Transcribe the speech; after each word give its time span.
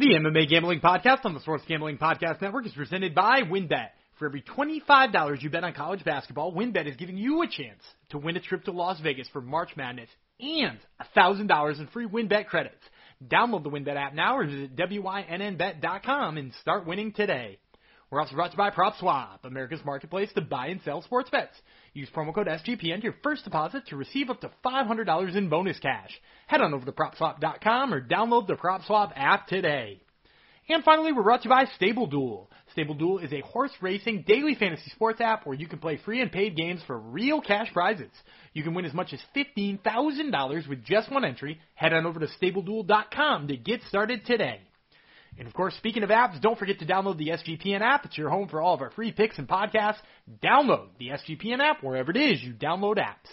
The 0.00 0.14
MMA 0.14 0.48
Gambling 0.48 0.80
Podcast 0.80 1.26
on 1.26 1.34
the 1.34 1.40
Sports 1.40 1.64
Gambling 1.68 1.98
Podcast 1.98 2.40
Network 2.40 2.64
is 2.64 2.72
presented 2.72 3.14
by 3.14 3.42
WynnBET. 3.42 3.88
For 4.18 4.24
every 4.24 4.40
$25 4.40 5.42
you 5.42 5.50
bet 5.50 5.62
on 5.62 5.74
college 5.74 6.02
basketball, 6.06 6.54
WynnBET 6.54 6.88
is 6.88 6.96
giving 6.96 7.18
you 7.18 7.42
a 7.42 7.46
chance 7.46 7.82
to 8.08 8.16
win 8.16 8.34
a 8.34 8.40
trip 8.40 8.64
to 8.64 8.72
Las 8.72 8.98
Vegas 9.00 9.28
for 9.28 9.42
March 9.42 9.76
Madness 9.76 10.08
and 10.40 10.78
$1,000 11.14 11.80
in 11.80 11.86
free 11.88 12.06
WynnBET 12.06 12.46
credits. 12.46 12.82
Download 13.28 13.62
the 13.62 13.68
WynnBET 13.68 13.96
app 13.96 14.14
now 14.14 14.38
or 14.38 14.46
visit 14.46 14.74
WYNNBet.com 14.74 16.38
and 16.38 16.54
start 16.62 16.86
winning 16.86 17.12
today. 17.12 17.58
We're 18.10 18.20
also 18.20 18.34
brought 18.34 18.50
to 18.50 18.54
you 18.54 18.58
by 18.58 18.70
PropSwap, 18.70 19.44
America's 19.44 19.84
marketplace 19.84 20.30
to 20.34 20.40
buy 20.40 20.66
and 20.66 20.80
sell 20.84 21.00
sports 21.02 21.30
bets. 21.30 21.54
Use 21.94 22.08
promo 22.14 22.34
code 22.34 22.48
SGP 22.48 22.80
to 22.80 23.02
your 23.02 23.14
first 23.22 23.44
deposit 23.44 23.86
to 23.86 23.96
receive 23.96 24.30
up 24.30 24.40
to 24.40 24.50
$500 24.64 25.36
in 25.36 25.48
bonus 25.48 25.78
cash. 25.78 26.10
Head 26.48 26.60
on 26.60 26.74
over 26.74 26.84
to 26.84 26.92
PropSwap.com 26.92 27.94
or 27.94 28.00
download 28.00 28.48
the 28.48 28.54
PropSwap 28.54 29.12
app 29.14 29.46
today. 29.46 30.00
And 30.68 30.82
finally, 30.82 31.12
we're 31.12 31.22
brought 31.22 31.42
to 31.42 31.48
you 31.48 31.54
by 31.54 31.66
Stable 31.76 32.08
Duel. 32.08 32.50
Stable 32.72 32.94
Duel 32.94 33.18
is 33.18 33.32
a 33.32 33.40
horse 33.40 33.72
racing 33.80 34.24
daily 34.26 34.56
fantasy 34.56 34.90
sports 34.90 35.20
app 35.20 35.46
where 35.46 35.56
you 35.56 35.68
can 35.68 35.78
play 35.78 35.98
free 36.04 36.20
and 36.20 36.32
paid 36.32 36.56
games 36.56 36.80
for 36.86 36.98
real 36.98 37.40
cash 37.40 37.72
prizes. 37.72 38.10
You 38.54 38.64
can 38.64 38.74
win 38.74 38.84
as 38.84 38.94
much 38.94 39.12
as 39.12 39.20
$15,000 39.36 40.68
with 40.68 40.84
just 40.84 41.10
one 41.12 41.24
entry. 41.24 41.60
Head 41.74 41.92
on 41.92 42.06
over 42.06 42.20
to 42.20 42.28
StableDuel.com 42.40 43.48
to 43.48 43.56
get 43.56 43.82
started 43.88 44.26
today. 44.26 44.60
And 45.38 45.46
of 45.46 45.54
course, 45.54 45.74
speaking 45.76 46.02
of 46.02 46.10
apps, 46.10 46.40
don't 46.40 46.58
forget 46.58 46.78
to 46.80 46.86
download 46.86 47.18
the 47.18 47.28
SGPN 47.28 47.80
app. 47.80 48.04
It's 48.04 48.18
your 48.18 48.30
home 48.30 48.48
for 48.48 48.60
all 48.60 48.74
of 48.74 48.80
our 48.80 48.90
free 48.90 49.12
picks 49.12 49.38
and 49.38 49.48
podcasts. 49.48 49.98
Download 50.42 50.88
the 50.98 51.08
SGPN 51.08 51.60
app 51.60 51.82
wherever 51.82 52.10
it 52.10 52.16
is 52.16 52.42
you 52.42 52.52
download 52.52 52.96
apps. 52.98 53.30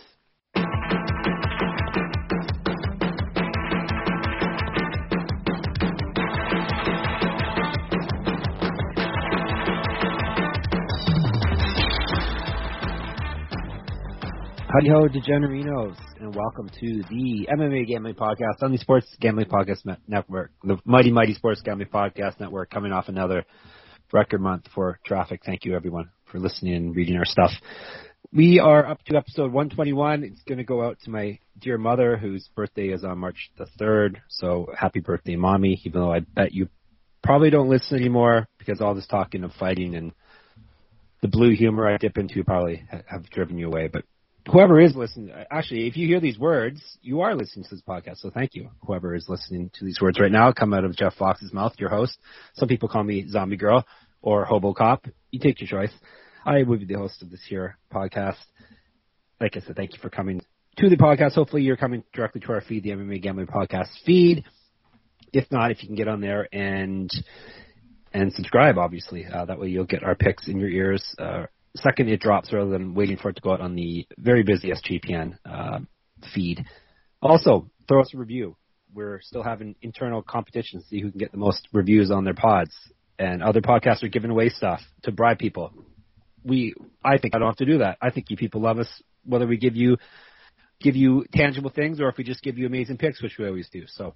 Ho, 14.86 15.08
degenerinos, 15.10 15.98
and 16.20 16.36
welcome 16.36 16.70
to 16.70 17.04
the 17.10 17.48
MMA 17.52 17.88
Gambling 17.88 18.14
Podcast 18.14 18.62
on 18.62 18.72
the 18.72 18.78
Sports 18.78 19.08
Gambling 19.20 19.48
Podcast 19.48 19.80
Network, 20.08 20.52
the 20.64 20.78
mighty, 20.86 21.12
mighty 21.12 21.34
Sports 21.34 21.62
Gambling 21.64 21.90
Podcast 21.90 22.40
Network, 22.40 22.70
coming 22.70 22.92
off 22.92 23.08
another 23.08 23.44
record 24.14 24.40
month 24.40 24.66
for 24.76 25.00
traffic. 25.04 25.42
Thank 25.44 25.66
you, 25.66 25.76
everyone, 25.76 26.12
for 26.32 26.40
listening 26.40 26.76
and 26.76 26.96
reading 26.96 27.18
our 27.18 27.26
stuff. 27.26 27.50
We 28.32 28.60
are 28.60 28.86
up 28.86 29.04
to 29.06 29.18
episode 29.18 29.52
121. 29.52 30.24
It's 30.24 30.44
going 30.44 30.60
to 30.60 30.64
go 30.64 30.84
out 30.84 31.00
to 31.06 31.10
my 31.10 31.40
dear 31.60 31.80
mother, 31.80 32.16
whose 32.16 32.48
birthday 32.56 32.90
is 32.90 33.04
on 33.04 33.18
March 33.18 33.50
the 33.58 33.66
3rd. 33.82 34.18
So 34.30 34.68
happy 34.78 35.00
birthday, 35.00 35.38
mommy, 35.38 35.82
even 35.86 36.02
though 36.02 36.14
I 36.14 36.20
bet 36.20 36.54
you 36.54 36.70
probably 37.24 37.50
don't 37.50 37.70
listen 37.70 37.98
anymore 37.98 38.48
because 38.60 38.80
all 38.80 38.94
this 38.94 39.08
talking 39.08 39.44
of 39.44 39.52
fighting 39.54 39.96
and 39.96 40.14
the 41.22 41.30
blue 41.30 41.56
humor 41.56 41.88
I 41.88 41.98
dip 41.98 42.18
into 42.20 42.44
probably 42.44 42.84
have 43.08 43.28
driven 43.32 43.58
you 43.58 43.66
away. 43.66 43.90
But 43.92 44.04
whoever 44.52 44.80
is 44.80 44.96
listening, 44.96 45.32
actually, 45.52 45.88
if 45.88 45.98
you 45.98 46.08
hear 46.08 46.20
these 46.20 46.40
words, 46.40 46.82
you 47.02 47.22
are 47.22 47.36
listening 47.36 47.66
to 47.66 47.76
this 47.76 47.84
podcast. 47.88 48.18
So 48.18 48.30
thank 48.30 48.56
you, 48.56 48.70
whoever 48.86 49.16
is 49.16 49.28
listening 49.28 49.72
to 49.76 49.86
these 49.86 50.00
words 50.02 50.20
right 50.20 50.32
now, 50.32 50.52
come 50.52 50.74
out 50.74 50.86
of 50.86 50.96
Jeff 50.96 51.16
Fox's 51.16 51.54
mouth, 51.54 51.74
your 51.78 51.90
host. 51.90 52.18
Some 52.54 52.68
people 52.68 52.90
call 52.90 53.04
me 53.04 53.28
Zombie 53.28 53.58
Girl 53.58 53.86
or 54.22 54.46
Hobo 54.46 54.74
Cop. 54.74 55.06
You 55.32 55.40
take 55.40 55.60
your 55.62 55.68
choice. 55.68 55.94
I 56.46 56.64
will 56.64 56.78
be 56.78 56.86
the 56.86 56.98
host 56.98 57.22
of 57.22 57.30
this 57.30 57.44
here 57.48 57.78
podcast. 57.94 58.38
Like 59.40 59.58
I 59.58 59.60
said, 59.60 59.76
thank 59.76 59.94
you 59.94 60.00
for 60.02 60.10
coming 60.10 60.42
to 60.78 60.90
the 60.90 60.98
podcast. 60.98 61.34
Hopefully, 61.34 61.64
you're 61.64 61.78
coming 61.78 62.04
directly 62.14 62.42
to 62.42 62.54
our 62.54 62.62
feed, 62.62 62.84
the 62.84 62.92
MMA 62.92 63.22
Gambling 63.22 63.48
Podcast 63.48 63.90
feed. 64.06 64.46
If 65.34 65.52
not, 65.52 65.72
if 65.72 65.84
you 65.84 65.90
can 65.90 65.96
get 65.96 66.08
on 66.08 66.22
there 66.22 66.48
and 66.52 67.12
and 68.14 68.34
subscribe, 68.34 68.78
obviously, 68.78 69.26
uh, 69.26 69.46
that 69.46 69.60
way 69.60 69.68
you'll 69.68 69.86
get 69.86 70.04
our 70.04 70.16
picks 70.16 70.48
in 70.48 70.58
your 70.60 70.70
ears. 70.70 71.16
Uh, 71.20 71.48
second 71.78 72.10
it 72.10 72.20
drops 72.20 72.52
rather 72.52 72.70
than 72.70 72.94
waiting 72.94 73.18
for 73.18 73.30
it 73.30 73.36
to 73.36 73.42
go 73.42 73.54
out 73.54 73.62
on 73.62 73.76
the 73.76 74.06
very 74.18 74.44
busy 74.44 74.72
SGPN 74.72 75.38
uh, 75.46 75.80
feed. 76.34 76.66
Also, 77.22 77.70
throw 77.88 78.02
us 78.02 78.12
a 78.14 78.18
review. 78.18 78.56
We're 78.94 79.22
still 79.22 79.44
having 79.44 79.76
internal 79.82 80.22
competition 80.22 80.80
to 80.80 80.88
see 80.88 81.02
who 81.02 81.12
can 81.12 81.20
get 81.20 81.32
the 81.32 81.38
most 81.38 81.68
reviews 81.74 82.12
on 82.12 82.24
their 82.24 82.34
pods. 82.34 82.74
And 83.20 83.42
other 83.42 83.62
podcasts 83.62 84.04
are 84.04 84.10
giving 84.10 84.32
away 84.32 84.50
stuff 84.50 84.80
to 85.04 85.12
bribe 85.12 85.40
people. 85.40 85.74
We, 86.44 86.76
I 87.04 87.18
think 87.18 87.36
I 87.36 87.40
don't 87.40 87.48
have 87.48 87.58
to 87.58 87.66
do 87.66 87.80
that. 87.80 87.98
I 88.02 88.12
think 88.12 88.30
you 88.30 88.38
people 88.38 88.62
love 88.62 88.80
us, 88.80 88.90
whether 89.26 89.48
we 89.48 89.58
give 89.58 89.76
you, 89.76 89.98
give 90.80 90.96
you 90.96 91.26
tangible 91.34 91.72
things 91.72 92.00
or 92.00 92.10
if 92.10 92.18
we 92.18 92.24
just 92.24 92.44
give 92.44 92.58
you 92.58 92.68
amazing 92.68 92.98
picks, 92.98 93.22
which 93.22 93.38
we 93.38 93.48
always 93.48 93.68
do. 93.70 93.84
So 93.88 94.14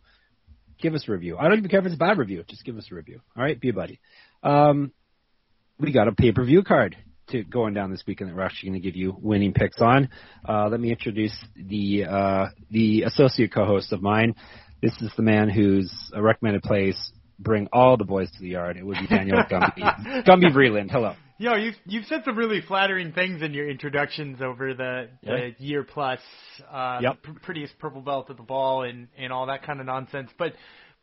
give 0.79 0.93
us 0.93 1.05
a 1.07 1.11
review. 1.11 1.37
I 1.37 1.47
don't 1.47 1.57
even 1.57 1.69
care 1.69 1.79
if 1.79 1.85
it's 1.85 1.95
a 1.95 1.97
bad 1.97 2.17
review. 2.17 2.43
Just 2.47 2.63
give 2.63 2.77
us 2.77 2.87
a 2.91 2.95
review. 2.95 3.21
All 3.35 3.43
right. 3.43 3.59
Be 3.59 3.69
a 3.69 3.73
buddy. 3.73 3.99
Um, 4.43 4.91
we 5.79 5.91
got 5.91 6.07
a 6.07 6.11
pay-per-view 6.11 6.63
card 6.63 6.95
to 7.29 7.43
going 7.43 7.73
down 7.73 7.91
this 7.91 8.03
weekend 8.05 8.29
that 8.29 8.35
we're 8.35 8.43
actually 8.43 8.69
going 8.69 8.81
to 8.81 8.85
give 8.85 8.95
you 8.95 9.15
winning 9.19 9.53
picks 9.53 9.79
on. 9.79 10.09
Uh, 10.47 10.67
let 10.69 10.79
me 10.79 10.89
introduce 10.89 11.35
the 11.55 12.05
uh, 12.05 12.47
the 12.69 13.03
associate 13.03 13.53
co-host 13.53 13.93
of 13.93 14.01
mine. 14.01 14.35
This 14.81 14.93
is 15.01 15.11
the 15.15 15.23
man 15.23 15.49
whose 15.49 15.91
recommended 16.15 16.63
plays 16.63 17.11
bring 17.39 17.67
all 17.73 17.97
the 17.97 18.05
boys 18.05 18.29
to 18.31 18.39
the 18.39 18.49
yard. 18.49 18.77
It 18.77 18.85
would 18.85 18.97
be 18.99 19.07
Daniel 19.07 19.43
Gumby 19.51 20.25
Gumby 20.25 20.53
Vreeland. 20.53 20.91
Hello. 20.91 21.13
Yo, 21.37 21.55
you've 21.55 21.75
you've 21.85 22.05
said 22.05 22.21
some 22.23 22.37
really 22.37 22.61
flattering 22.61 23.13
things 23.13 23.41
in 23.41 23.53
your 23.53 23.67
introductions 23.67 24.41
over 24.41 24.75
the, 24.75 25.09
the 25.23 25.55
year 25.57 25.83
plus. 25.83 26.19
Uh, 26.71 26.99
yep. 27.01 27.17
Prettiest 27.41 27.79
purple 27.79 28.01
belt 28.01 28.29
at 28.29 28.37
the 28.37 28.43
ball 28.43 28.83
and 28.83 29.07
and 29.17 29.33
all 29.33 29.47
that 29.47 29.63
kind 29.63 29.79
of 29.79 29.85
nonsense, 29.85 30.29
but. 30.37 30.53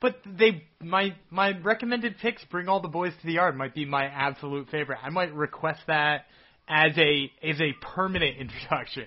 But 0.00 0.16
they 0.24 0.64
my 0.80 1.16
my 1.30 1.58
recommended 1.58 2.18
picks 2.18 2.44
bring 2.44 2.68
all 2.68 2.80
the 2.80 2.88
boys 2.88 3.12
to 3.20 3.26
the 3.26 3.32
yard 3.32 3.56
might 3.56 3.74
be 3.74 3.84
my 3.84 4.04
absolute 4.04 4.68
favorite. 4.70 4.98
I 5.02 5.10
might 5.10 5.34
request 5.34 5.80
that 5.88 6.26
as 6.68 6.96
a 6.96 7.30
as 7.42 7.60
a 7.60 7.72
permanent 7.94 8.36
introduction. 8.40 9.06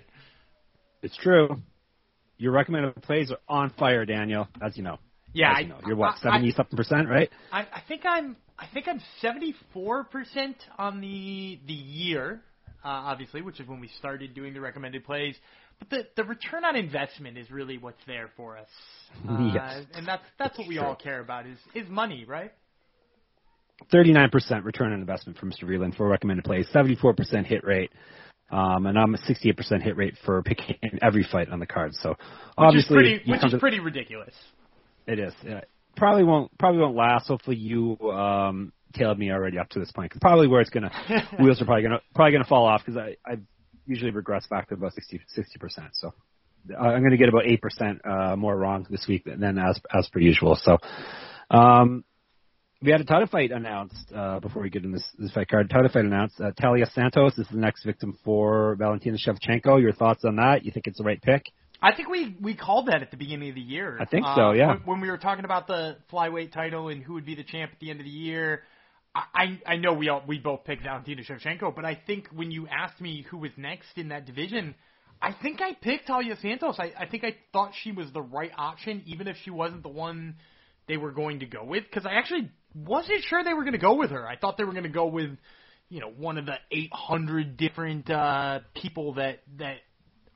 It's 1.01 1.15
true. 1.17 1.61
Your 2.37 2.51
recommended 2.51 3.01
plays 3.03 3.31
are 3.31 3.39
on 3.47 3.71
fire, 3.77 4.05
Daniel. 4.05 4.47
As 4.61 4.75
you 4.75 4.83
know. 4.83 4.97
Yeah, 5.33 5.59
you 5.59 5.67
know. 5.67 5.79
you're 5.85 5.95
what 5.95 6.17
seventy 6.19 6.51
something 6.51 6.75
percent, 6.75 7.07
right? 7.07 7.29
I, 7.51 7.61
I 7.61 7.81
think 7.87 8.01
I'm 8.05 8.35
I 8.59 8.65
think 8.73 8.87
I'm 8.87 9.01
seventy 9.21 9.55
four 9.73 10.03
percent 10.03 10.57
on 10.77 10.99
the 10.99 11.59
the 11.65 11.73
year, 11.73 12.41
uh, 12.83 12.87
obviously, 12.87 13.41
which 13.41 13.59
is 13.59 13.67
when 13.67 13.79
we 13.79 13.89
started 13.99 14.33
doing 14.33 14.53
the 14.53 14.61
recommended 14.61 15.03
plays. 15.03 15.35
But 15.79 15.89
the 15.89 16.07
the 16.15 16.23
return 16.23 16.65
on 16.65 16.75
investment 16.75 17.37
is 17.37 17.49
really 17.51 17.77
what's 17.77 18.03
there 18.07 18.29
for 18.35 18.57
us. 18.57 18.67
Uh, 19.27 19.51
yes. 19.53 19.85
and 19.93 20.07
that's 20.07 20.23
that's 20.37 20.57
what 20.57 20.67
we 20.67 20.77
true. 20.77 20.85
all 20.85 20.95
care 20.95 21.19
about 21.19 21.45
is 21.47 21.57
is 21.73 21.89
money, 21.89 22.25
right? 22.25 22.51
39% 23.91 24.63
return 24.63 24.93
on 24.93 24.99
investment 24.99 25.39
for 25.39 25.47
Mr. 25.47 25.63
Vreeland 25.63 25.95
for 25.95 26.07
recommended 26.07 26.45
plays, 26.45 26.67
74% 26.71 27.45
hit 27.47 27.63
rate, 27.63 27.89
um, 28.51 28.85
and 28.85 28.97
I'm 28.97 29.15
a 29.15 29.17
68% 29.17 29.81
hit 29.81 29.97
rate 29.97 30.13
for 30.25 30.43
picking 30.43 30.77
every 31.01 31.25
fight 31.31 31.49
on 31.49 31.59
the 31.59 31.65
card. 31.65 31.93
So 31.95 32.15
obviously, 32.57 32.95
which 32.95 33.05
is 33.05 33.19
pretty, 33.25 33.31
which 33.31 33.53
is 33.53 33.59
pretty 33.59 33.79
ridiculous. 33.79 34.35
It 35.07 35.19
is. 35.19 35.33
Yeah. 35.43 35.61
Probably 35.97 36.23
won't. 36.23 36.55
Probably 36.57 36.79
won't 36.79 36.95
last. 36.95 37.27
Hopefully, 37.27 37.57
you 37.57 37.97
um, 38.11 38.71
tailed 38.91 39.17
me 39.19 39.31
already 39.31 39.57
up 39.57 39.69
to 39.69 39.79
this 39.79 39.91
point. 39.91 40.11
'cause 40.11 40.19
probably 40.19 40.47
where 40.47 40.61
it's 40.61 40.69
gonna 40.69 40.91
wheels 41.39 41.61
are 41.61 41.65
probably 41.65 41.83
gonna 41.83 42.01
probably 42.15 42.31
gonna 42.33 42.45
fall 42.45 42.65
off 42.65 42.83
because 42.85 42.97
I 42.97 43.15
I 43.25 43.37
usually 43.87 44.11
regress 44.11 44.45
back 44.47 44.69
to 44.69 44.75
about 44.75 44.93
60 44.93 45.19
percent. 45.59 45.87
So 45.93 46.13
I'm 46.79 47.03
gonna 47.03 47.17
get 47.17 47.29
about 47.29 47.45
eight 47.45 47.61
percent 47.61 48.01
uh, 48.05 48.35
more 48.35 48.55
wrong 48.55 48.85
this 48.89 49.05
week 49.07 49.23
than 49.25 49.57
as 49.57 49.79
as 49.93 50.07
per 50.09 50.19
usual. 50.19 50.55
So. 50.55 50.77
Um, 51.49 52.05
we 52.83 52.91
had 52.91 52.99
a 52.99 53.05
title 53.05 53.27
fight 53.27 53.51
announced 53.51 54.11
uh, 54.15 54.39
before 54.39 54.63
we 54.63 54.69
get 54.71 54.83
in 54.83 54.91
this, 54.91 55.03
this 55.19 55.31
fight 55.31 55.47
card. 55.47 55.69
Title 55.69 55.89
fight 55.89 56.05
announced. 56.05 56.41
Uh, 56.41 56.51
Taila 56.59 56.91
Santos 56.93 57.37
is 57.37 57.47
the 57.51 57.57
next 57.57 57.83
victim 57.83 58.17
for 58.25 58.75
Valentina 58.75 59.17
Shevchenko. 59.17 59.79
Your 59.79 59.93
thoughts 59.93 60.25
on 60.25 60.37
that? 60.37 60.65
You 60.65 60.71
think 60.71 60.87
it's 60.87 60.97
the 60.97 61.03
right 61.03 61.21
pick? 61.21 61.51
I 61.81 61.93
think 61.95 62.09
we 62.09 62.35
we 62.39 62.55
called 62.55 62.87
that 62.87 63.01
at 63.01 63.11
the 63.11 63.17
beginning 63.17 63.49
of 63.49 63.55
the 63.55 63.61
year. 63.61 63.97
I 63.99 64.05
think 64.05 64.25
Uh, 64.25 64.35
so, 64.35 64.51
yeah. 64.51 64.67
When, 64.67 64.77
when 64.85 65.01
we 65.01 65.09
were 65.09 65.17
talking 65.17 65.45
about 65.45 65.67
the 65.67 65.97
flyweight 66.11 66.51
title 66.51 66.89
and 66.89 67.03
who 67.03 67.13
would 67.13 67.25
be 67.25 67.35
the 67.35 67.43
champ 67.43 67.71
at 67.73 67.79
the 67.79 67.89
end 67.89 67.99
of 67.99 68.05
the 68.05 68.11
year, 68.11 68.63
I 69.13 69.59
I 69.65 69.75
know 69.75 69.93
we 69.93 70.09
all 70.09 70.23
we 70.25 70.39
both 70.39 70.63
picked 70.63 70.83
Valentina 70.83 71.21
Shevchenko, 71.23 71.75
but 71.75 71.83
I 71.83 71.99
think 72.07 72.27
when 72.33 72.51
you 72.51 72.67
asked 72.67 73.01
me 73.01 73.25
who 73.29 73.37
was 73.37 73.51
next 73.57 73.97
in 73.97 74.09
that 74.09 74.25
division, 74.25 74.75
I 75.21 75.33
think 75.33 75.61
I 75.61 75.73
picked 75.73 76.07
Taila 76.07 76.41
Santos. 76.41 76.77
I 76.79 76.93
I 76.97 77.07
think 77.07 77.23
I 77.23 77.35
thought 77.51 77.73
she 77.83 77.91
was 77.91 78.11
the 78.13 78.21
right 78.21 78.51
option, 78.57 79.03
even 79.05 79.27
if 79.27 79.35
she 79.43 79.49
wasn't 79.49 79.83
the 79.83 79.89
one 79.89 80.35
they 80.87 80.97
were 80.97 81.11
going 81.11 81.39
to 81.39 81.45
go 81.45 81.63
with, 81.63 81.83
because 81.83 82.05
I 82.05 82.13
actually 82.13 82.51
wasn't 82.73 83.23
sure 83.23 83.43
they 83.43 83.53
were 83.53 83.63
going 83.63 83.73
to 83.73 83.79
go 83.79 83.95
with 83.95 84.11
her. 84.11 84.27
I 84.27 84.37
thought 84.37 84.57
they 84.57 84.63
were 84.63 84.71
going 84.71 84.83
to 84.83 84.89
go 84.89 85.07
with 85.07 85.31
you 85.89 85.99
know 85.99 86.09
one 86.09 86.37
of 86.37 86.45
the 86.45 86.55
800 86.71 87.57
different 87.57 88.09
uh 88.09 88.59
people 88.73 89.15
that 89.15 89.39
that 89.57 89.77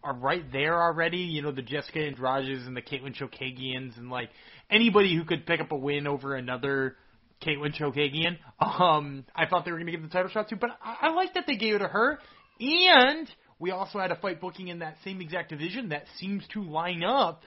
are 0.04 0.14
right 0.14 0.52
there 0.52 0.82
already. 0.82 1.20
You 1.20 1.42
know, 1.42 1.52
the 1.52 1.62
Jessica 1.62 2.00
Andrades 2.00 2.68
and 2.68 2.76
the 2.76 2.82
Katlyn 2.82 3.16
Chookagians 3.16 3.98
and 3.98 4.10
like 4.10 4.30
anybody 4.70 5.16
who 5.16 5.24
could 5.24 5.46
pick 5.46 5.62
up 5.62 5.72
a 5.72 5.78
win 5.78 6.08
over 6.08 6.36
another 6.36 6.98
Katlyn 7.42 7.74
Chookagian. 7.74 8.38
Um, 8.60 9.26
I 9.36 9.46
thought 9.46 9.66
they 9.66 9.72
were 9.72 9.78
going 9.78 9.88
to 9.88 9.92
give 9.92 10.02
the 10.02 10.10
title 10.10 10.30
shot 10.30 10.50
to, 10.50 10.56
but 10.56 10.72
I, 10.84 11.08
I 11.08 11.14
like 11.14 11.34
that 11.34 11.46
they 11.48 11.56
gave 11.56 11.76
it 11.76 11.80
to 11.80 11.88
her. 11.88 12.20
And 12.60 13.30
we 13.60 13.72
also 13.72 14.00
had 14.00 14.12
a 14.12 14.16
fight 14.16 14.42
booking 14.42 14.68
in 14.68 14.80
that 14.80 14.98
same 15.04 15.22
exact 15.22 15.50
division 15.50 15.90
that 15.90 16.06
seems 16.18 16.44
to 16.54 16.64
line 16.64 17.04
up 17.04 17.44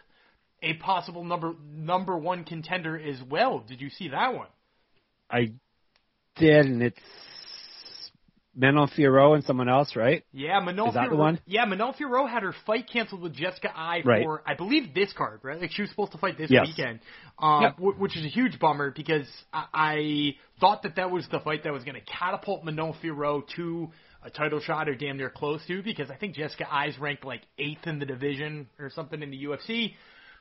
a 0.62 0.74
possible 0.74 1.24
number 1.24 1.54
number 1.62 2.16
one 2.16 2.44
contender 2.44 2.98
as 2.98 3.20
well. 3.28 3.64
Did 3.66 3.80
you 3.80 3.90
see 3.90 4.08
that 4.08 4.34
one? 4.34 4.48
I 5.30 5.52
did, 6.36 6.66
and 6.66 6.82
it's 6.82 6.98
Manon 8.60 8.88
Fiorot 8.88 9.36
and 9.36 9.44
someone 9.44 9.68
else, 9.68 9.94
right? 9.94 10.24
Yeah, 10.32 10.58
Manon 10.60 10.88
Is 10.88 10.94
that 10.94 11.06
Fiorot, 11.06 11.10
the 11.10 11.16
one? 11.16 11.40
Yeah, 11.46 11.64
Manon 11.64 11.94
Fiorot 11.94 12.28
had 12.28 12.42
her 12.42 12.54
fight 12.66 12.88
canceled 12.92 13.20
with 13.22 13.32
Jessica 13.34 13.70
Eye 13.74 14.02
Right. 14.04 14.24
for 14.24 14.42
I 14.44 14.54
believe 14.54 14.92
this 14.94 15.12
card, 15.12 15.40
right? 15.44 15.60
Like 15.60 15.70
she 15.70 15.82
was 15.82 15.90
supposed 15.90 16.12
to 16.12 16.18
fight 16.18 16.36
this 16.36 16.50
Yes. 16.50 16.66
weekend, 16.66 16.98
um, 17.38 17.62
Yep. 17.62 17.76
wh- 17.76 18.00
which 18.00 18.16
is 18.16 18.24
a 18.24 18.28
huge 18.28 18.58
bummer 18.58 18.90
because 18.90 19.28
I, 19.52 19.64
I 19.72 20.36
thought 20.60 20.82
that 20.82 20.96
that 20.96 21.10
was 21.12 21.26
the 21.28 21.38
fight 21.40 21.62
that 21.64 21.72
was 21.72 21.84
going 21.84 21.94
to 21.94 22.00
catapult 22.00 22.64
Manon 22.64 22.94
Fiorot 22.94 23.46
to 23.56 23.90
a 24.24 24.30
title 24.30 24.58
shot 24.58 24.88
or 24.88 24.96
damn 24.96 25.16
near 25.16 25.30
close 25.30 25.64
to 25.68 25.80
because 25.82 26.10
I 26.10 26.16
think 26.16 26.34
Jessica 26.34 26.66
Eye's 26.68 26.98
ranked 26.98 27.24
like 27.24 27.42
eighth 27.58 27.86
in 27.86 28.00
the 28.00 28.06
division 28.06 28.66
or 28.80 28.90
something 28.90 29.22
in 29.22 29.30
the 29.30 29.44
UFC. 29.44 29.94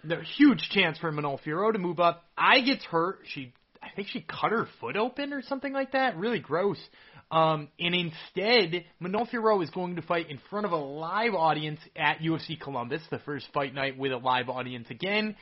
The 0.04 0.22
huge 0.22 0.70
chance 0.72 0.98
for 0.98 1.12
Manon 1.12 1.38
Fiorot 1.46 1.74
to 1.74 1.80
move 1.80 2.00
up. 2.00 2.26
Eye 2.36 2.62
gets 2.62 2.84
hurt. 2.86 3.20
She 3.26 3.54
I 3.82 3.90
think 3.96 4.08
she 4.08 4.22
cut 4.22 4.52
her 4.52 4.68
foot 4.82 4.98
open 4.98 5.32
or 5.34 5.44
something 5.44 5.72
like 5.72 5.92
that. 5.92 6.18
Really 6.18 6.40
gross. 6.40 6.80
Um, 7.30 7.68
and 7.80 7.94
instead, 7.94 8.86
Manon 9.00 9.26
Fiorot 9.26 9.64
is 9.64 9.70
going 9.70 9.98
to 9.98 10.02
fight 10.02 10.30
in 10.30 10.40
front 10.50 10.66
of 10.66 10.72
a 10.72 10.78
live 10.78 11.34
audience 11.34 11.80
at 11.96 12.20
UFC 12.20 12.60
Columbus, 12.60 13.02
the 13.12 13.20
first 13.20 13.48
fight 13.54 13.74
night 13.74 13.98
with 13.98 14.14
a 14.14 14.18
live 14.18 14.50
audience 14.50 14.88
again. 14.90 15.36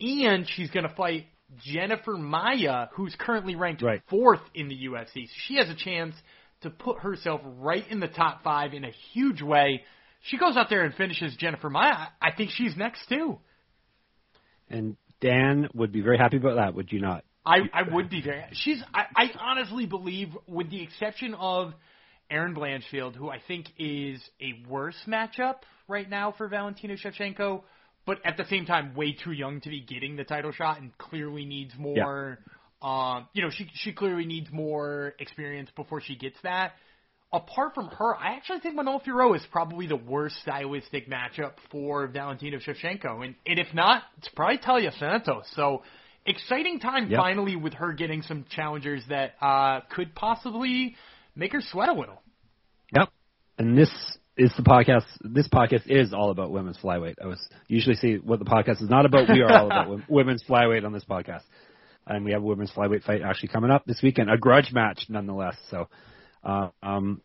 And 0.00 0.48
she's 0.48 0.70
going 0.70 0.88
to 0.88 0.94
fight 0.94 1.26
Jennifer 1.58 2.12
Maia, 2.12 2.86
who's 2.92 3.14
currently 3.18 3.56
ranked 3.56 3.82
Right. 3.82 4.00
fourth 4.08 4.40
in 4.54 4.68
the 4.68 4.76
UFC. 4.86 5.26
So 5.26 5.32
she 5.46 5.56
has 5.56 5.68
a 5.68 5.74
chance 5.74 6.14
to 6.62 6.70
put 6.70 7.00
herself 7.00 7.40
right 7.44 7.84
in 7.90 8.00
the 8.00 8.08
top 8.08 8.42
five 8.42 8.72
in 8.72 8.84
a 8.84 8.90
huge 9.12 9.42
way. 9.42 9.82
She 10.22 10.38
goes 10.38 10.56
out 10.56 10.70
there 10.70 10.84
and 10.84 10.94
finishes 10.94 11.36
Jennifer 11.36 11.68
Maia. 11.68 12.08
I 12.22 12.30
think 12.36 12.50
she's 12.50 12.76
next 12.76 13.08
too. 13.08 13.38
And 14.70 14.96
Dan 15.20 15.68
would 15.74 15.92
be 15.92 16.00
very 16.00 16.16
happy 16.16 16.38
about 16.38 16.56
that, 16.56 16.74
would 16.74 16.90
you 16.92 17.00
not? 17.00 17.24
I, 17.46 17.58
I 17.72 17.82
would 17.94 18.08
be 18.08 18.22
very. 18.22 18.44
She's. 18.52 18.82
I, 18.94 19.04
I 19.14 19.30
honestly 19.38 19.86
believe, 19.86 20.28
with 20.46 20.70
the 20.70 20.82
exception 20.82 21.34
of 21.34 21.74
Erin 22.30 22.54
Blanchfield, 22.54 23.14
who 23.14 23.28
I 23.28 23.38
think 23.46 23.66
is 23.78 24.22
a 24.40 24.66
worse 24.68 24.96
matchup 25.06 25.56
right 25.86 26.08
now 26.08 26.32
for 26.36 26.48
Valentina 26.48 26.94
Shevchenko, 26.94 27.62
but 28.06 28.18
at 28.24 28.36
the 28.36 28.46
same 28.46 28.64
time, 28.64 28.94
way 28.94 29.12
too 29.12 29.32
young 29.32 29.60
to 29.60 29.68
be 29.68 29.80
getting 29.80 30.16
the 30.16 30.24
title 30.24 30.52
shot, 30.52 30.80
and 30.80 30.96
clearly 30.96 31.44
needs 31.44 31.74
more. 31.78 32.38
Yeah. 32.38 33.16
Um, 33.16 33.28
you 33.32 33.42
know, 33.42 33.50
she 33.50 33.70
she 33.74 33.92
clearly 33.92 34.26
needs 34.26 34.50
more 34.50 35.14
experience 35.18 35.70
before 35.76 36.00
she 36.00 36.16
gets 36.16 36.36
that. 36.42 36.72
Apart 37.32 37.74
from 37.74 37.88
her, 37.88 38.14
I 38.14 38.36
actually 38.36 38.60
think 38.60 38.76
Manon 38.76 39.00
Fiorot 39.00 39.36
is 39.36 39.42
probably 39.50 39.86
the 39.86 39.96
worst 39.96 40.36
stylistic 40.42 41.10
matchup 41.10 41.54
for 41.70 42.06
Valentina 42.06 42.58
Shevchenko, 42.58 43.24
and, 43.24 43.34
and 43.44 43.58
if 43.58 43.66
not, 43.74 44.02
it's 44.18 44.28
probably 44.28 44.58
Taila 44.58 44.96
Santos. 44.98 45.44
So 45.56 45.82
exciting 46.26 46.80
time 46.80 47.10
Yep. 47.10 47.18
finally 47.18 47.56
with 47.56 47.74
her 47.74 47.92
getting 47.92 48.22
some 48.22 48.44
challengers 48.50 49.02
that 49.08 49.34
uh, 49.40 49.80
could 49.90 50.14
possibly 50.14 50.96
make 51.36 51.52
her 51.52 51.60
sweat 51.60 51.88
a 51.88 51.92
little. 51.92 52.22
Yep. 52.94 53.08
And 53.58 53.76
this 53.78 53.90
is 54.36 54.52
the 54.56 54.62
podcast. 54.62 55.04
This 55.22 55.48
podcast 55.48 55.82
is 55.86 56.12
all 56.12 56.30
about 56.30 56.50
women's 56.50 56.78
flyweight. 56.78 57.16
I 57.22 57.26
was 57.26 57.40
usually 57.68 57.96
say 57.96 58.16
what 58.16 58.38
the 58.38 58.44
podcast 58.44 58.82
is 58.82 58.88
not 58.88 59.06
about. 59.06 59.28
We 59.28 59.42
are 59.42 59.52
all 59.52 59.66
about 59.66 60.00
women's 60.08 60.42
flyweight 60.42 60.84
on 60.84 60.92
this 60.92 61.04
podcast, 61.04 61.42
and 62.06 62.24
we 62.24 62.32
have 62.32 62.42
a 62.42 62.44
women's 62.44 62.72
flyweight 62.72 63.04
fight 63.04 63.22
actually 63.22 63.48
coming 63.50 63.70
up 63.70 63.84
this 63.86 64.00
weekend. 64.02 64.30
A 64.30 64.36
grudge 64.36 64.72
match, 64.72 65.06
nonetheless. 65.08 65.56
So, 65.70 65.88
uh, 66.42 66.68
um, 66.82 67.20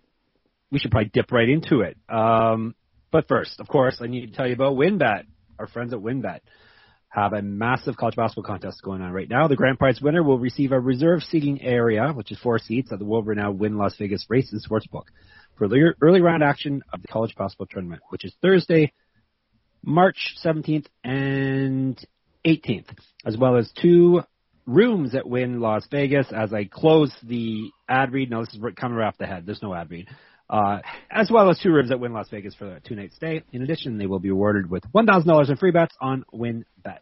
we 0.71 0.77
should 0.79 0.91
probably 0.91 1.09
dip 1.11 1.31
right 1.31 1.49
into 1.49 1.81
it. 1.81 1.97
Um, 2.07 2.75
but 3.11 3.27
first, 3.27 3.59
of 3.59 3.67
course, 3.67 3.97
I 4.01 4.07
need 4.07 4.27
to 4.27 4.35
tell 4.35 4.47
you 4.47 4.53
about 4.53 4.75
WynnBET. 4.75 5.23
Our 5.57 5.67
friends 5.67 5.93
at 5.93 5.99
WynnBET 5.99 6.39
have 7.09 7.33
a 7.33 7.41
massive 7.41 7.97
college 7.97 8.15
basketball 8.15 8.43
contest 8.43 8.83
going 8.83 9.01
on 9.01 9.11
right 9.11 9.29
now. 9.29 9.47
The 9.47 9.55
grand 9.55 9.79
prize 9.79 9.99
winner 9.99 10.21
will 10.21 10.37
receive 10.37 10.71
a 10.71 10.79
reserve 10.79 11.23
seating 11.23 11.61
area, 11.61 12.11
which 12.13 12.31
is 12.31 12.39
four 12.39 12.59
seats 12.59 12.91
at 12.91 12.99
the 12.99 13.05
world-renowned 13.05 13.59
Wynn 13.59 13.77
Las 13.77 13.95
Vegas 13.97 14.25
Races 14.29 14.65
Sportsbook 14.69 15.05
for 15.57 15.67
the 15.67 15.93
early 16.01 16.21
round 16.21 16.43
action 16.43 16.83
of 16.93 17.01
the 17.01 17.07
college 17.07 17.35
basketball 17.35 17.67
tournament, 17.67 18.01
which 18.09 18.25
is 18.25 18.33
Thursday, 18.41 18.93
March 19.83 20.35
17th 20.45 20.85
and 21.03 21.99
18th, 22.45 22.89
as 23.25 23.35
well 23.35 23.57
as 23.57 23.71
two 23.81 24.21
rooms 24.67 25.15
at 25.15 25.27
Wynn 25.27 25.59
Las 25.59 25.87
Vegas 25.89 26.27
as 26.31 26.53
I 26.53 26.65
close 26.65 27.11
the 27.23 27.71
ad 27.87 28.13
read. 28.13 28.29
Now, 28.29 28.41
this 28.41 28.53
is 28.53 28.61
coming 28.75 28.97
right 28.97 29.07
off 29.07 29.17
the 29.17 29.25
head. 29.25 29.45
There's 29.47 29.63
no 29.63 29.73
ad 29.73 29.89
read. 29.89 30.07
Uh, 30.49 30.79
as 31.11 31.29
well 31.29 31.49
as 31.49 31.59
two 31.59 31.71
rooms 31.71 31.91
at 31.91 31.99
Wynn 31.99 32.13
Las 32.13 32.29
Vegas 32.29 32.55
for 32.55 32.75
a 32.75 32.79
two-night 32.79 33.13
stay. 33.13 33.43
In 33.51 33.61
addition, 33.61 33.97
they 33.97 34.07
will 34.07 34.19
be 34.19 34.29
awarded 34.29 34.69
with 34.69 34.83
$1,000 34.93 35.49
in 35.49 35.57
free 35.57 35.71
bets 35.71 35.95
on 36.01 36.25
WynnBET. 36.33 36.99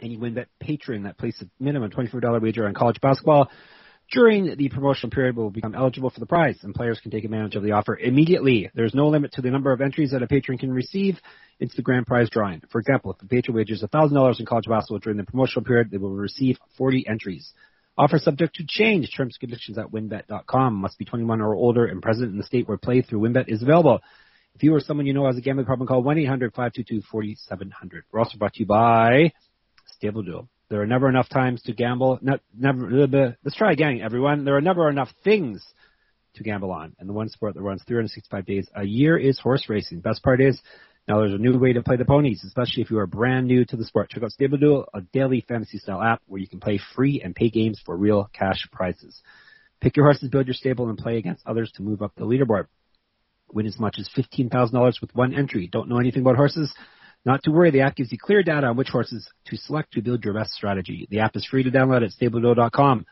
Any 0.00 0.16
WynnBET 0.16 0.46
patron 0.60 1.02
that 1.04 1.18
places 1.18 1.42
a 1.42 1.62
minimum 1.62 1.90
$24 1.90 2.40
wager 2.40 2.66
on 2.66 2.74
college 2.74 3.00
basketball 3.00 3.50
during 4.12 4.56
the 4.56 4.68
promotional 4.68 5.10
period 5.10 5.36
will 5.36 5.50
become 5.50 5.74
eligible 5.74 6.10
for 6.10 6.20
the 6.20 6.26
prize, 6.26 6.58
and 6.62 6.74
players 6.74 7.00
can 7.00 7.10
take 7.10 7.24
advantage 7.24 7.56
of 7.56 7.62
the 7.62 7.72
offer 7.72 7.96
immediately. 7.96 8.70
There's 8.74 8.94
no 8.94 9.08
limit 9.08 9.32
to 9.32 9.42
the 9.42 9.50
number 9.50 9.72
of 9.72 9.80
entries 9.80 10.10
that 10.10 10.22
a 10.22 10.26
patron 10.26 10.58
can 10.58 10.72
receive 10.72 11.18
into 11.58 11.74
the 11.74 11.82
grand 11.82 12.06
prize 12.06 12.28
drawing. 12.30 12.62
For 12.70 12.80
example, 12.80 13.12
if 13.12 13.22
a 13.22 13.26
patron 13.26 13.56
wagers 13.56 13.82
$1,000 13.82 14.40
in 14.40 14.46
college 14.46 14.66
basketball 14.68 14.98
during 14.98 15.16
the 15.16 15.24
promotional 15.24 15.64
period, 15.64 15.90
they 15.90 15.96
will 15.96 16.14
receive 16.14 16.58
40 16.76 17.06
entries. 17.08 17.52
Offer 17.96 18.18
subject 18.18 18.56
to 18.56 18.64
change. 18.66 19.10
Terms 19.16 19.36
and 19.40 19.48
conditions 19.48 19.78
at 19.78 19.92
wynnbet.com. 19.92 20.74
Must 20.74 20.98
be 20.98 21.04
21 21.04 21.40
or 21.40 21.54
older 21.54 21.86
and 21.86 22.02
present 22.02 22.30
in 22.30 22.38
the 22.38 22.44
state 22.44 22.68
where 22.68 22.76
play 22.76 23.02
through 23.02 23.20
WynnBET 23.20 23.48
is 23.48 23.62
available. 23.62 24.00
If 24.54 24.62
you 24.62 24.74
or 24.74 24.80
someone 24.80 25.06
you 25.06 25.14
know 25.14 25.26
has 25.26 25.36
a 25.36 25.40
gambling 25.40 25.66
problem, 25.66 25.88
call 25.88 26.02
1-800-522-4700. 26.04 28.02
We're 28.12 28.20
also 28.20 28.38
brought 28.38 28.54
to 28.54 28.60
you 28.60 28.66
by 28.66 29.32
Stable 29.96 30.22
Duel. 30.22 30.48
There 30.70 30.80
are 30.80 30.86
never 30.86 31.08
enough 31.08 31.28
times 31.28 31.62
to 31.62 31.72
gamble. 31.72 32.18
Never. 32.56 33.36
Let's 33.44 33.56
try 33.56 33.72
again, 33.72 34.00
everyone. 34.02 34.44
There 34.44 34.56
are 34.56 34.60
never 34.60 34.88
enough 34.88 35.10
things 35.22 35.64
to 36.34 36.42
gamble 36.42 36.72
on, 36.72 36.96
and 36.98 37.08
the 37.08 37.12
one 37.12 37.28
sport 37.28 37.54
that 37.54 37.62
runs 37.62 37.82
365 37.86 38.46
days 38.46 38.68
a 38.74 38.82
year 38.82 39.16
is 39.16 39.38
horse 39.38 39.68
racing. 39.68 40.00
Best 40.00 40.22
part 40.22 40.40
is 40.40 40.60
now 41.06 41.18
there's 41.18 41.34
a 41.34 41.38
new 41.38 41.58
way 41.58 41.74
to 41.74 41.82
play 41.82 41.96
the 41.96 42.04
ponies, 42.04 42.42
especially 42.44 42.82
if 42.82 42.90
you 42.90 42.98
are 42.98 43.06
brand 43.06 43.46
new 43.46 43.64
to 43.66 43.76
the 43.76 43.84
sport. 43.84 44.10
Check 44.10 44.22
out 44.22 44.32
Stable 44.32 44.56
Duel, 44.56 44.88
a 44.94 45.02
daily 45.02 45.44
fantasy 45.46 45.78
style 45.78 46.02
app 46.02 46.22
where 46.26 46.40
you 46.40 46.48
can 46.48 46.60
play 46.60 46.80
free 46.94 47.20
and 47.22 47.34
pay 47.34 47.50
games 47.50 47.80
for 47.84 47.96
real 47.96 48.30
cash 48.32 48.66
prizes. 48.72 49.20
Pick 49.80 49.96
your 49.96 50.06
horses, 50.06 50.30
build 50.30 50.46
your 50.46 50.54
stable, 50.54 50.88
and 50.88 50.96
play 50.96 51.18
against 51.18 51.46
others 51.46 51.70
to 51.72 51.82
move 51.82 52.00
up 52.00 52.12
the 52.16 52.24
leaderboard. 52.24 52.68
Win 53.52 53.66
as 53.66 53.78
much 53.78 53.98
as 53.98 54.08
$15,000 54.16 55.00
with 55.02 55.14
one 55.14 55.34
entry. 55.34 55.68
Don't 55.70 55.90
know 55.90 55.98
anything 55.98 56.22
about 56.22 56.36
horses? 56.36 56.72
Not 57.26 57.42
to 57.44 57.50
worry, 57.50 57.70
the 57.70 57.82
app 57.82 57.96
gives 57.96 58.10
you 58.10 58.18
clear 58.18 58.42
data 58.42 58.66
on 58.66 58.76
which 58.76 58.88
horses 58.88 59.28
to 59.46 59.56
select 59.56 59.92
to 59.92 60.02
build 60.02 60.24
your 60.24 60.34
best 60.34 60.52
strategy. 60.52 61.06
The 61.10 61.20
app 61.20 61.36
is 61.36 61.46
free 61.46 61.62
to 61.64 61.70
download 61.70 62.02
at 62.02 62.12
StableDuel.com. 62.12 63.04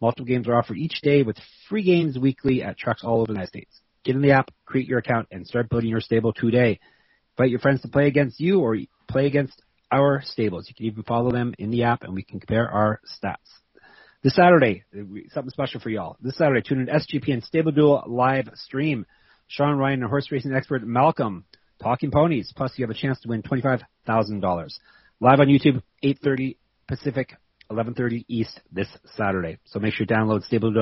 Multiple 0.00 0.26
games 0.26 0.48
are 0.48 0.54
offered 0.54 0.76
each 0.76 1.00
day 1.02 1.22
with 1.22 1.36
free 1.68 1.82
games 1.82 2.18
weekly 2.18 2.62
at 2.62 2.78
tracks 2.78 3.02
all 3.02 3.16
over 3.16 3.26
the 3.26 3.32
United 3.32 3.48
States. 3.48 3.80
Get 4.04 4.16
in 4.16 4.22
the 4.22 4.32
app, 4.32 4.50
create 4.64 4.86
your 4.86 4.98
account, 4.98 5.28
and 5.30 5.46
start 5.46 5.68
building 5.68 5.90
your 5.90 6.00
stable 6.00 6.32
today. 6.32 6.78
Invite 7.38 7.50
your 7.50 7.60
friends 7.60 7.82
to 7.82 7.88
play 7.88 8.08
against 8.08 8.40
you 8.40 8.58
or 8.58 8.76
play 9.06 9.26
against 9.26 9.62
our 9.92 10.22
stables. 10.24 10.66
You 10.68 10.74
can 10.74 10.86
even 10.86 11.04
follow 11.04 11.30
them 11.30 11.54
in 11.56 11.70
the 11.70 11.84
app 11.84 12.02
and 12.02 12.12
we 12.12 12.24
can 12.24 12.40
compare 12.40 12.68
our 12.68 13.00
stats. 13.06 13.36
This 14.24 14.34
Saturday, 14.34 14.82
something 15.28 15.50
special 15.50 15.78
for 15.80 15.88
y'all. 15.88 16.16
This 16.20 16.36
Saturday, 16.36 16.62
tune 16.62 16.80
in 16.80 16.88
SGP 16.88 17.32
and 17.32 17.44
Stable 17.44 17.70
Duel 17.70 18.02
live 18.08 18.50
stream. 18.54 19.06
Sean 19.46 19.78
Ryan 19.78 20.02
and 20.02 20.10
horse 20.10 20.32
racing 20.32 20.52
expert 20.52 20.82
Malcolm 20.84 21.44
talking 21.80 22.10
ponies. 22.10 22.52
Plus, 22.56 22.72
you 22.76 22.84
have 22.84 22.90
a 22.90 22.98
chance 22.98 23.20
to 23.20 23.28
win 23.28 23.42
twenty-five 23.42 23.82
thousand 24.04 24.40
dollars. 24.40 24.76
Live 25.20 25.38
on 25.38 25.46
YouTube, 25.46 25.80
eight 26.02 26.18
thirty 26.24 26.58
Pacific, 26.88 27.36
eleven 27.70 27.94
thirty 27.94 28.24
East 28.26 28.60
this 28.72 28.88
Saturday. 29.16 29.58
So 29.66 29.78
make 29.78 29.94
sure 29.94 30.06
you 30.10 30.12
download 30.12 30.42
Stable 30.42 30.72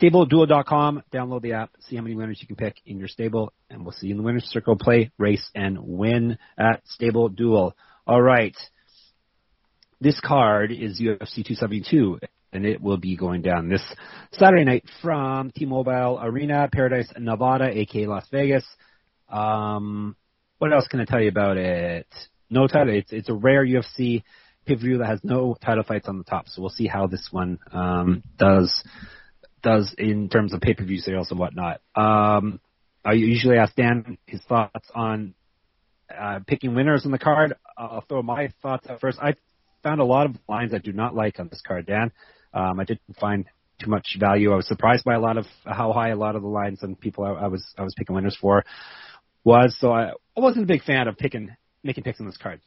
Duel. 0.00 0.26
StableDuel.com. 0.26 1.02
Download 1.12 1.42
the 1.42 1.54
app. 1.54 1.70
See 1.80 1.96
how 1.96 2.02
many 2.02 2.14
winners 2.14 2.38
you 2.40 2.46
can 2.46 2.56
pick 2.56 2.76
in 2.86 2.98
your 2.98 3.08
stable, 3.08 3.52
and 3.70 3.84
we'll 3.84 3.92
see 3.92 4.08
you 4.08 4.12
in 4.12 4.18
the 4.18 4.22
winners 4.22 4.44
circle. 4.44 4.76
Play, 4.76 5.10
race, 5.18 5.48
and 5.54 5.78
win 5.80 6.38
at 6.58 6.82
Stable 6.86 7.28
Duel. 7.28 7.76
All 8.06 8.22
right. 8.22 8.56
This 10.00 10.20
card 10.20 10.70
is 10.72 11.00
UFC 11.00 11.44
272, 11.44 12.18
and 12.52 12.66
it 12.66 12.80
will 12.80 12.98
be 12.98 13.16
going 13.16 13.42
down 13.42 13.68
this 13.68 13.82
Saturday 14.32 14.64
night 14.64 14.84
from 15.00 15.50
T-Mobile 15.50 16.18
Arena, 16.22 16.68
Paradise, 16.70 17.10
Nevada, 17.18 17.70
aka 17.70 18.06
Las 18.06 18.26
Vegas. 18.30 18.64
Um, 19.28 20.16
what 20.58 20.72
else 20.72 20.86
can 20.88 21.00
I 21.00 21.04
tell 21.04 21.20
you 21.20 21.28
about 21.28 21.56
it? 21.56 22.06
No 22.50 22.66
title. 22.66 22.94
It's 22.94 23.12
it's 23.12 23.28
a 23.28 23.34
rare 23.34 23.64
UFC 23.64 24.22
pay-per-view 24.66 24.98
that 24.98 25.06
has 25.06 25.20
no 25.22 25.56
title 25.64 25.84
fights 25.84 26.08
on 26.08 26.18
the 26.18 26.24
top. 26.24 26.48
So 26.48 26.62
we'll 26.62 26.70
see 26.70 26.86
how 26.86 27.06
this 27.06 27.28
one 27.30 27.58
um, 27.72 28.22
does 28.38 28.82
does 29.64 29.94
in 29.98 30.28
terms 30.28 30.52
of 30.54 30.60
pay-per-view 30.60 30.98
sales 30.98 31.30
and 31.30 31.40
whatnot. 31.40 31.80
Um, 31.96 32.60
I 33.04 33.12
usually 33.14 33.56
ask 33.56 33.74
Dan 33.74 34.18
his 34.26 34.40
thoughts 34.48 34.88
on 34.94 35.34
uh, 36.16 36.40
picking 36.46 36.74
winners 36.74 37.04
on 37.04 37.10
the 37.10 37.18
card. 37.18 37.54
I'll 37.76 38.04
throw 38.08 38.22
my 38.22 38.52
thoughts 38.62 38.86
out 38.88 39.00
first. 39.00 39.18
I 39.20 39.34
found 39.82 40.00
a 40.00 40.04
lot 40.04 40.26
of 40.26 40.36
lines 40.48 40.72
I 40.72 40.78
do 40.78 40.92
not 40.92 41.14
like 41.14 41.40
on 41.40 41.48
this 41.48 41.62
card, 41.66 41.86
Dan. 41.86 42.12
Um, 42.52 42.78
I 42.78 42.84
didn't 42.84 43.16
find 43.20 43.46
too 43.82 43.90
much 43.90 44.16
value. 44.20 44.52
I 44.52 44.56
was 44.56 44.68
surprised 44.68 45.04
by 45.04 45.14
a 45.14 45.20
lot 45.20 45.36
of 45.36 45.46
how 45.64 45.92
high 45.92 46.10
a 46.10 46.16
lot 46.16 46.36
of 46.36 46.42
the 46.42 46.48
lines 46.48 46.82
and 46.82 46.98
people 46.98 47.24
I, 47.24 47.30
I 47.32 47.46
was 47.48 47.66
I 47.76 47.82
was 47.82 47.94
picking 47.96 48.14
winners 48.14 48.36
for 48.40 48.64
was. 49.42 49.76
So 49.80 49.92
I, 49.92 50.10
I 50.36 50.40
wasn't 50.40 50.64
a 50.64 50.68
big 50.68 50.82
fan 50.84 51.08
of 51.08 51.18
picking 51.18 51.50
making 51.82 52.04
picks 52.04 52.20
on 52.20 52.26
this 52.26 52.36
card. 52.36 52.60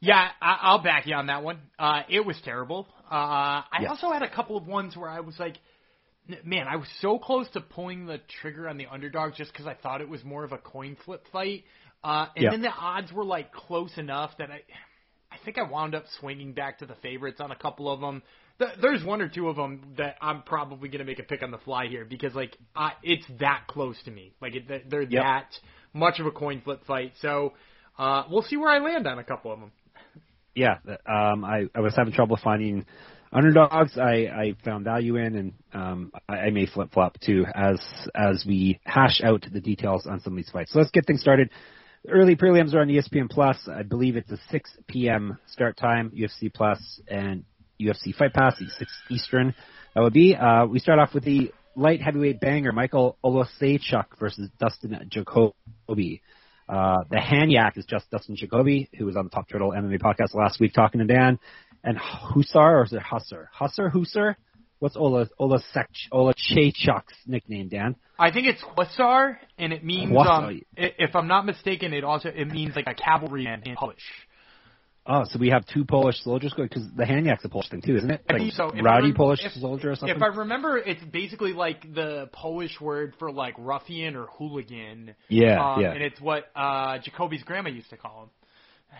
Yeah, 0.00 0.28
I, 0.40 0.58
I'll 0.62 0.82
back 0.82 1.06
you 1.06 1.14
on 1.14 1.26
that 1.26 1.42
one. 1.42 1.58
Uh, 1.78 2.02
it 2.08 2.24
was 2.24 2.40
terrible. 2.44 2.88
Uh, 3.10 3.62
I 3.70 3.80
Yes. 3.82 3.90
also 3.90 4.10
had 4.12 4.22
a 4.22 4.30
couple 4.30 4.56
of 4.56 4.66
ones 4.66 4.96
where 4.96 5.10
I 5.10 5.20
was 5.20 5.38
like, 5.38 5.56
man, 6.44 6.66
I 6.68 6.76
was 6.76 6.88
so 7.00 7.18
close 7.18 7.48
to 7.50 7.60
pulling 7.60 8.06
the 8.06 8.20
trigger 8.40 8.68
on 8.68 8.76
the 8.76 8.86
underdog 8.86 9.32
just 9.36 9.52
because 9.52 9.66
I 9.66 9.74
thought 9.74 10.00
it 10.00 10.08
was 10.08 10.22
more 10.24 10.44
of 10.44 10.52
a 10.52 10.58
coin 10.58 10.96
flip 11.04 11.24
fight. 11.32 11.64
Uh, 12.04 12.26
and 12.36 12.44
Yeah. 12.44 12.50
then 12.50 12.62
the 12.62 12.70
odds 12.70 13.12
were 13.12 13.24
like 13.24 13.52
close 13.52 13.96
enough 13.96 14.30
that 14.38 14.50
I, 14.50 14.60
I 15.32 15.36
think 15.44 15.58
I 15.58 15.62
wound 15.62 15.94
up 15.94 16.04
swinging 16.20 16.52
back 16.52 16.78
to 16.78 16.86
the 16.86 16.94
favorites 16.96 17.40
on 17.40 17.50
a 17.50 17.56
couple 17.56 17.90
of 17.90 18.00
them. 18.00 18.22
Th- 18.58 18.72
There's 18.80 19.04
one 19.04 19.20
or 19.20 19.28
two 19.28 19.48
of 19.48 19.56
them 19.56 19.94
that 19.98 20.16
I'm 20.20 20.42
probably 20.42 20.88
going 20.88 21.00
to 21.00 21.04
make 21.04 21.18
a 21.18 21.22
pick 21.24 21.42
on 21.42 21.50
the 21.50 21.58
fly 21.58 21.86
here 21.88 22.04
because 22.04 22.34
like 22.34 22.56
I, 22.74 22.92
it's 23.02 23.24
that 23.40 23.64
close 23.68 23.96
to 24.04 24.10
me. 24.10 24.32
Like 24.40 24.54
it, 24.54 24.88
they're 24.90 25.02
Yep. 25.08 25.22
that 25.22 25.48
much 25.92 26.20
of 26.20 26.26
a 26.26 26.30
coin 26.30 26.60
flip 26.62 26.84
fight. 26.86 27.12
So 27.20 27.54
uh, 27.98 28.24
we'll 28.30 28.42
see 28.42 28.56
where 28.56 28.70
I 28.70 28.78
land 28.78 29.06
on 29.06 29.18
a 29.18 29.24
couple 29.24 29.52
of 29.52 29.60
them. 29.60 29.72
yeah, 30.54 30.78
um, 31.06 31.44
I, 31.44 31.66
I 31.74 31.80
was 31.80 31.94
having 31.96 32.12
trouble 32.12 32.38
finding 32.42 32.84
underdogs. 33.32 33.98
I, 33.98 34.26
I 34.26 34.54
found 34.64 34.84
value 34.84 35.16
in, 35.16 35.36
and 35.36 35.52
um, 35.72 36.12
I, 36.28 36.36
I 36.36 36.50
may 36.50 36.66
flip 36.66 36.92
flop 36.92 37.18
too 37.20 37.44
as 37.54 37.80
as 38.14 38.44
we 38.46 38.80
hash 38.84 39.20
out 39.22 39.44
the 39.52 39.60
details 39.60 40.06
on 40.06 40.20
some 40.20 40.32
of 40.34 40.36
these 40.36 40.50
fights. 40.50 40.72
So 40.72 40.78
let's 40.78 40.90
get 40.90 41.06
things 41.06 41.20
started. 41.20 41.50
Early 42.08 42.36
prelims 42.36 42.74
are 42.74 42.80
on 42.80 42.88
ESPN 42.88 43.28
Plus. 43.28 43.56
I 43.68 43.82
believe 43.82 44.16
it's 44.16 44.30
a 44.30 44.38
6 44.50 44.70
p.m. 44.86 45.36
start 45.46 45.76
time. 45.76 46.10
UFC 46.10 46.52
Plus 46.52 47.00
and 47.08 47.44
UFC 47.80 48.14
Fight 48.14 48.32
Pass, 48.32 48.54
6 48.58 48.92
Eastern. 49.10 49.54
That 49.94 50.02
would 50.02 50.12
be. 50.12 50.36
Uh, 50.36 50.66
we 50.66 50.78
start 50.78 50.98
off 50.98 51.12
with 51.12 51.24
the 51.24 51.52
light 51.74 52.00
heavyweight 52.00 52.40
banger, 52.40 52.72
Michael 52.72 53.16
Oleksiejczuk 53.24 54.18
versus 54.18 54.48
Dustin 54.58 54.98
Jacoby. 55.10 56.22
Uh, 56.68 56.98
the 57.10 57.16
Hanyak 57.16 57.78
is 57.78 57.86
just 57.86 58.10
Dustin 58.10 58.36
Jacoby, 58.36 58.90
who 58.98 59.06
was 59.06 59.16
on 59.16 59.24
the 59.24 59.30
Top 59.30 59.48
Turtle 59.48 59.70
MMA 59.70 60.00
podcast 60.00 60.34
last 60.34 60.60
week 60.60 60.74
talking 60.74 61.00
to 61.00 61.06
Dan. 61.06 61.38
And 61.84 61.96
Husar, 61.98 62.80
or 62.80 62.84
is 62.84 62.92
it 62.92 63.00
Husser? 63.02 63.46
Husser, 63.58 63.92
Husser? 63.92 64.34
What's 64.80 64.96
Ola, 64.96 65.28
Ola 65.38 65.58
Sech, 65.72 65.90
Ola 66.12 66.34
Chaychuk's 66.34 67.14
nickname, 67.26 67.68
Dan? 67.68 67.96
I 68.18 68.30
think 68.30 68.46
it's 68.46 68.62
Hussar, 68.62 69.38
and 69.58 69.72
it 69.72 69.84
means, 69.84 70.12
Hussar. 70.12 70.30
um, 70.30 70.60
if 70.76 71.16
I'm 71.16 71.26
not 71.26 71.46
mistaken, 71.46 71.92
it 71.92 72.04
also 72.04 72.28
it 72.28 72.46
means 72.46 72.76
like 72.76 72.86
a 72.86 72.94
cavalryman 72.94 73.62
in 73.64 73.74
Polish. 73.74 74.02
Oh, 75.10 75.24
so 75.24 75.38
we 75.38 75.48
have 75.48 75.64
two 75.66 75.86
Polish 75.86 76.22
soldiers 76.22 76.52
going, 76.52 76.68
because 76.68 76.86
the 76.94 77.04
Hanyak's 77.04 77.42
a 77.42 77.48
Polish 77.48 77.70
thing 77.70 77.80
too, 77.80 77.96
isn't 77.96 78.10
it? 78.10 78.22
I 78.28 78.36
think 78.36 78.52
so. 78.52 78.68
If 78.68 78.84
rowdy 78.84 79.14
Polish 79.14 79.40
if- 79.42 79.52
soldier 79.52 79.92
or 79.92 79.96
something? 79.96 80.14
If 80.14 80.22
I 80.22 80.26
remember, 80.26 80.76
it's 80.76 81.02
basically 81.02 81.54
like 81.54 81.82
the 81.94 82.28
Polish 82.32 82.78
word 82.78 83.14
for 83.18 83.32
like 83.32 83.54
ruffian 83.56 84.16
or 84.16 84.26
hooligan. 84.26 85.14
Yeah, 85.28 85.64
um, 85.74 85.80
yeah. 85.80 85.92
And 85.92 86.02
it's 86.02 86.20
what 86.20 86.50
uh 86.54 86.98
Jacoby's 86.98 87.42
grandma 87.42 87.70
used 87.70 87.88
to 87.90 87.96
call 87.96 88.24
him. 88.24 88.28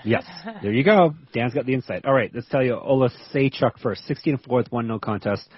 Yes. 0.04 0.24
There 0.62 0.72
you 0.72 0.84
go. 0.84 1.14
Dan's 1.32 1.54
got 1.54 1.66
the 1.66 1.74
insight. 1.74 2.04
All 2.04 2.12
right, 2.14 2.30
let's 2.34 2.48
tell 2.48 2.62
you 2.62 2.74
Ola 2.74 3.10
Saychuk 3.32 3.78
first. 3.82 4.04
16 4.06 4.34
and 4.34 4.42
4 4.42 4.56
with 4.56 4.72
one 4.72 4.86
no 4.88 4.98
contest. 4.98 5.48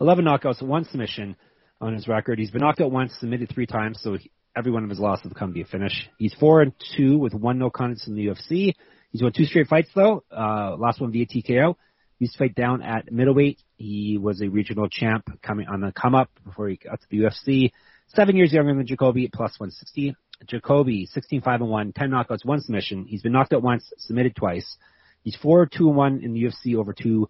11 0.00 0.24
knockouts, 0.24 0.62
one 0.62 0.84
submission 0.84 1.36
on 1.80 1.94
his 1.94 2.08
record. 2.08 2.38
He's 2.38 2.50
been 2.50 2.60
knocked 2.60 2.80
out 2.80 2.90
once, 2.90 3.12
submitted 3.18 3.50
three 3.52 3.66
times, 3.66 4.00
so 4.02 4.14
he, 4.14 4.30
every 4.56 4.72
one 4.72 4.84
of 4.84 4.90
his 4.90 4.98
losses 4.98 5.24
have 5.24 5.34
come 5.34 5.52
to 5.54 5.60
a 5.60 5.64
finish. 5.64 6.08
He's 6.18 6.34
4 6.34 6.62
and 6.62 6.72
2 6.96 7.18
with 7.18 7.34
one 7.34 7.58
no 7.58 7.70
contest 7.70 8.08
in 8.08 8.14
the 8.14 8.26
UFC. 8.26 8.74
He's 9.10 9.22
won 9.22 9.32
two 9.32 9.44
straight 9.44 9.68
fights 9.68 9.90
though. 9.94 10.22
Uh, 10.30 10.76
last 10.76 11.00
one 11.00 11.12
via 11.12 11.26
TKO. 11.26 11.74
He 12.18 12.24
used 12.24 12.34
to 12.34 12.38
fight 12.38 12.54
down 12.54 12.82
at 12.82 13.12
middleweight. 13.12 13.60
He 13.76 14.18
was 14.18 14.40
a 14.42 14.48
regional 14.48 14.88
champ 14.88 15.28
coming 15.40 15.68
on 15.68 15.80
the 15.80 15.92
come 15.92 16.14
up 16.14 16.30
before 16.44 16.68
he 16.68 16.76
got 16.76 17.00
to 17.00 17.06
the 17.10 17.18
UFC. 17.18 17.72
Seven 18.08 18.36
years 18.36 18.52
younger 18.52 18.74
than 18.74 18.86
Jacoby 18.86 19.28
plus 19.32 19.58
160. 19.58 20.16
Jacoby, 20.46 21.06
16 21.06 21.40
5 21.40 21.60
and 21.60 21.70
1, 21.70 21.92
10 21.92 22.10
knockouts, 22.10 22.44
one 22.44 22.60
submission. 22.60 23.04
He's 23.06 23.22
been 23.22 23.32
knocked 23.32 23.52
out 23.52 23.62
once, 23.62 23.92
submitted 23.98 24.36
twice. 24.36 24.76
He's 25.22 25.36
4 25.36 25.66
2 25.66 25.88
and 25.88 25.96
1 25.96 26.20
in 26.22 26.32
the 26.32 26.44
UFC 26.44 26.76
over 26.76 26.92
two 26.92 27.28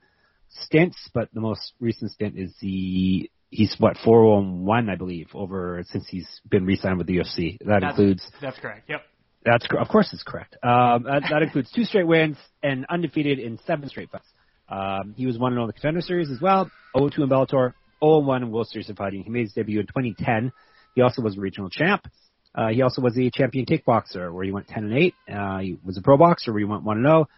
stints, 0.48 1.10
but 1.14 1.28
the 1.32 1.40
most 1.40 1.72
recent 1.80 2.10
stint 2.12 2.38
is 2.38 2.54
the 2.60 3.30
he's 3.50 3.74
what 3.78 3.96
4 4.04 4.38
and 4.38 4.66
1 4.66 4.90
I 4.90 4.96
believe 4.96 5.28
over 5.34 5.82
since 5.90 6.06
he's 6.08 6.28
been 6.48 6.66
re-signed 6.66 6.98
with 6.98 7.06
the 7.06 7.16
UFC. 7.18 7.58
That 7.60 7.80
That's, 7.80 7.98
includes 7.98 8.30
That's 8.40 8.58
correct. 8.58 8.88
Yep. 8.88 9.02
that's 9.44 9.66
of 9.78 9.88
course 9.88 10.10
it's 10.12 10.22
correct. 10.22 10.56
Um, 10.62 11.04
that, 11.04 11.22
that 11.30 11.42
includes 11.42 11.70
two 11.72 11.84
straight 11.84 12.06
wins 12.06 12.36
and 12.62 12.86
undefeated 12.88 13.38
in 13.38 13.58
seven 13.66 13.88
straight 13.88 14.10
fights. 14.10 14.28
Um, 14.68 15.14
he 15.16 15.26
was 15.26 15.38
one 15.38 15.52
and 15.52 15.62
in 15.62 15.66
the 15.66 15.72
Contender 15.72 16.02
Series 16.02 16.30
as 16.30 16.40
well. 16.40 16.70
0 16.96 17.08
2 17.08 17.22
in 17.22 17.28
Bellator, 17.28 17.72
0 18.04 18.18
1 18.20 18.42
in 18.42 18.50
World 18.50 18.68
Series 18.68 18.90
of 18.90 18.96
Fighting. 18.96 19.22
He 19.22 19.30
made 19.30 19.42
his 19.42 19.52
debut 19.54 19.80
in 19.80 19.86
2010. 19.86 20.52
He 20.94 21.00
also 21.00 21.22
was 21.22 21.36
a 21.36 21.40
regional 21.40 21.70
champ. 21.70 22.06
Uh, 22.54 22.68
he 22.68 22.82
also 22.82 23.02
was 23.02 23.16
a 23.16 23.30
champion 23.30 23.66
kickboxer 23.66 24.32
where 24.32 24.44
he 24.44 24.50
went 24.50 24.68
10 24.68 24.84
and 24.84 24.94
8. 24.94 25.14
Uh, 25.32 25.58
he 25.58 25.78
was 25.84 25.96
a 25.96 26.02
pro 26.02 26.16
boxer 26.16 26.52
where 26.52 26.60
he 26.60 26.64
went 26.64 26.82
1 26.82 26.96
and 26.96 27.06
0. 27.06 27.28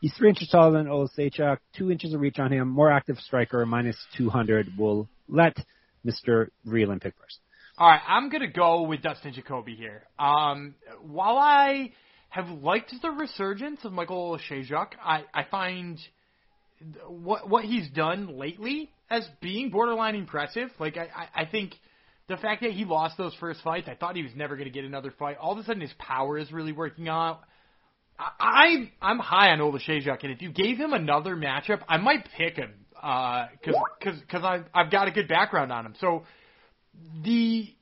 He's 0.00 0.12
three 0.14 0.28
inches 0.28 0.48
taller 0.48 0.72
than 0.72 0.86
Oleksiejczuk, 0.86 1.58
two 1.76 1.90
inches 1.90 2.12
of 2.12 2.20
reach 2.20 2.38
on 2.38 2.52
him, 2.52 2.68
more 2.68 2.90
active 2.90 3.16
striker, 3.18 3.64
minus 3.64 3.96
200. 4.16 4.72
We'll 4.76 5.08
let 5.28 5.56
Mr. 6.04 6.48
Vreeland 6.66 7.02
pick 7.02 7.14
first. 7.18 7.38
All 7.78 7.88
right, 7.88 8.02
I'm 8.06 8.28
gonna 8.28 8.46
go 8.46 8.82
with 8.82 9.02
Dustin 9.02 9.32
Jacoby 9.32 9.74
here. 9.74 10.04
Um, 10.18 10.74
while 11.02 11.38
I 11.38 11.92
have 12.28 12.48
liked 12.48 12.94
the 13.02 13.10
resurgence 13.10 13.84
of 13.84 13.92
Michael 13.92 14.38
Shajak, 14.38 14.88
I, 15.02 15.24
I 15.32 15.44
find 15.50 15.98
what 17.08 17.48
what 17.48 17.64
he's 17.64 17.88
done 17.90 18.38
lately 18.38 18.90
as 19.10 19.26
being 19.40 19.70
borderline 19.70 20.14
impressive. 20.14 20.70
Like 20.78 20.96
I, 20.96 21.28
I 21.34 21.46
think 21.46 21.74
the 22.28 22.36
fact 22.36 22.62
that 22.62 22.72
he 22.72 22.84
lost 22.84 23.16
those 23.18 23.34
first 23.38 23.60
fights, 23.62 23.88
I 23.88 23.94
thought 23.94 24.16
he 24.16 24.22
was 24.22 24.32
never 24.34 24.56
going 24.56 24.66
to 24.66 24.72
get 24.72 24.84
another 24.84 25.12
fight. 25.18 25.36
All 25.38 25.52
of 25.52 25.58
a 25.58 25.64
sudden, 25.64 25.82
his 25.82 25.92
power 25.98 26.38
is 26.38 26.50
really 26.52 26.72
working 26.72 27.08
out. 27.08 27.40
I 28.18 28.90
I'm 29.02 29.18
high 29.18 29.50
on 29.50 29.58
Oleksiejczuk, 29.58 30.22
and 30.22 30.32
if 30.32 30.40
you 30.40 30.52
gave 30.52 30.78
him 30.78 30.92
another 30.92 31.34
matchup, 31.34 31.80
I 31.88 31.96
might 31.96 32.28
pick 32.36 32.56
him 32.56 32.70
uh, 33.02 33.46
because 33.52 33.74
because 33.98 34.20
because 34.20 34.44
I've 34.44 34.64
I've 34.72 34.90
got 34.90 35.08
a 35.08 35.10
good 35.10 35.28
background 35.28 35.72
on 35.72 35.84
him. 35.84 35.94
So 36.00 36.22
the 37.24 37.74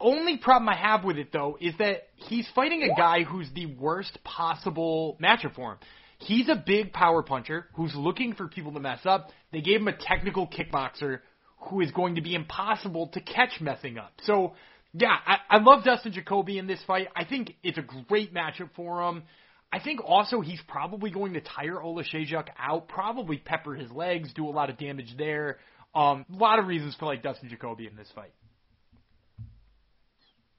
only 0.00 0.38
problem 0.38 0.68
I 0.68 0.76
have 0.76 1.04
with 1.04 1.18
it 1.18 1.32
though 1.32 1.58
is 1.60 1.74
that 1.78 2.08
he's 2.16 2.48
fighting 2.54 2.82
a 2.82 2.96
guy 2.96 3.24
who's 3.24 3.48
the 3.54 3.66
worst 3.66 4.18
possible 4.24 5.18
matchup 5.22 5.54
for 5.54 5.72
him. 5.72 5.78
He's 6.18 6.48
a 6.48 6.56
big 6.56 6.92
power 6.92 7.22
puncher 7.22 7.66
who's 7.74 7.94
looking 7.94 8.34
for 8.34 8.48
people 8.48 8.72
to 8.72 8.80
mess 8.80 9.00
up. 9.04 9.30
They 9.52 9.60
gave 9.60 9.80
him 9.80 9.88
a 9.88 9.96
technical 9.96 10.48
kickboxer 10.48 11.20
who 11.66 11.80
is 11.80 11.90
going 11.92 12.16
to 12.16 12.20
be 12.20 12.34
impossible 12.34 13.08
to 13.08 13.20
catch 13.20 13.60
messing 13.60 13.98
up. 13.98 14.12
So 14.22 14.54
yeah, 14.92 15.16
I, 15.26 15.36
I 15.50 15.58
love 15.58 15.84
Dustin 15.84 16.12
Jacoby 16.12 16.58
in 16.58 16.66
this 16.66 16.80
fight. 16.86 17.08
I 17.16 17.24
think 17.24 17.54
it's 17.62 17.78
a 17.78 17.84
great 18.08 18.32
matchup 18.32 18.70
for 18.76 19.02
him. 19.02 19.24
I 19.72 19.80
think 19.80 20.00
also 20.04 20.40
he's 20.40 20.60
probably 20.68 21.10
going 21.10 21.32
to 21.32 21.40
tire 21.40 21.82
Ola 21.82 22.04
Shajak 22.04 22.46
out, 22.56 22.86
probably 22.86 23.38
pepper 23.38 23.74
his 23.74 23.90
legs, 23.90 24.32
do 24.32 24.46
a 24.46 24.50
lot 24.50 24.70
of 24.70 24.78
damage 24.78 25.16
there. 25.18 25.58
Um, 25.94 26.24
a 26.32 26.36
lot 26.36 26.60
of 26.60 26.68
reasons 26.68 26.94
for 26.94 27.06
like 27.06 27.24
Dustin 27.24 27.48
Jacoby 27.48 27.88
in 27.88 27.96
this 27.96 28.08
fight. 28.14 28.32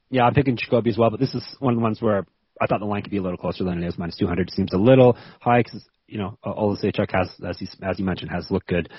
Yeah, 0.09 0.23
I'm 0.23 0.33
picking 0.33 0.57
Jacoby 0.57 0.89
as 0.89 0.97
well, 0.97 1.09
but 1.09 1.19
this 1.19 1.33
is 1.33 1.43
one 1.59 1.73
of 1.73 1.79
the 1.79 1.83
ones 1.83 2.01
where 2.01 2.25
I 2.61 2.67
thought 2.67 2.79
the 2.79 2.85
line 2.85 3.03
could 3.03 3.11
be 3.11 3.17
a 3.17 3.21
little 3.21 3.37
closer 3.37 3.63
than 3.63 3.81
it 3.81 3.87
is. 3.87 3.97
Minus 3.97 4.17
200 4.17 4.49
seems 4.49 4.73
a 4.73 4.77
little 4.77 5.17
high 5.39 5.61
because, 5.63 5.83
you 6.07 6.17
know, 6.17 6.37
Oleksiejczuk 6.45 7.11
has, 7.13 7.29
as, 7.47 7.57
he, 7.57 7.67
as 7.83 7.99
you 7.99 8.05
mentioned, 8.05 8.31
has 8.31 8.51
looked 8.51 8.67
good 8.67 8.89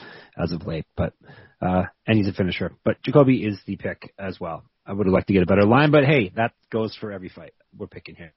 as 0.42 0.52
of 0.52 0.66
late, 0.66 0.86
but, 0.96 1.12
uh, 1.60 1.84
and 2.06 2.18
he's 2.18 2.28
a 2.28 2.32
finisher. 2.32 2.72
But 2.84 3.02
Jacoby 3.02 3.44
is 3.44 3.58
the 3.66 3.76
pick 3.76 4.12
as 4.18 4.38
well. 4.40 4.64
I 4.86 4.92
would 4.92 5.06
have 5.06 5.14
liked 5.14 5.26
to 5.28 5.32
get 5.32 5.42
a 5.42 5.46
better 5.46 5.64
line, 5.64 5.90
but 5.90 6.04
hey, 6.04 6.32
that 6.36 6.52
goes 6.70 6.96
for 7.00 7.10
every 7.10 7.28
fight 7.28 7.54
we're 7.76 7.88
picking 7.88 8.14
here. 8.14 8.32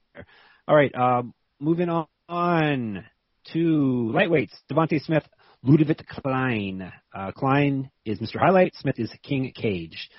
All 0.67 0.75
right, 0.75 0.93
um, 0.95 1.33
moving 1.59 1.89
on, 1.89 3.05
to 3.53 4.11
lightweights. 4.13 4.53
Devontae 4.71 5.01
Smith, 5.01 5.23
Ludovit 5.65 6.05
Klein. 6.07 6.91
Uh, 7.13 7.31
Klein 7.31 7.89
is 8.05 8.19
Mr. 8.19 8.37
Highlight. 8.39 8.75
Smith 8.75 8.99
is 8.99 9.11
King 9.23 9.51
Cage. 9.55 10.09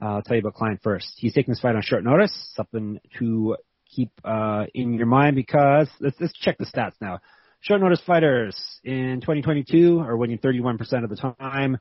Uh, 0.00 0.16
I'll 0.16 0.22
tell 0.22 0.36
you 0.36 0.40
about 0.40 0.54
Klein 0.54 0.78
first. 0.82 1.12
He's 1.16 1.34
taking 1.34 1.52
this 1.52 1.60
fight 1.60 1.76
on 1.76 1.82
short 1.82 2.04
notice, 2.04 2.32
something 2.54 2.98
to 3.18 3.56
keep 3.94 4.10
uh, 4.24 4.64
in 4.74 4.94
your 4.94 5.06
mind 5.06 5.36
because 5.36 5.88
let's, 6.00 6.16
let's 6.20 6.32
check 6.32 6.58
the 6.58 6.66
stats 6.66 6.94
now. 7.00 7.20
Short 7.60 7.80
notice 7.80 8.00
fighters 8.04 8.56
in 8.82 9.20
2022 9.20 10.00
are 10.00 10.16
winning 10.16 10.38
31% 10.38 11.04
of 11.04 11.10
the 11.10 11.34
time, 11.38 11.78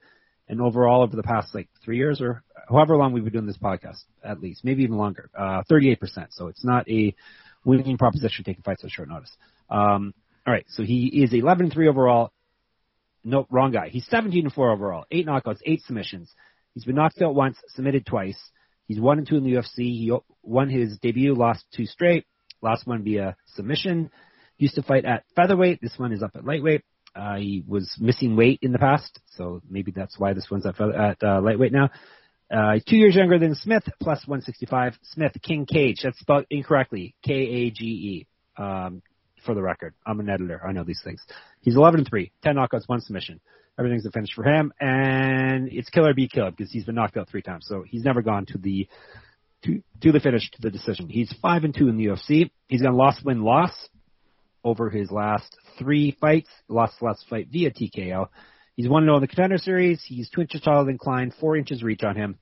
and 0.51 0.62
overall 0.62 1.01
over 1.01 1.15
the 1.15 1.24
past 1.24 1.55
like 1.55 1.70
three 1.84 1.98
years 1.98 2.22
or 2.22 2.43
however 2.70 2.98
long 2.98 3.13
we've 3.13 3.24
been 3.24 3.34
doing 3.34 3.48
this 3.48 3.58
podcast, 3.58 4.03
at 4.22 4.41
least 4.41 4.65
maybe 4.65 4.84
even 4.84 4.98
longer, 4.98 5.29
uh, 5.36 5.63
38%. 5.72 6.27
So 6.31 6.48
it's 6.48 6.63
not 6.63 6.88
a 6.89 7.15
winning 7.63 7.98
proposition 7.98 8.43
taking 8.43 8.62
fights 8.62 8.84
on 8.84 8.89
short 8.89 9.08
notice. 9.08 9.31
Um, 9.70 10.13
all 10.46 10.53
right, 10.53 10.65
so 10.67 10.84
he 10.84 11.24
is 11.24 11.34
11 11.34 11.72
3 11.72 11.88
overall. 11.88 12.34
Nope, 13.24 13.48
wrong 13.50 13.72
guy. 13.72 13.89
He's 13.89 14.05
17 14.08 14.50
4 14.50 14.72
overall, 14.72 15.05
eight 15.10 15.25
knockouts, 15.25 15.60
eight 15.65 15.81
submissions. 15.84 16.29
He's 16.74 16.84
been 16.84 16.96
knocked 16.96 17.22
out 17.22 17.34
once, 17.34 17.58
submitted 17.70 18.05
twice. 18.05 18.38
He's 18.88 19.00
one 19.00 19.20
and 19.20 19.27
two 19.27 19.38
in 19.38 19.46
the 19.46 19.53
UFC. 19.53 19.77
He 19.77 20.12
won 20.43 20.70
his 20.70 20.98
debut, 21.00 21.34
lost 21.34 21.63
two 21.74 21.86
straight. 21.86 22.25
Last 22.62 22.86
one 22.86 23.03
via 23.03 23.38
submission. 23.55 24.12
Used 24.58 24.75
to 24.75 24.84
fight 24.84 25.05
at 25.05 25.24
featherweight. 25.36 25.79
This 25.81 25.98
one 25.98 26.12
is 26.12 26.22
up 26.22 26.31
at 26.36 26.46
lightweight. 26.46 26.84
Uh, 27.15 27.35
he 27.35 27.63
was 27.67 27.93
missing 27.99 28.35
weight 28.35 28.59
in 28.61 28.71
the 28.71 28.79
past, 28.79 29.19
so 29.35 29.61
maybe 29.69 29.91
that's 29.91 30.17
why 30.17 30.33
this 30.33 30.47
one's 30.49 30.65
at, 30.65 30.79
at 30.79 31.23
uh, 31.23 31.41
lightweight 31.41 31.73
now. 31.73 31.89
Uh, 32.49 32.79
two 32.87 32.97
years 32.97 33.15
younger 33.15 33.39
than 33.39 33.55
Smith, 33.55 33.83
plus 34.01 34.19
165. 34.27 34.93
Smith, 35.03 35.31
King 35.41 35.65
Cage. 35.65 36.01
That's 36.03 36.19
spelled 36.19 36.45
incorrectly. 36.49 37.15
K-A-G-E. 37.23 38.27
Um, 38.57 39.01
for 39.45 39.55
the 39.55 39.61
record. 39.61 39.93
I'm 40.05 40.19
an 40.19 40.29
editor. 40.29 40.61
I 40.65 40.71
know 40.71 40.83
these 40.83 41.01
things. 41.03 41.23
He's 41.61 41.75
11 41.75 42.01
and 42.01 42.07
3, 42.07 42.31
10 42.43 42.55
knockouts, 42.55 42.87
one 42.87 43.01
submission. 43.01 43.39
Everything's 43.79 44.05
a 44.05 44.11
finish 44.11 44.29
for 44.35 44.43
him, 44.43 44.73
and 44.79 45.69
it's 45.71 45.89
killer 45.89 46.13
be 46.13 46.27
killer 46.27 46.51
because 46.51 46.71
he's 46.71 46.83
been 46.83 46.95
knocked 46.95 47.17
out 47.17 47.29
three 47.29 47.41
times. 47.41 47.65
So 47.67 47.83
he's 47.87 48.03
never 48.03 48.21
gone 48.21 48.45
to 48.47 48.57
the 48.57 48.87
to 49.63 49.81
to 50.01 50.11
the 50.11 50.19
finish 50.19 50.51
to 50.51 50.61
the 50.61 50.69
decision. 50.69 51.07
He's 51.07 51.33
five 51.41 51.63
and 51.63 51.73
two 51.73 51.87
in 51.87 51.97
the 51.97 52.07
UFC. 52.07 52.51
He's 52.67 52.81
got 52.81 52.93
loss 52.93 53.23
win 53.23 53.41
loss 53.41 53.71
over 54.63 54.89
his 54.89 55.11
last 55.11 55.55
three 55.77 56.17
fights. 56.19 56.49
Lost 56.67 56.99
the 56.99 57.05
last 57.05 57.25
fight 57.29 57.47
via 57.51 57.71
TKO. 57.71 58.27
He's 58.75 58.89
one 58.89 59.03
zero 59.03 59.15
in 59.17 59.21
the 59.21 59.27
contender 59.27 59.57
series. 59.57 60.01
He's 60.05 60.29
two 60.29 60.41
inches 60.41 60.61
taller 60.61 60.85
than 60.85 60.97
Klein, 60.97 61.33
four 61.39 61.57
inches 61.57 61.83
reach 61.83 62.03
on 62.03 62.15
him. 62.15 62.39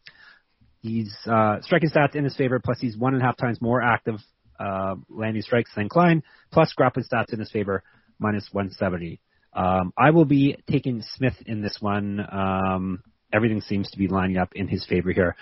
He's 0.81 1.13
uh, 1.25 1.61
striking 1.61 1.89
stats 1.89 2.15
in 2.15 2.23
his 2.23 2.35
favor, 2.35 2.59
plus 2.59 2.79
he's 2.79 2.95
one 2.95 3.13
and 3.13 3.21
a 3.21 3.25
half 3.25 3.38
times 3.38 3.61
more 3.61 3.81
active 3.81 4.19
uh, 4.59 4.95
landing 5.09 5.41
strikes 5.41 5.71
than 5.75 5.89
Klein, 5.89 6.23
plus 6.51 6.71
grappling 6.73 7.05
stats 7.11 7.33
in 7.33 7.39
his 7.39 7.51
favor, 7.51 7.83
minus 8.19 8.47
170. 8.51 9.19
Um, 9.53 9.93
I 9.97 10.11
will 10.11 10.25
be 10.25 10.57
taking 10.69 11.01
Smith 11.15 11.35
in 11.45 11.61
this 11.61 11.77
one. 11.81 12.19
Um, 12.31 13.03
everything 13.33 13.61
seems 13.61 13.89
to 13.91 13.97
be 13.97 14.07
lining 14.07 14.38
up 14.38 14.53
in 14.55 14.67
his 14.67 14.85
favor 14.85 15.11
here. 15.11 15.35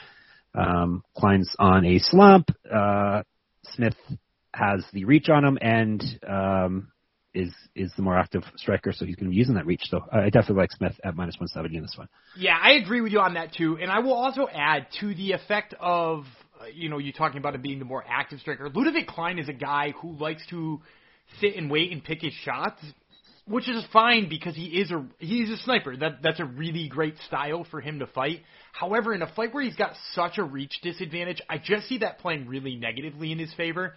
Um, 0.56 1.04
Klein's 1.16 1.54
on 1.60 1.86
a 1.86 2.00
slump. 2.00 2.50
Uh, 2.74 3.24
Smith 3.74 3.96
has 4.58 4.84
the 4.94 5.06
reach 5.06 5.30
on 5.30 5.46
him 5.46 5.58
and 5.62 6.04
um, 6.28 6.92
is 7.34 7.54
is 7.76 7.92
the 7.96 8.02
more 8.02 8.18
active 8.18 8.44
striker, 8.56 8.92
so 8.92 9.06
he's 9.06 9.16
going 9.16 9.26
to 9.26 9.32
be 9.32 9.38
using 9.38 9.56
that 9.56 9.66
reach. 9.66 9.84
So 9.86 10.02
I 10.12 10.26
definitely 10.30 10.58
like 10.58 10.72
Smith 10.72 10.94
at 11.04 11.16
minus 11.16 11.36
170 11.36 11.78
in 11.78 11.84
this 11.84 11.96
one. 11.98 12.08
Yeah, 12.38 12.58
I 12.62 12.74
agree 12.74 13.02
with 13.02 13.12
you 13.12 13.20
on 13.20 13.36
that 13.36 13.54
too, 13.54 13.78
and 13.80 13.92
I 13.92 14.00
will 14.00 14.14
also 14.14 14.48
add 14.52 14.88
to 15.02 15.14
the 15.14 15.34
effect 15.34 15.76
of 15.80 16.26
uh, 16.60 16.66
you 16.74 16.90
know 16.90 16.98
you 16.98 17.14
talking 17.14 17.38
about 17.38 17.56
him 17.56 17.62
being 17.62 17.80
the 17.80 17.86
more 17.86 18.04
active 18.08 18.40
striker. 18.40 18.70
Ludovit 18.70 19.08
Klein 19.08 19.40
is 19.40 19.50
a 19.50 19.54
guy 19.54 19.94
who 20.02 20.14
likes 20.18 20.46
to 20.50 20.82
sit 21.40 21.56
and 21.56 21.70
wait 21.70 21.92
and 21.92 22.04
pick 22.04 22.22
his 22.22 22.34
shots 22.34 22.82
which 23.48 23.70
is 23.70 23.84
fine 23.94 24.28
because 24.30 24.56
he 24.56 24.66
is 24.66 24.92
a 24.92 25.06
he's 25.20 25.50
a 25.50 25.58
sniper. 25.58 25.96
That 25.96 26.22
that's 26.22 26.40
a 26.40 26.46
really 26.46 26.90
great 26.90 27.16
style 27.28 27.66
for 27.70 27.80
him 27.80 28.00
to 28.00 28.08
fight. 28.08 28.42
However, 28.74 29.14
in 29.14 29.22
a 29.22 29.34
fight 29.34 29.54
where 29.54 29.64
he's 29.64 29.76
got 29.76 29.94
such 30.14 30.38
a 30.38 30.44
reach 30.44 30.80
disadvantage, 30.84 31.42
I 31.50 31.58
just 31.58 31.88
see 31.88 32.00
that 32.00 32.20
playing 32.20 32.48
really 32.48 32.76
negatively 32.76 33.32
in 33.32 33.40
his 33.40 33.54
favor. 33.54 33.94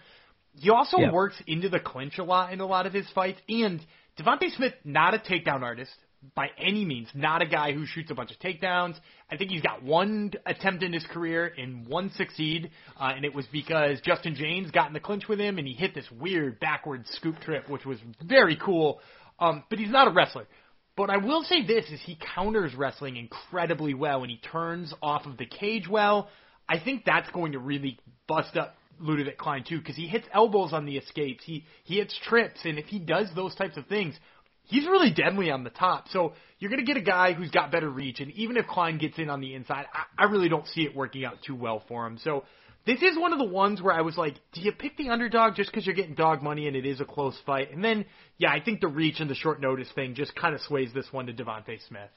He 0.59 0.69
also 0.69 0.97
Yeah. 0.99 1.11
works 1.11 1.41
into 1.47 1.69
the 1.69 1.79
clinch 1.79 2.17
a 2.17 2.23
lot 2.23 2.51
in 2.53 2.59
a 2.59 2.65
lot 2.65 2.85
of 2.85 2.93
his 2.93 3.09
fights. 3.11 3.41
And 3.47 3.85
Devontae 4.17 4.51
Smith, 4.55 4.73
not 4.83 5.13
a 5.13 5.17
takedown 5.17 5.61
artist 5.61 5.95
by 6.35 6.51
any 6.57 6.85
means, 6.85 7.09
not 7.15 7.41
a 7.41 7.45
guy 7.47 7.71
who 7.71 7.85
shoots 7.85 8.11
a 8.11 8.15
bunch 8.15 8.31
of 8.31 8.37
takedowns. 8.39 8.99
I 9.29 9.37
think 9.37 9.49
he's 9.49 9.61
got 9.61 9.81
one 9.81 10.31
attempt 10.45 10.83
in 10.83 10.93
his 10.93 11.03
career 11.05 11.51
and 11.57 11.87
one 11.87 12.11
succeed, 12.11 12.69
uh, 12.99 13.13
and 13.15 13.25
it 13.25 13.33
was 13.33 13.47
because 13.47 13.99
Justin 14.01 14.35
James 14.35 14.69
got 14.69 14.87
in 14.87 14.93
the 14.93 14.99
clinch 14.99 15.27
with 15.27 15.39
him 15.39 15.57
and 15.57 15.67
he 15.67 15.73
hit 15.73 15.95
this 15.95 16.09
weird 16.11 16.59
backward 16.59 17.07
scoop 17.07 17.39
trip, 17.39 17.67
which 17.69 17.85
was 17.85 17.97
very 18.21 18.55
cool. 18.55 19.01
Um, 19.39 19.63
but 19.69 19.79
he's 19.79 19.89
not 19.89 20.07
a 20.07 20.11
wrestler. 20.11 20.47
But 20.95 21.09
I 21.09 21.17
will 21.17 21.43
say 21.43 21.65
this 21.65 21.89
is 21.89 21.99
he 22.01 22.17
counters 22.35 22.75
wrestling 22.75 23.15
incredibly 23.15 23.93
well 23.95 24.21
and 24.21 24.29
he 24.29 24.37
turns 24.37 24.93
off 25.01 25.25
of 25.25 25.37
the 25.37 25.45
cage 25.45 25.87
well. 25.87 26.29
I 26.69 26.77
think 26.77 27.03
that's 27.05 27.29
going 27.31 27.53
to 27.53 27.59
really 27.59 27.97
bust 28.27 28.55
up 28.57 28.75
Ludovit 29.01 29.37
Klein 29.37 29.63
too 29.67 29.79
because 29.79 29.95
he 29.95 30.07
hits 30.07 30.27
elbows 30.33 30.73
on 30.73 30.85
the 30.85 30.97
escapes. 30.97 31.43
He 31.43 31.65
he 31.83 31.97
hits 31.97 32.17
trips 32.27 32.61
and 32.63 32.77
if 32.77 32.85
he 32.85 32.99
does 32.99 33.27
those 33.35 33.55
types 33.55 33.77
of 33.77 33.87
things, 33.87 34.15
he's 34.63 34.85
really 34.85 35.11
deadly 35.11 35.51
on 35.51 35.63
the 35.63 35.69
top. 35.69 36.07
So 36.09 36.33
you're 36.59 36.69
going 36.69 36.85
to 36.85 36.85
get 36.85 36.97
a 36.97 37.05
guy 37.05 37.33
who's 37.33 37.51
got 37.51 37.71
better 37.71 37.89
reach 37.89 38.19
and 38.19 38.31
even 38.31 38.57
if 38.57 38.67
Klein 38.67 38.97
gets 38.97 39.17
in 39.17 39.29
on 39.29 39.41
the 39.41 39.53
inside, 39.53 39.85
I, 39.93 40.23
I 40.23 40.25
really 40.25 40.49
don't 40.49 40.67
see 40.67 40.81
it 40.81 40.95
working 40.95 41.25
out 41.25 41.37
too 41.45 41.55
well 41.55 41.83
for 41.87 42.05
him. 42.05 42.19
So 42.23 42.43
this 42.85 43.01
is 43.01 43.17
one 43.17 43.31
of 43.31 43.39
the 43.39 43.45
ones 43.45 43.81
where 43.81 43.93
I 43.93 44.01
was 44.01 44.17
like, 44.17 44.35
do 44.53 44.61
you 44.61 44.71
pick 44.71 44.97
the 44.97 45.09
underdog 45.09 45.55
just 45.55 45.69
because 45.69 45.85
you're 45.85 45.95
getting 45.95 46.15
dog 46.15 46.41
money 46.41 46.67
and 46.67 46.75
it 46.75 46.85
is 46.85 46.99
a 46.99 47.05
close 47.05 47.37
fight? 47.45 47.71
And 47.71 47.83
then, 47.83 48.05
yeah, 48.37 48.51
I 48.51 48.59
think 48.59 48.81
the 48.81 48.87
reach 48.87 49.19
and 49.19 49.29
the 49.29 49.35
short 49.35 49.61
notice 49.61 49.87
thing 49.93 50.15
just 50.15 50.35
kind 50.35 50.55
of 50.55 50.61
sways 50.61 50.91
this 50.93 51.05
one 51.11 51.27
to 51.27 51.33
Devontae 51.33 51.85
Smith. 51.87 52.09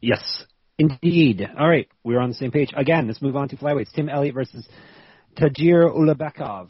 Yes, 0.00 0.44
indeed. 0.78 1.42
All 1.58 1.68
right, 1.68 1.88
we're 2.04 2.20
on 2.20 2.28
the 2.28 2.36
same 2.36 2.52
page. 2.52 2.72
Again, 2.76 3.08
let's 3.08 3.20
move 3.20 3.34
on 3.34 3.48
to 3.48 3.56
flyweights. 3.56 3.92
Tim 3.92 4.08
Elliott 4.08 4.34
versus 4.34 4.68
Tagir 5.38 5.94
Ulanbekov. 5.94 6.68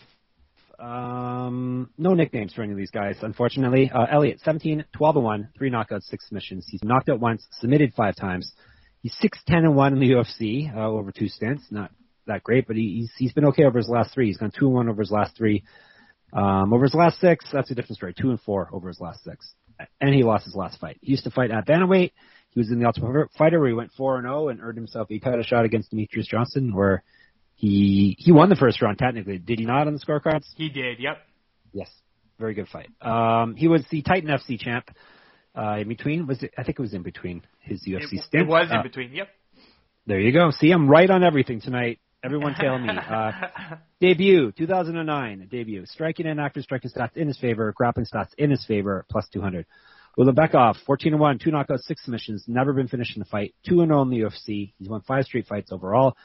Um, 0.78 1.90
no 1.96 2.14
nicknames 2.14 2.52
for 2.52 2.62
any 2.62 2.72
of 2.72 2.78
these 2.78 2.90
guys, 2.90 3.16
unfortunately. 3.22 3.90
Uh, 3.92 4.06
Elliott, 4.10 4.40
17, 4.44 4.84
12 4.92 5.16
and 5.16 5.24
1, 5.24 5.48
3 5.56 5.70
knockouts, 5.70 6.02
6 6.04 6.28
submissions. 6.28 6.66
He's 6.68 6.84
knocked 6.84 7.08
out 7.08 7.18
once, 7.18 7.46
submitted 7.52 7.94
5 7.94 8.14
times. 8.14 8.52
He's 9.00 9.16
6, 9.20 9.38
10 9.46 9.64
and 9.64 9.74
1 9.74 9.92
in 9.94 10.00
the 10.00 10.10
UFC, 10.10 10.74
uh, 10.74 10.86
over 10.86 11.10
2 11.10 11.28
stints. 11.28 11.64
Not 11.70 11.90
that 12.26 12.44
great, 12.44 12.66
but 12.66 12.76
he, 12.76 12.98
he's, 13.00 13.12
he's 13.16 13.32
been 13.32 13.46
okay 13.46 13.64
over 13.64 13.78
his 13.78 13.88
last 13.88 14.12
3. 14.12 14.26
He's 14.26 14.36
gone 14.36 14.52
2 14.56 14.66
and 14.66 14.74
1 14.74 14.88
over 14.90 15.00
his 15.00 15.10
last 15.10 15.36
3. 15.36 15.64
Um, 16.34 16.72
over 16.74 16.84
his 16.84 16.94
last 16.94 17.20
6, 17.20 17.46
that's 17.50 17.70
a 17.70 17.74
different 17.74 17.96
story. 17.96 18.14
2 18.20 18.30
and 18.30 18.40
4 18.40 18.68
over 18.72 18.88
his 18.88 19.00
last 19.00 19.24
6. 19.24 19.54
And 20.00 20.14
he 20.14 20.24
lost 20.24 20.44
his 20.44 20.54
last 20.54 20.78
fight. 20.78 20.98
He 21.00 21.12
used 21.12 21.24
to 21.24 21.30
fight 21.30 21.50
at 21.50 21.66
bantamweight. 21.66 22.12
He 22.50 22.60
was 22.60 22.70
in 22.70 22.80
the 22.80 22.86
Ultimate 22.86 23.30
Fighter 23.36 23.60
where 23.60 23.68
he 23.68 23.74
went 23.74 23.92
4 23.96 24.18
and 24.18 24.26
0 24.26 24.48
and 24.48 24.60
earned 24.60 24.76
himself 24.76 25.08
He 25.08 25.20
cut 25.20 25.38
a 25.38 25.44
shot 25.44 25.64
against 25.64 25.92
Demetrious 25.92 26.26
Johnson 26.28 26.74
where 26.74 27.02
he 27.58 28.14
he 28.18 28.30
won 28.30 28.48
the 28.48 28.56
first 28.56 28.80
round 28.80 28.98
technically. 28.98 29.38
Did 29.38 29.58
he 29.58 29.64
not 29.66 29.86
on 29.88 29.92
the 29.92 29.98
scorecards? 29.98 30.46
He 30.56 30.68
did, 30.68 31.00
yep. 31.00 31.18
Yes. 31.72 31.90
Very 32.38 32.54
good 32.54 32.68
fight. 32.68 32.88
Um, 33.02 33.56
he 33.56 33.66
was 33.66 33.84
the 33.90 34.00
Titan 34.02 34.30
FC 34.30 34.58
champ. 34.60 34.90
Uh, 35.56 35.78
in 35.80 35.88
between 35.88 36.26
was 36.28 36.40
it, 36.44 36.52
I 36.56 36.62
think 36.62 36.78
it 36.78 36.82
was 36.82 36.94
in 36.94 37.02
between 37.02 37.42
his 37.60 37.84
UFC 37.84 38.12
It, 38.12 38.22
stint. 38.22 38.42
it 38.44 38.48
was 38.48 38.70
in 38.70 38.76
Uh, 38.76 38.82
between, 38.84 39.12
yep. 39.12 39.28
there 40.06 40.20
you 40.20 40.30
go. 40.32 40.52
See, 40.52 40.70
I'm 40.70 40.88
right 40.88 41.10
on 41.10 41.24
everything 41.24 41.60
tonight. 41.60 41.98
Everyone 42.24 42.54
tell 42.54 42.78
me. 42.78 42.88
Uh, 42.96 43.32
debut, 44.00 44.52
2009 44.52 45.48
debut. 45.50 45.84
Striking 45.86 46.26
and 46.26 46.40
active 46.40 46.62
striking 46.62 46.90
stats 46.92 47.16
in 47.16 47.26
his 47.26 47.38
favor. 47.38 47.72
Grappling 47.76 48.06
stats 48.06 48.32
in 48.38 48.50
his 48.50 48.64
favor, 48.66 49.04
plus 49.10 49.26
200. 49.32 49.66
Ulanbekov, 50.16 50.76
14 50.86 51.12
and 51.14 51.20
1, 51.20 51.38
two 51.40 51.50
knockouts, 51.50 51.80
six 51.80 52.04
submissions. 52.04 52.44
Never 52.46 52.72
been 52.72 52.86
finished 52.88 53.16
in 53.16 53.22
a 53.22 53.24
fight. 53.24 53.54
2 53.68 53.80
and 53.80 53.90
0 53.90 54.02
in 54.02 54.10
the 54.10 54.20
UFC. 54.20 54.72
He's 54.78 54.88
won 54.88 55.00
five 55.02 55.24
straight 55.24 55.46
fights 55.48 55.72
overall. 55.72 56.16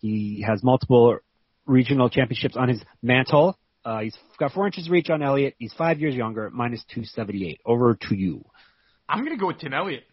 He 0.00 0.44
has 0.46 0.62
multiple 0.62 1.18
regional 1.66 2.08
championships 2.10 2.56
on 2.56 2.68
his 2.68 2.80
mantle. 3.02 3.58
Uh, 3.84 4.00
he's 4.00 4.16
got 4.38 4.52
four 4.52 4.66
inches 4.66 4.88
reach 4.90 5.08
on 5.10 5.22
Elliott. 5.22 5.54
He's 5.58 5.72
five 5.72 6.00
years 6.00 6.14
younger, 6.14 6.50
minus 6.50 6.82
278. 6.94 7.60
Over 7.64 7.96
to 8.08 8.14
you. 8.14 8.44
I'm 9.08 9.20
going 9.24 9.36
to 9.36 9.40
go 9.40 9.46
with 9.48 9.58
Tim 9.58 9.72
Elliott. 9.72 10.04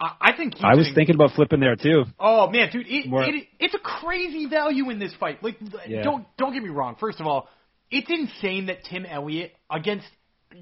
I, 0.00 0.12
I 0.20 0.36
think 0.36 0.54
he's 0.54 0.64
I 0.64 0.74
was 0.74 0.88
an- 0.88 0.94
thinking 0.94 1.14
about 1.14 1.30
flipping 1.32 1.60
there 1.60 1.76
too. 1.76 2.04
Oh 2.18 2.50
man, 2.50 2.70
dude, 2.72 2.86
it, 2.88 3.08
More- 3.08 3.22
it, 3.22 3.46
it's 3.60 3.74
a 3.74 3.78
crazy 3.78 4.46
value 4.46 4.90
in 4.90 4.98
this 4.98 5.14
fight. 5.20 5.42
Like, 5.42 5.56
Yeah. 5.86 6.02
don't 6.02 6.26
don't 6.36 6.52
get 6.52 6.62
me 6.62 6.70
wrong. 6.70 6.96
First 6.98 7.20
of 7.20 7.26
all, 7.26 7.48
it's 7.90 8.10
insane 8.10 8.66
that 8.66 8.84
Tim 8.84 9.06
Elliott 9.06 9.52
against 9.70 10.06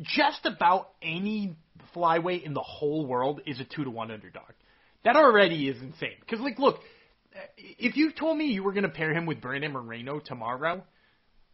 just 0.02 0.44
about 0.44 0.90
any 1.02 1.56
flyweight 1.96 2.42
in 2.44 2.54
the 2.54 2.60
whole 2.62 3.06
world 3.06 3.40
is 3.46 3.58
a 3.60 3.64
two 3.64 3.84
to 3.84 3.90
one 3.90 4.10
underdog. 4.10 4.50
That 5.04 5.16
already 5.16 5.68
is 5.68 5.80
insane. 5.80 6.16
Because 6.20 6.40
like, 6.40 6.58
look, 6.58 6.78
Uh, 7.34 7.38
if 7.56 7.96
you 7.96 8.12
told 8.12 8.36
me 8.36 8.46
you 8.46 8.62
were 8.62 8.72
going 8.72 8.84
to 8.84 8.88
pair 8.88 9.12
him 9.12 9.26
with 9.26 9.40
Brandon 9.40 9.72
Moreno 9.72 10.20
tomorrow, 10.20 10.84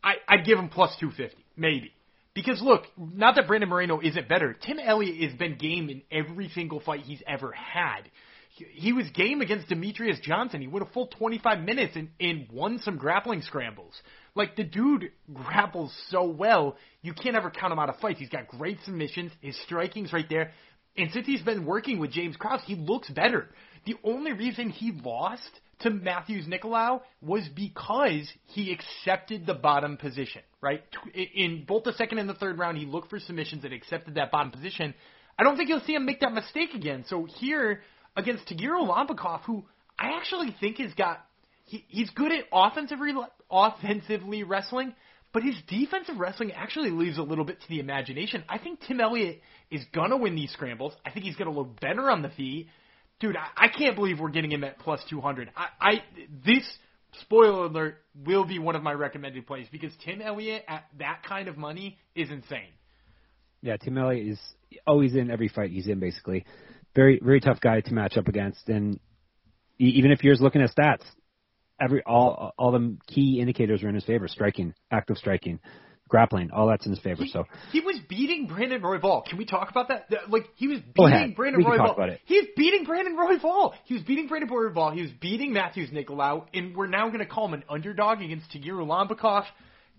I, 0.03 0.15
I'd 0.29 0.45
give 0.45 0.59
him 0.59 0.69
plus 0.69 0.97
250, 1.01 1.45
maybe. 1.57 1.93
Because 2.35 2.61
look, 2.61 2.85
not 2.99 3.37
that 3.37 3.47
Brandon 3.47 3.69
Moreno 3.69 4.01
isn't 4.01 4.29
better. 4.29 4.53
Tim 4.55 4.79
Elliott 4.79 5.31
has 5.31 5.39
been 5.39 5.57
game 5.57 5.89
in 5.89 6.03
every 6.11 6.51
single 6.51 6.81
fight 6.81 7.01
he's 7.01 7.23
ever 7.27 7.51
had. 7.53 8.03
He, 8.57 8.65
he 8.73 8.93
was 8.93 9.09
game 9.15 9.41
against 9.41 9.69
Demetrious 9.69 10.21
Johnson. 10.21 10.61
He 10.61 10.67
went 10.67 10.87
a 10.87 10.93
full 10.93 11.07
25 11.07 11.61
minutes 11.61 11.97
and, 11.97 12.11
and 12.21 12.47
won 12.53 12.79
some 12.83 12.99
grappling 12.99 13.43
scrambles. 13.43 13.95
Like 14.35 14.55
the 14.55 14.65
dude 14.65 15.13
grapples 15.33 15.95
so 16.11 16.29
well, 16.29 16.77
you 17.01 17.15
can't 17.15 17.37
ever 17.37 17.51
count 17.51 17.73
him 17.73 17.79
out 17.79 17.89
of 17.89 17.97
fights. 18.01 18.19
He's 18.19 18.29
got 18.29 18.49
great 18.49 18.79
submissions. 18.85 19.33
His 19.41 19.59
striking's 19.65 20.13
right 20.13 20.29
there. 20.29 20.53
And 20.97 21.11
since 21.13 21.27
he's 21.27 21.43
been 21.43 21.65
working 21.65 21.99
with 21.99 22.13
James 22.13 22.37
Krause, 22.37 22.61
he 22.67 22.75
looks 22.75 23.09
better. 23.11 23.49
The 23.87 23.97
only 24.05 24.33
reason 24.33 24.71
he 24.71 24.93
lost 24.93 25.61
to 25.81 25.91
Matheus 25.91 26.47
Nicolau 26.49 27.03
was 27.21 27.47
because 27.55 28.31
he 28.47 28.73
accepted 28.73 29.47
the 29.47 29.55
bottom 29.55 29.97
position, 29.97 30.43
right? 30.61 30.83
In 31.15 31.65
both 31.67 31.85
the 31.85 31.93
second 31.93 32.19
and 32.19 32.29
the 32.29 32.35
third 32.35 32.59
round, 32.59 32.79
he 32.79 32.87
looked 32.87 33.11
for 33.11 33.21
submissions 33.21 33.65
and 33.65 33.75
accepted 33.75 34.15
that 34.15 34.31
bottom 34.31 34.51
position. 34.51 34.95
I 35.39 35.43
don't 35.43 35.57
think 35.57 35.69
you'll 35.69 35.81
see 35.81 35.95
him 35.95 36.07
make 36.07 36.21
that 36.21 36.33
mistake 36.33 36.75
again. 36.75 37.05
So 37.09 37.25
here 37.25 37.83
against 38.17 38.47
Tagir 38.49 38.71
Ulanbekov, 38.71 39.43
who 39.43 39.65
I 39.99 40.17
actually 40.17 40.55
think 40.59 40.79
has 40.79 40.95
got 40.95 41.25
he, 41.65 41.85
he's 41.89 42.11
good 42.11 42.33
at 42.33 42.45
offensive 42.53 43.01
re- 43.01 43.27
offensively 43.51 44.45
wrestling, 44.45 44.95
but 45.33 45.43
his 45.43 45.57
defensive 45.69 46.17
wrestling 46.17 46.53
actually 46.53 46.91
leaves 46.91 47.19
a 47.19 47.23
little 47.23 47.45
bit 47.45 47.61
to 47.61 47.69
the 47.69 47.81
imagination. 47.81 48.45
I 48.49 48.59
think 48.59 48.81
Tim 48.87 49.01
Elliott 49.01 49.43
is 49.71 49.85
gonna 49.93 50.17
win 50.17 50.37
these 50.37 50.53
scrambles. 50.53 50.95
I 51.05 51.11
think 51.11 51.27
he's 51.27 51.37
gonna 51.37 51.51
look 51.51 51.79
better 51.81 52.11
on 52.11 52.23
the 52.23 52.31
feet. 52.31 52.69
Dude, 53.21 53.37
I, 53.37 53.67
I 53.67 53.69
can't 53.69 53.97
believe 53.97 54.21
we're 54.21 54.31
getting 54.31 54.53
him 54.53 54.65
at 54.65 54.79
plus 54.79 55.01
200. 55.09 55.51
I, 55.57 55.67
I 55.81 56.03
this 56.45 56.65
spoiler 57.23 57.65
alert 57.67 57.97
will 58.27 58.45
be 58.45 58.59
one 58.59 58.77
of 58.77 58.83
my 58.83 58.93
recommended 58.93 59.47
plays 59.47 59.67
because 59.73 59.93
Tim 60.05 60.21
Elliott 60.21 60.65
at 60.69 60.85
that 60.99 61.23
kind 61.27 61.49
of 61.49 61.57
money 61.57 61.99
is 62.15 62.31
insane. 62.31 62.73
Yeah, 63.63 63.77
Tim 63.79 63.97
Elliott 63.97 64.27
is 64.27 64.41
oh, 64.87 64.93
always 64.93 65.15
in 65.15 65.31
every 65.31 65.49
fight 65.49 65.71
he's 65.71 65.87
in, 65.87 65.99
basically. 65.99 66.45
Very, 66.95 67.21
very 67.23 67.41
tough 67.41 67.61
guy 67.61 67.81
to 67.81 67.95
match 67.95 68.17
up 68.17 68.29
against, 68.29 68.69
and 68.69 68.99
even 69.79 70.11
if 70.11 70.23
you're 70.23 70.33
just 70.33 70.43
looking 70.43 70.63
at 70.63 70.75
stats, 70.75 71.05
every 71.81 72.03
all 72.05 72.53
all 72.59 72.73
the 72.73 72.97
key 73.07 73.39
indicators 73.41 73.83
are 73.83 73.89
in 73.89 73.95
his 73.95 74.05
favor: 74.05 74.29
striking, 74.29 74.75
active 74.91 75.17
striking, 75.19 75.59
grappling, 76.09 76.51
all 76.53 76.69
that's 76.69 76.87
in 76.87 76.93
his 76.93 77.01
favor. 77.01 77.25
He, 77.25 77.31
so 77.31 77.45
he 77.73 77.81
was 77.81 77.99
beating 78.09 78.47
Brandon 78.47 78.81
Royval. 78.81 79.25
Can 79.27 79.39
we 79.39 79.45
talk 79.45 79.71
about 79.71 79.89
that? 79.89 80.07
Like 80.29 80.49
he 80.55 80.69
was 80.69 80.79
Go 80.97 81.05
beating 81.05 81.13
ahead. 81.13 81.37
Brandon 81.37 81.63
Royval. 81.63 81.97
was 82.29 82.47
beating 82.57 82.85
Brandon 82.85 83.17
Royval. 83.17 83.73
He 83.85 83.95
was 83.95 84.03
beating 84.05 84.29
Brandon 84.29 84.51
Royval. 84.51 84.95
He 84.95 85.03
was 85.03 85.11
beating 85.21 85.53
Matheus 85.53 85.93
Nicolau, 85.93 86.47
and 86.55 86.77
we're 86.77 86.87
now 86.87 87.09
going 87.09 87.21
to 87.21 87.27
call 87.27 87.47
him 87.47 87.55
an 87.55 87.65
underdog 87.69 88.21
against 88.23 88.51
Tagir 88.51 88.73
Ulanbekov. 88.73 89.45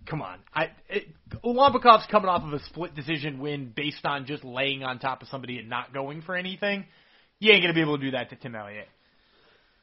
Come 0.06 0.22
on, 0.22 0.40
I 0.56 0.70
it, 0.88 1.08
coming 1.42 2.30
off 2.30 2.44
of 2.44 2.54
a 2.54 2.64
split 2.66 2.96
decision 2.96 3.40
win 3.40 3.74
based 3.76 4.06
on 4.06 4.26
just 4.26 4.46
laying 4.46 4.84
on 4.84 5.00
top 5.00 5.22
of 5.22 5.28
somebody 5.28 5.60
and 5.60 5.70
not 5.70 5.94
going 5.94 6.22
for 6.22 6.36
anything. 6.36 6.86
You 7.40 7.52
ain't 7.52 7.62
going 7.62 7.74
to 7.74 7.76
be 7.76 7.82
able 7.82 7.98
to 7.98 8.04
do 8.06 8.12
that 8.12 8.30
to 8.30 8.36
Tim 8.38 8.56
Elliott. 8.56 8.88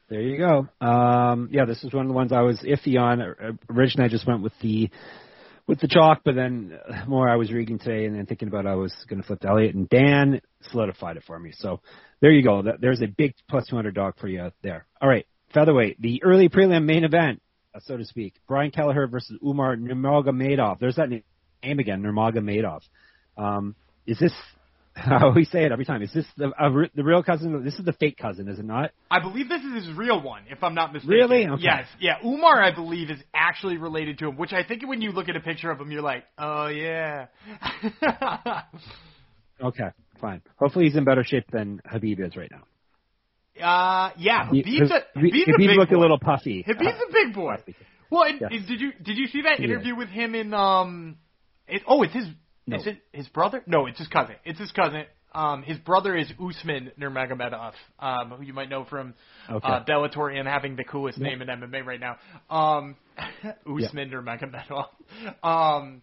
There 0.09 0.21
you 0.21 0.37
go. 0.37 0.67
Um, 0.85 1.49
yeah, 1.51 1.65
this 1.65 1.83
is 1.83 1.91
one 1.93 2.05
of 2.05 2.09
the 2.09 2.13
ones 2.13 2.31
I 2.31 2.41
was 2.41 2.59
iffy 2.61 2.99
on. 2.99 3.57
Originally, 3.69 4.05
I 4.05 4.09
just 4.09 4.27
went 4.27 4.41
with 4.43 4.53
the 4.61 4.89
with 5.67 5.79
the 5.79 5.87
chalk, 5.87 6.21
but 6.23 6.35
then 6.35 6.77
uh, 6.87 7.05
more 7.07 7.29
I 7.29 7.35
was 7.35 7.51
reading 7.51 7.79
today 7.79 8.05
and 8.05 8.15
then 8.15 8.25
thinking 8.25 8.47
about 8.47 8.67
I 8.67 8.75
was 8.75 8.93
going 9.09 9.21
to 9.21 9.27
flip 9.27 9.41
to 9.41 9.49
Elliott, 9.49 9.75
and 9.75 9.89
Dan 9.89 10.41
solidified 10.69 11.17
it 11.17 11.23
for 11.25 11.39
me. 11.39 11.51
So 11.57 11.81
there 12.21 12.31
you 12.31 12.43
go. 12.43 12.63
There's 12.79 13.01
a 13.01 13.07
big 13.07 13.33
plus 13.49 13.67
200 13.67 13.95
dog 13.95 14.15
for 14.19 14.27
you 14.27 14.41
out 14.41 14.53
there. 14.61 14.85
All 15.01 15.09
right, 15.09 15.25
featherweight, 15.53 16.01
the 16.01 16.23
early 16.23 16.49
prelim 16.49 16.85
main 16.85 17.03
event, 17.03 17.41
uh, 17.73 17.79
so 17.85 17.97
to 17.97 18.05
speak. 18.05 18.35
Brian 18.47 18.71
Kelleher 18.71 19.07
versus 19.07 19.37
Umar 19.43 19.75
Nurmagomedov. 19.75 20.79
There's 20.79 20.97
that 20.97 21.09
name 21.09 21.79
again, 21.79 22.03
Nurmagomedov. 22.03 22.81
Um, 23.37 23.75
is 24.05 24.19
this 24.19 24.33
how 25.01 25.31
we 25.35 25.43
say 25.45 25.65
it 25.65 25.71
every 25.73 25.83
time? 25.83 26.01
Is 26.01 26.13
this 26.13 26.25
the 26.37 26.51
a, 26.57 26.89
the 26.95 27.03
real 27.03 27.21
cousin? 27.21 27.63
This 27.65 27.75
is 27.77 27.83
the 27.83 27.91
fake 27.93 28.17
cousin, 28.17 28.47
is 28.47 28.59
it 28.59 28.65
not? 28.65 28.91
I 29.11 29.19
believe 29.19 29.49
this 29.49 29.61
is 29.61 29.85
his 29.87 29.93
real 29.97 30.21
one, 30.21 30.43
if 30.49 30.63
I'm 30.63 30.73
not 30.73 30.93
mistaken. 30.93 31.09
Really? 31.15 31.45
Okay. 31.47 31.63
Yes. 31.63 31.85
Yeah. 31.99 32.15
Umar, 32.25 32.63
I 32.63 32.73
believe, 32.73 33.09
is 33.09 33.19
actually 33.33 33.77
related 33.77 34.19
to 34.19 34.29
him, 34.29 34.37
which 34.37 34.53
I 34.53 34.63
think 34.63 34.87
when 34.87 35.01
you 35.01 35.11
look 35.11 35.27
at 35.27 35.35
a 35.35 35.41
picture 35.41 35.69
of 35.69 35.79
him, 35.81 35.91
you're 35.91 36.01
like, 36.01 36.23
oh 36.37 36.67
yeah. 36.67 37.27
Okay, 39.63 39.87
fine. 40.19 40.41
Hopefully 40.57 40.85
he's 40.85 40.97
in 40.97 41.05
better 41.05 41.23
shape 41.23 41.45
than 41.51 41.79
Khabib 41.89 42.19
is 42.25 42.35
right 42.35 42.51
now. 42.51 42.63
uh, 43.65 44.11
yeah. 44.17 44.49
Khabib's 44.49 44.91
a, 44.91 45.17
Khabib 45.17 45.31
Khabib's 45.31 45.47
a 45.47 45.51
Khabib 45.51 45.57
big 45.67 45.77
looked 45.77 45.91
boy. 45.91 45.97
a 45.97 46.01
little 46.01 46.19
puffy. 46.19 46.65
Khabib's 46.67 47.01
a 47.09 47.13
big 47.13 47.33
boy. 47.33 47.55
Well, 48.09 48.23
and, 48.23 48.41
Yes. 48.41 48.65
did 48.67 48.81
you 48.81 48.91
did 49.01 49.17
you 49.17 49.27
see 49.27 49.43
that 49.43 49.59
Yeah. 49.59 49.65
interview 49.67 49.95
with 49.95 50.09
him 50.09 50.35
in 50.35 50.53
um? 50.53 51.15
It, 51.67 51.81
oh, 51.87 52.03
it's 52.03 52.13
his. 52.13 52.25
No. 52.67 52.77
Is 52.77 52.87
it 52.87 52.97
his 53.11 53.27
brother? 53.27 53.63
No, 53.67 53.85
it's 53.85 53.99
his 53.99 54.07
cousin. 54.07 54.35
It's 54.43 54.59
his 54.59 54.71
cousin. 54.71 55.05
Um, 55.33 55.63
his 55.63 55.77
brother 55.79 56.15
is 56.15 56.31
Usman 56.39 56.91
Nurmagomedov, 56.99 57.73
um, 57.99 58.31
who 58.31 58.43
you 58.43 58.53
might 58.53 58.69
know 58.69 58.85
from 58.85 59.13
Okay. 59.49 59.67
uh, 59.67 59.83
Bellator 59.83 60.33
and 60.33 60.47
having 60.47 60.75
the 60.77 60.85
coolest 60.85 61.17
Yeah. 61.17 61.27
name 61.29 61.41
in 61.41 61.49
MMA 61.49 61.85
right 61.85 61.99
now. 61.99 62.17
Um, 62.49 62.95
Usman 63.67 64.09
Nurmagomedov. 64.09 64.87
Um, 65.43 66.01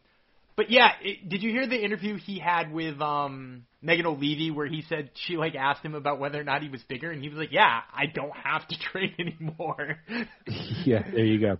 but 0.56 0.70
yeah, 0.70 0.90
it, 1.00 1.28
did 1.28 1.42
you 1.42 1.50
hear 1.50 1.66
the 1.66 1.82
interview 1.82 2.18
he 2.18 2.38
had 2.38 2.72
with 2.72 3.00
um, 3.00 3.64
Megan 3.80 4.06
O'Leary 4.06 4.50
where 4.50 4.66
he 4.66 4.82
said 4.88 5.10
she 5.14 5.36
like 5.36 5.54
asked 5.54 5.84
him 5.84 5.94
about 5.94 6.18
whether 6.18 6.40
or 6.40 6.44
not 6.44 6.62
he 6.62 6.68
was 6.68 6.82
bigger, 6.82 7.10
and 7.10 7.22
he 7.22 7.28
was 7.28 7.38
like, 7.38 7.52
"Yeah, 7.52 7.80
I 7.94 8.06
don't 8.06 8.36
have 8.36 8.66
to 8.68 8.76
train 8.92 9.14
anymore." 9.18 9.98
yeah, 10.84 11.02
there 11.10 11.24
you 11.24 11.40
go. 11.40 11.58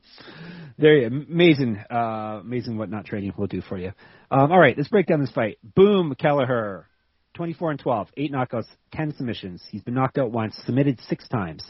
There, 0.78 0.96
you, 0.96 1.06
amazing, 1.06 1.82
uh, 1.90 2.40
amazing 2.42 2.76
what 2.76 2.90
not 2.90 3.06
training 3.06 3.32
will 3.36 3.46
do 3.46 3.62
for 3.62 3.78
you. 3.78 3.92
Um, 4.30 4.52
all 4.52 4.58
right, 4.58 4.76
let's 4.76 4.88
break 4.88 5.06
down 5.06 5.20
this 5.20 5.32
fight. 5.32 5.58
Boom, 5.74 6.14
Kelleher, 6.18 6.86
24 7.34 7.70
and 7.72 7.80
twelve, 7.80 8.08
eight 8.16 8.32
knockouts, 8.32 8.66
10 8.92 9.14
submissions. 9.16 9.62
He's 9.70 9.82
been 9.82 9.94
knocked 9.94 10.18
out 10.18 10.30
once, 10.30 10.54
submitted 10.66 11.00
six 11.08 11.26
times. 11.28 11.64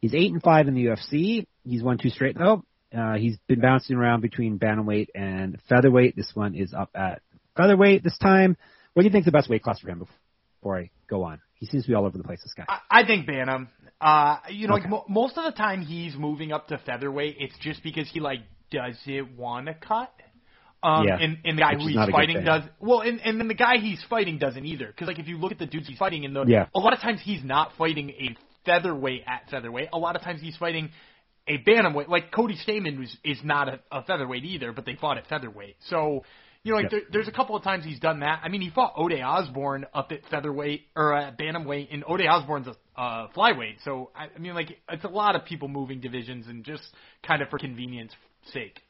He's 0.00 0.14
eight 0.14 0.32
and 0.32 0.42
five 0.42 0.68
in 0.68 0.74
the 0.74 0.86
UFC. 0.86 1.46
He's 1.64 1.82
won 1.82 1.98
two 1.98 2.10
straight 2.10 2.36
though. 2.36 2.64
Uh, 2.96 3.14
he's 3.14 3.36
been 3.48 3.60
bouncing 3.60 3.96
around 3.96 4.20
between 4.20 4.58
bantamweight 4.58 5.08
and 5.14 5.58
featherweight. 5.68 6.16
This 6.16 6.30
one 6.34 6.54
is 6.54 6.74
up 6.74 6.90
at 6.94 7.22
featherweight 7.56 8.04
this 8.04 8.18
time. 8.18 8.56
What 8.94 9.02
do 9.02 9.06
you 9.06 9.12
think 9.12 9.24
the 9.24 9.32
best 9.32 9.48
weight 9.48 9.62
class 9.62 9.80
for 9.80 9.88
him 9.88 10.06
before 10.60 10.78
I 10.78 10.90
go 11.08 11.22
on? 11.24 11.40
He 11.54 11.66
seems 11.66 11.84
to 11.84 11.88
be 11.88 11.94
all 11.94 12.04
over 12.04 12.18
the 12.18 12.24
place. 12.24 12.40
This 12.42 12.52
guy. 12.54 12.64
I, 12.68 13.02
I 13.02 13.06
think 13.06 13.26
Bantam. 13.26 13.68
Uh, 14.00 14.38
you 14.50 14.66
know, 14.68 14.74
Okay. 14.74 14.82
like 14.82 14.90
mo- 14.90 15.04
most 15.08 15.38
of 15.38 15.44
the 15.44 15.52
time 15.56 15.82
he's 15.82 16.14
moving 16.16 16.52
up 16.52 16.68
to 16.68 16.78
featherweight. 16.78 17.36
It's 17.38 17.54
just 17.60 17.82
because 17.82 18.08
he 18.10 18.20
like 18.20 18.40
doesn't 18.70 19.36
want 19.36 19.66
to 19.66 19.74
cut. 19.74 20.12
Um, 20.82 21.06
Yeah, 21.06 21.16
and, 21.20 21.38
and 21.44 21.56
the 21.56 21.62
guy 21.62 21.72
which 21.74 21.78
who 21.82 21.84
is 21.84 21.88
he's 21.90 21.94
not 21.96 22.08
a 22.08 22.12
good 22.12 22.16
fighting 22.16 22.44
does 22.44 22.62
well, 22.80 23.00
and, 23.02 23.20
and 23.20 23.38
then 23.38 23.46
the 23.46 23.54
guy 23.54 23.76
he's 23.78 24.02
fighting 24.10 24.38
doesn't 24.38 24.66
either. 24.66 24.88
Because 24.88 25.06
like 25.06 25.20
if 25.20 25.28
you 25.28 25.38
look 25.38 25.52
at 25.52 25.58
the 25.60 25.66
dudes 25.66 25.86
he's 25.86 25.98
fighting 25.98 26.24
in 26.24 26.34
the, 26.34 26.44
Yeah. 26.46 26.66
a 26.74 26.80
lot 26.80 26.92
of 26.92 26.98
times 27.00 27.20
he's 27.22 27.44
not 27.44 27.70
fighting 27.78 28.10
a 28.10 28.34
featherweight 28.66 29.22
at 29.26 29.48
featherweight. 29.48 29.90
A 29.92 29.98
lot 29.98 30.16
of 30.16 30.22
times 30.22 30.40
he's 30.40 30.56
fighting 30.56 30.90
a 31.46 31.58
bantamweight. 31.58 32.08
Like 32.08 32.32
Cody 32.32 32.56
Stamann 32.56 32.98
was 32.98 33.16
is 33.24 33.38
not 33.42 33.68
a, 33.68 33.80
a 33.90 34.02
featherweight 34.02 34.44
either, 34.44 34.72
but 34.72 34.86
they 34.86 34.94
fought 34.94 35.18
at 35.18 35.26
featherweight. 35.28 35.76
So 35.88 36.24
you 36.64 36.72
know, 36.72 36.76
like 36.76 36.84
Yep. 36.84 36.90
there, 36.90 37.00
there's 37.12 37.28
a 37.28 37.32
couple 37.32 37.56
of 37.56 37.64
times 37.64 37.84
he's 37.84 37.98
done 37.98 38.20
that. 38.20 38.40
I 38.44 38.48
mean, 38.48 38.60
he 38.60 38.70
fought 38.70 38.94
Ode 38.96 39.20
Osbourne 39.20 39.86
up 39.92 40.12
at 40.12 40.20
featherweight 40.30 40.82
or 40.94 41.14
at 41.14 41.36
bantamweight, 41.36 41.88
and 41.92 42.04
Ode 42.06 42.24
Osbourne's 42.26 42.68
a 42.68 43.00
uh, 43.00 43.28
flyweight. 43.36 43.76
So 43.84 44.10
I, 44.14 44.28
I 44.34 44.38
mean, 44.38 44.54
like 44.54 44.78
it's 44.88 45.04
a 45.04 45.08
lot 45.08 45.34
of 45.34 45.44
people 45.44 45.68
moving 45.68 46.00
divisions 46.00 46.46
and 46.46 46.64
just 46.64 46.82
kind 47.26 47.42
of 47.42 47.48
for 47.48 47.58
convenience 47.58 48.12
sake. 48.52 48.80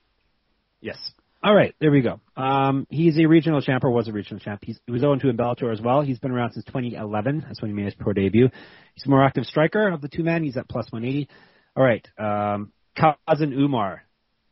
Yes. 0.81 0.97
All 1.45 1.55
right, 1.55 1.75
there 1.81 1.91
we 1.91 2.03
go. 2.03 2.21
Um, 2.37 2.87
he's 2.89 3.19
a 3.19 3.27
regional 3.27 3.61
champ 3.63 3.83
or 3.83 3.91
was 3.91 4.07
a 4.07 4.13
regional 4.13 4.39
champ. 4.39 4.61
He's, 4.63 4.79
he 4.87 4.93
was 4.93 5.01
0 5.01 5.17
2 5.17 5.29
in 5.29 5.37
Bellator 5.37 5.73
as 5.73 5.81
well. 5.81 6.01
He's 6.01 6.21
been 6.21 6.31
around 6.31 6.53
since 6.53 6.65
2011. 6.67 7.45
That's 7.47 7.61
when 7.61 7.71
he 7.71 7.75
made 7.75 7.87
his 7.87 7.95
pro 7.95 8.13
debut. 8.13 8.49
He's 8.95 9.07
a 9.07 9.09
more 9.09 9.25
active 9.25 9.45
striker 9.45 9.89
of 9.89 10.01
the 10.01 10.09
two 10.09 10.23
men. 10.23 10.45
He's 10.45 10.57
at 10.57 10.69
plus 10.69 10.87
180. 10.93 11.29
All 11.77 11.85
right, 11.85 12.07
um, 12.19 12.73
cousin 12.97 13.53
Umar. 13.53 14.03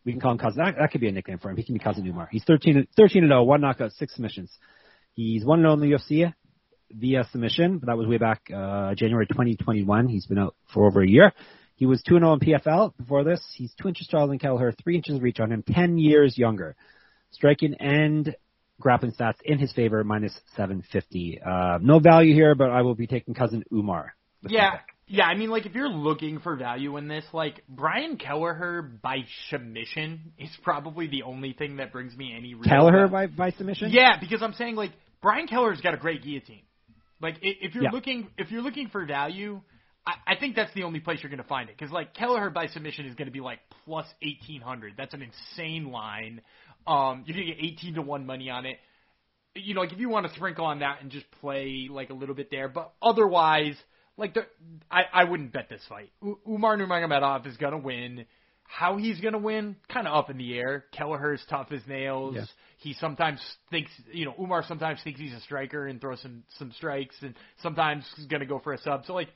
We 0.04 0.12
can 0.12 0.20
call 0.20 0.32
him 0.32 0.38
cousin. 0.38 0.64
That, 0.64 0.76
that 0.78 0.90
could 0.92 1.02
be 1.02 1.08
a 1.08 1.12
nickname 1.12 1.38
for 1.38 1.50
him. 1.50 1.56
He 1.56 1.62
can 1.62 1.74
be 1.74 1.78
cousin 1.78 2.06
Umar. 2.06 2.28
He's 2.32 2.44
13, 2.44 2.86
13 2.96 3.22
and 3.22 3.30
0, 3.30 3.42
one 3.44 3.60
knockout, 3.60 3.92
six 3.92 4.14
submissions. 4.14 4.50
He's 5.14 5.44
1 5.44 5.60
0 5.60 5.72
in 5.74 5.80
the 5.80 5.92
UFC 5.92 6.32
via 6.90 7.24
submission, 7.30 7.78
but 7.78 7.86
that 7.86 7.98
was 7.98 8.06
way 8.06 8.16
back 8.16 8.42
uh, 8.54 8.94
January 8.94 9.26
2021. 9.26 10.08
He's 10.08 10.26
been 10.26 10.38
out 10.38 10.56
for 10.72 10.86
over 10.86 11.02
a 11.02 11.08
year. 11.08 11.32
He 11.76 11.86
was 11.86 12.02
2 12.02 12.18
0 12.18 12.32
in 12.34 12.40
PFL 12.40 12.96
before 12.96 13.24
this. 13.24 13.40
He's 13.54 13.72
two 13.80 13.88
inches 13.88 14.06
taller 14.06 14.28
than 14.28 14.38
Kelleher, 14.38 14.72
three 14.82 14.96
inches 14.96 15.16
of 15.16 15.22
reach 15.22 15.40
on 15.40 15.52
him, 15.52 15.62
10 15.66 15.98
years 15.98 16.38
younger. 16.38 16.76
Striking 17.32 17.74
and 17.78 18.34
grappling 18.80 19.12
stats 19.12 19.40
in 19.44 19.58
his 19.58 19.72
favor, 19.72 20.02
minus 20.02 20.32
750. 20.56 21.40
Uh, 21.40 21.78
no 21.80 21.98
value 21.98 22.34
here, 22.34 22.54
but 22.54 22.70
I 22.70 22.82
will 22.82 22.94
be 22.94 23.06
taking 23.06 23.34
cousin 23.34 23.62
Umar. 23.72 24.14
Yeah, 24.48 24.72
pick. 24.72 24.80
Yeah. 25.10 25.24
I 25.26 25.34
mean, 25.34 25.50
like 25.50 25.66
if 25.66 25.74
you're 25.74 25.88
looking 25.88 26.38
for 26.38 26.56
value 26.56 26.96
in 26.96 27.08
this, 27.08 27.24
like 27.32 27.62
Brian 27.68 28.16
Kelleher 28.16 28.80
by 28.80 29.24
submission 29.50 30.32
is 30.38 30.50
probably 30.62 31.08
the 31.08 31.24
only 31.24 31.52
thing 31.52 31.76
that 31.76 31.92
brings 31.92 32.16
me 32.16 32.32
any 32.36 32.54
real 32.54 32.64
Kelleher 32.64 33.08
by, 33.08 33.26
by 33.26 33.50
submission? 33.50 33.90
Yeah, 33.90 34.18
because 34.20 34.42
I'm 34.42 34.54
saying 34.54 34.76
like 34.76 34.92
Brian 35.20 35.46
Kelleher's 35.46 35.80
got 35.80 35.94
a 35.94 35.98
great 35.98 36.22
guillotine. 36.22 36.62
Like 37.20 37.36
if 37.42 37.74
you're 37.74 37.84
Yeah. 37.84 37.90
looking 37.92 38.28
if 38.38 38.50
you're 38.50 38.62
looking 38.62 38.88
for 38.88 39.04
value, 39.04 39.60
I, 40.06 40.34
I 40.34 40.36
think 40.36 40.56
that's 40.56 40.72
the 40.74 40.84
only 40.84 41.00
place 41.00 41.18
you're 41.22 41.30
going 41.30 41.42
to 41.42 41.48
find 41.48 41.68
it. 41.68 41.76
Because 41.76 41.92
like 41.92 42.14
Kelleher 42.14 42.48
by 42.50 42.68
submission 42.68 43.06
is 43.06 43.14
going 43.14 43.26
to 43.26 43.32
be 43.32 43.40
like 43.40 43.58
plus 43.84 44.06
eighteen 44.22 44.60
hundred. 44.62 44.94
That's 44.96 45.12
an 45.12 45.22
insane 45.22 45.90
line. 45.90 46.40
Um, 46.86 47.24
you're 47.26 47.36
going 47.36 47.48
to 47.48 47.54
get 47.54 47.62
eighteen 47.62 47.94
to 47.94 48.02
one 48.02 48.24
money 48.26 48.48
on 48.48 48.64
it. 48.64 48.78
You 49.54 49.74
know, 49.74 49.80
like 49.80 49.92
if 49.92 49.98
you 49.98 50.08
want 50.08 50.26
to 50.28 50.32
sprinkle 50.34 50.64
on 50.64 50.78
that 50.78 51.02
and 51.02 51.10
just 51.10 51.26
play 51.40 51.88
like 51.90 52.10
a 52.10 52.14
little 52.14 52.34
bit 52.36 52.50
there, 52.50 52.68
but 52.68 52.92
otherwise, 53.02 53.74
like 54.20 54.36
I 54.90 55.02
I 55.12 55.24
wouldn't 55.24 55.52
bet 55.52 55.68
this 55.68 55.82
fight. 55.88 56.10
U- 56.22 56.38
Umar 56.48 56.76
Nurmagomedov 56.76 57.46
is 57.46 57.56
going 57.56 57.72
to 57.72 57.78
win. 57.78 58.26
How 58.62 58.98
he's 58.98 59.20
going 59.20 59.32
to 59.32 59.38
win, 59.38 59.74
kind 59.92 60.06
of 60.06 60.14
up 60.14 60.30
in 60.30 60.38
the 60.38 60.56
air. 60.56 60.84
Kelleher's 60.92 61.44
tough 61.50 61.72
as 61.72 61.80
nails. 61.88 62.36
Yeah. 62.36 62.44
He 62.76 62.94
sometimes 62.94 63.40
thinks, 63.68 63.90
you 64.12 64.24
know, 64.26 64.34
Umar 64.40 64.62
sometimes 64.68 65.00
thinks 65.02 65.18
he's 65.18 65.32
a 65.32 65.40
striker 65.40 65.88
and 65.88 66.00
throws 66.00 66.22
some 66.22 66.44
some 66.56 66.70
strikes, 66.76 67.16
and 67.20 67.34
sometimes 67.62 68.04
he's 68.16 68.26
going 68.26 68.40
to 68.40 68.46
go 68.46 68.60
for 68.60 68.72
a 68.72 68.78
sub. 68.78 69.06
So 69.06 69.14
like, 69.14 69.28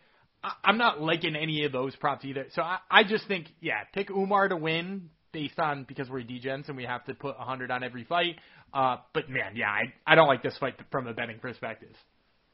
I, 0.44 0.52
I'm 0.62 0.78
not 0.78 1.00
liking 1.00 1.34
any 1.34 1.64
of 1.64 1.72
those 1.72 1.96
props 1.96 2.24
either. 2.24 2.46
So 2.54 2.62
I, 2.62 2.78
I 2.88 3.02
just 3.02 3.26
think, 3.26 3.48
yeah, 3.60 3.82
pick 3.92 4.08
Umar 4.08 4.48
to 4.48 4.56
win 4.56 5.10
based 5.32 5.58
on 5.58 5.82
because 5.82 6.08
we're 6.08 6.20
degens 6.20 6.68
and 6.68 6.76
we 6.76 6.84
have 6.84 7.04
to 7.06 7.14
put 7.14 7.34
a 7.36 7.44
hundred 7.44 7.72
on 7.72 7.82
every 7.82 8.04
fight. 8.04 8.36
Uh, 8.72 8.98
but 9.12 9.28
man, 9.28 9.56
yeah, 9.56 9.68
I 9.68 9.82
I 10.06 10.14
don't 10.14 10.28
like 10.28 10.44
this 10.44 10.56
fight 10.58 10.74
from 10.92 11.08
a 11.08 11.12
betting 11.12 11.40
perspective. 11.40 11.94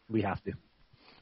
We 0.08 0.22
have 0.22 0.42
to. 0.44 0.52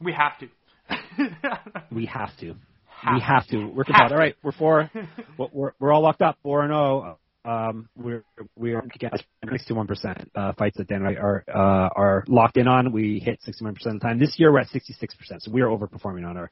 We 0.01 0.13
have 0.13 0.39
to. 0.39 0.47
We 1.93 2.07
have 2.07 2.37
to. 2.39 2.55
Have 3.01 3.15
we 3.15 3.21
have 3.21 3.47
to. 3.49 3.67
We're 3.67 3.85
compelled. 3.85 4.13
All 4.13 4.19
right, 4.19 4.35
we're 4.43 4.53
four. 4.53 4.91
we're, 5.53 5.73
we're 5.79 5.93
all 5.93 6.03
locked 6.03 6.23
up. 6.23 6.37
Four 6.43 6.63
and 6.63 6.71
zero. 6.71 7.19
Um, 7.45 7.89
we're 7.97 8.25
we're 8.57 8.83
sixty 9.51 9.73
one 9.73 9.87
percent 9.87 10.31
uh, 10.35 10.53
fights 10.59 10.77
that 10.77 10.89
Dan 10.89 11.05
and 11.05 11.17
I 11.17 11.21
are 11.21 11.45
uh, 11.49 11.89
are 11.95 12.25
locked 12.29 12.57
in 12.57 12.69
on. 12.69 12.93
We 12.93 13.21
hit 13.21 13.41
sixty 13.43 13.65
one 13.65 13.75
percent 13.75 13.97
of 13.97 14.01
the 14.03 14.09
time. 14.09 14.19
This 14.19 14.35
year 14.39 14.53
we're 14.53 14.61
at 14.61 14.69
sixty 14.69 14.93
six 14.93 15.15
percent, 15.15 15.43
so 15.43 15.51
we 15.51 15.63
are 15.63 15.69
overperforming 15.69 16.29
on 16.29 16.37
our 16.37 16.51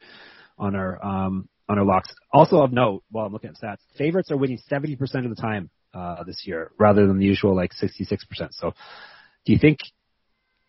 on 0.58 0.74
our 0.74 1.04
um 1.04 1.48
on 1.68 1.78
our 1.78 1.84
locks. 1.84 2.14
Also 2.32 2.58
of 2.58 2.72
note, 2.72 3.02
while 3.10 3.26
I'm 3.26 3.32
looking 3.32 3.50
at 3.50 3.56
stats, 3.56 3.78
favorites 3.98 4.30
are 4.30 4.36
winning 4.36 4.58
seventy 4.68 4.96
percent 4.96 5.26
of 5.26 5.34
the 5.34 5.40
time 5.40 5.70
uh, 5.92 6.22
this 6.24 6.42
year, 6.46 6.70
rather 6.78 7.06
than 7.06 7.18
the 7.18 7.26
usual 7.26 7.54
like 7.54 7.72
sixty 7.72 8.04
six 8.04 8.24
percent. 8.24 8.54
So, 8.54 8.72
do 9.44 9.52
you 9.52 9.58
think? 9.58 9.78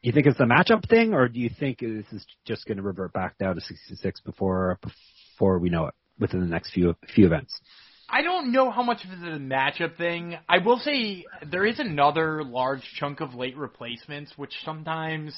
You 0.07 0.13
think 0.13 0.25
it's 0.25 0.39
a 0.39 0.43
matchup 0.43 0.87
thing, 0.87 1.13
or 1.13 1.27
do 1.27 1.37
you 1.37 1.49
think 1.49 1.79
this 1.79 2.05
is 2.13 2.25
just 2.45 2.65
going 2.65 2.77
to 2.77 2.81
revert 2.81 3.11
back 3.11 3.37
down 3.37 3.55
to 3.55 3.59
66 3.61 4.21
before 4.21 4.79
before 4.81 5.59
we 5.59 5.69
know 5.69 5.87
it 5.87 5.93
within 6.17 6.39
the 6.39 6.45
next 6.45 6.71
few 6.71 6.95
few 7.13 7.25
events? 7.25 7.59
I 8.07 8.21
don't 8.21 8.53
know 8.53 8.71
how 8.71 8.83
much 8.83 9.03
of 9.03 9.11
it 9.11 9.15
is 9.15 9.35
a 9.35 9.37
matchup 9.37 9.97
thing. 9.97 10.37
I 10.47 10.59
will 10.59 10.77
say 10.77 11.25
there 11.51 11.65
is 11.65 11.79
another 11.79 12.41
large 12.41 12.83
chunk 12.95 13.19
of 13.19 13.35
late 13.35 13.57
replacements, 13.57 14.31
which 14.37 14.53
sometimes 14.63 15.37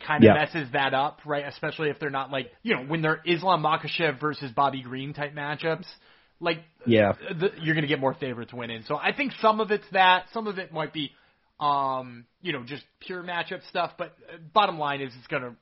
kind 0.00 0.24
of 0.24 0.28
Yeah. 0.28 0.32
messes 0.46 0.70
that 0.72 0.94
up, 0.94 1.20
right? 1.26 1.44
Especially 1.46 1.90
if 1.90 1.98
they're 1.98 2.08
not 2.08 2.30
like, 2.30 2.50
you 2.62 2.74
know, 2.74 2.84
when 2.84 3.02
they're 3.02 3.20
Islam 3.26 3.62
Makhachev 3.62 4.18
versus 4.18 4.50
Bobby 4.50 4.80
Green 4.80 5.12
type 5.12 5.34
matchups. 5.34 5.84
Like, 6.40 6.60
Yeah. 6.86 7.12
the, 7.38 7.50
you're 7.60 7.74
going 7.74 7.82
to 7.82 7.86
get 7.88 8.00
more 8.00 8.14
favorites 8.14 8.54
winning. 8.54 8.80
So 8.88 8.96
I 8.96 9.12
think 9.12 9.32
some 9.42 9.60
of 9.60 9.70
it's 9.70 9.84
that. 9.92 10.30
Some 10.32 10.46
of 10.46 10.58
it 10.58 10.72
might 10.72 10.94
be, 10.94 11.12
um, 11.60 12.24
you 12.42 12.52
know, 12.52 12.62
just 12.64 12.84
pure 13.00 13.22
matchup 13.22 13.66
stuff. 13.68 13.92
But 13.98 14.16
uh, 14.32 14.38
bottom 14.52 14.78
line 14.78 15.00
is 15.00 15.12
it's 15.18 15.26
to, 15.28 15.54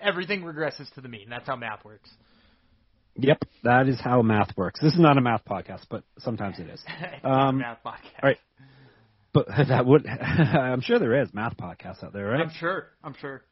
everything 0.00 0.42
regresses 0.42 0.92
to 0.94 1.00
the 1.00 1.08
mean. 1.08 1.28
That's 1.28 1.46
how 1.46 1.56
math 1.56 1.84
works. 1.84 2.10
Yep, 3.16 3.42
that 3.64 3.88
is 3.88 4.00
how 4.00 4.22
math 4.22 4.56
works. 4.56 4.80
This 4.80 4.94
is 4.94 5.00
not 5.00 5.18
a 5.18 5.20
math 5.20 5.44
podcast, 5.44 5.82
but 5.90 6.02
sometimes 6.18 6.58
it 6.58 6.68
is. 6.68 6.82
It's 7.02 7.24
Um, 7.24 7.56
a 7.56 7.58
math 7.58 7.78
podcast. 7.84 8.22
all 8.22 8.28
right. 8.28 8.38
But 9.34 9.46
that 9.68 9.84
would, 9.86 10.06
I'm 10.08 10.80
sure 10.80 10.98
there 10.98 11.20
is 11.20 11.28
math 11.34 11.56
podcasts 11.56 12.02
out 12.02 12.12
there, 12.12 12.26
right? 12.26 12.40
I'm 12.40 12.50
sure. 12.58 12.88
I'm 13.04 13.14
sure. 13.20 13.42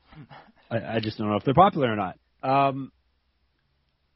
I, 0.71 0.97
I 0.97 1.01
just 1.01 1.19
don't 1.19 1.29
know 1.29 1.37
if 1.37 1.45
they're 1.45 1.55
popular 1.55 1.93
or 1.93 1.97
not. 1.97 2.19
Um, 2.43 2.91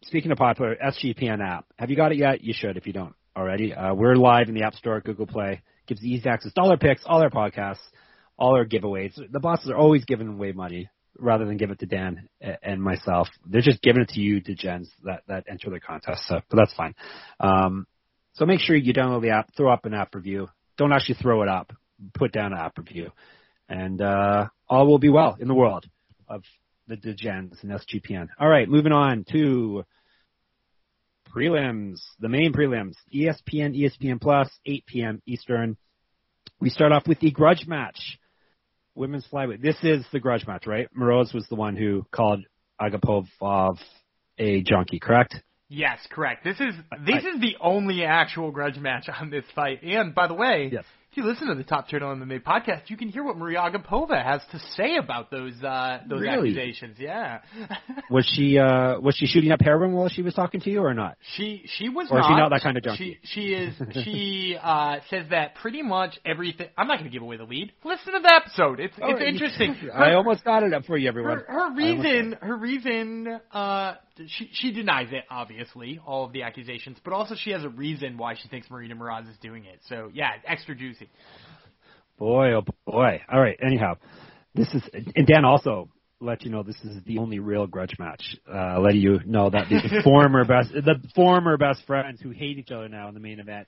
speaking 0.02 0.30
of 0.30 0.38
popular, 0.38 0.76
SGPN 0.76 1.40
app. 1.46 1.66
Have 1.78 1.90
you 1.90 1.96
got 1.96 2.12
it 2.12 2.18
yet? 2.18 2.42
You 2.42 2.54
should 2.54 2.76
if 2.76 2.86
you 2.86 2.92
don't 2.92 3.14
already. 3.36 3.74
Uh, 3.74 3.94
we're 3.94 4.14
live 4.16 4.48
in 4.48 4.54
the 4.54 4.62
App 4.62 4.74
Store, 4.74 5.00
Google 5.00 5.26
Play. 5.26 5.62
Gives 5.86 6.02
easy 6.02 6.28
access 6.28 6.52
our 6.56 6.76
picks, 6.76 7.02
all 7.04 7.22
our 7.22 7.30
podcasts, 7.30 7.76
all 8.38 8.56
our 8.56 8.64
giveaways. 8.64 9.14
The 9.30 9.40
bosses 9.40 9.70
are 9.70 9.76
always 9.76 10.04
giving 10.04 10.28
away 10.28 10.52
money 10.52 10.88
rather 11.18 11.44
than 11.44 11.56
give 11.56 11.70
it 11.70 11.78
to 11.80 11.86
Dan 11.86 12.28
and 12.62 12.82
myself. 12.82 13.28
They're 13.46 13.60
just 13.60 13.82
giving 13.82 14.02
it 14.02 14.08
to 14.10 14.20
you, 14.20 14.40
to 14.40 14.54
gens 14.54 14.90
that, 15.04 15.22
that 15.28 15.44
enter 15.48 15.70
the 15.70 15.80
contest. 15.80 16.22
So, 16.26 16.40
but 16.48 16.56
that's 16.56 16.74
fine. 16.74 16.94
Um, 17.38 17.86
so 18.34 18.46
make 18.46 18.60
sure 18.60 18.74
you 18.74 18.92
download 18.92 19.22
the 19.22 19.30
app, 19.30 19.54
throw 19.56 19.72
up 19.72 19.84
an 19.84 19.94
app 19.94 20.14
review. 20.14 20.48
Don't 20.76 20.92
actually 20.92 21.16
throw 21.16 21.42
it 21.42 21.48
up. 21.48 21.72
Put 22.14 22.32
down 22.32 22.52
an 22.52 22.58
app 22.58 22.76
review. 22.78 23.10
And, 23.68 24.00
uh, 24.00 24.48
all 24.68 24.86
will 24.86 24.98
be 24.98 25.08
well 25.08 25.36
in 25.38 25.46
the 25.46 25.54
world 25.54 25.86
of 26.28 26.42
the 26.88 26.96
gens 26.96 27.58
and 27.62 27.72
SGPN. 27.72 28.28
All 28.38 28.48
right, 28.48 28.68
moving 28.68 28.92
on 28.92 29.24
to 29.32 29.84
prelims, 31.34 32.00
the 32.20 32.28
main 32.28 32.52
prelims, 32.52 32.94
ESPN, 33.14 33.74
ESPN 33.76 34.20
Plus, 34.20 34.48
8 34.66 34.86
p.m. 34.86 35.22
Eastern. 35.26 35.76
We 36.60 36.70
start 36.70 36.92
off 36.92 37.06
with 37.06 37.20
the 37.20 37.30
grudge 37.30 37.66
match, 37.66 38.18
women's 38.94 39.26
flyweight. 39.30 39.60
This 39.60 39.76
is 39.82 40.04
the 40.12 40.20
grudge 40.20 40.46
match, 40.46 40.66
right? 40.66 40.88
Moroz 40.96 41.34
was 41.34 41.46
the 41.48 41.56
one 41.56 41.76
who 41.76 42.06
called 42.12 42.44
Agapov 42.80 43.26
a 44.38 44.62
junkie, 44.62 44.98
correct? 45.00 45.36
Yes, 45.68 45.98
correct. 46.10 46.44
This 46.44 46.60
is 46.60 46.74
this 47.04 47.24
I- 47.24 47.28
is 47.34 47.40
the 47.40 47.56
only 47.60 48.04
actual 48.04 48.50
grudge 48.50 48.78
match 48.78 49.08
on 49.08 49.30
this 49.30 49.44
fight. 49.54 49.82
And 49.82 50.14
by 50.14 50.26
the 50.28 50.34
way, 50.34 50.70
Yes. 50.72 50.84
If 51.14 51.18
you 51.18 51.26
listen 51.30 51.46
to 51.46 51.54
the 51.54 51.62
Top 51.62 51.88
Turtle 51.88 52.12
MMA 52.12 52.42
podcast, 52.42 52.90
you 52.90 52.96
can 52.96 53.06
hear 53.08 53.22
what 53.22 53.36
Maria 53.36 53.60
Agapova 53.60 54.20
has 54.20 54.40
to 54.50 54.58
say 54.76 54.96
about 54.96 55.30
those 55.30 55.52
uh, 55.62 56.00
those 56.08 56.22
Really? 56.22 56.50
accusations. 56.50 56.96
Yeah, 56.98 57.38
Was 58.10 58.26
she 58.34 58.58
uh 58.58 58.98
was 58.98 59.14
she 59.14 59.26
shooting 59.26 59.52
up 59.52 59.60
heroin 59.60 59.92
while 59.92 60.08
she 60.08 60.22
was 60.22 60.34
talking 60.34 60.60
to 60.62 60.70
you 60.70 60.80
or 60.82 60.92
not? 60.92 61.16
she 61.36 61.62
she 61.66 61.88
was 61.88 62.08
Or 62.10 62.18
is 62.18 62.22
not. 62.22 62.28
she 62.30 62.34
not 62.34 62.48
that 62.50 62.62
kind 62.64 62.76
of 62.76 62.82
junkie? 62.82 63.20
She 63.22 63.28
she 63.42 63.54
is 63.54 63.74
she 64.02 64.56
uh, 64.60 64.96
says 65.08 65.26
that 65.30 65.54
pretty 65.54 65.82
much 65.82 66.18
everything. 66.24 66.66
I'm 66.76 66.88
not 66.88 66.98
going 66.98 67.08
to 67.08 67.14
give 67.14 67.22
away 67.22 67.36
the 67.36 67.44
lead. 67.44 67.70
Listen 67.84 68.14
to 68.14 68.18
the 68.18 68.34
episode. 68.34 68.80
It's 68.80 68.94
Oh, 69.00 69.10
it's 69.12 69.22
interesting. 69.22 69.76
I 69.94 70.14
almost 70.14 70.42
got 70.42 70.64
it 70.64 70.74
up 70.74 70.84
for 70.84 70.96
you, 70.98 71.06
everyone. 71.06 71.38
her, 71.38 71.44
her 71.46 71.74
reason, 71.76 72.36
her 72.42 72.56
reason, 72.56 73.38
uh, 73.52 73.94
she 74.26 74.50
she 74.52 74.72
denies 74.72 75.08
it, 75.12 75.24
obviously, 75.30 76.00
all 76.04 76.24
of 76.24 76.32
the 76.32 76.42
accusations, 76.42 76.98
but 77.04 77.12
also 77.12 77.36
she 77.38 77.50
has 77.50 77.62
a 77.62 77.68
reason 77.68 78.16
why 78.18 78.34
she 78.34 78.48
thinks 78.48 78.68
Marina 78.68 78.96
Moroz 78.96 79.30
is 79.30 79.36
doing 79.40 79.64
it. 79.64 79.78
So 79.88 80.10
yeah, 80.12 80.30
extra 80.44 80.74
juicy. 80.74 81.03
Boy, 82.18 82.52
oh 82.52 82.62
boy. 82.86 83.20
All 83.30 83.40
right. 83.40 83.58
Anyhow, 83.64 83.94
this 84.54 84.68
is 84.72 84.82
and 85.16 85.26
Dan 85.26 85.44
also 85.44 85.88
let 86.20 86.42
you 86.42 86.50
know 86.50 86.62
this 86.62 86.76
is 86.84 87.02
the 87.04 87.18
only 87.18 87.38
real 87.38 87.66
grudge 87.66 87.96
match. 87.98 88.36
Uh, 88.52 88.80
letting 88.80 89.00
you 89.00 89.20
know 89.26 89.50
that 89.50 89.68
the 89.68 90.00
former 90.04 90.44
best, 90.44 90.72
the 90.72 90.96
former 91.14 91.56
best 91.56 91.84
friends 91.86 92.20
who 92.20 92.30
hate 92.30 92.58
each 92.58 92.70
other 92.70 92.88
now 92.88 93.08
in 93.08 93.14
the 93.14 93.20
main 93.20 93.40
event, 93.40 93.66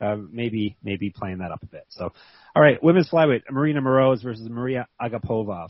uh, 0.00 0.16
maybe 0.30 0.76
maybe 0.82 1.10
playing 1.10 1.38
that 1.38 1.50
up 1.50 1.62
a 1.62 1.66
bit. 1.66 1.86
So, 1.90 2.12
all 2.54 2.62
right, 2.62 2.82
women's 2.82 3.08
flyweight: 3.08 3.42
Marina 3.50 3.80
Moroz 3.80 4.22
versus 4.22 4.48
Maria 4.48 4.86
Agapova. 5.00 5.68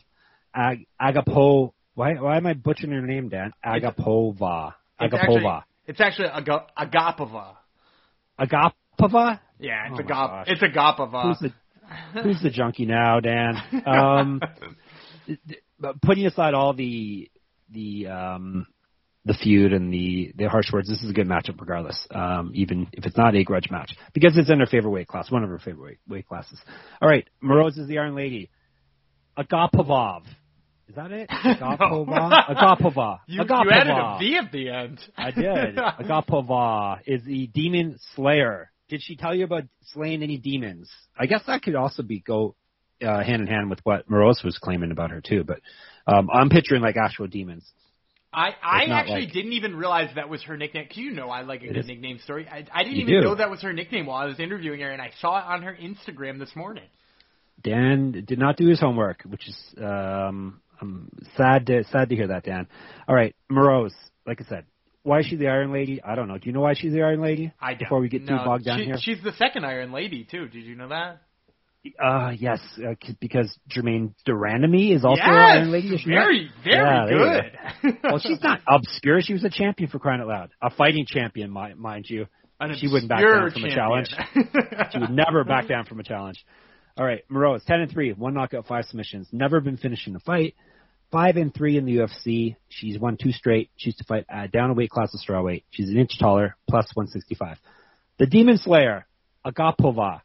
Ag- 0.54 0.86
Agapo. 1.00 1.72
Why 1.94 2.14
why 2.14 2.36
am 2.36 2.46
I 2.46 2.54
butchering 2.54 2.92
her 2.92 3.02
name, 3.02 3.28
Dan? 3.28 3.52
Agapova. 3.64 4.74
It's 5.00 5.14
Agapova. 5.14 5.20
actually, 5.20 5.62
it's 5.86 6.00
actually 6.00 6.28
Aga- 6.28 6.66
Agapova. 6.76 7.54
Agapova. 8.40 9.40
Yeah, 9.64 9.86
it's 9.90 9.92
Oh 9.92 9.96
my 9.96 10.02
Agap. 10.02 10.08
gosh. 10.08 10.46
It's 10.48 10.62
Agapova. 10.62 11.22
Who's 11.22 11.38
the 11.38 12.20
who's 12.22 12.42
the 12.42 12.50
junkie 12.50 12.86
now, 12.86 13.20
Dan? 13.20 13.54
Um, 13.86 14.40
but 15.80 16.00
putting 16.02 16.26
aside 16.26 16.54
all 16.54 16.74
the 16.74 17.30
the 17.70 18.06
um 18.08 18.66
the 19.24 19.34
feud 19.34 19.72
and 19.72 19.92
the 19.92 20.32
the 20.36 20.48
harsh 20.48 20.70
words, 20.72 20.88
this 20.88 21.02
is 21.02 21.10
a 21.10 21.14
good 21.14 21.26
matchup 21.26 21.58
regardless. 21.60 22.06
Um, 22.10 22.52
even 22.54 22.88
if 22.92 23.06
it's 23.06 23.16
not 23.16 23.34
a 23.34 23.42
grudge 23.44 23.70
match 23.70 23.94
because 24.12 24.36
it's 24.36 24.50
in 24.50 24.60
her 24.60 24.66
favorite 24.66 24.90
weight 24.90 25.08
class, 25.08 25.30
one 25.30 25.42
of 25.42 25.48
her 25.50 25.58
favorite 25.58 25.82
weight, 25.84 25.98
weight 26.08 26.28
classes. 26.28 26.58
All 27.00 27.08
right, 27.08 27.26
Moroz 27.42 27.78
is 27.78 27.88
the 27.88 27.98
Iron 27.98 28.14
Lady. 28.14 28.50
Agapov. 29.38 30.22
Is 30.88 30.94
that 30.96 31.10
it? 31.10 31.28
Agapova. 31.30 32.48
Agapova. 32.50 33.18
you, 33.26 33.42
you 33.42 33.70
added 33.70 33.90
a 33.96 34.18
V 34.18 34.36
at 34.36 34.52
the 34.52 34.68
end. 34.68 35.00
I 35.16 35.30
did. 35.30 35.76
Agapova 35.76 36.98
is 37.06 37.24
the 37.24 37.46
demon 37.46 37.98
slayer. 38.14 38.70
Did 38.88 39.02
she 39.02 39.16
tell 39.16 39.34
you 39.34 39.44
about 39.44 39.64
slaying 39.92 40.22
any 40.22 40.36
demons? 40.36 40.90
I 41.18 41.26
guess 41.26 41.42
that 41.46 41.62
could 41.62 41.74
also 41.74 42.02
be 42.02 42.20
go 42.20 42.54
uh, 43.04 43.22
hand 43.22 43.42
in 43.42 43.46
hand 43.48 43.70
with 43.70 43.80
what 43.84 44.08
Moroz 44.08 44.44
was 44.44 44.58
claiming 44.58 44.90
about 44.90 45.10
her 45.10 45.20
too. 45.20 45.44
But 45.44 45.60
um, 46.06 46.28
I'm 46.32 46.48
picturing 46.50 46.82
like 46.82 46.96
actual 46.96 47.26
demons. 47.26 47.64
I, 48.32 48.50
I 48.62 48.84
actually 48.90 49.26
like- 49.26 49.32
didn't 49.32 49.52
even 49.52 49.76
realize 49.76 50.10
that 50.16 50.28
was 50.28 50.42
her 50.44 50.56
nickname. 50.56 50.88
Cause 50.88 50.96
you 50.96 51.12
know 51.12 51.30
I 51.30 51.42
like 51.42 51.62
a 51.62 51.68
good 51.68 51.76
is. 51.78 51.86
nickname 51.86 52.18
story. 52.18 52.48
I, 52.48 52.66
I 52.72 52.82
didn't 52.82 52.96
You 52.96 53.02
even 53.02 53.14
do. 53.14 53.28
know 53.28 53.34
that 53.36 53.48
was 53.50 53.62
her 53.62 53.72
nickname 53.72 54.06
while 54.06 54.18
I 54.18 54.26
was 54.26 54.40
interviewing 54.40 54.80
her, 54.80 54.90
and 54.90 55.00
I 55.00 55.12
saw 55.20 55.38
it 55.38 55.44
on 55.44 55.62
her 55.62 55.74
Instagram 55.80 56.38
this 56.40 56.54
morning. 56.56 56.84
Dan 57.62 58.24
did 58.26 58.38
not 58.38 58.56
do 58.56 58.66
his 58.68 58.80
homework, 58.80 59.22
which 59.22 59.48
is 59.48 59.56
um, 59.78 60.60
I'm 60.80 61.10
sad 61.36 61.66
to 61.68 61.84
sad 61.84 62.08
to 62.08 62.16
hear 62.16 62.26
that, 62.28 62.44
Dan. 62.44 62.66
All 63.08 63.14
right, 63.14 63.34
Moroz. 63.50 63.92
Like 64.26 64.40
I 64.40 64.44
said, 64.48 64.64
why 65.04 65.20
is 65.20 65.26
she 65.26 65.36
the 65.36 65.48
Iron 65.48 65.70
Lady? 65.72 66.02
I 66.02 66.14
don't 66.16 66.28
know. 66.28 66.38
Do 66.38 66.46
you 66.46 66.52
know 66.52 66.62
why 66.62 66.74
she's 66.74 66.92
the 66.92 67.02
Iron 67.02 67.20
Lady? 67.20 67.52
I 67.60 67.70
don't. 67.70 67.80
Before 67.80 68.00
we 68.00 68.08
get 68.08 68.26
too 68.26 68.34
bogged 68.34 68.64
down 68.64 68.78
she, 68.78 68.86
here. 68.86 68.96
She's 68.98 69.22
the 69.22 69.32
second 69.32 69.64
Iron 69.64 69.92
Lady 69.92 70.26
too. 70.28 70.48
Did 70.48 70.64
you 70.64 70.74
know 70.74 70.88
that? 70.88 71.20
Uh, 72.02 72.30
yes, 72.38 72.60
uh, 72.78 72.94
because 73.20 73.54
Jermaine 73.70 74.14
Durandamy 74.26 74.96
is 74.96 75.04
also 75.04 75.20
yes, 75.20 75.28
an 75.28 75.34
Iron 75.34 75.70
Lady. 75.70 75.88
is 75.88 76.02
very, 76.02 76.50
very 76.64 76.76
Yeah, 76.76 77.50
good. 77.82 77.98
well, 78.02 78.18
she's 78.18 78.42
not 78.42 78.60
obscure. 78.66 79.20
She 79.20 79.34
was 79.34 79.44
a 79.44 79.50
champion 79.50 79.90
for 79.90 79.98
crying 79.98 80.22
out 80.22 80.28
loud. 80.28 80.50
A 80.62 80.70
fighting 80.70 81.04
champion, 81.06 81.52
mi- 81.52 81.74
mind 81.76 82.06
you. 82.08 82.24
An 82.58 82.74
she 82.78 82.88
wouldn't 82.88 83.10
back 83.10 83.20
down 83.20 83.50
from 83.50 83.64
a 83.64 83.74
challenge. 83.74 84.08
She 84.92 84.98
would 84.98 85.10
never 85.10 85.44
back 85.44 85.68
down 85.68 85.84
from 85.84 86.00
a 86.00 86.04
challenge. 86.04 86.42
All 86.96 87.04
right, 87.04 87.22
Moroz, 87.30 87.64
10 87.66 87.80
and 87.80 87.90
3, 87.90 88.12
one 88.12 88.32
knockout, 88.32 88.66
five 88.66 88.84
submissions. 88.86 89.28
Never 89.32 89.60
been 89.60 89.76
finished 89.76 90.06
in 90.06 90.16
a 90.16 90.20
fight. 90.20 90.54
5 91.14 91.36
and 91.36 91.54
3 91.54 91.76
in 91.78 91.84
the 91.84 91.98
UFC. 91.98 92.56
She's 92.68 92.98
won 92.98 93.16
two 93.16 93.30
straight. 93.30 93.70
She 93.76 93.90
used 93.90 93.98
to 93.98 94.04
fight 94.04 94.26
uh, 94.28 94.48
down 94.48 94.70
a 94.70 94.74
weight 94.74 94.90
class 94.90 95.14
of 95.14 95.20
strawweight. 95.20 95.62
She's 95.70 95.88
an 95.88 95.96
inch 95.96 96.18
taller, 96.18 96.56
plus 96.68 96.90
165. 96.94 97.56
The 98.18 98.26
Demon 98.26 98.58
Slayer, 98.58 99.06
Agapova. 99.46 100.22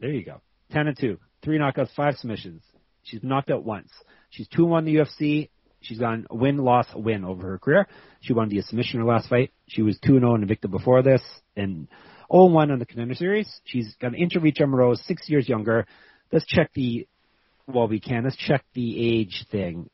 There 0.00 0.08
you 0.08 0.24
go. 0.24 0.40
10 0.72 0.86
and 0.86 0.98
2, 0.98 1.18
three 1.42 1.58
knockouts, 1.58 1.90
five 1.94 2.14
submissions. 2.16 2.62
She's 3.02 3.22
knocked 3.22 3.50
out 3.50 3.64
once. 3.64 3.90
She's 4.30 4.48
2 4.48 4.64
1 4.64 4.88
in 4.88 4.94
the 4.94 5.00
UFC. 5.02 5.50
She's 5.82 5.98
gone 5.98 6.26
win, 6.30 6.56
loss, 6.56 6.86
win 6.94 7.26
over 7.26 7.46
her 7.46 7.58
career. 7.58 7.86
She 8.22 8.32
won 8.32 8.48
via 8.48 8.62
submission 8.62 9.00
her 9.00 9.06
last 9.06 9.28
fight. 9.28 9.52
She 9.68 9.82
was 9.82 9.98
2 10.06 10.20
0 10.20 10.36
in 10.36 10.46
Invicta 10.46 10.70
before 10.70 11.02
this, 11.02 11.20
and 11.54 11.86
0 12.32 12.46
1 12.46 12.70
on 12.70 12.78
the 12.78 12.86
contender 12.86 13.14
series. 13.14 13.60
She's 13.64 13.94
got 14.00 14.08
an 14.08 14.14
inch 14.14 14.36
of 14.36 14.42
reach 14.42 14.58
on 14.58 14.96
six 15.04 15.28
years 15.28 15.46
younger. 15.46 15.86
Let's 16.32 16.46
check 16.46 16.70
the, 16.72 17.06
well, 17.66 17.88
we 17.88 18.00
can. 18.00 18.24
Let's 18.24 18.36
check 18.36 18.64
the 18.72 19.18
age 19.18 19.44
thing. 19.52 19.90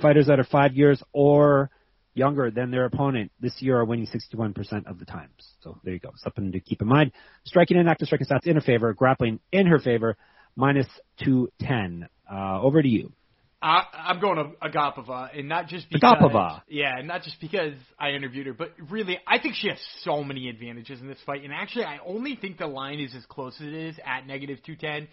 Fighters 0.00 0.26
that 0.26 0.38
are 0.40 0.44
five 0.44 0.74
years 0.74 1.02
or 1.12 1.70
younger 2.14 2.50
than 2.50 2.70
their 2.70 2.84
opponent 2.84 3.32
this 3.40 3.60
year 3.60 3.78
are 3.78 3.84
winning 3.84 4.06
61% 4.06 4.86
of 4.86 4.98
the 4.98 5.04
times. 5.04 5.54
So 5.60 5.78
there 5.84 5.94
you 5.94 6.00
go. 6.00 6.10
Something 6.16 6.52
to 6.52 6.60
keep 6.60 6.80
in 6.80 6.88
mind. 6.88 7.12
Striking 7.44 7.76
and 7.76 7.88
active 7.88 8.06
striking 8.06 8.26
stats 8.26 8.46
in 8.46 8.54
her 8.54 8.60
favor, 8.60 8.92
grappling 8.92 9.40
in 9.52 9.66
her 9.66 9.78
favor, 9.78 10.16
minus 10.56 10.86
210. 11.24 12.08
Uh, 12.30 12.60
over 12.62 12.80
to 12.80 12.88
you. 12.88 13.12
I, 13.60 13.84
I'm 13.94 14.20
going 14.20 14.36
to 14.36 14.50
Agapova, 14.62 15.38
and 15.38 15.48
not 15.48 15.68
just 15.68 15.88
because 15.88 16.16
Agapova. 16.20 16.60
yeah, 16.68 17.00
not 17.02 17.22
just 17.22 17.40
because 17.40 17.72
I 17.98 18.10
interviewed 18.10 18.46
her, 18.46 18.52
but 18.52 18.72
really, 18.90 19.18
I 19.26 19.38
think 19.38 19.54
she 19.54 19.68
has 19.68 19.78
so 20.02 20.22
many 20.22 20.50
advantages 20.50 21.00
in 21.00 21.08
this 21.08 21.16
fight. 21.24 21.44
And 21.44 21.52
actually, 21.52 21.84
I 21.84 21.98
only 22.06 22.36
think 22.36 22.58
the 22.58 22.66
line 22.66 23.00
is 23.00 23.14
as 23.14 23.24
close 23.24 23.54
as 23.60 23.66
it 23.66 23.72
is 23.72 23.96
at 24.04 24.26
negative 24.26 24.58
two 24.66 24.76
ten 24.76 25.08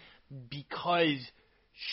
because 0.50 1.16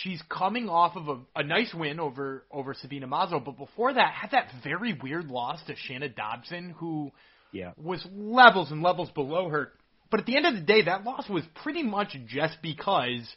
she's 0.02 0.22
coming 0.30 0.70
off 0.70 0.96
of 0.96 1.08
a, 1.08 1.40
a 1.40 1.44
nice 1.44 1.74
win 1.74 2.00
over 2.00 2.46
over 2.52 2.74
Sabina 2.74 3.08
Mazo, 3.08 3.44
but 3.44 3.58
before 3.58 3.94
that, 3.94 4.14
had 4.14 4.32
that 4.32 4.52
very 4.64 4.94
weird 5.02 5.28
loss 5.28 5.60
to 5.68 5.76
Shana 5.76 6.14
Dobson, 6.14 6.72
who 6.78 7.12
Yeah. 7.52 7.72
was 7.78 8.06
levels 8.14 8.72
and 8.72 8.82
levels 8.82 9.10
below 9.12 9.50
her 9.50 9.72
But 10.12 10.22
at 10.22 10.26
the 10.26 10.36
end 10.38 10.46
of 10.48 10.54
the 10.56 10.62
day, 10.62 10.82
that 10.84 11.04
loss 11.04 11.30
was 11.30 11.44
pretty 11.64 11.84
much 11.84 12.16
just 12.28 12.62
because 12.62 13.28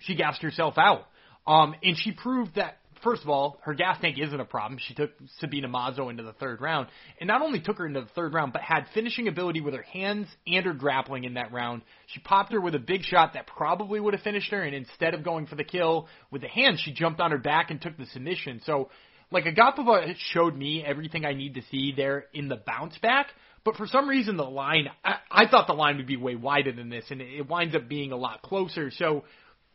she 0.00 0.14
gassed 0.14 0.42
herself 0.42 0.74
out. 0.78 1.06
Um, 1.46 1.74
and 1.82 1.96
she 1.96 2.12
proved 2.12 2.54
that 2.54 2.78
first 3.02 3.22
of 3.22 3.28
all, 3.28 3.58
her 3.62 3.74
gas 3.74 3.98
tank 4.00 4.18
isn't 4.18 4.40
a 4.40 4.44
problem. 4.44 4.80
She 4.86 4.94
took 4.94 5.10
Sabina 5.38 5.68
Mazo 5.68 6.10
into 6.10 6.22
the 6.22 6.32
third 6.32 6.60
round, 6.60 6.88
and 7.20 7.28
not 7.28 7.42
only 7.42 7.60
took 7.60 7.78
her 7.78 7.86
into 7.86 8.00
the 8.00 8.10
third 8.14 8.34
round, 8.34 8.52
but 8.52 8.62
had 8.62 8.86
finishing 8.94 9.28
ability 9.28 9.60
with 9.60 9.74
her 9.74 9.82
hands 9.82 10.28
and 10.46 10.64
her 10.64 10.72
grappling 10.72 11.24
in 11.24 11.34
that 11.34 11.52
round. 11.52 11.82
She 12.06 12.20
popped 12.20 12.52
her 12.52 12.60
with 12.60 12.74
a 12.74 12.78
big 12.80 13.02
shot 13.02 13.34
that 13.34 13.46
probably 13.46 14.00
would 14.00 14.14
have 14.14 14.22
finished 14.22 14.50
her, 14.50 14.62
and 14.62 14.74
instead 14.74 15.14
of 15.14 15.24
going 15.24 15.46
for 15.46 15.56
the 15.56 15.64
kill 15.64 16.08
with 16.30 16.42
the 16.42 16.48
hands, 16.48 16.80
she 16.80 16.92
jumped 16.92 17.20
on 17.20 17.30
her 17.30 17.38
back 17.38 17.70
and 17.70 17.80
took 17.80 17.96
the 17.96 18.06
submission. 18.06 18.60
So, 18.64 18.90
like 19.30 19.44
Agapova 19.44 20.14
showed 20.32 20.56
me 20.56 20.84
everything 20.84 21.24
I 21.24 21.32
need 21.32 21.54
to 21.54 21.62
see 21.70 21.92
there 21.96 22.26
in 22.32 22.48
the 22.48 22.56
bounce 22.56 22.98
back. 22.98 23.28
But 23.64 23.76
for 23.76 23.86
some 23.86 24.08
reason, 24.08 24.36
the 24.36 24.42
line, 24.42 24.88
I, 25.04 25.16
I 25.30 25.48
thought 25.48 25.68
the 25.68 25.72
line 25.72 25.96
would 25.98 26.06
be 26.06 26.16
way 26.16 26.34
wider 26.34 26.72
than 26.72 26.88
this, 26.88 27.04
and 27.10 27.20
it 27.20 27.48
winds 27.48 27.76
up 27.76 27.88
being 27.88 28.12
a 28.12 28.16
lot 28.16 28.42
closer. 28.42 28.90
So 28.90 29.24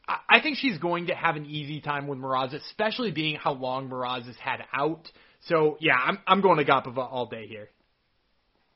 I 0.08 0.40
think 0.42 0.58
she's 0.58 0.78
going 0.78 1.08
to 1.08 1.16
have 1.16 1.36
an 1.36 1.46
easy 1.46 1.82
time 1.82 2.08
with 2.08 2.18
Moroz, 2.20 2.54
especially 2.54 3.12
being 3.12 3.36
how 3.36 3.54
long 3.54 3.90
Moroz 3.90 4.26
has 4.26 4.38
had 4.38 4.64
out. 4.74 5.10
So 5.48 5.78
yeah, 5.80 5.96
I'm 5.96 6.20
I'm 6.26 6.42
going 6.42 6.58
to 6.58 6.66
Agapova 6.66 7.00
all 7.12 7.26
day 7.26 7.48
here. 7.48 7.70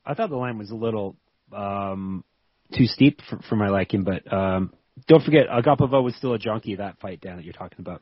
I 0.06 0.14
thought 0.14 0.30
the 0.30 0.36
line 0.36 0.58
was 0.58 0.72
a 0.72 0.76
little 0.76 1.16
um, 1.56 2.24
too 2.76 2.86
steep 2.86 3.22
for, 3.30 3.40
for 3.50 3.56
my 3.56 3.70
liking, 3.70 4.04
but 4.04 4.32
um, 4.32 4.74
don't 5.08 5.24
forget 5.24 5.48
Agapova 5.48 6.04
was 6.04 6.16
still 6.16 6.34
a 6.34 6.40
junkie 6.40 6.76
that 6.76 7.00
fight, 7.00 7.22
down 7.22 7.38
that 7.38 7.46
you're 7.46 7.54
talking 7.54 7.80
about 7.80 8.02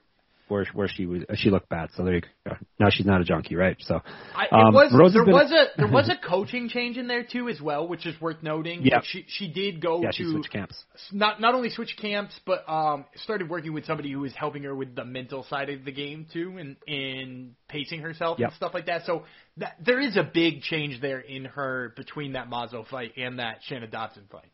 where 0.49 0.65
where 0.73 0.87
she 0.87 1.05
was 1.05 1.23
she 1.35 1.49
looked 1.49 1.69
bad. 1.69 1.89
So 1.95 2.03
there 2.03 2.15
you 2.15 2.21
go. 2.45 2.55
Now 2.79 2.89
she's 2.89 3.05
not 3.05 3.21
a 3.21 3.23
junkie, 3.23 3.55
right? 3.55 3.77
So 3.79 4.01
I, 4.35 4.45
it 4.45 4.53
um, 4.53 4.73
was 4.73 5.13
there 5.13 5.23
was 5.23 5.51
a 5.51 5.65
there 5.77 5.87
was 5.87 6.09
a 6.09 6.15
coaching 6.27 6.69
change 6.69 6.97
in 6.97 7.07
there 7.07 7.23
too 7.23 7.49
as 7.49 7.61
well, 7.61 7.87
which 7.87 8.05
is 8.05 8.19
worth 8.19 8.41
noting. 8.41 8.81
Yeah, 8.83 8.97
like 8.97 9.05
she 9.05 9.25
she 9.27 9.51
did 9.51 9.81
go 9.81 10.01
yeah, 10.01 10.11
to 10.11 10.31
switch 10.31 10.51
camps. 10.51 10.83
Not 11.11 11.39
not 11.39 11.55
only 11.55 11.69
switch 11.69 11.95
camps, 11.99 12.39
but 12.45 12.67
um 12.67 13.05
started 13.15 13.49
working 13.49 13.73
with 13.73 13.85
somebody 13.85 14.11
who 14.11 14.19
was 14.19 14.33
helping 14.33 14.63
her 14.63 14.75
with 14.75 14.95
the 14.95 15.05
mental 15.05 15.43
side 15.43 15.69
of 15.69 15.85
the 15.85 15.91
game 15.91 16.27
too, 16.31 16.57
and 16.57 16.75
in 16.87 17.55
pacing 17.67 18.01
herself 18.01 18.39
yep. 18.39 18.49
and 18.49 18.55
stuff 18.55 18.73
like 18.73 18.87
that. 18.87 19.05
So 19.05 19.23
that 19.57 19.75
there 19.83 19.99
is 19.99 20.17
a 20.17 20.23
big 20.23 20.61
change 20.61 21.01
there 21.01 21.19
in 21.19 21.45
her 21.45 21.93
between 21.95 22.33
that 22.33 22.49
Mazo 22.49 22.87
fight 22.87 23.13
and 23.17 23.39
that 23.39 23.59
Shana 23.69 23.89
Dobson 23.89 24.23
fight 24.31 24.51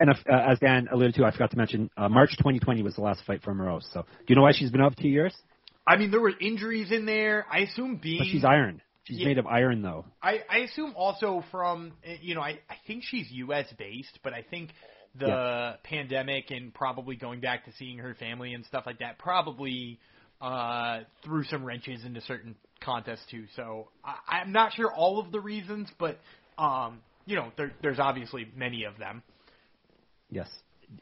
and 0.00 0.10
uh, 0.10 0.14
as 0.28 0.58
Dan 0.58 0.88
alluded 0.90 1.14
to, 1.16 1.24
I 1.24 1.30
forgot 1.30 1.50
to 1.52 1.56
mention, 1.56 1.90
uh, 1.96 2.08
March 2.08 2.30
2020 2.38 2.82
was 2.82 2.94
the 2.94 3.02
last 3.02 3.22
fight 3.26 3.42
for 3.42 3.54
Moroz. 3.54 3.84
So, 3.92 4.02
do 4.02 4.24
you 4.28 4.36
know 4.36 4.42
why 4.42 4.52
she's 4.52 4.70
been 4.70 4.80
out 4.80 4.96
two 4.96 5.08
years? 5.08 5.34
I 5.86 5.96
mean, 5.96 6.10
there 6.10 6.20
were 6.20 6.32
injuries 6.40 6.90
in 6.90 7.06
there. 7.06 7.46
I 7.50 7.60
assume 7.60 8.00
being. 8.02 8.18
But 8.18 8.28
she's 8.28 8.44
iron. 8.44 8.80
She's 9.04 9.18
yeah, 9.18 9.28
made 9.28 9.38
of 9.38 9.46
iron, 9.46 9.82
though. 9.82 10.06
I, 10.22 10.40
I 10.48 10.58
assume 10.60 10.94
also 10.96 11.44
from, 11.50 11.92
you 12.22 12.34
know, 12.34 12.40
I, 12.40 12.60
I 12.70 12.76
think 12.86 13.04
she's 13.04 13.30
U.S. 13.32 13.66
based, 13.76 14.18
but 14.22 14.32
I 14.32 14.42
think 14.42 14.70
the 15.18 15.26
yeah. 15.26 15.72
pandemic 15.84 16.50
and 16.50 16.72
probably 16.72 17.14
going 17.16 17.40
back 17.40 17.66
to 17.66 17.72
seeing 17.78 17.98
her 17.98 18.14
family 18.14 18.54
and 18.54 18.64
stuff 18.64 18.84
like 18.86 19.00
that 19.00 19.18
probably 19.18 19.98
uh, 20.40 21.00
threw 21.22 21.44
some 21.44 21.64
wrenches 21.64 22.04
into 22.04 22.20
certain 22.22 22.56
contests 22.80 23.24
too. 23.30 23.44
So 23.56 23.88
I, 24.04 24.40
I'm 24.40 24.52
not 24.52 24.72
sure 24.72 24.90
all 24.90 25.20
of 25.20 25.30
the 25.32 25.40
reasons, 25.40 25.88
but 25.98 26.18
um, 26.58 27.00
you 27.26 27.36
know, 27.36 27.52
there, 27.56 27.72
there's 27.82 27.98
obviously 27.98 28.46
many 28.56 28.84
of 28.84 28.98
them. 28.98 29.22
Yes. 30.34 30.48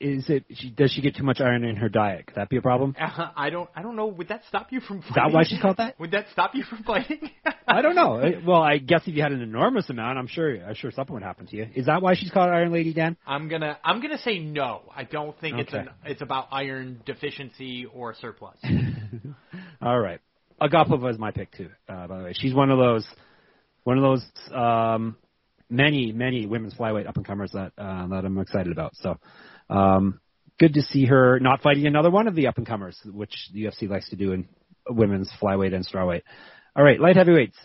Is 0.00 0.28
it? 0.28 0.44
She, 0.52 0.70
does 0.70 0.92
she 0.92 1.00
get 1.00 1.16
too 1.16 1.24
much 1.24 1.40
iron 1.40 1.64
in 1.64 1.76
her 1.76 1.88
diet? 1.88 2.26
Could 2.26 2.36
that 2.36 2.48
be 2.48 2.56
a 2.56 2.62
problem? 2.62 2.94
Uh, 2.98 3.30
I 3.36 3.50
don't. 3.50 3.68
I 3.74 3.82
don't 3.82 3.96
know. 3.96 4.06
Would 4.06 4.28
that 4.28 4.42
stop 4.48 4.68
you 4.70 4.80
from? 4.80 5.02
Fighting? 5.02 5.10
Is 5.10 5.14
that 5.16 5.32
why 5.32 5.44
she's 5.44 5.60
called 5.60 5.76
that? 5.78 5.98
Would 6.00 6.12
that 6.12 6.26
stop 6.32 6.54
you 6.54 6.64
from 6.64 6.82
fighting? 6.82 7.30
I 7.66 7.82
don't 7.82 7.94
know. 7.94 8.22
Well, 8.46 8.62
I 8.62 8.78
guess 8.78 9.02
if 9.06 9.14
you 9.14 9.22
had 9.22 9.32
an 9.32 9.40
enormous 9.42 9.88
amount, 9.90 10.18
I'm 10.18 10.26
sure. 10.26 10.64
I'm 10.64 10.74
sure 10.74 10.90
something 10.90 11.14
would 11.14 11.22
happen 11.22 11.46
to 11.46 11.56
you. 11.56 11.66
Is 11.74 11.86
that 11.86 12.02
why 12.02 12.14
she's 12.14 12.30
called 12.30 12.50
Iron 12.50 12.72
Lady, 12.72 12.92
Dan? 12.92 13.16
I'm 13.26 13.48
gonna. 13.48 13.78
I'm 13.84 14.00
gonna 14.00 14.18
say 14.18 14.38
no. 14.38 14.82
I 14.94 15.04
don't 15.04 15.38
think 15.40 15.54
okay. 15.54 15.62
it's 15.62 15.72
an. 15.72 15.88
It's 16.04 16.22
about 16.22 16.48
iron 16.52 17.00
deficiency 17.04 17.86
or 17.86 18.14
surplus. 18.14 18.56
All 19.82 19.98
right. 19.98 20.20
Agapova 20.60 21.10
is 21.10 21.18
my 21.18 21.30
pick 21.32 21.52
too. 21.52 21.70
Uh, 21.88 22.06
by 22.06 22.18
the 22.18 22.24
way, 22.24 22.32
she's 22.34 22.54
one 22.54 22.70
of 22.70 22.78
those. 22.78 23.06
One 23.84 23.98
of 23.98 24.02
those. 24.02 24.54
Um, 24.54 25.16
many, 25.72 26.12
many 26.12 26.46
women's 26.46 26.74
flyweight 26.74 27.08
up 27.08 27.16
and 27.16 27.26
comers 27.26 27.50
that 27.52 27.72
uh, 27.78 28.06
that 28.08 28.24
I'm 28.24 28.38
excited 28.38 28.70
about. 28.72 28.94
So, 28.96 29.18
um, 29.70 30.20
good 30.60 30.74
to 30.74 30.82
see 30.82 31.06
her 31.06 31.40
not 31.40 31.62
fighting 31.62 31.86
another 31.86 32.10
one 32.10 32.28
of 32.28 32.34
the 32.34 32.46
up 32.46 32.58
and 32.58 32.66
comers, 32.66 32.98
which 33.04 33.34
the 33.52 33.64
UFC 33.64 33.88
likes 33.88 34.08
to 34.10 34.16
do 34.16 34.32
in 34.32 34.48
women's 34.88 35.30
flyweight 35.40 35.74
and 35.74 35.86
strawweight. 35.86 36.22
All 36.76 36.84
right, 36.84 37.00
light 37.00 37.16
heavyweights. 37.16 37.56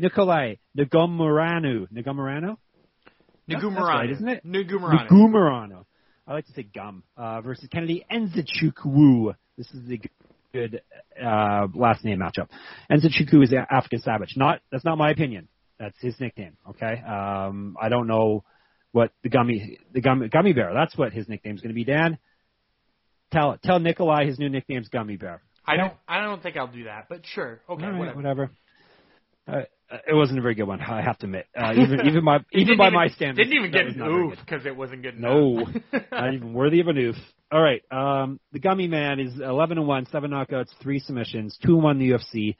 Nicolae 0.00 0.58
Negumereanu. 0.76 1.88
Negumereanu? 1.92 2.56
Negumereanu. 3.48 3.80
Right, 3.80 4.10
isn't 4.10 4.28
it? 4.28 4.46
Negumereanu. 4.46 5.84
I 6.26 6.32
like 6.32 6.46
to 6.46 6.52
say 6.52 6.62
gum. 6.62 7.02
Uh, 7.16 7.40
versus 7.40 7.68
Kennedy 7.70 8.04
Nzechukwu. 8.10 9.34
This 9.58 9.66
is 9.72 9.86
the 9.86 10.00
good 10.52 10.80
uh, 11.22 11.66
last 11.74 12.04
name 12.04 12.20
matchup. 12.20 12.48
Nzechukwu 12.90 13.44
is 13.44 13.52
African 13.70 14.00
Savage. 14.00 14.34
Not 14.36 14.60
that's 14.70 14.84
not 14.84 14.96
my 14.96 15.10
opinion. 15.10 15.48
That's 15.80 15.96
his 16.00 16.14
nickname. 16.20 16.58
Okay. 16.68 17.02
Um, 17.02 17.76
I 17.80 17.88
don't 17.88 18.06
know 18.06 18.44
what 18.92 19.12
the 19.22 19.30
gummy 19.30 19.78
the 19.92 20.02
gummy 20.02 20.28
gummy 20.28 20.52
bear. 20.52 20.72
That's 20.74 20.96
what 20.96 21.12
his 21.12 21.26
nickname's 21.26 21.62
going 21.62 21.70
to 21.70 21.74
be. 21.74 21.84
Dan, 21.84 22.18
tell 23.32 23.56
tell 23.64 23.80
Nicolae 23.80 24.26
his 24.26 24.38
new 24.38 24.50
nickname's 24.50 24.88
Gummy 24.88 25.16
Bear. 25.16 25.42
I 25.66 25.76
don't 25.76 25.94
I 26.06 26.20
don't 26.20 26.42
think 26.42 26.56
I'll 26.56 26.66
do 26.66 26.84
that, 26.84 27.06
but 27.08 27.22
sure. 27.24 27.62
Okay, 27.68 27.86
right, 27.86 27.98
whatever. 27.98 28.16
whatever. 28.16 28.50
Uh, 29.48 29.62
it 30.06 30.14
wasn't 30.14 30.38
a 30.38 30.42
very 30.42 30.54
good 30.54 30.64
one. 30.64 30.80
I 30.80 31.00
have 31.00 31.18
to 31.18 31.26
admit. 31.26 31.46
Uh, 31.56 31.72
even 31.72 32.00
even 32.06 32.24
by 32.24 32.38
even 32.52 32.76
by 32.76 32.88
even, 32.88 32.94
my 32.94 33.08
standards, 33.08 33.48
didn't 33.48 33.58
even 33.58 33.72
get 33.72 33.86
an 33.86 34.02
oof 34.02 34.38
because 34.44 34.66
it 34.66 34.76
wasn't 34.76 35.02
good 35.02 35.14
enough. 35.14 35.32
No, 35.32 35.66
not 36.12 36.34
even 36.34 36.52
worthy 36.52 36.80
of 36.80 36.88
an 36.88 36.98
oof. 36.98 37.16
All 37.50 37.60
right, 37.60 37.82
um, 37.90 38.38
the 38.52 38.60
Gummy 38.60 38.86
Man 38.86 39.18
is 39.18 39.40
11 39.40 39.78
and 39.78 39.86
one, 39.88 40.06
seven 40.12 40.30
knockouts, 40.30 40.68
three 40.80 41.00
submissions, 41.00 41.58
two 41.64 41.74
and 41.74 41.82
one 41.82 42.00
in 42.00 42.08
the 42.08 42.14
UFC. 42.16 42.56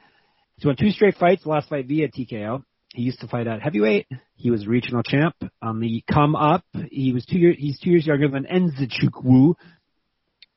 He's 0.56 0.64
won 0.64 0.76
two 0.76 0.90
straight 0.90 1.16
fights. 1.16 1.46
Last 1.46 1.68
fight 1.68 1.86
via 1.86 2.08
TKO. 2.08 2.64
He 2.94 3.02
used 3.02 3.20
to 3.20 3.28
fight 3.28 3.46
at 3.46 3.62
heavyweight. 3.62 4.08
He 4.34 4.50
was 4.50 4.66
regional 4.66 5.02
champ. 5.02 5.36
On 5.62 5.78
the 5.78 6.02
come 6.10 6.34
up, 6.34 6.64
he 6.90 7.12
was 7.12 7.24
two 7.24 7.38
years. 7.38 7.56
He's 7.58 7.78
two 7.78 7.90
years 7.90 8.06
younger 8.06 8.28
than 8.28 8.44
Nzechukwu. 8.44 9.54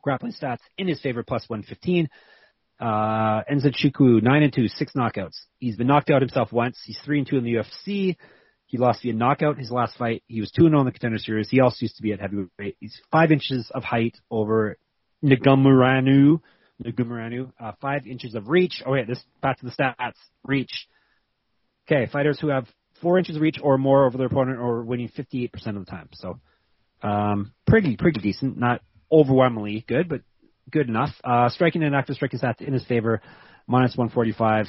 Grappling 0.01 0.33
stats 0.33 0.59
in 0.77 0.87
his 0.87 0.99
favor, 0.99 1.23
plus 1.23 1.47
115. 1.47 2.09
Uh, 2.79 3.43
Nzechukwu, 3.51 4.21
nine 4.23 4.43
and 4.43 4.51
two, 4.51 4.67
six 4.67 4.93
knockouts. 4.93 5.37
He's 5.59 5.77
been 5.77 5.87
knocked 5.87 6.09
out 6.09 6.21
himself 6.21 6.51
once. 6.51 6.79
He's 6.83 6.99
three 7.05 7.19
and 7.19 7.27
two 7.27 7.37
in 7.37 7.43
the 7.43 7.55
UFC. 7.55 8.17
He 8.65 8.77
lost 8.79 9.03
via 9.03 9.13
knockout 9.13 9.59
his 9.59 9.69
last 9.69 9.95
fight. 9.97 10.23
He 10.27 10.39
was 10.39 10.49
two 10.49 10.63
and 10.63 10.71
zero 10.71 10.79
in 10.81 10.85
the 10.87 10.91
contender 10.91 11.19
series. 11.19 11.49
He 11.49 11.61
also 11.61 11.77
used 11.81 11.97
to 11.97 12.01
be 12.01 12.11
at 12.11 12.19
heavyweight. 12.19 12.75
He's 12.79 12.99
five 13.11 13.31
inches 13.31 13.69
of 13.73 13.83
height 13.83 14.17
over 14.31 14.77
Negumereanu. 15.23 16.41
Negumereanu, 16.83 17.51
uh, 17.59 17.73
five 17.79 18.07
inches 18.07 18.33
of 18.33 18.49
reach. 18.49 18.81
Oh 18.85 18.93
wait, 18.93 19.07
this 19.07 19.23
back 19.41 19.59
to 19.59 19.65
the 19.65 19.71
stats. 19.71 20.15
Reach, 20.43 20.87
Okay, 21.87 22.09
fighters 22.11 22.39
who 22.39 22.47
have 22.47 22.67
four 23.01 23.17
inches 23.17 23.35
of 23.35 23.41
reach 23.41 23.59
or 23.61 23.77
more 23.77 24.05
over 24.05 24.17
their 24.17 24.27
opponent 24.27 24.59
are 24.59 24.83
winning 24.83 25.09
58% 25.09 25.51
of 25.67 25.85
the 25.85 25.91
time. 25.91 26.09
So, 26.13 26.39
um, 27.01 27.53
pretty, 27.67 27.97
pretty 27.97 28.21
decent. 28.21 28.57
Not 28.57 28.81
overwhelmingly 29.11 29.83
good, 29.87 30.07
but 30.07 30.21
good 30.71 30.87
enough. 30.87 31.11
Uh, 31.23 31.49
striking 31.49 31.83
and 31.83 31.95
active 31.95 32.15
striking 32.15 32.39
stats 32.39 32.61
in 32.61 32.73
his 32.73 32.85
favor, 32.85 33.21
minus 33.67 33.95
145. 33.97 34.67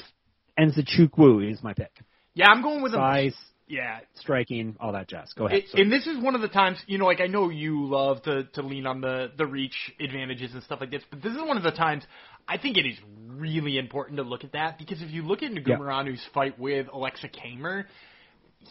Nzechukwu 0.59 1.51
is 1.51 1.63
my 1.63 1.73
pick. 1.75 1.93
Yeah, 2.35 2.47
I'm 2.49 2.63
going 2.63 2.83
with 2.83 2.93
size. 2.93 3.33
Him. 3.33 3.39
Yeah, 3.67 4.01
striking, 4.17 4.77
all 4.79 4.93
that 4.93 5.09
jazz. 5.09 5.33
Go 5.33 5.47
ahead. 5.47 5.63
It, 5.73 5.81
and 5.81 5.91
this 5.91 6.07
is 6.07 6.23
one 6.23 6.35
of 6.35 6.43
the 6.43 6.49
times, 6.49 6.79
you 6.87 6.99
know, 6.99 7.07
like 7.07 7.23
I 7.23 7.29
know 7.29 7.49
you 7.49 7.87
love 7.87 8.23
to 8.25 8.45
to 8.45 8.63
lean 8.63 8.87
on 8.87 9.01
the 9.01 9.33
the 9.39 9.47
reach 9.47 9.91
advantages 9.99 10.53
and 10.53 10.63
stuff 10.63 10.81
like 10.81 10.91
this, 10.91 11.03
but 11.09 11.23
this 11.23 11.33
is 11.33 11.39
one 11.39 11.57
of 11.57 11.63
the 11.63 11.71
times 11.71 12.05
I 12.49 12.59
think 12.59 12.77
it 12.77 12.87
is 12.87 12.97
really 13.29 13.79
important 13.79 14.19
to 14.19 14.23
look 14.23 14.45
at 14.45 14.53
that 14.53 14.79
because 14.79 15.03
if 15.03 15.11
you 15.11 15.23
look 15.23 15.43
at 15.43 15.51
Negumereanu's 15.51 16.23
yeah. 16.23 16.35
fight 16.35 16.59
with 16.59 16.87
Aleksa 16.89 17.31
Camur, 17.35 17.85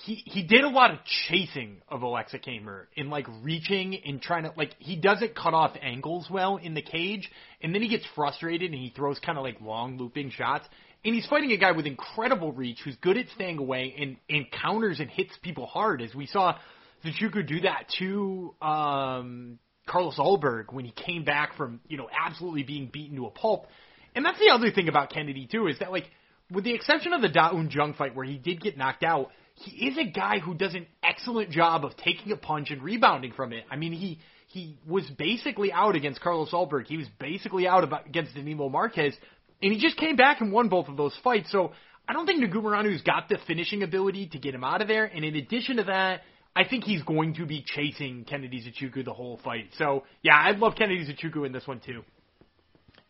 he 0.05 0.15
he 0.25 0.43
did 0.43 0.63
a 0.63 0.69
lot 0.69 0.91
of 0.91 0.99
chasing 1.27 1.81
of 1.87 2.01
Aleksa 2.01 2.43
Camur 2.43 2.85
in 2.95 3.09
like 3.09 3.27
reaching 3.41 3.95
and 4.05 4.21
trying 4.21 4.43
to 4.43 4.53
like 4.57 4.75
he 4.79 4.95
doesn't 4.95 5.35
cut 5.35 5.53
off 5.53 5.75
angles 5.81 6.27
well 6.29 6.57
in 6.57 6.73
the 6.73 6.81
cage, 6.81 7.29
and 7.61 7.73
then 7.73 7.81
he 7.81 7.89
gets 7.89 8.05
frustrated 8.15 8.71
and 8.71 8.79
he 8.79 8.91
throws 8.95 9.19
kind 9.19 9.37
of 9.37 9.43
like 9.43 9.61
long 9.61 9.97
looping 9.97 10.31
shots. 10.31 10.67
And 11.05 11.13
he's 11.13 11.27
fighting 11.27 11.51
a 11.51 11.57
guy 11.57 11.73
with 11.73 11.85
incredible 11.85 12.53
reach 12.53 12.79
who's 12.83 12.95
good 12.95 13.17
at 13.17 13.25
staying 13.35 13.57
away 13.57 13.93
and, 13.99 14.15
and 14.29 14.45
counters 14.49 15.01
and 15.01 15.09
hits 15.09 15.33
people 15.41 15.65
hard, 15.65 16.01
as 16.01 16.15
we 16.15 16.27
saw 16.27 16.57
Zachuku 17.03 17.45
do 17.45 17.59
that 17.61 17.89
to 17.99 18.55
um, 18.61 19.59
Carlos 19.85 20.17
Ulberg 20.17 20.71
when 20.71 20.85
he 20.85 20.91
came 20.91 21.23
back 21.23 21.55
from, 21.57 21.79
you 21.87 21.97
know, 21.97 22.09
absolutely 22.13 22.63
being 22.63 22.89
beaten 22.91 23.17
to 23.17 23.25
a 23.25 23.31
pulp. 23.31 23.67
And 24.15 24.25
that's 24.25 24.39
the 24.39 24.51
other 24.51 24.71
thing 24.71 24.87
about 24.89 25.11
Kennedy, 25.11 25.47
too, 25.51 25.67
is 25.67 25.79
that, 25.79 25.91
like, 25.91 26.09
with 26.51 26.63
the 26.63 26.73
exception 26.73 27.13
of 27.13 27.21
the 27.21 27.29
Da 27.29 27.49
Un 27.49 27.69
Jung 27.71 27.93
fight 27.93 28.15
where 28.15 28.25
he 28.25 28.37
did 28.37 28.61
get 28.61 28.77
knocked 28.77 29.03
out, 29.03 29.31
he 29.55 29.87
is 29.87 29.97
a 29.97 30.05
guy 30.05 30.39
who 30.39 30.53
does 30.53 30.73
an 30.75 30.87
excellent 31.03 31.51
job 31.51 31.85
of 31.85 31.95
taking 31.97 32.31
a 32.31 32.37
punch 32.37 32.71
and 32.71 32.81
rebounding 32.81 33.33
from 33.33 33.53
it. 33.53 33.65
I 33.69 33.75
mean, 33.75 33.93
he 33.93 34.19
he 34.47 34.77
was 34.87 35.03
basically 35.17 35.71
out 35.71 35.95
against 35.95 36.21
Carlos 36.21 36.51
Ulberg. 36.51 36.85
He 36.85 36.97
was 36.97 37.07
basically 37.19 37.67
out 37.67 37.83
about, 37.83 38.05
against 38.05 38.35
Danilo 38.35 38.69
Marques, 38.69 39.15
and 39.61 39.73
he 39.73 39.79
just 39.79 39.97
came 39.97 40.15
back 40.15 40.41
and 40.41 40.51
won 40.51 40.69
both 40.69 40.89
of 40.89 40.97
those 40.97 41.17
fights. 41.23 41.51
So 41.51 41.71
I 42.07 42.13
don't 42.13 42.27
think 42.27 42.43
Negumereanu's 42.43 43.01
got 43.01 43.29
the 43.29 43.37
finishing 43.47 43.81
ability 43.81 44.27
to 44.33 44.37
get 44.37 44.53
him 44.53 44.63
out 44.63 44.81
of 44.81 44.87
there. 44.87 45.05
And 45.05 45.25
in 45.25 45.35
addition 45.35 45.77
to 45.77 45.85
that, 45.85 46.21
I 46.55 46.65
think 46.65 46.83
he's 46.83 47.01
going 47.03 47.35
to 47.35 47.45
be 47.45 47.63
chasing 47.65 48.25
Kennedy 48.25 48.61
Zechukwu 48.61 49.03
the 49.03 49.13
whole 49.13 49.39
fight. 49.43 49.69
So 49.77 50.03
yeah, 50.21 50.35
I'd 50.37 50.59
love 50.59 50.75
Kennedy 50.75 51.05
Zechukwu 51.05 51.45
in 51.45 51.51
this 51.51 51.67
one 51.67 51.79
too. 51.79 52.03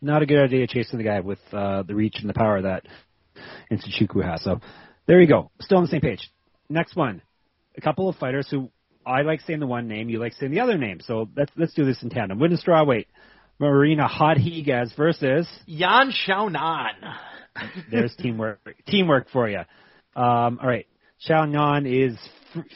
Not 0.00 0.22
a 0.22 0.26
good 0.26 0.42
idea 0.42 0.66
chasing 0.66 0.98
the 0.98 1.04
guy 1.04 1.20
with 1.20 1.38
uh, 1.52 1.82
the 1.82 1.94
reach 1.94 2.16
and 2.20 2.28
the 2.28 2.34
power 2.34 2.62
that 2.62 2.86
Zechukwu 3.70 4.24
has. 4.24 4.42
So 4.42 4.60
there 5.06 5.20
you 5.20 5.26
go. 5.26 5.50
Still 5.60 5.78
on 5.78 5.84
the 5.84 5.90
same 5.90 6.00
page. 6.00 6.30
Next 6.68 6.96
one, 6.96 7.22
a 7.76 7.80
couple 7.80 8.08
of 8.08 8.16
fighters 8.16 8.48
who 8.50 8.70
I 9.06 9.22
like 9.22 9.40
saying 9.42 9.60
the 9.60 9.66
one 9.66 9.88
name, 9.88 10.08
you 10.08 10.18
like 10.18 10.32
saying 10.34 10.52
the 10.52 10.60
other 10.60 10.78
name. 10.78 11.00
So 11.00 11.28
let's 11.36 11.52
let's 11.56 11.74
do 11.74 11.84
this 11.84 12.02
in 12.02 12.10
tandem. 12.10 12.38
Women's 12.38 12.64
strawweight, 12.64 13.06
Marina 13.58 14.08
Rodriguez 14.20 14.92
versus 14.96 15.46
Yan 15.66 16.10
Xiaonan. 16.10 17.14
There's 17.90 18.14
teamwork 18.16 18.60
teamwork 18.86 19.28
for 19.30 19.48
you. 19.48 19.60
Um, 20.16 20.58
all 20.60 20.66
right, 20.68 20.86
Xiaonan 21.28 21.86
is 21.86 22.16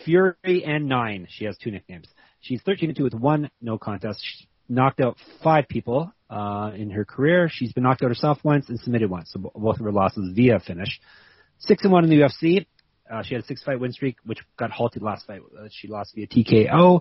Fury 0.05 0.65
and 0.65 0.89
Nine. 0.89 1.27
She 1.31 1.45
has 1.45 1.57
two 1.59 1.71
nicknames. 1.71 2.09
She's 2.41 2.63
13 2.63 2.91
and 2.91 2.97
2 2.97 3.05
with 3.05 3.15
one 3.15 3.51
no 3.61 3.79
contest. 3.79 4.21
She 4.23 4.49
knocked 4.69 5.01
out 5.01 5.17
five 5.43 5.69
people 5.69 6.13
uh, 6.31 6.73
in 6.77 6.91
her 6.91 7.05
career. 7.05 7.49
She's 7.51 7.73
been 7.73 7.85
knocked 7.85 8.03
out 8.03 8.09
herself 8.09 8.39
once 8.45 8.69
and 8.69 8.79
submitted 8.81 9.11
once. 9.11 9.31
So 9.33 9.53
both 9.55 9.79
of 9.79 9.85
her 9.85 9.93
losses 9.93 10.33
via 10.35 10.61
finish. 10.61 11.01
Six 11.59 11.83
and 11.83 11.93
one 11.93 12.05
in 12.05 12.11
the 12.11 12.21
UFC. 12.21 12.67
Uh, 13.11 13.23
she 13.23 13.35
had 13.35 13.43
a 13.43 13.47
six 13.47 13.63
fight 13.63 13.81
win 13.81 13.93
streak, 13.93 14.17
which 14.25 14.39
got 14.59 14.71
halted 14.71 15.03
last 15.03 15.27
fight. 15.27 15.41
Uh, 15.59 15.69
she 15.71 15.89
lost 15.89 16.15
via 16.15 16.27
TKO. 16.27 17.01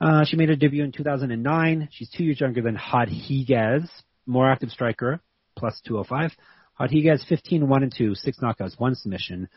Uh, 0.00 0.24
she 0.24 0.36
made 0.36 0.48
her 0.48 0.56
debut 0.56 0.84
in 0.84 0.92
2009. 0.92 1.88
She's 1.92 2.08
two 2.08 2.24
years 2.24 2.40
younger 2.40 2.62
than 2.62 2.78
Rodriguez, 2.92 3.88
more 4.26 4.50
active 4.50 4.70
striker, 4.70 5.20
plus 5.56 5.80
205. 5.86 6.32
Rodriguez 6.80 7.24
15 7.28 7.68
1 7.68 7.82
and 7.82 7.94
2, 7.96 8.14
six 8.14 8.38
knockouts, 8.38 8.78
one 8.78 8.94
submission, 8.94 9.48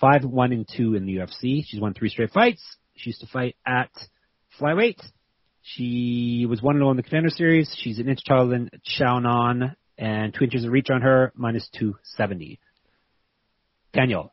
five 0.00 0.24
1 0.24 0.52
and 0.52 0.68
2 0.76 0.94
in 0.94 1.06
the 1.06 1.16
UFC. 1.16 1.64
She's 1.66 1.80
won 1.80 1.94
three 1.94 2.08
straight 2.08 2.30
fights. 2.30 2.62
She 2.96 3.10
used 3.10 3.20
to 3.20 3.26
fight 3.26 3.56
at 3.66 3.90
flyweight. 4.60 5.00
She 5.62 6.46
was 6.48 6.62
1 6.62 6.76
and 6.76 6.82
0 6.82 6.90
in 6.92 6.96
the 6.96 7.02
contender 7.02 7.30
series. 7.30 7.74
She's 7.78 7.98
an 7.98 8.08
inch 8.08 8.20
taller 8.26 8.48
than 8.48 8.70
Xiaonan 8.86 9.74
and 9.98 10.32
two 10.32 10.44
inches 10.44 10.64
of 10.64 10.72
reach 10.72 10.90
on 10.90 11.02
her, 11.02 11.32
minus 11.36 11.68
270. 11.78 12.58
Daniel, 13.92 14.32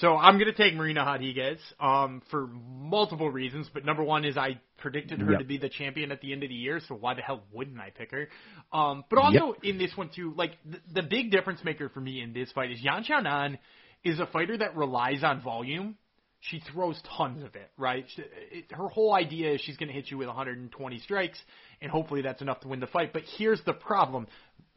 so 0.00 0.16
I'm 0.16 0.34
going 0.38 0.46
to 0.46 0.52
take 0.52 0.74
Marina 0.74 1.04
Rodriguez 1.04 1.58
um, 1.80 2.22
for 2.30 2.46
multiple 2.46 3.30
reasons, 3.30 3.68
but 3.72 3.84
number 3.84 4.04
one 4.04 4.24
is 4.24 4.36
I 4.36 4.60
predicted 4.78 5.20
her 5.20 5.32
Yep. 5.32 5.40
to 5.40 5.44
be 5.44 5.58
the 5.58 5.68
champion 5.68 6.12
at 6.12 6.20
the 6.20 6.32
end 6.32 6.44
of 6.44 6.50
the 6.50 6.54
year, 6.54 6.80
so 6.86 6.94
why 6.94 7.14
the 7.14 7.20
hell 7.20 7.42
wouldn't 7.52 7.80
I 7.80 7.90
pick 7.90 8.12
her? 8.12 8.28
Um, 8.72 9.04
but 9.10 9.18
also 9.18 9.56
in 9.62 9.76
this 9.76 9.90
one 9.96 10.10
too, 10.14 10.34
like 10.36 10.52
the, 10.64 10.78
the 10.94 11.02
big 11.02 11.32
difference 11.32 11.64
maker 11.64 11.88
for 11.88 12.00
me 12.00 12.22
in 12.22 12.32
this 12.32 12.52
fight 12.52 12.70
is 12.70 12.80
Yan 12.80 13.02
Xiaonan 13.04 13.58
is 14.04 14.20
a 14.20 14.26
fighter 14.26 14.56
that 14.58 14.76
relies 14.76 15.22
on 15.22 15.42
volume. 15.42 15.96
She 16.40 16.60
throws 16.72 17.00
tons 17.16 17.42
of 17.42 17.56
it, 17.56 17.70
right? 17.76 18.04
She, 18.14 18.22
it, 18.52 18.72
her 18.72 18.88
whole 18.88 19.12
idea 19.12 19.52
is 19.54 19.60
she's 19.60 19.76
going 19.76 19.88
to 19.88 19.94
hit 19.94 20.10
you 20.10 20.18
with 20.18 20.28
120 20.28 20.98
strikes, 21.00 21.38
and 21.82 21.90
hopefully 21.90 22.22
that's 22.22 22.40
enough 22.40 22.60
to 22.60 22.68
win 22.68 22.78
the 22.78 22.86
fight. 22.86 23.12
But 23.12 23.22
here's 23.36 23.60
the 23.64 23.72
problem: 23.72 24.28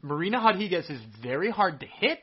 Marina 0.02 0.38
Rodriguez 0.38 0.90
is 0.90 1.00
very 1.22 1.50
hard 1.50 1.80
to 1.80 1.86
hit. 1.86 2.20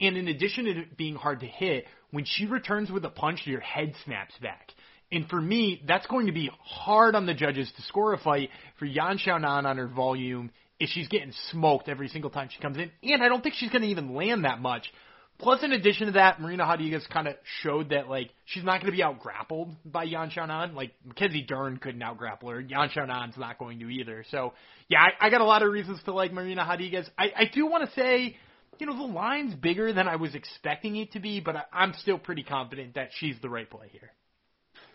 And 0.00 0.16
in 0.16 0.26
addition 0.26 0.64
to 0.64 0.84
being 0.96 1.14
hard 1.14 1.40
to 1.40 1.46
hit, 1.46 1.84
when 2.10 2.24
she 2.24 2.46
returns 2.46 2.90
with 2.90 3.04
a 3.04 3.10
punch, 3.10 3.42
your 3.44 3.60
head 3.60 3.94
snaps 4.04 4.34
back. 4.42 4.72
And 5.12 5.28
for 5.28 5.40
me, 5.40 5.82
that's 5.86 6.06
going 6.06 6.26
to 6.26 6.32
be 6.32 6.50
hard 6.60 7.14
on 7.14 7.26
the 7.26 7.34
judges 7.34 7.70
to 7.76 7.82
score 7.82 8.12
a 8.14 8.18
fight 8.18 8.50
for 8.78 8.86
Yan 8.86 9.18
Xiaonan 9.18 9.64
on 9.64 9.76
her 9.76 9.86
volume 9.86 10.50
if 10.80 10.90
she's 10.90 11.08
getting 11.08 11.32
smoked 11.50 11.88
every 11.88 12.08
single 12.08 12.30
time 12.30 12.48
she 12.52 12.60
comes 12.60 12.76
in. 12.78 12.90
And 13.02 13.22
I 13.22 13.28
don't 13.28 13.42
think 13.42 13.54
she's 13.54 13.70
going 13.70 13.82
to 13.82 13.88
even 13.88 14.14
land 14.14 14.44
that 14.44 14.60
much. 14.60 14.92
Plus, 15.38 15.62
in 15.64 15.72
addition 15.72 16.06
to 16.06 16.12
that, 16.12 16.40
Marina 16.40 16.62
Rodriguez 16.62 17.04
kind 17.12 17.26
of 17.26 17.34
showed 17.62 17.90
that 17.90 18.08
like 18.08 18.30
she's 18.44 18.64
not 18.64 18.80
going 18.80 18.92
to 18.92 18.96
be 18.96 19.02
out 19.02 19.20
grappled 19.20 19.74
by 19.84 20.04
Yan 20.04 20.30
Xiaonan. 20.30 20.74
Like 20.74 20.92
Mackenzie 21.04 21.42
Dern 21.42 21.78
couldn't 21.78 22.02
out 22.02 22.18
grapple 22.18 22.50
her. 22.50 22.60
Yan 22.60 22.88
Xiaonan's 22.88 23.36
not 23.36 23.58
going 23.58 23.80
to 23.80 23.88
either. 23.88 24.24
So 24.30 24.54
yeah, 24.88 25.00
I, 25.00 25.26
I 25.26 25.30
got 25.30 25.40
a 25.40 25.44
lot 25.44 25.62
of 25.62 25.72
reasons 25.72 26.00
to 26.04 26.12
like 26.12 26.32
Marina 26.32 26.64
Rodriguez. 26.68 27.08
I, 27.18 27.32
I 27.36 27.44
do 27.52 27.66
want 27.66 27.88
to 27.88 27.94
say 28.00 28.36
you 28.78 28.86
know, 28.86 28.96
the 28.96 29.12
line's 29.12 29.54
bigger 29.54 29.92
than 29.92 30.08
I 30.08 30.16
was 30.16 30.34
expecting 30.34 30.96
it 30.96 31.12
to 31.12 31.20
be, 31.20 31.40
but 31.40 31.56
I, 31.56 31.62
I'm 31.72 31.92
still 31.94 32.18
pretty 32.18 32.42
confident 32.42 32.94
that 32.94 33.10
she's 33.14 33.36
the 33.40 33.48
right 33.48 33.68
play 33.68 33.88
here. 33.92 34.12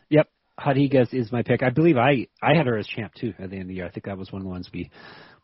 Yep, 0.10 0.28
Rodriguez 0.66 1.10
is 1.14 1.32
my 1.32 1.44
pick. 1.44 1.64
I 1.64 1.70
believe 1.70 1.98
I 1.98 2.28
I 2.42 2.56
had 2.56 2.66
her 2.66 2.78
as 2.78 2.88
champ 2.88 3.14
too 3.14 3.34
at 3.40 3.50
the 3.50 3.56
end 3.56 3.64
of 3.64 3.68
the 3.70 3.76
year. 3.76 3.86
I 3.86 3.92
think 3.92 4.06
that 4.06 4.18
was 4.18 4.32
one 4.32 4.42
of 4.42 4.46
the 4.46 4.52
ones 4.52 4.70
we 4.74 4.90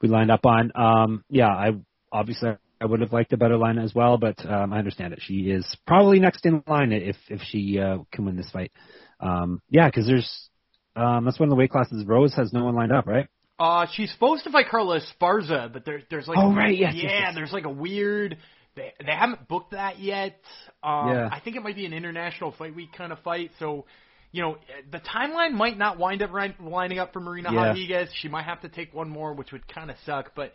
we 0.02 0.10
lined 0.10 0.32
up 0.32 0.46
on. 0.46 0.72
Um, 0.76 1.24
yeah, 1.30 1.48
I 1.48 1.72
obviously 2.12 2.58
I 2.86 2.88
would 2.88 3.02
have 3.02 3.12
liked 3.12 3.34
a 3.34 3.38
better 3.38 3.58
line 3.58 3.80
as 3.80 3.94
well, 3.96 4.18
but 4.18 4.38
um, 4.46 4.72
I 4.72 4.78
understand 4.78 5.14
it. 5.14 5.20
She 5.22 5.50
is 5.50 5.66
probably 5.88 6.20
next 6.20 6.46
in 6.46 6.64
line 6.68 6.92
if 6.92 7.16
if 7.30 7.42
she 7.50 7.80
uh, 7.80 7.98
can 8.12 8.26
win 8.26 8.38
this 8.38 8.50
fight. 8.52 8.72
Um, 9.20 9.62
yeah, 9.70 9.88
because 9.88 10.06
there's 10.06 10.50
um, 10.96 11.26
that's 11.26 11.40
one 11.40 11.48
of 11.48 11.52
the 11.52 11.56
weight 11.56 11.72
classes. 11.72 12.06
Rose 12.06 12.34
has 12.36 12.54
no 12.54 12.64
one 12.66 12.76
lined 12.76 12.92
up, 12.92 13.08
right? 13.08 13.28
Uh, 13.58 13.88
she's 13.94 14.12
supposed 14.12 14.44
to 14.44 14.52
fight 14.52 14.68
Carla 14.70 15.00
Esparza, 15.00 15.72
but 15.72 15.86
there, 15.86 16.02
there's 16.10 16.28
like 16.28 16.38
Oh, 16.38 16.52
a, 16.52 16.56
right, 16.56 16.78
yes, 16.78 16.94
yeah, 16.96 17.04
yes, 17.04 17.12
yes. 17.24 17.36
there's 17.36 17.54
like 17.54 17.66
a 17.66 17.70
weird. 17.70 18.38
They 18.76 18.92
they 19.04 19.12
haven't 19.14 19.48
booked 19.48 19.72
that 19.72 20.00
yet. 20.00 20.40
Um, 20.84 21.10
Yeah. 21.10 21.30
I 21.32 21.40
think 21.44 21.56
it 21.56 21.64
might 21.64 21.76
be 21.76 21.86
an 21.86 21.94
international 21.94 22.52
fight 22.52 22.76
week 22.76 22.90
kind 22.98 23.12
of 23.14 23.20
fight. 23.20 23.52
So, 23.60 23.86
you 24.34 24.42
know, 24.42 24.58
the 24.92 25.00
timeline 25.00 25.54
might 25.54 25.78
not 25.78 25.98
wind 25.98 26.22
up 26.22 26.32
lining 26.60 27.00
up 27.00 27.14
for 27.14 27.22
Marina 27.22 27.54
Yeah. 27.54 27.68
Rodriguez. 27.68 28.10
She 28.22 28.28
might 28.28 28.44
have 28.44 28.62
to 28.62 28.70
take 28.70 28.94
one 28.94 29.10
more, 29.10 29.34
which 29.34 29.54
would 29.54 29.66
kind 29.68 29.90
of 29.90 29.96
suck. 30.06 30.34
But 30.36 30.52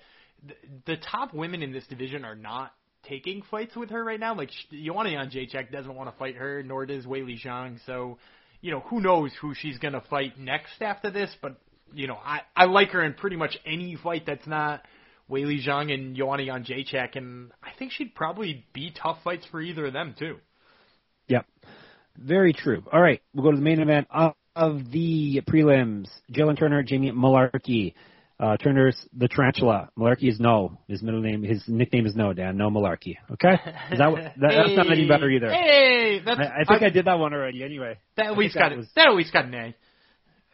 the, 0.86 0.96
top 0.96 1.34
women 1.34 1.62
in 1.62 1.72
this 1.72 1.86
division 1.86 2.24
are 2.24 2.34
not 2.34 2.72
taking 3.08 3.42
fights 3.50 3.74
with 3.76 3.90
her 3.90 4.04
right 4.04 4.20
now. 4.20 4.34
Like 4.34 4.50
Joanna 4.70 5.10
Jedrzejczyk 5.10 5.70
doesn't 5.70 5.94
want 5.94 6.10
to 6.10 6.18
fight 6.18 6.36
her, 6.36 6.62
nor 6.62 6.86
does 6.86 7.06
Wei 7.06 7.22
Li 7.22 7.40
Zhang. 7.42 7.78
So, 7.86 8.18
you 8.60 8.70
know, 8.70 8.80
who 8.80 9.00
knows 9.00 9.32
who 9.40 9.54
she's 9.54 9.78
gonna 9.78 10.02
fight 10.10 10.38
next 10.38 10.80
after 10.80 11.10
this? 11.10 11.34
But 11.40 11.56
you 11.92 12.06
know, 12.06 12.18
I 12.22 12.40
I 12.56 12.66
like 12.66 12.90
her 12.90 13.02
in 13.02 13.14
pretty 13.14 13.36
much 13.36 13.56
any 13.64 13.96
fight 13.96 14.24
that's 14.26 14.46
not 14.46 14.82
Wei 15.28 15.44
Li 15.44 15.64
Zhang 15.64 15.92
and 15.92 16.16
Joanna 16.16 16.44
Jedrzejczyk, 16.44 17.16
and 17.16 17.52
I 17.62 17.70
think 17.78 17.92
she'd 17.92 18.14
probably 18.14 18.64
be 18.72 18.92
tough 18.94 19.18
fights 19.24 19.46
for 19.50 19.60
either 19.60 19.86
of 19.86 19.92
them 19.92 20.14
too. 20.18 20.38
Yep. 21.28 21.46
Very 22.18 22.52
true. 22.52 22.82
All 22.92 23.00
right, 23.00 23.22
we'll 23.34 23.44
go 23.44 23.50
to 23.52 23.56
the 23.56 23.62
main 23.62 23.80
event 23.80 24.08
of, 24.10 24.34
of 24.54 24.90
the 24.90 25.40
prelims. 25.48 26.08
Jalen 26.32 26.58
Turner, 26.58 26.82
Jamie 26.82 27.12
Mullarkey. 27.12 27.94
Uh, 28.40 28.56
Turner's 28.56 28.96
the 29.14 29.28
Tarantula. 29.28 29.90
Mullarkey 29.98 30.30
is 30.30 30.40
no. 30.40 30.78
His 30.88 31.02
middle 31.02 31.20
name, 31.20 31.42
his 31.42 31.62
nickname 31.68 32.06
is 32.06 32.16
no, 32.16 32.32
Dan. 32.32 32.56
No 32.56 32.70
Malarkey. 32.70 33.16
Okay? 33.32 33.52
Is 33.92 33.98
that, 33.98 34.32
that 34.40 34.52
that's 34.56 34.76
not 34.76 34.90
any 34.90 35.06
better 35.06 35.28
either. 35.28 35.52
Hey, 35.52 36.22
that's 36.24 36.40
I, 36.40 36.62
I 36.62 36.64
think 36.66 36.82
I, 36.82 36.88
did 36.88 37.04
that 37.04 37.18
one 37.18 37.34
already. 37.34 37.62
Anyway, 37.62 37.98
that 38.16 38.26
at 38.26 38.38
least 38.38 38.54
got 38.54 38.70
that 38.70 38.78
was- 38.78 38.88
That 38.96 39.08
at 39.08 39.14
least 39.14 39.32
got 39.34 39.44
an 39.44 39.54
A. 39.54 39.74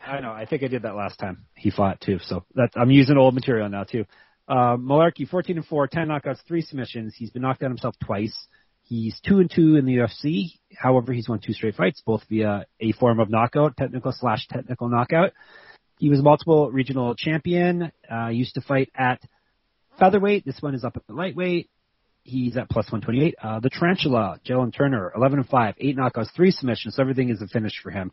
I 0.05 0.21
know. 0.21 0.33
I 0.33 0.47
think 0.47 0.65
I 0.65 0.69
did 0.69 0.83
that 0.83 0.97
last 0.97 1.19
time 1.19 1.45
he 1.55 1.71
fought 1.71 2.01
too. 2.01 2.19
So 2.25 2.45
that's 2.55 2.75
I'm 2.77 2.91
using 2.91 3.17
old 3.17 3.35
material 3.35 3.69
now 3.69 3.85
too. 3.85 4.05
Uh, 4.49 4.77
Mullarkey, 4.77 5.29
14 5.29 5.57
and 5.57 5.67
4, 5.67 5.87
10 5.87 6.09
knockouts, 6.09 6.39
three 6.47 6.63
submissions. 6.63 7.15
He's 7.17 7.31
been 7.31 7.43
knocked 7.43 7.63
out 7.63 7.71
himself 7.71 7.95
twice. 8.05 8.37
He's 8.83 9.19
two 9.27 9.39
and 9.41 9.51
two 9.51 9.77
in 9.77 9.85
the 9.85 9.97
UFC. 9.97 10.53
However, 10.77 11.13
he's 11.13 11.29
won 11.29 11.41
two 11.41 11.53
straight 11.53 11.75
fights, 11.75 12.03
both 12.05 12.23
via 12.29 12.67
a 12.81 12.93
form 12.93 13.19
of 13.21 13.31
knockout, 13.31 13.77
technical 13.77 14.13
slash 14.13 14.47
technical 14.49 14.89
knockout. 14.89 15.33
He 15.99 16.11
was 16.11 16.23
multiple 16.23 16.71
regional 16.71 17.15
champion. 17.15 17.91
Uh, 18.11 18.29
used 18.29 18.55
to 18.55 18.61
fight 18.61 18.91
at 18.95 19.21
featherweight. 19.99 20.45
This 20.45 20.61
one 20.61 20.75
is 20.75 20.85
up 20.85 20.97
at 20.97 21.15
lightweight. 21.15 21.71
He's 22.23 22.57
at 22.57 22.69
plus 22.69 22.87
128. 22.91 23.35
Uh, 23.41 23.61
the 23.61 23.71
Tarantula, 23.71 24.41
Jalen 24.45 24.75
Turner, 24.77 25.13
11 25.15 25.39
and 25.39 25.49
5, 25.49 25.75
8 25.79 25.97
knockouts, 25.97 26.35
3 26.35 26.51
submissions. 26.51 26.97
So 26.97 27.03
everything 27.03 27.31
is 27.31 27.41
a 27.41 27.47
finish 27.47 27.81
for 27.83 27.91
him. 27.91 28.11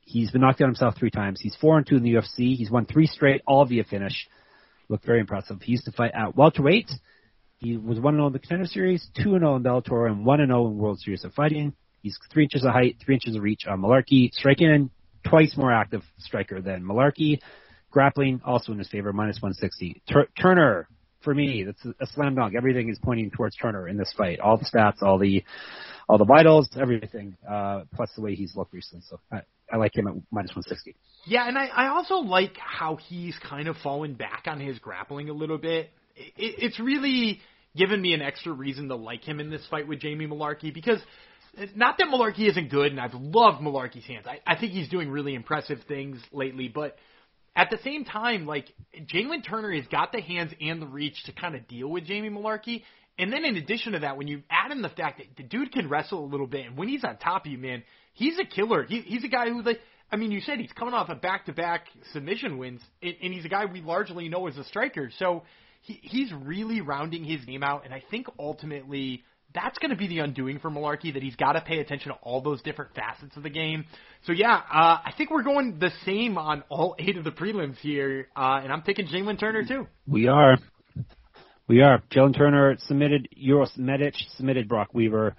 He's 0.00 0.30
been 0.30 0.40
knocked 0.40 0.60
out 0.60 0.66
himself 0.66 0.96
three 0.98 1.10
times. 1.10 1.40
He's 1.40 1.54
4 1.60 1.78
and 1.78 1.86
2 1.86 1.96
in 1.96 2.02
the 2.02 2.14
UFC. 2.14 2.56
He's 2.56 2.70
won 2.70 2.86
3 2.86 3.06
straight, 3.06 3.42
all 3.46 3.64
via 3.66 3.84
finish. 3.84 4.26
Looked 4.88 5.04
very 5.04 5.20
impressive. 5.20 5.60
He 5.62 5.72
used 5.72 5.84
to 5.84 5.92
fight 5.92 6.12
at 6.14 6.36
welterweight. 6.36 6.90
He 7.58 7.76
was 7.76 8.00
1 8.00 8.14
0 8.14 8.26
in 8.26 8.32
the 8.32 8.38
contender 8.38 8.66
series, 8.66 9.06
2 9.22 9.38
0 9.38 9.56
in 9.56 9.62
Bellator, 9.62 10.10
and 10.10 10.26
1 10.26 10.38
0 10.46 10.66
in 10.66 10.78
World 10.78 10.98
Series 10.98 11.24
of 11.24 11.32
Fighting. 11.34 11.74
He's 12.02 12.18
3 12.32 12.44
inches 12.44 12.64
of 12.64 12.72
height, 12.72 12.96
3 13.04 13.14
inches 13.14 13.36
of 13.36 13.42
reach 13.42 13.66
on 13.68 13.80
Mullarkey. 13.80 14.32
Striking 14.32 14.68
in, 14.68 14.90
twice 15.24 15.56
more 15.56 15.72
active 15.72 16.02
striker 16.18 16.60
than 16.60 16.82
Mullarkey. 16.82 17.40
Grappling, 17.90 18.40
also 18.44 18.72
in 18.72 18.78
his 18.78 18.88
favor, 18.88 19.12
minus 19.12 19.36
160. 19.42 20.02
Tur- 20.10 20.28
Turner, 20.40 20.88
for 21.20 21.34
me, 21.34 21.64
that's 21.64 21.84
a, 22.00 22.06
slam 22.14 22.34
dunk. 22.34 22.54
Everything 22.56 22.88
is 22.88 22.98
pointing 23.02 23.30
towards 23.30 23.54
Turner 23.56 23.86
in 23.86 23.96
this 23.98 24.12
fight. 24.16 24.40
All 24.40 24.56
the 24.56 24.64
stats, 24.64 25.02
all 25.02 25.18
the, 25.18 25.44
all 26.08 26.16
the 26.16 26.24
vitals, 26.24 26.68
everything. 26.80 27.36
Uh, 27.48 27.82
plus 27.94 28.10
the 28.16 28.22
way 28.22 28.34
he's 28.34 28.56
looked 28.56 28.72
recently. 28.72 29.04
So 29.08 29.20
I, 29.30 29.42
I 29.70 29.76
like 29.76 29.94
him 29.94 30.06
at 30.06 30.14
minus 30.30 30.50
160. 30.50 30.96
Yeah, 31.26 31.46
and 31.46 31.58
I, 31.58 31.66
I 31.66 31.88
also 31.88 32.16
like 32.16 32.56
how 32.56 32.96
he's 32.96 33.36
kind 33.48 33.68
of 33.68 33.76
fallen 33.82 34.14
back 34.14 34.44
on 34.46 34.58
his 34.58 34.78
grappling 34.78 35.28
a 35.28 35.34
little 35.34 35.58
bit. 35.58 35.90
It, 36.16 36.32
it's 36.36 36.80
really 36.80 37.40
given 37.76 38.00
me 38.00 38.12
an 38.14 38.22
extra 38.22 38.52
reason 38.52 38.88
to 38.88 38.96
like 38.96 39.22
him 39.22 39.40
in 39.40 39.50
this 39.50 39.66
fight 39.70 39.88
with 39.88 40.00
Jamie 40.00 40.26
Mullarkey 40.26 40.72
because 40.74 40.98
not 41.74 41.98
that 41.98 42.08
Mullarkey 42.08 42.48
isn't 42.48 42.70
good, 42.70 42.92
and 42.92 43.00
I've 43.00 43.14
loved 43.14 43.60
Mullarkey's 43.60 44.06
hands. 44.06 44.26
I, 44.26 44.40
I 44.46 44.58
think 44.58 44.72
he's 44.72 44.88
doing 44.88 45.10
really 45.10 45.34
impressive 45.34 45.80
things 45.86 46.18
lately, 46.32 46.68
but 46.68 46.96
at 47.54 47.68
the 47.70 47.78
same 47.84 48.04
time, 48.04 48.46
like 48.46 48.72
Jalen 49.12 49.44
Turner 49.46 49.72
has 49.72 49.86
got 49.88 50.12
the 50.12 50.20
hands 50.20 50.52
and 50.60 50.80
the 50.80 50.86
reach 50.86 51.22
to 51.24 51.32
kind 51.32 51.54
of 51.54 51.68
deal 51.68 51.88
with 51.88 52.06
Jamie 52.06 52.30
Malarkey, 52.30 52.82
And 53.18 53.32
then 53.32 53.44
in 53.44 53.56
addition 53.56 53.92
to 53.92 54.00
that, 54.00 54.16
when 54.16 54.26
you 54.26 54.42
add 54.50 54.72
in 54.72 54.82
the 54.82 54.88
fact 54.88 55.18
that 55.18 55.36
the 55.36 55.42
dude 55.42 55.72
can 55.72 55.88
wrestle 55.88 56.24
a 56.24 56.26
little 56.26 56.46
bit, 56.46 56.66
and 56.66 56.76
when 56.76 56.88
he's 56.88 57.04
on 57.04 57.18
top 57.18 57.44
of 57.44 57.52
you, 57.52 57.58
man, 57.58 57.82
he's 58.14 58.38
a 58.38 58.44
killer. 58.44 58.84
He, 58.84 59.00
he's 59.00 59.24
a 59.24 59.28
guy 59.28 59.48
who 59.48 59.62
like. 59.62 59.80
I 60.10 60.16
mean, 60.16 60.30
you 60.30 60.42
said 60.42 60.58
he's 60.58 60.72
coming 60.72 60.92
off 60.92 61.08
of 61.08 61.22
back-to-back 61.22 61.86
submission 62.12 62.58
wins, 62.58 62.82
and, 63.00 63.14
and 63.22 63.32
he's 63.32 63.46
a 63.46 63.48
guy 63.48 63.64
we 63.64 63.80
largely 63.80 64.28
know 64.28 64.46
as 64.46 64.58
a 64.58 64.64
striker. 64.64 65.10
So 65.18 65.44
he, 65.80 66.00
he's 66.02 66.30
really 66.32 66.82
rounding 66.82 67.24
his 67.24 67.42
game 67.46 67.62
out, 67.62 67.86
and 67.86 67.94
I 67.94 68.02
think 68.10 68.26
ultimately 68.38 69.24
that's 69.54 69.78
going 69.78 69.90
to 69.90 69.96
be 69.96 70.06
the 70.06 70.20
undoing 70.20 70.58
for 70.58 70.70
Mullarkey 70.70 71.14
that 71.14 71.22
he's 71.22 71.36
got 71.36 71.52
to 71.52 71.60
pay 71.60 71.78
attention 71.80 72.10
to 72.12 72.18
all 72.22 72.40
those 72.40 72.62
different 72.62 72.94
facets 72.94 73.36
of 73.36 73.42
the 73.42 73.50
game. 73.50 73.84
So 74.26 74.32
yeah, 74.32 74.54
uh, 74.54 74.98
I 75.04 75.12
think 75.16 75.30
we're 75.30 75.42
going 75.42 75.78
the 75.78 75.90
same 76.04 76.38
on 76.38 76.62
all 76.68 76.94
eight 76.98 77.16
of 77.16 77.24
the 77.24 77.30
prelims 77.32 77.76
here, 77.78 78.28
uh, 78.36 78.60
and 78.62 78.72
I'm 78.72 78.82
picking 78.82 79.06
Jalen 79.06 79.38
Turner 79.38 79.64
too. 79.64 79.86
We 80.06 80.28
are. 80.28 80.56
We 81.68 81.80
are. 81.80 82.02
Jalen 82.10 82.36
Turner 82.36 82.76
submitted 82.86 83.28
Uros 83.36 83.76
Medic, 83.78 84.14
submitted 84.36 84.68
Brock 84.68 84.88
Weaver, 84.92 85.34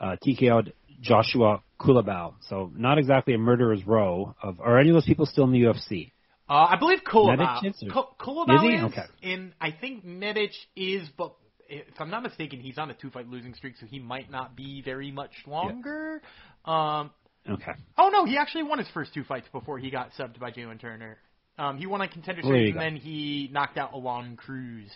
uh, 0.00 0.16
TKO'd 0.26 0.72
Joshua 1.00 1.62
Culibao. 1.80 2.34
So 2.48 2.70
not 2.74 2.98
exactly 2.98 3.34
a 3.34 3.38
murderer's 3.38 3.86
row 3.86 4.34
of. 4.42 4.60
Are 4.60 4.78
any 4.78 4.90
of 4.90 4.94
those 4.94 5.06
people 5.06 5.26
still 5.26 5.44
in 5.44 5.52
the 5.52 5.62
UFC? 5.62 6.12
Uh, 6.48 6.66
I 6.70 6.76
believe 6.78 6.98
Culibao. 7.04 7.38
Medic 7.62 7.74
is, 7.74 7.82
or- 7.88 8.14
Cul- 8.18 8.44
Is 8.48 8.60
he? 8.62 8.68
is, 8.74 8.84
Okay. 8.84 9.04
and 9.22 9.52
I 9.60 9.70
think 9.70 10.04
Medic 10.04 10.50
is, 10.76 11.08
but 11.16 11.34
if 11.68 12.00
I'm 12.00 12.10
not 12.10 12.22
mistaken, 12.22 12.60
he's 12.60 12.78
on 12.78 12.90
a 12.90 12.94
two-fight 12.94 13.28
losing 13.28 13.54
streak, 13.54 13.74
so 13.78 13.86
he 13.86 13.98
might 13.98 14.30
not 14.30 14.56
be 14.56 14.82
very 14.82 15.10
much 15.10 15.32
longer. 15.46 16.20
Um, 16.64 17.10
Okay. 17.46 17.72
oh 17.98 18.08
no, 18.08 18.24
he 18.24 18.38
actually 18.38 18.62
won 18.62 18.78
his 18.78 18.88
first 18.94 19.12
two 19.12 19.22
fights 19.22 19.46
before 19.52 19.78
he 19.78 19.90
got 19.90 20.12
subbed 20.18 20.40
by 20.40 20.50
Jalen 20.50 20.80
Turner. 20.80 21.18
Um, 21.58 21.76
he 21.76 21.86
won 21.86 22.00
on 22.00 22.08
contender 22.08 22.40
series, 22.42 22.72
and 22.72 22.80
then 22.80 22.96
he 22.96 23.50
knocked 23.52 23.76
out 23.76 23.92
Aalon 23.92 24.36
Cruz. 24.36 24.90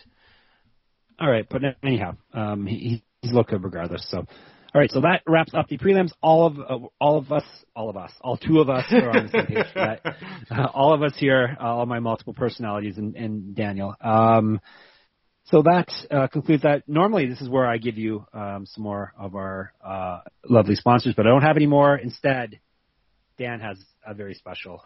All 1.19 1.29
right, 1.29 1.45
but 1.47 1.61
anyhow, 1.83 2.15
um, 2.33 2.65
he, 2.65 3.03
he's 3.21 3.31
looked 3.31 3.51
good 3.51 3.63
regardless. 3.63 4.05
So, 4.09 4.17
all 4.17 4.25
right, 4.81 4.89
so 4.89 5.01
that 5.01 5.21
wraps 5.27 5.53
up 5.53 5.67
the 5.67 5.77
prelims. 5.77 6.09
All 6.21 6.47
of 6.47 6.59
uh, 6.59 6.87
all 6.99 7.17
of 7.17 7.31
us, 7.31 7.43
all 7.75 7.89
of 7.89 7.97
us, 7.97 8.11
all 8.21 8.35
two 8.35 8.59
of 8.59 8.69
us 8.69 8.85
are 8.91 9.09
on 9.11 9.25
the 9.27 9.31
same 9.31 9.45
page 9.45 9.65
for 9.73 9.79
that. 9.79 10.01
Uh, 10.51 10.67
all 10.73 10.93
of 10.93 11.03
us 11.03 11.13
here, 11.17 11.55
uh, 11.61 11.63
all 11.63 11.85
my 11.85 11.99
multiple 11.99 12.33
personalities, 12.33 12.97
and, 12.97 13.15
and 13.15 13.55
Daniel. 13.55 13.93
Um, 14.01 14.59
so 15.51 15.63
that 15.63 15.91
uh, 16.11 16.27
concludes 16.27 16.63
that. 16.63 16.83
Normally, 16.87 17.27
this 17.27 17.41
is 17.41 17.49
where 17.49 17.65
I 17.65 17.77
give 17.77 17.97
you 17.97 18.25
um, 18.33 18.65
some 18.67 18.83
more 18.83 19.13
of 19.17 19.35
our 19.35 19.73
uh, 19.83 20.19
lovely 20.47 20.75
sponsors, 20.75 21.15
but 21.15 21.25
I 21.25 21.29
don't 21.29 21.41
have 21.41 21.57
any 21.57 21.67
more. 21.67 21.95
Instead, 21.95 22.59
Dan 23.37 23.59
has 23.59 23.77
a 24.05 24.13
very 24.13 24.35
special 24.35 24.83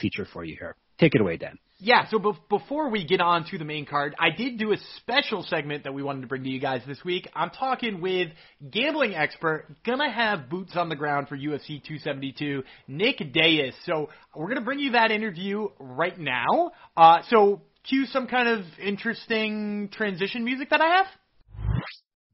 feature 0.00 0.26
for 0.32 0.44
you 0.44 0.56
here. 0.56 0.76
Take 0.98 1.14
it 1.14 1.20
away, 1.20 1.38
Dan. 1.38 1.58
Yeah, 1.82 2.06
so 2.10 2.18
be- 2.18 2.32
before 2.50 2.90
we 2.90 3.06
get 3.06 3.22
on 3.22 3.46
to 3.46 3.58
the 3.58 3.64
main 3.64 3.86
card, 3.86 4.14
I 4.18 4.30
did 4.36 4.58
do 4.58 4.72
a 4.72 4.76
special 4.98 5.42
segment 5.42 5.84
that 5.84 5.94
we 5.94 6.02
wanted 6.02 6.20
to 6.20 6.26
bring 6.26 6.44
to 6.44 6.50
you 6.50 6.60
guys 6.60 6.82
this 6.86 7.02
week. 7.02 7.26
I'm 7.34 7.48
talking 7.48 8.02
with 8.02 8.28
gambling 8.70 9.14
expert, 9.14 9.66
gonna 9.84 10.12
have 10.12 10.50
boots 10.50 10.76
on 10.76 10.90
the 10.90 10.96
ground 10.96 11.28
for 11.28 11.38
UFC 11.38 11.82
272, 11.82 12.64
Nick 12.86 13.32
Deis. 13.32 13.72
So 13.86 14.10
we're 14.36 14.48
gonna 14.48 14.60
bring 14.60 14.78
you 14.78 14.92
that 14.92 15.10
interview 15.10 15.68
right 15.78 16.18
now. 16.18 16.72
Uh, 16.98 17.22
so 17.30 17.62
cue 17.84 18.06
some 18.06 18.26
kind 18.26 18.48
of 18.48 18.64
interesting 18.82 19.88
transition 19.92 20.44
music 20.44 20.70
that 20.70 20.80
I 20.80 20.96
have. 20.96 21.06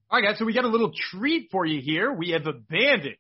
All 0.09 0.21
right, 0.21 0.29
guys, 0.29 0.39
so 0.39 0.45
we 0.45 0.55
got 0.55 0.65
a 0.65 0.69
little 0.69 0.93
treat 1.11 1.49
for 1.51 1.67
you 1.67 1.81
here. 1.81 2.13
We 2.13 2.31
have 2.31 2.47
abandoned 2.47 3.17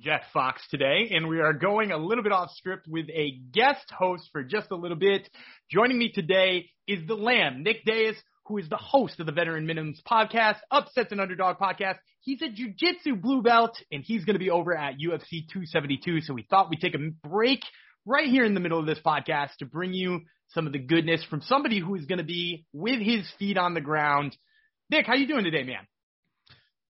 Jeff 0.00 0.22
Fox 0.32 0.62
today, 0.70 1.10
and 1.14 1.28
we 1.28 1.40
are 1.40 1.54
going 1.54 1.92
a 1.92 1.96
little 1.96 2.22
bit 2.22 2.32
off 2.32 2.50
script 2.54 2.86
with 2.86 3.06
a 3.08 3.38
guest 3.52 3.90
host 3.90 4.28
for 4.32 4.42
just 4.42 4.70
a 4.70 4.76
little 4.76 4.96
bit. 4.96 5.28
Joining 5.70 5.98
me 5.98 6.12
today 6.12 6.68
is 6.86 7.06
the 7.06 7.14
Lamb, 7.14 7.62
Nick 7.62 7.84
Deis, 7.86 8.16
who 8.44 8.58
is 8.58 8.68
the 8.68 8.76
host 8.76 9.18
of 9.18 9.26
the 9.26 9.32
Veteran 9.32 9.66
Minimums 9.66 10.02
podcast, 10.08 10.58
Upsets 10.70 11.10
and 11.10 11.20
Underdog 11.20 11.56
podcast. 11.58 11.96
He's 12.20 12.42
a 12.42 12.46
jujitsu 12.46 13.20
blue 13.20 13.42
belt, 13.42 13.76
and 13.90 14.02
he's 14.04 14.24
going 14.24 14.34
to 14.34 14.40
be 14.40 14.50
over 14.50 14.76
at 14.76 14.94
UFC 14.94 15.48
272. 15.50 16.20
So 16.20 16.34
we 16.34 16.46
thought 16.48 16.70
we'd 16.70 16.80
take 16.80 16.94
a 16.94 17.26
break 17.26 17.60
right 18.04 18.28
here 18.28 18.44
in 18.44 18.54
the 18.54 18.60
middle 18.60 18.78
of 18.78 18.86
this 18.86 19.00
podcast 19.04 19.56
to 19.58 19.66
bring 19.66 19.94
you 19.94 20.20
some 20.48 20.66
of 20.66 20.72
the 20.72 20.78
goodness 20.78 21.24
from 21.28 21.42
somebody 21.42 21.80
who 21.80 21.94
is 21.94 22.06
going 22.06 22.18
to 22.18 22.24
be 22.24 22.64
with 22.72 23.00
his 23.00 23.28
feet 23.38 23.58
on 23.58 23.74
the 23.74 23.80
ground. 23.80 24.36
Nick, 24.90 25.06
how 25.06 25.14
you 25.14 25.26
doing 25.26 25.44
today, 25.44 25.64
man? 25.64 25.86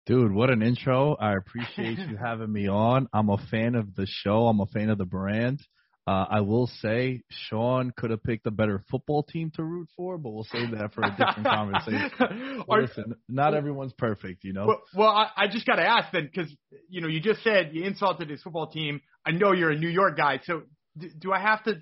Dude, 0.05 0.31
what 0.31 0.49
an 0.49 0.63
intro. 0.63 1.15
I 1.15 1.35
appreciate 1.35 1.99
you 1.99 2.17
having 2.21 2.51
me 2.51 2.67
on. 2.67 3.07
I'm 3.13 3.29
a 3.29 3.37
fan 3.51 3.75
of 3.75 3.95
the 3.95 4.07
show. 4.07 4.47
I'm 4.47 4.59
a 4.59 4.65
fan 4.65 4.89
of 4.89 4.97
the 4.97 5.05
brand. 5.05 5.61
Uh, 6.07 6.25
I 6.27 6.41
will 6.41 6.65
say 6.81 7.21
Sean 7.29 7.93
could 7.95 8.09
have 8.09 8.23
picked 8.23 8.47
a 8.47 8.51
better 8.51 8.83
football 8.89 9.21
team 9.21 9.51
to 9.57 9.63
root 9.63 9.89
for, 9.95 10.17
but 10.17 10.31
we'll 10.31 10.47
save 10.51 10.71
that 10.71 10.91
for 10.95 11.03
a 11.03 11.11
different 11.11 11.43
conversation. 11.45 12.63
Are- 12.67 12.81
Listen, 12.81 13.15
not 13.27 13.53
everyone's 13.53 13.93
perfect, 13.93 14.43
you 14.43 14.53
know. 14.53 14.65
Well, 14.65 14.81
well 14.95 15.09
I, 15.09 15.29
I 15.37 15.47
just 15.47 15.67
got 15.67 15.75
to 15.75 15.85
ask 15.85 16.11
then, 16.11 16.27
because 16.33 16.51
you 16.89 17.01
know 17.01 17.07
you 17.07 17.19
just 17.19 17.43
said 17.43 17.71
you 17.73 17.83
insulted 17.83 18.31
his 18.31 18.41
football 18.41 18.71
team. 18.71 19.01
I 19.23 19.31
know 19.31 19.51
you're 19.51 19.69
a 19.69 19.77
New 19.77 19.89
York 19.89 20.17
guy, 20.17 20.39
so 20.45 20.63
do, 20.97 21.09
do 21.15 21.31
I 21.31 21.39
have 21.39 21.63
to? 21.65 21.75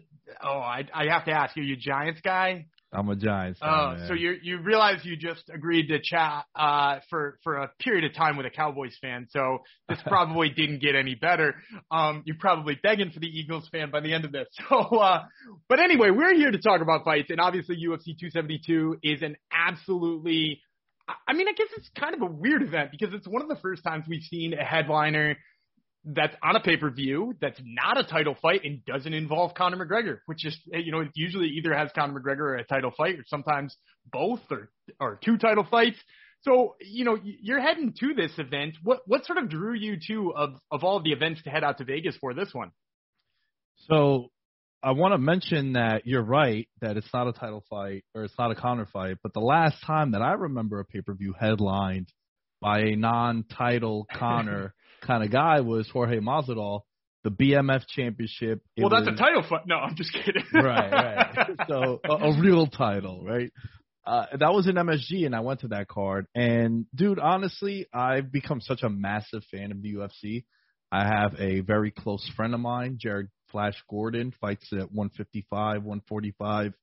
Oh, 0.43 0.59
I, 0.59 0.83
I 0.93 1.05
have 1.11 1.25
to 1.25 1.31
ask. 1.31 1.55
Are 1.57 1.61
you 1.61 1.75
a 1.75 1.77
Giants 1.77 2.21
guy? 2.21 2.65
I'm 2.93 3.09
a 3.09 3.15
Giants 3.17 3.59
fan. 3.59 3.69
Oh, 3.69 3.95
man. 3.97 4.07
so 4.07 4.13
you 4.13 4.35
you 4.41 4.59
realize 4.61 5.03
you 5.03 5.17
just 5.17 5.43
agreed 5.53 5.87
to 5.89 5.99
chat 6.01 6.45
uh, 6.55 6.99
for 7.09 7.37
for 7.43 7.57
a 7.57 7.69
period 7.81 8.05
of 8.05 8.15
time 8.15 8.37
with 8.37 8.45
a 8.45 8.49
Cowboys 8.49 8.95
fan. 9.01 9.27
So 9.29 9.59
this 9.89 9.99
probably 10.07 10.49
didn't 10.49 10.79
get 10.81 10.95
any 10.95 11.13
better. 11.15 11.55
Um, 11.91 12.23
you're 12.25 12.37
probably 12.39 12.79
begging 12.81 13.11
for 13.11 13.19
the 13.19 13.27
Eagles 13.27 13.67
fan 13.71 13.91
by 13.91 13.99
the 13.99 14.13
end 14.13 14.23
of 14.25 14.31
this. 14.31 14.47
So, 14.69 14.77
uh, 14.97 15.23
but 15.67 15.79
anyway, 15.81 16.11
we're 16.11 16.33
here 16.33 16.49
to 16.51 16.57
talk 16.59 16.81
about 16.81 17.03
fights, 17.03 17.29
and 17.29 17.39
obviously 17.41 17.75
UFC 17.75 18.17
272 18.19 18.97
is 19.03 19.21
an 19.21 19.35
absolutely. 19.51 20.61
I- 21.09 21.13
I 21.29 21.33
mean, 21.33 21.47
I 21.47 21.53
guess 21.53 21.67
it's 21.77 21.89
kind 21.97 22.13
of 22.15 22.21
a 22.21 22.25
weird 22.25 22.61
event 22.63 22.91
because 22.91 23.13
it's 23.13 23.27
one 23.27 23.41
of 23.41 23.47
the 23.49 23.55
first 23.61 23.83
times 23.83 24.05
we've 24.07 24.23
seen 24.23 24.53
a 24.53 24.63
headliner 24.63 25.37
that's 26.13 26.35
on 26.41 26.55
a 26.55 26.59
pay 26.59 26.77
per 26.77 26.89
view 26.89 27.33
that's 27.41 27.59
not 27.63 27.97
a 27.97 28.03
title 28.03 28.35
fight 28.41 28.61
and 28.63 28.83
doesn't 28.85 29.13
involve 29.13 29.53
Conor 29.53 29.85
McGregor, 29.85 30.19
which 30.25 30.45
is 30.45 30.57
you 30.65 30.91
know 30.91 31.01
it 31.01 31.09
usually 31.15 31.47
either 31.49 31.75
has 31.75 31.91
Conor 31.93 32.19
McGregor 32.19 32.39
or 32.39 32.55
a 32.55 32.63
title 32.65 32.91
fight 32.95 33.15
or 33.15 33.23
sometimes 33.27 33.75
both 34.11 34.39
or 34.49 34.69
or 34.99 35.19
two 35.23 35.37
title 35.37 35.67
fights. 35.69 35.97
So 36.41 36.75
you 36.81 37.03
know 37.03 37.17
you're 37.21 37.59
heading 37.59 37.93
to 37.99 38.13
this 38.13 38.31
event. 38.37 38.75
What 38.83 38.99
what 39.05 39.25
sort 39.25 39.37
of 39.37 39.49
drew 39.49 39.73
you 39.73 39.97
to 40.07 40.33
of 40.35 40.55
of 40.71 40.83
all 40.83 41.01
the 41.01 41.11
events 41.11 41.43
to 41.43 41.49
head 41.49 41.63
out 41.63 41.77
to 41.79 41.83
Vegas 41.83 42.15
for 42.17 42.33
this 42.33 42.49
one? 42.53 42.71
So 43.87 44.29
I 44.81 44.91
want 44.91 45.13
to 45.13 45.17
mention 45.17 45.73
that 45.73 46.05
you're 46.05 46.23
right 46.23 46.67
that 46.81 46.97
it's 46.97 47.11
not 47.13 47.27
a 47.27 47.33
title 47.33 47.63
fight 47.69 48.05
or 48.15 48.23
it's 48.23 48.37
not 48.39 48.51
a 48.51 48.55
Conor 48.55 48.87
fight, 48.91 49.17
but 49.23 49.33
the 49.33 49.39
last 49.41 49.83
time 49.85 50.11
that 50.11 50.21
I 50.21 50.33
remember 50.33 50.79
a 50.79 50.85
pay 50.85 51.01
per 51.01 51.13
view 51.13 51.33
headlined 51.37 52.07
by 52.61 52.79
a 52.79 52.95
non-title 52.95 54.07
Conor 54.13 54.73
kind 55.01 55.23
of 55.23 55.31
guy 55.31 55.61
was 55.61 55.89
Jorge 55.89 56.19
Masvidal, 56.19 56.81
the 57.23 57.31
BMF 57.31 57.85
championship. 57.87 58.61
Well, 58.77 58.89
that's 58.89 59.05
was- 59.05 59.15
a 59.19 59.21
title 59.21 59.43
fight. 59.47 59.67
No, 59.67 59.75
I'm 59.75 59.95
just 59.95 60.13
kidding. 60.13 60.43
right, 60.53 60.91
right. 60.91 61.49
So 61.67 61.99
a, 62.03 62.13
a 62.13 62.41
real 62.41 62.67
title, 62.67 63.23
right? 63.25 63.51
Uh, 64.05 64.25
that 64.39 64.53
was 64.53 64.67
an 64.67 64.75
MSG, 64.75 65.25
and 65.25 65.35
I 65.35 65.41
went 65.41 65.61
to 65.61 65.67
that 65.69 65.89
card. 65.89 66.27
And 66.33 66.85
dude, 66.95 67.19
honestly, 67.19 67.87
I've 67.93 68.31
become 68.31 68.61
such 68.61 68.81
a 68.83 68.89
massive 68.89 69.43
fan 69.51 69.71
of 69.71 69.81
the 69.81 69.95
UFC. 69.95 70.45
I 70.89 71.05
have 71.05 71.35
a 71.39 71.59
very 71.59 71.91
close 71.91 72.25
friend 72.37 72.53
of 72.53 72.61
mine, 72.61 72.97
Jared 73.01 73.27
Flash 73.51 73.75
Gordon, 73.89 74.33
fights 74.39 74.71
at 74.71 74.93
155, 74.93 75.83
145. 75.83 76.73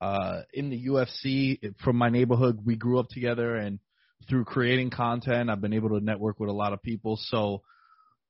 Uh, 0.00 0.40
in 0.54 0.70
the 0.70 0.86
UFC, 0.86 1.74
from 1.82 1.96
my 1.96 2.08
neighborhood, 2.08 2.60
we 2.64 2.76
grew 2.76 2.98
up 2.98 3.08
together, 3.10 3.56
and 3.56 3.78
through 4.28 4.44
creating 4.44 4.90
content, 4.90 5.50
I've 5.50 5.60
been 5.60 5.72
able 5.72 5.90
to 5.90 6.04
network 6.04 6.40
with 6.40 6.50
a 6.50 6.54
lot 6.54 6.72
of 6.72 6.82
people. 6.82 7.18
So, 7.20 7.62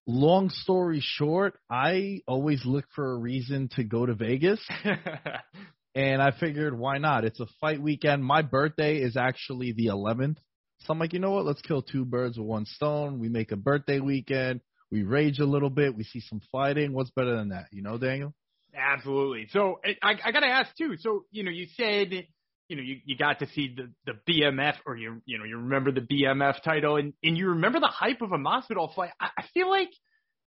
long 0.06 0.50
story 0.50 1.00
short, 1.02 1.58
I 1.70 2.20
always 2.26 2.64
look 2.64 2.84
for 2.94 3.12
a 3.12 3.16
reason 3.16 3.68
to 3.76 3.84
go 3.84 4.04
to 4.06 4.14
Vegas 4.14 4.60
and 5.94 6.20
I 6.20 6.32
figured 6.32 6.78
why 6.78 6.98
not? 6.98 7.24
It's 7.24 7.40
a 7.40 7.46
fight 7.60 7.80
weekend. 7.80 8.24
My 8.24 8.42
birthday 8.42 8.98
is 8.98 9.16
actually 9.16 9.72
the 9.72 9.86
11th. 9.86 10.36
So 10.80 10.92
I'm 10.92 10.98
like, 10.98 11.12
you 11.12 11.18
know 11.20 11.30
what? 11.30 11.46
Let's 11.46 11.62
kill 11.62 11.82
two 11.82 12.04
birds 12.04 12.36
with 12.36 12.46
one 12.46 12.66
stone. 12.66 13.18
We 13.20 13.28
make 13.28 13.52
a 13.52 13.56
birthday 13.56 14.00
weekend. 14.00 14.60
We 14.90 15.02
rage 15.02 15.38
a 15.38 15.46
little 15.46 15.70
bit. 15.70 15.96
We 15.96 16.04
see 16.04 16.20
some 16.20 16.40
fighting. 16.52 16.92
What's 16.92 17.10
better 17.10 17.36
than 17.36 17.50
that? 17.50 17.66
You 17.70 17.82
know, 17.82 17.96
Daniel? 17.96 18.34
Absolutely. 18.76 19.46
So 19.50 19.80
I, 20.02 20.14
I 20.24 20.32
got 20.32 20.40
to 20.40 20.46
ask 20.46 20.74
too. 20.76 20.96
So 20.98 21.24
you 21.30 21.44
know, 21.44 21.50
you 21.50 21.66
said 21.76 22.26
you 22.68 22.76
know 22.76 22.82
you, 22.82 22.96
you 23.04 23.16
got 23.16 23.40
to 23.40 23.46
see 23.48 23.74
the 23.74 23.90
the 24.06 24.32
BMF 24.32 24.74
or 24.86 24.96
you 24.96 25.20
you 25.26 25.38
know 25.38 25.44
you 25.44 25.56
remember 25.56 25.92
the 25.92 26.00
BMF 26.00 26.62
title 26.62 26.96
and 26.96 27.12
and 27.22 27.36
you 27.36 27.50
remember 27.50 27.80
the 27.80 27.86
hype 27.86 28.22
of 28.22 28.32
a 28.32 28.38
Masvidal 28.38 28.94
fight. 28.94 29.10
I, 29.20 29.28
I 29.38 29.44
feel 29.52 29.68
like 29.68 29.90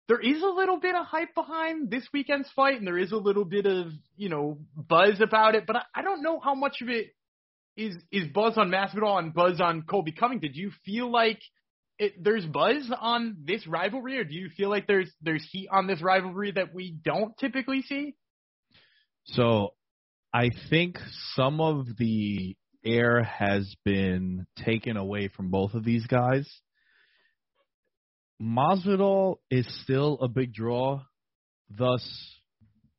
there 0.08 0.20
is 0.20 0.42
a 0.42 0.48
little 0.48 0.80
bit 0.80 0.96
of 0.96 1.06
hype 1.06 1.34
behind 1.34 1.90
this 1.90 2.08
weekend's 2.14 2.50
fight, 2.56 2.78
and 2.78 2.86
there 2.86 2.98
is 2.98 3.12
a 3.12 3.18
little 3.18 3.46
bit 3.46 3.66
of 3.66 3.88
you 4.16 4.30
know 4.30 4.60
buzz 4.76 5.20
about 5.20 5.56
it. 5.56 5.66
But 5.66 5.78
I, 5.78 5.82
I 5.96 6.02
don't 6.04 6.22
know 6.22 6.40
how 6.40 6.56
much 6.56 6.78
of 6.82 6.90
it 6.90 7.08
is 7.76 7.96
is 8.12 8.28
buzz 8.28 8.58
on 8.58 8.70
Masvidal 8.70 9.20
and 9.20 9.34
buzz 9.34 9.60
on 9.60 9.84
Colby 9.84 10.12
Covington. 10.12 10.52
Do 10.52 10.60
you 10.60 10.72
feel 10.86 11.12
like 11.12 11.40
it, 11.98 12.24
there's 12.24 12.46
buzz 12.46 12.92
on 13.00 13.38
this 13.46 13.66
rivalry, 13.68 14.20
or 14.20 14.24
do 14.24 14.36
you 14.36 14.50
feel 14.56 14.70
like 14.70 14.88
there's 14.88 15.12
there's 15.22 15.46
heat 15.52 15.70
on 15.72 15.88
this 15.88 16.02
rivalry 16.02 16.52
that 16.52 16.74
we 16.74 16.92
don't 17.04 17.38
typically 17.38 17.82
see? 17.82 18.16
So 19.26 19.74
I 20.36 20.50
think 20.70 20.98
some 21.34 21.62
of 21.62 21.96
the 21.98 22.58
air 22.84 23.24
has 23.24 23.74
been 23.86 24.46
taken 24.66 24.98
away 24.98 25.30
from 25.30 25.50
both 25.50 25.74
of 25.76 25.86
these 25.86 26.06
guys. 26.08 26.46
Masvidal 28.42 29.38
is 29.50 29.66
still 29.84 30.18
a 30.22 30.28
big 30.28 30.54
draw, 30.54 31.04
thus 31.70 32.06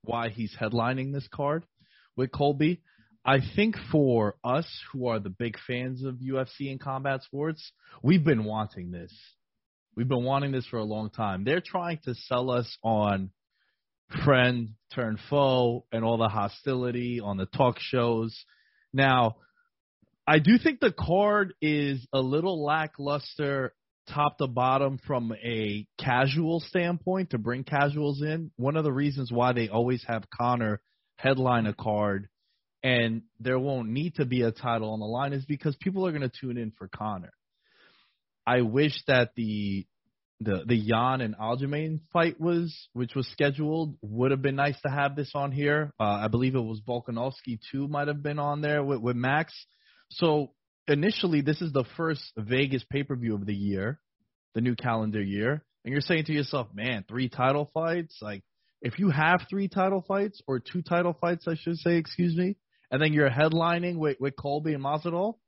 why 0.01 0.31
he's 0.31 0.57
headlining 0.59 1.13
this 1.13 1.29
card 1.31 1.67
with 2.17 2.33
Colby. 2.33 2.81
I 3.23 3.41
think 3.55 3.77
for 3.93 4.37
us 4.43 4.67
who 4.91 5.09
are 5.09 5.19
the 5.19 5.29
big 5.29 5.59
fans 5.67 6.05
of 6.05 6.15
UFC 6.15 6.71
and 6.71 6.81
combat 6.81 7.23
sports, 7.23 7.71
we've 8.03 8.25
been 8.25 8.45
wanting 8.45 8.93
this. 8.93 9.13
We've 9.95 10.09
been 10.09 10.25
wanting 10.25 10.53
this 10.53 10.67
for 10.69 10.79
a 10.79 10.85
long 10.85 11.11
time. 11.11 11.45
They're 11.45 11.61
trying 11.61 11.99
to 12.05 12.15
sell 12.15 12.51
us 12.51 12.79
on 12.83 13.31
friend 14.25 14.71
turn 14.95 15.19
foe 15.29 15.85
and 15.93 16.05
all 16.05 16.19
the 16.19 16.29
hostility 16.29 17.21
on 17.21 17.37
the 17.37 17.47
talk 17.47 17.79
shows. 17.79 18.45
Now, 18.93 19.37
I 20.27 20.39
do 20.39 20.59
think 20.59 20.81
the 20.81 20.93
card 20.93 21.55
is 21.61 22.07
a 22.13 22.21
little 22.21 22.65
lackluster 22.65 23.75
top 24.09 24.39
to 24.39 24.47
bottom 24.47 24.99
from 25.07 25.33
a 25.33 25.87
casual 25.99 26.61
standpoint 26.61 27.31
to 27.31 27.39
bring 27.39 27.65
casuals 27.65 28.23
in. 28.23 28.51
One 28.57 28.77
of 28.77 28.85
the 28.85 28.93
reasons 28.93 29.33
why 29.33 29.53
they 29.53 29.69
always 29.69 30.03
have 30.07 30.31
Conor 30.31 30.81
headline 31.17 31.67
a 31.67 31.75
card 31.75 32.29
and 32.83 33.23
there 33.41 33.59
won't 33.59 33.89
need 33.89 34.15
to 34.17 34.25
be 34.25 34.43
a 34.43 34.53
title 34.53 34.93
on 34.93 35.01
the 35.01 35.07
line 35.07 35.33
is 35.33 35.45
because 35.45 35.75
people 35.77 36.07
are 36.07 36.13
going 36.13 36.23
to 36.23 36.41
tune 36.41 36.57
in 36.57 36.73
for 36.79 36.89
Conor. 36.89 37.33
I 38.47 38.61
wish 38.61 38.93
that 39.09 39.31
the 39.35 39.87
the 40.41 40.65
the 40.67 40.77
Yan 40.77 41.21
and 41.21 41.37
Aljamain 41.37 42.01
fight 42.13 42.41
was 42.41 42.89
which 42.93 43.15
was 43.15 43.27
scheduled 43.29 43.97
would 44.03 44.31
have 44.31 44.43
been 44.43 44.57
nice 44.57 44.79
to 44.83 44.91
have 44.91 45.17
this 45.17 45.31
on 45.35 45.51
here. 45.51 45.93
Uh, 45.99 46.05
I 46.05 46.29
believe 46.29 46.55
it 46.55 46.61
was 46.61 46.81
Volkanovski 46.87 47.59
too 47.73 47.89
might 47.89 48.09
have 48.09 48.23
been 48.23 48.39
on 48.39 48.61
there 48.61 48.85
with, 48.85 49.01
with 49.01 49.17
Max. 49.17 49.55
So 50.11 50.53
initially, 50.87 51.41
this 51.41 51.63
is 51.63 51.73
the 51.73 51.85
first 51.97 52.23
Vegas 52.37 52.85
pay 52.91 53.03
per 53.03 53.17
view 53.17 53.35
of 53.35 53.47
the 53.47 53.55
year, 53.55 53.99
the 54.55 54.61
new 54.61 54.77
calendar 54.77 55.23
year, 55.23 55.65
and 55.85 55.93
you're 55.93 56.03
saying 56.03 56.25
to 56.25 56.33
yourself, 56.33 56.69
man, 56.75 57.05
three 57.09 57.29
title 57.29 57.71
fights. 57.73 58.19
Like 58.21 58.43
if 58.83 58.99
you 58.99 59.09
have 59.09 59.47
three 59.49 59.69
title 59.69 60.05
fights 60.07 60.43
or 60.47 60.61
two 60.61 60.83
title 60.83 61.17
fights, 61.19 61.49
I 61.49 61.55
should 61.55 61.79
say, 61.79 61.97
excuse 61.97 62.37
me, 62.37 62.57
and 62.91 63.01
then 63.01 63.15
you're 63.15 63.31
headlining 63.31 63.97
with 63.97 64.19
with 64.21 64.37
Colby 64.37 64.75
and 64.75 64.85
Masvidal, 64.85 65.39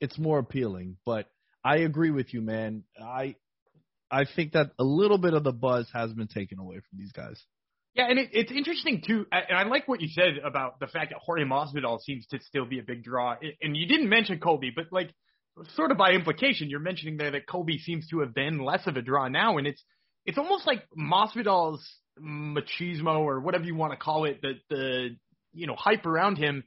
it's 0.00 0.18
more 0.18 0.38
appealing. 0.38 0.98
But 1.06 1.28
I 1.64 1.78
agree 1.78 2.10
with 2.10 2.34
you, 2.34 2.42
man. 2.42 2.84
I 3.02 3.36
I 4.14 4.24
think 4.36 4.52
that 4.52 4.70
a 4.78 4.84
little 4.84 5.18
bit 5.18 5.34
of 5.34 5.44
the 5.44 5.52
buzz 5.52 5.88
has 5.92 6.12
been 6.12 6.28
taken 6.28 6.58
away 6.58 6.76
from 6.76 6.98
these 6.98 7.12
guys. 7.12 7.42
Yeah, 7.94 8.06
and 8.08 8.18
it, 8.18 8.30
it's 8.32 8.50
interesting 8.50 9.02
too, 9.06 9.26
and 9.30 9.56
I 9.56 9.64
like 9.64 9.86
what 9.86 10.00
you 10.00 10.08
said 10.08 10.38
about 10.44 10.80
the 10.80 10.86
fact 10.86 11.10
that 11.10 11.18
Jorge 11.20 11.44
Masvidal 11.44 12.00
seems 12.00 12.26
to 12.28 12.40
still 12.40 12.66
be 12.66 12.78
a 12.78 12.82
big 12.82 13.04
draw. 13.04 13.36
And 13.62 13.76
you 13.76 13.86
didn't 13.86 14.08
mention 14.08 14.40
Colby, 14.40 14.72
but 14.74 14.86
like 14.90 15.10
sort 15.76 15.92
of 15.92 15.96
by 15.96 16.12
implication, 16.12 16.70
you're 16.70 16.80
mentioning 16.80 17.16
there 17.16 17.30
that 17.32 17.46
Colby 17.46 17.78
seems 17.78 18.08
to 18.08 18.20
have 18.20 18.34
been 18.34 18.58
less 18.58 18.86
of 18.86 18.96
a 18.96 19.02
draw 19.02 19.28
now, 19.28 19.58
and 19.58 19.66
it's 19.66 19.82
it's 20.26 20.38
almost 20.38 20.66
like 20.66 20.82
Masvidal's 20.98 21.86
machismo 22.20 23.20
or 23.20 23.40
whatever 23.40 23.64
you 23.64 23.76
want 23.76 23.92
to 23.92 23.98
call 23.98 24.24
it, 24.24 24.40
the 24.42 24.54
the 24.70 25.08
you 25.52 25.66
know 25.66 25.76
hype 25.76 26.06
around 26.06 26.36
him 26.36 26.64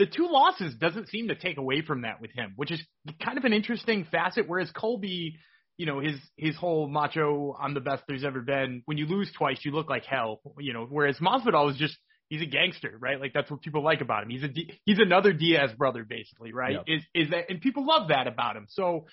the 0.00 0.06
two 0.06 0.28
losses 0.30 0.74
doesn't 0.76 1.10
seem 1.10 1.28
to 1.28 1.34
take 1.34 1.58
away 1.58 1.82
from 1.82 2.02
that 2.02 2.22
with 2.22 2.30
him, 2.32 2.54
which 2.56 2.72
is 2.72 2.82
kind 3.22 3.36
of 3.36 3.44
an 3.44 3.52
interesting 3.52 4.06
facet. 4.10 4.48
Whereas 4.48 4.70
Colby, 4.70 5.36
you 5.80 5.86
know, 5.86 5.98
his 5.98 6.20
his 6.36 6.54
whole 6.56 6.86
macho, 6.86 7.56
I'm 7.58 7.72
the 7.72 7.80
best 7.80 8.02
there's 8.06 8.22
ever 8.22 8.42
been. 8.42 8.82
When 8.84 8.98
you 8.98 9.06
lose 9.06 9.32
twice, 9.32 9.60
you 9.64 9.70
look 9.70 9.88
like 9.88 10.04
hell. 10.04 10.42
You 10.58 10.74
know, 10.74 10.86
whereas 10.86 11.16
Masvidal 11.20 11.70
is 11.70 11.78
just 11.78 11.96
he's 12.28 12.42
a 12.42 12.46
gangster, 12.46 12.98
right? 13.00 13.18
Like 13.18 13.32
that's 13.32 13.50
what 13.50 13.62
people 13.62 13.82
like 13.82 14.02
about 14.02 14.22
him. 14.24 14.28
He's 14.28 14.42
a 14.42 14.48
he's 14.84 14.98
another 14.98 15.32
Diaz 15.32 15.70
brother, 15.78 16.04
basically, 16.04 16.52
right? 16.52 16.74
Yep. 16.74 16.82
Is 16.86 17.02
is 17.14 17.30
that 17.30 17.48
and 17.48 17.62
people 17.62 17.86
love 17.86 18.08
that 18.08 18.26
about 18.26 18.56
him. 18.56 18.66
So 18.68 19.06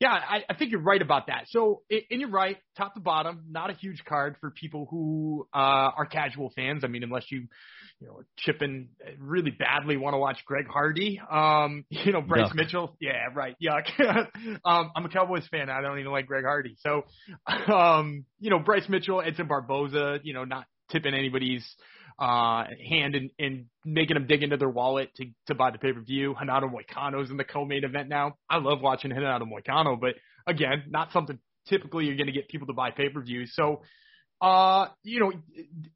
yeah, 0.00 0.12
I, 0.12 0.44
I 0.48 0.54
think 0.54 0.70
you're 0.70 0.80
right 0.80 1.00
about 1.00 1.28
that. 1.28 1.44
So, 1.48 1.82
and 1.90 2.20
you're 2.20 2.30
right, 2.30 2.56
top 2.76 2.94
to 2.94 3.00
bottom, 3.00 3.44
not 3.50 3.70
a 3.70 3.74
huge 3.74 4.04
card 4.04 4.36
for 4.40 4.50
people 4.50 4.86
who 4.90 5.46
uh, 5.54 5.58
are 5.96 6.06
casual 6.06 6.52
fans. 6.54 6.84
I 6.84 6.88
mean, 6.88 7.02
unless 7.02 7.24
you, 7.30 7.46
you 8.00 8.06
know, 8.06 8.22
chipping 8.36 8.88
really 9.18 9.50
badly 9.50 9.96
want 9.96 10.14
to 10.14 10.18
watch 10.18 10.38
Greg 10.46 10.66
Hardy. 10.66 11.20
Um, 11.30 11.84
you 11.90 12.12
know, 12.12 12.20
Bryce 12.20 12.50
yuck. 12.50 12.54
Mitchell. 12.54 12.96
Yeah, 13.00 13.28
right. 13.34 13.56
Yuck. 13.62 13.86
um, 14.64 14.90
I'm 14.94 15.04
a 15.04 15.08
Cowboys 15.08 15.46
fan. 15.50 15.70
I 15.70 15.80
don't 15.80 15.98
even 15.98 16.12
like 16.12 16.26
Greg 16.26 16.44
Hardy. 16.44 16.76
So, 16.80 17.04
um, 17.72 18.24
you 18.40 18.50
know, 18.50 18.58
Bryce 18.58 18.88
Mitchell, 18.88 19.22
Edson 19.22 19.46
Barboza. 19.46 20.20
You 20.22 20.34
know, 20.34 20.44
not 20.44 20.66
tipping 20.90 21.14
anybody's 21.14 21.64
uh, 22.18 22.64
hand 22.88 23.14
and, 23.14 23.30
and 23.38 23.66
making 23.84 24.14
them 24.14 24.26
dig 24.26 24.42
into 24.42 24.56
their 24.56 24.68
wallet 24.68 25.10
to, 25.16 25.26
to 25.46 25.54
buy 25.54 25.70
the 25.70 25.78
pay 25.78 25.92
per 25.92 26.00
view. 26.00 26.34
Renato 26.38 26.68
Moicano's 26.68 27.30
in 27.30 27.36
the 27.36 27.44
co 27.44 27.64
main 27.64 27.84
event 27.84 28.08
now. 28.08 28.34
I 28.48 28.58
love 28.58 28.80
watching 28.80 29.10
Renato 29.10 29.44
Moicano, 29.44 30.00
but 30.00 30.14
again, 30.46 30.84
not 30.88 31.12
something 31.12 31.38
typically 31.68 32.06
you're 32.06 32.16
going 32.16 32.26
to 32.26 32.32
get 32.32 32.48
people 32.48 32.66
to 32.66 32.72
buy 32.72 32.90
pay 32.90 33.08
per 33.08 33.20
views. 33.20 33.52
So, 33.54 33.82
uh, 34.40 34.88
you 35.02 35.20
know, 35.20 35.32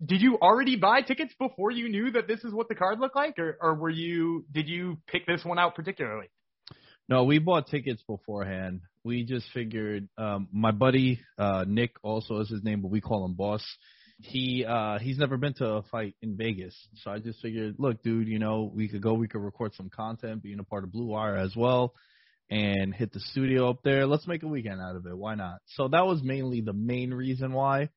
did 0.04 0.20
you 0.20 0.38
already 0.40 0.76
buy 0.76 1.02
tickets 1.02 1.34
before 1.38 1.70
you 1.70 1.88
knew 1.88 2.10
that 2.12 2.26
this 2.26 2.42
is 2.44 2.52
what 2.52 2.68
the 2.68 2.74
card 2.74 2.98
looked 2.98 3.16
like, 3.16 3.38
or, 3.38 3.58
or 3.60 3.74
were 3.74 3.90
you? 3.90 4.44
Did 4.50 4.68
you 4.68 4.98
pick 5.06 5.26
this 5.26 5.44
one 5.44 5.58
out 5.58 5.74
particularly? 5.74 6.28
No, 7.08 7.24
we 7.24 7.38
bought 7.38 7.68
tickets 7.68 8.02
beforehand. 8.06 8.80
We 9.02 9.24
just 9.24 9.46
figured 9.54 10.08
um, 10.18 10.48
my 10.52 10.72
buddy 10.72 11.20
uh, 11.38 11.64
Nick 11.66 11.92
also 12.02 12.40
is 12.40 12.50
his 12.50 12.62
name, 12.62 12.82
but 12.82 12.90
we 12.90 13.00
call 13.00 13.24
him 13.24 13.34
Boss 13.34 13.64
he 14.20 14.64
uh 14.64 14.98
he's 14.98 15.18
never 15.18 15.36
been 15.36 15.54
to 15.54 15.66
a 15.66 15.82
fight 15.82 16.14
in 16.22 16.36
Vegas. 16.36 16.74
So 17.02 17.10
I 17.10 17.18
just 17.18 17.40
figured, 17.40 17.76
look, 17.78 18.02
dude, 18.02 18.28
you 18.28 18.38
know, 18.38 18.70
we 18.74 18.88
could 18.88 19.02
go, 19.02 19.14
we 19.14 19.28
could 19.28 19.42
record 19.42 19.74
some 19.74 19.90
content, 19.90 20.42
being 20.42 20.58
a 20.58 20.64
part 20.64 20.84
of 20.84 20.92
Blue 20.92 21.06
Wire 21.06 21.36
as 21.36 21.54
well, 21.54 21.94
and 22.50 22.94
hit 22.94 23.12
the 23.12 23.20
studio 23.20 23.70
up 23.70 23.82
there. 23.84 24.06
Let's 24.06 24.26
make 24.26 24.42
a 24.42 24.48
weekend 24.48 24.80
out 24.80 24.96
of 24.96 25.06
it. 25.06 25.16
Why 25.16 25.34
not? 25.34 25.58
So 25.76 25.88
that 25.88 26.06
was 26.06 26.22
mainly 26.22 26.60
the 26.60 26.72
main 26.72 27.14
reason 27.14 27.52
why. 27.52 27.90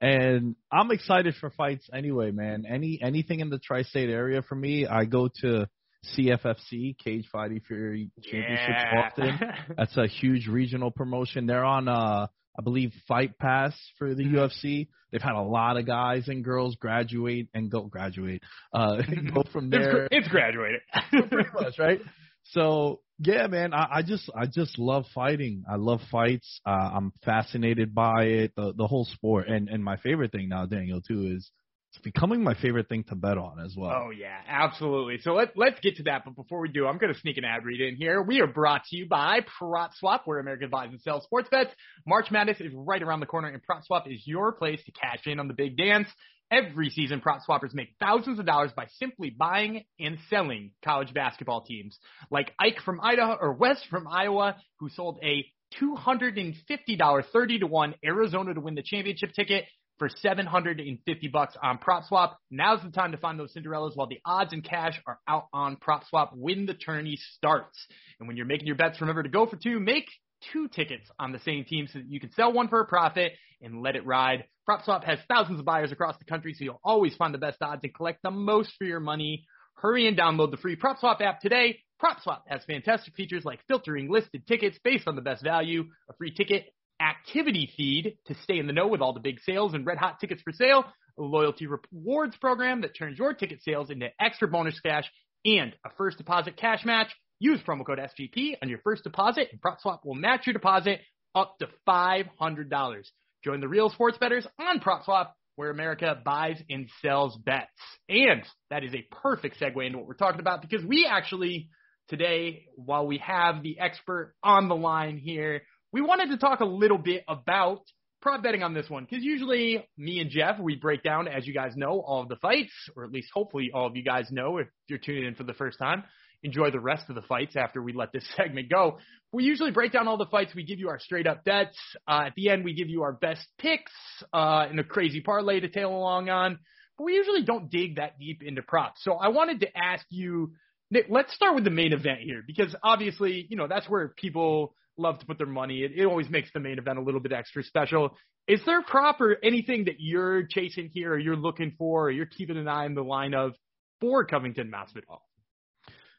And 0.00 0.56
I'm 0.72 0.90
excited 0.92 1.34
for 1.38 1.50
fights 1.50 1.86
anyway, 1.92 2.30
man. 2.30 2.64
Any 2.66 2.98
anything 3.02 3.40
in 3.40 3.50
the 3.50 3.58
tri-state 3.58 4.08
area 4.08 4.40
for 4.40 4.54
me, 4.54 4.86
I 4.86 5.04
go 5.04 5.28
to 5.42 5.68
CFFC, 6.16 6.96
Cage 6.96 7.26
Fighting 7.30 7.60
Fury 7.68 8.10
Championships 8.22 8.58
yeah. 8.66 9.02
often. 9.04 9.40
That's 9.76 9.96
a 9.98 10.06
huge 10.06 10.46
regional 10.46 10.90
promotion. 10.90 11.44
They're 11.44 11.64
on 11.64 11.86
uh 11.88 12.28
I 12.58 12.62
believe 12.62 12.92
Fight 13.06 13.38
Pass 13.38 13.74
for 13.98 14.14
the 14.14 14.24
mm-hmm. 14.24 14.36
UFC. 14.36 14.88
They've 15.10 15.22
had 15.22 15.34
a 15.34 15.42
lot 15.42 15.76
of 15.76 15.86
guys 15.86 16.28
and 16.28 16.44
girls 16.44 16.76
graduate 16.76 17.48
and 17.54 17.70
go 17.70 17.82
graduate, 17.82 18.42
uh, 18.72 18.96
go 19.34 19.42
from 19.52 19.70
there. 19.70 20.04
It's, 20.04 20.08
it's 20.12 20.28
graduated, 20.28 20.80
pretty 21.10 21.50
much, 21.54 21.78
right? 21.78 22.00
So 22.44 23.00
yeah, 23.18 23.46
man, 23.48 23.74
I, 23.74 23.88
I 23.96 24.02
just 24.02 24.30
I 24.34 24.46
just 24.46 24.78
love 24.78 25.04
fighting. 25.14 25.64
I 25.70 25.76
love 25.76 26.00
fights. 26.10 26.60
Uh, 26.66 26.90
I'm 26.94 27.12
fascinated 27.24 27.94
by 27.94 28.24
it, 28.24 28.52
the 28.56 28.72
the 28.76 28.86
whole 28.86 29.04
sport. 29.04 29.48
And 29.48 29.68
and 29.68 29.84
my 29.84 29.96
favorite 29.98 30.32
thing 30.32 30.48
now, 30.48 30.66
Daniel, 30.66 31.00
too, 31.00 31.34
is 31.36 31.50
it's 31.92 32.02
becoming 32.02 32.44
my 32.44 32.54
favorite 32.54 32.88
thing 32.88 33.02
to 33.04 33.16
bet 33.16 33.36
on 33.36 33.58
as 33.58 33.74
well. 33.76 34.04
Oh 34.06 34.10
yeah, 34.10 34.38
absolutely. 34.48 35.18
So 35.22 35.32
let 35.32 35.56
let's 35.56 35.80
get 35.80 35.96
to 35.96 36.04
that. 36.04 36.22
But 36.24 36.36
before 36.36 36.60
we 36.60 36.68
do, 36.68 36.86
I'm 36.86 36.98
going 36.98 37.12
to 37.12 37.18
sneak 37.18 37.36
an 37.36 37.44
ad 37.44 37.64
read 37.64 37.80
in 37.80 37.96
here. 37.96 38.22
We 38.22 38.40
are 38.40 38.46
brought 38.46 38.84
to 38.90 38.96
you 38.96 39.08
by 39.08 39.40
Prop 39.58 39.90
Swap, 39.98 40.22
where 40.24 40.38
America 40.38 40.68
buys 40.68 40.90
and 40.90 41.00
sells 41.00 41.24
sports 41.24 41.48
bets. 41.50 41.70
March 42.06 42.30
Madness 42.30 42.60
is 42.60 42.72
right 42.72 43.02
around 43.02 43.20
the 43.20 43.26
corner, 43.26 43.48
and 43.48 43.60
Prop 43.62 43.84
Swap 43.84 44.06
is 44.08 44.22
your 44.24 44.52
place 44.52 44.80
to 44.84 44.92
cash 44.92 45.26
in 45.26 45.40
on 45.40 45.48
the 45.48 45.54
big 45.54 45.76
dance. 45.76 46.08
Every 46.52 46.90
season, 46.90 47.20
prop 47.20 47.42
swappers 47.48 47.74
make 47.74 47.94
thousands 48.00 48.40
of 48.40 48.46
dollars 48.46 48.72
by 48.74 48.86
simply 48.98 49.30
buying 49.30 49.84
and 50.00 50.18
selling 50.28 50.72
college 50.84 51.14
basketball 51.14 51.62
teams, 51.62 51.96
like 52.28 52.52
Ike 52.58 52.80
from 52.84 53.00
Idaho 53.00 53.36
or 53.40 53.52
West 53.52 53.84
from 53.88 54.08
Iowa, 54.08 54.56
who 54.80 54.88
sold 54.88 55.20
a 55.22 55.44
$250 55.80 57.24
30 57.32 57.58
to 57.60 57.66
1 57.68 57.94
Arizona 58.04 58.54
to 58.54 58.60
win 58.60 58.74
the 58.74 58.82
championship 58.82 59.30
ticket 59.32 59.64
for 60.00 60.08
750 60.08 61.28
bucks 61.28 61.54
on 61.62 61.78
PropSwap. 61.78 62.32
Now's 62.50 62.82
the 62.82 62.90
time 62.90 63.12
to 63.12 63.18
find 63.18 63.38
those 63.38 63.52
Cinderellas 63.52 63.94
while 63.94 64.06
the 64.06 64.18
odds 64.24 64.54
and 64.54 64.64
cash 64.64 64.98
are 65.06 65.18
out 65.28 65.48
on 65.52 65.76
PropSwap 65.76 66.30
when 66.34 66.64
the 66.64 66.72
tourney 66.72 67.18
starts. 67.34 67.78
And 68.18 68.26
when 68.26 68.38
you're 68.38 68.46
making 68.46 68.66
your 68.66 68.76
bets, 68.76 68.98
remember 69.02 69.22
to 69.22 69.28
go 69.28 69.46
for 69.46 69.56
two. 69.56 69.78
Make 69.78 70.06
two 70.52 70.68
tickets 70.68 71.06
on 71.18 71.32
the 71.32 71.38
same 71.40 71.66
team 71.66 71.86
so 71.86 71.98
that 71.98 72.08
you 72.08 72.18
can 72.18 72.32
sell 72.32 72.50
one 72.50 72.68
for 72.68 72.80
a 72.80 72.86
profit 72.86 73.32
and 73.60 73.82
let 73.82 73.94
it 73.94 74.06
ride. 74.06 74.44
PropSwap 74.66 75.04
has 75.04 75.18
thousands 75.28 75.60
of 75.60 75.66
buyers 75.66 75.92
across 75.92 76.16
the 76.18 76.24
country, 76.24 76.54
so 76.54 76.64
you'll 76.64 76.80
always 76.82 77.14
find 77.16 77.34
the 77.34 77.38
best 77.38 77.58
odds 77.60 77.82
and 77.84 77.94
collect 77.94 78.20
the 78.22 78.30
most 78.30 78.72
for 78.78 78.84
your 78.84 79.00
money. 79.00 79.44
Hurry 79.74 80.08
and 80.08 80.16
download 80.16 80.50
the 80.50 80.56
free 80.56 80.76
PropSwap 80.76 81.20
app 81.20 81.40
today. 81.40 81.78
PropSwap 82.02 82.40
has 82.46 82.64
fantastic 82.64 83.14
features 83.14 83.44
like 83.44 83.60
filtering 83.68 84.10
listed 84.10 84.46
tickets 84.46 84.78
based 84.82 85.06
on 85.06 85.14
the 85.14 85.20
best 85.20 85.44
value, 85.44 85.84
a 86.08 86.14
free 86.14 86.32
ticket 86.32 86.64
activity 87.00 87.70
feed 87.76 88.16
to 88.26 88.34
stay 88.42 88.58
in 88.58 88.66
the 88.66 88.72
know 88.72 88.88
with 88.88 89.00
all 89.00 89.12
the 89.12 89.20
big 89.20 89.40
sales 89.40 89.74
and 89.74 89.86
red 89.86 89.98
hot 89.98 90.20
tickets 90.20 90.42
for 90.42 90.52
sale, 90.52 90.84
a 91.18 91.22
loyalty 91.22 91.66
rewards 91.66 92.36
program 92.36 92.82
that 92.82 92.96
turns 92.96 93.18
your 93.18 93.34
ticket 93.34 93.62
sales 93.62 93.90
into 93.90 94.08
extra 94.20 94.48
bonus 94.48 94.78
cash, 94.80 95.10
and 95.44 95.74
a 95.84 95.90
first 95.96 96.18
deposit 96.18 96.56
cash 96.56 96.84
match. 96.84 97.08
Use 97.38 97.60
promo 97.66 97.86
code 97.86 97.98
SGP 97.98 98.56
on 98.62 98.68
your 98.68 98.80
first 98.84 99.02
deposit, 99.02 99.48
and 99.50 99.60
PropSwap 99.60 100.00
will 100.04 100.14
match 100.14 100.46
your 100.46 100.52
deposit 100.52 101.00
up 101.34 101.56
to 101.58 101.68
$500. 101.88 103.10
Join 103.42 103.60
the 103.60 103.68
real 103.68 103.88
sports 103.88 104.18
bettors 104.18 104.46
on 104.58 104.80
PropSwap, 104.80 105.28
where 105.56 105.70
America 105.70 106.20
buys 106.22 106.60
and 106.68 106.88
sells 107.00 107.36
bets. 107.36 107.70
And 108.08 108.42
that 108.68 108.84
is 108.84 108.94
a 108.94 109.06
perfect 109.22 109.58
segue 109.58 109.84
into 109.86 109.98
what 109.98 110.06
we're 110.06 110.14
talking 110.14 110.40
about 110.40 110.60
because 110.60 110.84
we 110.84 111.08
actually 111.10 111.70
today, 112.08 112.66
while 112.76 113.06
we 113.06 113.18
have 113.18 113.62
the 113.62 113.78
expert 113.78 114.34
on 114.42 114.68
the 114.68 114.76
line 114.76 115.16
here, 115.16 115.62
we 115.92 116.00
wanted 116.00 116.30
to 116.30 116.36
talk 116.36 116.60
a 116.60 116.64
little 116.64 116.98
bit 116.98 117.24
about 117.28 117.80
prop 118.20 118.42
betting 118.42 118.62
on 118.62 118.74
this 118.74 118.88
one 118.88 119.06
because 119.08 119.24
usually 119.24 119.84
me 119.96 120.20
and 120.20 120.30
Jeff 120.30 120.58
we 120.60 120.76
break 120.76 121.02
down, 121.02 121.26
as 121.26 121.46
you 121.46 121.54
guys 121.54 121.72
know, 121.76 122.00
all 122.00 122.22
of 122.22 122.28
the 122.28 122.36
fights, 122.36 122.72
or 122.96 123.04
at 123.04 123.10
least 123.10 123.28
hopefully 123.32 123.70
all 123.74 123.86
of 123.86 123.96
you 123.96 124.04
guys 124.04 124.30
know 124.30 124.58
if 124.58 124.68
you're 124.88 124.98
tuning 124.98 125.24
in 125.24 125.34
for 125.34 125.44
the 125.44 125.54
first 125.54 125.78
time. 125.78 126.04
Enjoy 126.42 126.70
the 126.70 126.80
rest 126.80 127.04
of 127.10 127.14
the 127.14 127.22
fights 127.22 127.54
after 127.54 127.82
we 127.82 127.92
let 127.92 128.12
this 128.12 128.24
segment 128.36 128.70
go. 128.70 128.98
We 129.32 129.44
usually 129.44 129.70
break 129.70 129.92
down 129.92 130.08
all 130.08 130.16
the 130.16 130.26
fights. 130.26 130.54
We 130.54 130.64
give 130.64 130.78
you 130.78 130.88
our 130.88 130.98
straight 130.98 131.26
up 131.26 131.44
bets. 131.44 131.76
Uh, 132.08 132.24
at 132.26 132.34
the 132.34 132.48
end, 132.48 132.64
we 132.64 132.74
give 132.74 132.88
you 132.88 133.02
our 133.02 133.12
best 133.12 133.46
picks 133.58 133.92
uh, 134.32 134.66
and 134.68 134.80
a 134.80 134.84
crazy 134.84 135.20
parlay 135.20 135.60
to 135.60 135.68
tail 135.68 135.90
along 135.90 136.30
on. 136.30 136.58
But 136.96 137.04
we 137.04 137.14
usually 137.14 137.42
don't 137.42 137.70
dig 137.70 137.96
that 137.96 138.18
deep 138.18 138.42
into 138.42 138.62
props. 138.62 139.02
So 139.04 139.14
I 139.14 139.28
wanted 139.28 139.60
to 139.60 139.68
ask 139.76 140.04
you, 140.10 140.52
Nick. 140.90 141.06
Let's 141.08 141.34
start 141.34 141.54
with 141.54 141.64
the 141.64 141.70
main 141.70 141.92
event 141.92 142.20
here 142.20 142.42
because 142.44 142.74
obviously, 142.82 143.46
you 143.48 143.56
know, 143.56 143.68
that's 143.68 143.88
where 143.88 144.08
people 144.08 144.74
love 145.00 145.18
to 145.20 145.26
put 145.26 145.38
their 145.38 145.46
money. 145.46 145.82
It, 145.82 145.92
it 145.96 146.04
always 146.04 146.28
makes 146.28 146.50
the 146.52 146.60
main 146.60 146.78
event 146.78 146.98
a 146.98 147.02
little 147.02 147.20
bit 147.20 147.32
extra 147.32 147.62
special. 147.62 148.16
Is 148.46 148.60
there 148.66 148.80
a 148.80 148.82
prop 148.82 149.20
or 149.20 149.36
anything 149.42 149.84
that 149.84 149.96
you're 149.98 150.44
chasing 150.44 150.90
here 150.92 151.12
or 151.12 151.18
you're 151.18 151.36
looking 151.36 151.74
for 151.78 152.06
or 152.06 152.10
you're 152.10 152.26
keeping 152.26 152.56
an 152.56 152.68
eye 152.68 152.84
on 152.84 152.94
the 152.94 153.02
line 153.02 153.34
of 153.34 153.52
for 154.00 154.24
Covington 154.24 154.72
Masvidal? 154.72 155.18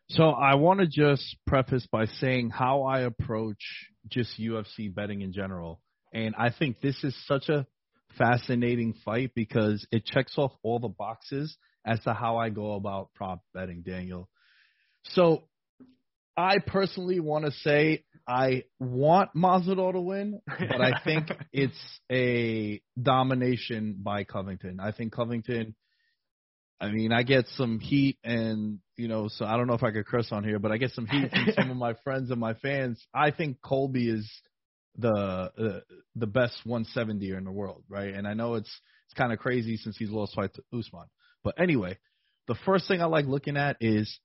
So 0.10 0.30
I 0.30 0.56
want 0.56 0.82
to 0.82 0.88
just 0.88 1.38
preface 1.48 1.88
by 1.90 2.06
saying 2.06 2.50
how 2.50 2.84
I 2.84 3.02
approach 3.02 3.62
just 4.10 4.40
UFC 4.40 4.94
betting 4.94 5.22
in 5.22 5.32
general. 5.32 5.80
And 6.14 6.36
I 6.38 6.52
think 6.52 6.82
this 6.82 7.02
is 7.04 7.16
such 7.28 7.48
a 7.48 7.66
fascinating 8.18 8.94
fight 9.06 9.32
because 9.36 9.86
it 9.92 10.06
checks 10.06 10.34
off 10.38 10.52
all 10.64 10.80
the 10.80 10.90
boxes 10.90 11.56
as 11.86 12.00
to 12.02 12.14
how 12.14 12.38
I 12.38 12.50
go 12.50 12.74
about 12.74 13.14
prop 13.16 13.42
betting, 13.54 13.84
Daniel. 13.86 14.28
So 15.04 15.44
I 16.36 16.60
personally 16.60 17.20
want 17.20 17.46
to 17.46 17.52
say 17.52 18.04
I 18.32 18.64
want 18.80 19.32
Masvidal 19.36 19.92
to 19.92 20.00
win, 20.00 20.42
but 20.48 20.80
I 20.82 20.94
think 21.04 21.28
it's 21.52 22.00
a 22.10 22.82
domination 23.00 23.98
by 24.02 24.24
Covington. 24.24 24.80
I 24.80 24.94
think 24.94 25.12
Covington. 25.12 25.76
I 26.80 26.92
mean, 26.92 27.12
I 27.12 27.24
get 27.24 27.46
some 27.58 27.80
heat, 27.80 28.18
and 28.24 28.80
you 28.96 29.10
know, 29.10 29.28
so 29.28 29.46
I 29.46 29.58
don't 29.58 29.68
know 29.68 29.74
if 29.74 29.84
I 29.84 29.92
could 29.92 30.08
curse 30.08 30.32
on 30.32 30.46
here, 30.46 30.60
but 30.60 30.72
I 30.72 30.78
get 30.78 30.92
some 30.92 31.08
heat 31.08 31.30
from 31.30 31.48
some 31.56 31.72
of 31.72 31.78
my 31.78 31.94
friends 32.06 32.32
and 32.32 32.40
my 32.40 32.54
fans. 32.54 33.06
I 33.14 33.32
think 33.32 33.58
Colby 33.62 34.10
is 34.10 34.32
the 34.98 35.10
uh, 35.10 35.80
the 36.16 36.28
best 36.28 36.56
170er 36.66 37.38
in 37.38 37.44
the 37.44 37.52
world, 37.52 37.84
right? 37.90 38.14
And 38.14 38.26
I 38.26 38.34
know 38.34 38.56
it's 38.56 38.72
it's 39.08 39.14
kind 39.18 39.34
of 39.34 39.40
crazy 39.40 39.76
since 39.76 39.98
he's 39.98 40.10
lost 40.10 40.36
fight 40.36 40.54
to 40.54 40.64
Usman, 40.72 41.08
but 41.44 41.60
anyway, 41.60 41.98
the 42.48 42.56
first 42.66 42.88
thing 42.88 43.02
I 43.02 43.06
like 43.06 43.26
looking 43.26 43.58
at 43.58 43.76
is 43.82 44.20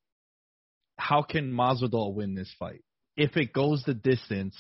how 0.97 1.23
can 1.23 1.53
Masvidal 1.53 2.15
win 2.15 2.37
this 2.37 2.55
fight? 2.57 2.85
If 3.17 3.37
it 3.37 3.53
goes 3.53 3.83
the 3.85 3.95
distance, 3.95 4.57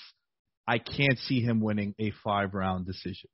I 0.66 0.78
can't 0.78 1.18
see 1.18 1.40
him 1.40 1.60
winning 1.60 1.94
a 1.98 2.12
five 2.24 2.54
round 2.54 2.86
decision. 2.86 3.30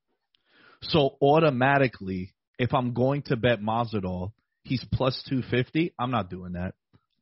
So 0.82 1.16
automatically, 1.22 2.34
if 2.58 2.74
I'm 2.74 2.92
going 2.92 3.22
to 3.22 3.36
bet 3.36 3.60
Masvidal, 3.60 4.32
he's 4.64 4.84
plus 4.92 5.22
250. 5.28 5.94
I'm 5.98 6.10
not 6.10 6.28
doing 6.28 6.52
that. 6.52 6.74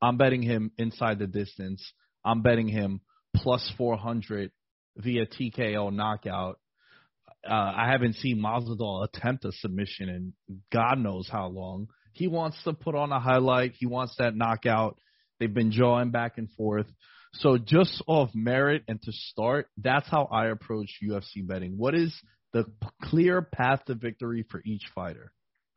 I'm 0.02 0.16
betting 0.16 0.42
him 0.42 0.72
inside 0.78 1.18
the 1.18 1.26
distance. 1.26 1.82
I'm 2.24 2.42
betting 2.42 2.68
him 2.68 3.00
plus 3.36 3.70
400 3.76 4.50
via 4.96 5.26
TKO 5.26 5.92
knockout. 5.92 6.58
Uh, 7.48 7.52
I 7.52 7.88
haven't 7.90 8.16
seen 8.16 8.38
Masvidal 8.38 9.06
attempt 9.06 9.44
a 9.44 9.52
submission 9.52 10.08
in 10.08 10.32
God 10.72 10.98
knows 10.98 11.28
how 11.30 11.46
long. 11.48 11.88
He 12.12 12.26
wants 12.26 12.62
to 12.64 12.72
put 12.72 12.94
on 12.94 13.12
a 13.12 13.20
highlight. 13.20 13.74
He 13.78 13.86
wants 13.86 14.14
that 14.18 14.34
knockout. 14.34 14.98
They've 15.38 15.52
been 15.52 15.70
jawing 15.70 16.10
back 16.10 16.36
and 16.36 16.50
forth. 16.52 16.86
So 17.34 17.58
just 17.58 18.02
off 18.06 18.30
merit 18.34 18.82
and 18.88 19.00
to 19.02 19.12
start, 19.12 19.68
that's 19.76 20.08
how 20.08 20.28
I 20.30 20.48
approach 20.48 20.90
UFC 21.02 21.46
betting. 21.46 21.78
What 21.78 21.94
is 21.94 22.14
the 22.52 22.64
clear 23.02 23.42
path 23.42 23.84
to 23.86 23.94
victory 23.94 24.44
for 24.50 24.60
each 24.64 24.84
fighter? 24.94 25.32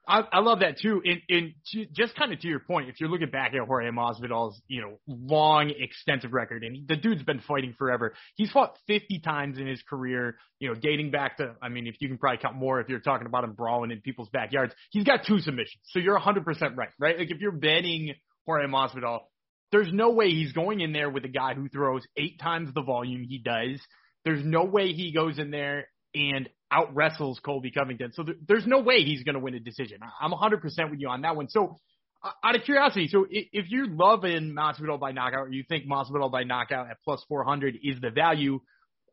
I, 0.05 0.21
I 0.33 0.39
love 0.39 0.59
that 0.59 0.79
too. 0.79 1.01
And, 1.05 1.21
and 1.29 1.53
just 1.93 2.15
kind 2.15 2.33
of 2.33 2.39
to 2.41 2.47
your 2.47 2.59
point, 2.59 2.89
if 2.89 2.99
you're 2.99 3.09
looking 3.09 3.29
back 3.29 3.53
at 3.53 3.65
Jorge 3.65 3.89
Masvidal's, 3.89 4.61
you 4.67 4.81
know, 4.81 4.99
long, 5.07 5.71
extensive 5.77 6.33
record, 6.33 6.63
and 6.63 6.87
the 6.87 6.97
dude's 6.97 7.23
been 7.23 7.39
fighting 7.39 7.73
forever. 7.77 8.13
He's 8.35 8.51
fought 8.51 8.77
50 8.87 9.19
times 9.19 9.59
in 9.59 9.67
his 9.67 9.81
career, 9.81 10.35
you 10.59 10.67
know, 10.67 10.75
dating 10.75 11.11
back 11.11 11.37
to, 11.37 11.55
I 11.61 11.69
mean, 11.69 11.87
if 11.87 11.95
you 12.01 12.09
can 12.09 12.17
probably 12.17 12.39
count 12.39 12.55
more 12.55 12.81
if 12.81 12.89
you're 12.89 12.99
talking 12.99 13.27
about 13.27 13.45
him 13.45 13.53
brawling 13.53 13.91
in 13.91 14.01
people's 14.01 14.29
backyards. 14.29 14.73
He's 14.89 15.05
got 15.05 15.21
two 15.25 15.39
submissions. 15.39 15.81
So 15.85 15.99
you're 15.99 16.19
100% 16.19 16.75
right, 16.75 16.89
right? 16.99 17.17
Like 17.17 17.31
if 17.31 17.39
you're 17.39 17.53
betting 17.53 18.15
Jorge 18.45 18.67
Masvidal, 18.67 19.21
there's 19.74 19.91
no 19.91 20.11
way 20.11 20.30
he's 20.30 20.53
going 20.53 20.82
in 20.82 20.93
there 20.93 21.09
with 21.09 21.26
a 21.26 21.30
guy 21.30 21.55
who 21.55 21.67
throws 21.67 22.03
eight 22.15 22.39
times 22.39 22.71
the 22.74 22.84
volume 22.84 23.24
he 23.28 23.39
does. 23.39 23.82
There's 24.24 24.45
no 24.45 24.65
way 24.65 24.93
he 24.93 25.11
goes 25.11 25.39
in 25.39 25.49
there 25.49 25.88
and 26.13 26.47
out 26.71 26.93
wrestles 26.93 27.39
Colby 27.43 27.71
Covington. 27.71 28.13
So 28.13 28.24
th- 28.24 28.38
there's 28.47 28.67
no 28.67 28.82
way 28.82 29.03
he's 29.03 29.24
going 29.24 29.34
to 29.34 29.39
win 29.39 29.55
a 29.55 29.59
decision. 29.59 29.97
I'm 30.21 30.32
100% 30.32 30.61
with 30.91 30.99
you 30.99 31.09
on 31.09 31.21
that 31.24 31.36
one. 31.36 31.49
So 31.49 31.78
uh, 32.24 32.30
out 32.43 32.55
of 32.55 32.61
curiosity, 32.65 33.07
so 33.07 33.26
if, 33.28 33.47
if 33.51 33.71
you're 33.71 33.88
loving 33.88 34.55
Masvidal 34.55 34.99
by 34.99 35.11
knockout, 35.11 35.47
or 35.47 35.49
you 35.49 35.63
think 35.67 35.86
Masvidal 35.88 36.32
by 36.32 36.43
knockout 36.43 36.91
at 36.91 36.97
plus 37.03 37.26
400 37.28 37.76
is 37.84 37.99
the 37.99 38.11
value, 38.11 38.59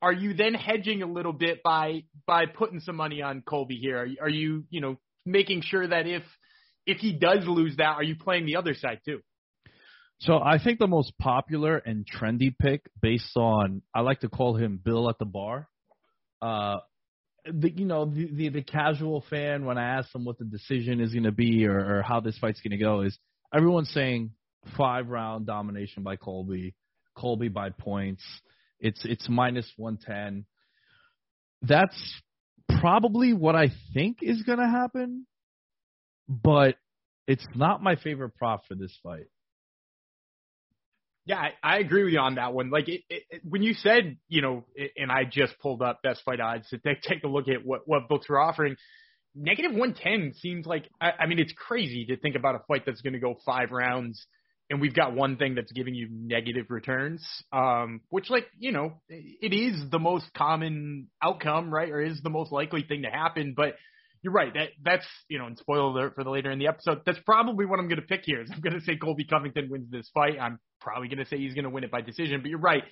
are 0.02 0.12
you 0.12 0.34
then 0.34 0.52
hedging 0.52 1.02
a 1.02 1.06
little 1.06 1.32
bit 1.32 1.62
by 1.62 2.04
by 2.26 2.44
putting 2.44 2.80
some 2.80 2.96
money 2.96 3.22
on 3.22 3.42
Colby 3.42 3.76
here? 3.76 4.00
Are 4.00 4.06
you, 4.06 4.16
are 4.20 4.28
you 4.28 4.64
you 4.70 4.80
know 4.80 4.96
making 5.24 5.62
sure 5.62 5.86
that 5.86 6.06
if 6.06 6.22
if 6.86 6.98
he 6.98 7.12
does 7.12 7.46
lose 7.46 7.76
that, 7.76 7.96
are 7.96 8.02
you 8.02 8.16
playing 8.16 8.44
the 8.46 8.56
other 8.56 8.74
side 8.74 9.00
too? 9.06 9.20
So 10.20 10.38
I 10.38 10.62
think 10.62 10.78
the 10.78 10.86
most 10.86 11.16
popular 11.18 11.78
and 11.78 12.06
trendy 12.06 12.54
pick, 12.56 12.82
based 13.00 13.36
on 13.36 13.82
I 13.94 14.00
like 14.00 14.20
to 14.20 14.28
call 14.28 14.54
him 14.54 14.78
Bill 14.82 15.08
at 15.08 15.18
the 15.18 15.24
bar. 15.24 15.68
Uh, 16.42 16.78
the 17.46 17.70
you 17.70 17.86
know 17.86 18.04
the, 18.04 18.28
the 18.30 18.48
the 18.50 18.62
casual 18.62 19.24
fan 19.30 19.64
when 19.64 19.78
I 19.78 19.98
ask 19.98 20.12
them 20.12 20.26
what 20.26 20.38
the 20.38 20.44
decision 20.44 21.00
is 21.00 21.12
going 21.12 21.24
to 21.24 21.32
be 21.32 21.66
or, 21.66 21.78
or 21.78 22.02
how 22.02 22.20
this 22.20 22.36
fight's 22.38 22.60
going 22.60 22.78
to 22.78 22.84
go 22.84 23.00
is 23.00 23.18
everyone's 23.54 23.90
saying 23.92 24.32
five 24.76 25.08
round 25.08 25.46
domination 25.46 26.02
by 26.02 26.16
Colby, 26.16 26.74
Colby 27.16 27.48
by 27.48 27.70
points. 27.70 28.22
It's 28.78 29.02
it's 29.04 29.26
minus 29.26 29.70
one 29.78 29.98
ten. 30.04 30.44
That's 31.62 31.96
probably 32.80 33.32
what 33.32 33.54
I 33.56 33.70
think 33.94 34.18
is 34.20 34.42
going 34.42 34.58
to 34.58 34.68
happen, 34.68 35.26
but 36.28 36.76
it's 37.26 37.46
not 37.54 37.82
my 37.82 37.96
favorite 37.96 38.34
prop 38.36 38.66
for 38.66 38.74
this 38.74 38.96
fight. 39.02 39.26
Yeah, 41.30 41.50
I, 41.62 41.78
agree 41.78 42.02
with 42.02 42.12
you 42.12 42.18
on 42.18 42.34
that 42.34 42.52
one. 42.54 42.70
Like 42.70 42.88
it, 42.88 43.02
it, 43.08 43.40
when 43.48 43.62
you 43.62 43.72
said, 43.74 44.16
you 44.28 44.42
know, 44.42 44.64
and 44.96 45.12
I 45.12 45.22
just 45.22 45.56
pulled 45.60 45.80
up 45.80 46.02
best 46.02 46.22
fight 46.24 46.40
odds 46.40 46.68
to 46.70 46.78
take, 46.78 47.02
take 47.02 47.22
a 47.22 47.28
look 47.28 47.46
at 47.46 47.64
what 47.64 47.82
what 47.86 48.08
books 48.08 48.28
were 48.28 48.40
offering. 48.40 48.74
Negative 49.36 49.72
one 49.72 49.94
ten 49.94 50.32
seems 50.40 50.66
like 50.66 50.88
I, 51.00 51.12
I 51.20 51.26
mean 51.26 51.38
it's 51.38 51.52
crazy 51.52 52.06
to 52.06 52.16
think 52.16 52.34
about 52.34 52.56
a 52.56 52.62
fight 52.66 52.82
that's 52.84 53.00
going 53.00 53.12
to 53.12 53.20
go 53.20 53.38
five 53.46 53.70
rounds, 53.70 54.26
and 54.70 54.80
we've 54.80 54.92
got 54.92 55.14
one 55.14 55.36
thing 55.36 55.54
that's 55.54 55.70
giving 55.70 55.94
you 55.94 56.08
negative 56.10 56.66
returns. 56.68 57.24
Um, 57.52 58.00
which 58.08 58.28
like 58.28 58.46
you 58.58 58.72
know 58.72 58.94
it 59.08 59.54
is 59.54 59.88
the 59.88 60.00
most 60.00 60.26
common 60.36 61.10
outcome, 61.22 61.72
right, 61.72 61.90
or 61.90 62.02
is 62.02 62.20
the 62.22 62.30
most 62.30 62.50
likely 62.50 62.82
thing 62.82 63.02
to 63.02 63.08
happen, 63.08 63.54
but 63.56 63.76
you're 64.22 64.32
right. 64.32 64.52
That 64.52 64.68
that's 64.82 65.06
you 65.28 65.38
know, 65.38 65.46
and 65.46 65.56
spoiler 65.58 65.82
alert 65.82 66.14
for 66.14 66.24
the 66.24 66.30
later 66.30 66.50
in 66.50 66.58
the 66.58 66.68
episode. 66.68 67.02
That's 67.06 67.18
probably 67.24 67.66
what 67.66 67.78
I'm 67.78 67.88
going 67.88 68.00
to 68.00 68.06
pick 68.06 68.22
here. 68.24 68.42
Is 68.42 68.50
I'm 68.52 68.60
going 68.60 68.78
to 68.78 68.84
say 68.84 68.96
Colby 68.96 69.24
Covington 69.24 69.68
wins 69.70 69.90
this 69.90 70.10
fight. 70.12 70.38
I'm 70.40 70.58
probably 70.80 71.08
going 71.08 71.18
to 71.18 71.26
say 71.26 71.38
he's 71.38 71.54
going 71.54 71.64
to 71.64 71.70
win 71.70 71.84
it 71.84 71.90
by 71.90 72.00
decision. 72.00 72.40
But 72.42 72.50
you're 72.50 72.58
right. 72.58 72.84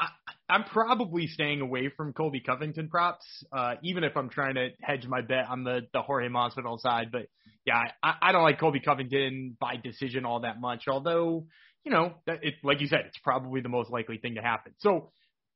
I, 0.00 0.08
I'm 0.48 0.64
probably 0.64 1.26
staying 1.26 1.60
away 1.60 1.90
from 1.94 2.12
Colby 2.12 2.40
Covington 2.40 2.88
props, 2.88 3.24
uh, 3.52 3.74
even 3.82 4.04
if 4.04 4.16
I'm 4.16 4.30
trying 4.30 4.54
to 4.54 4.70
hedge 4.80 5.06
my 5.06 5.20
bet 5.20 5.46
on 5.48 5.64
the 5.64 5.82
the 5.92 6.02
Jorge 6.02 6.28
Masvidal 6.28 6.80
side. 6.80 7.10
But 7.12 7.26
yeah, 7.66 7.82
I, 8.02 8.14
I 8.22 8.32
don't 8.32 8.42
like 8.42 8.58
Colby 8.58 8.80
Covington 8.80 9.56
by 9.60 9.76
decision 9.76 10.24
all 10.24 10.40
that 10.40 10.60
much. 10.60 10.84
Although 10.88 11.46
you 11.84 11.90
know, 11.90 12.14
that 12.26 12.40
it, 12.42 12.54
like 12.62 12.80
you 12.80 12.86
said, 12.86 13.00
it's 13.06 13.18
probably 13.18 13.60
the 13.60 13.68
most 13.68 13.90
likely 13.90 14.18
thing 14.18 14.34
to 14.34 14.42
happen. 14.42 14.72
So 14.78 15.12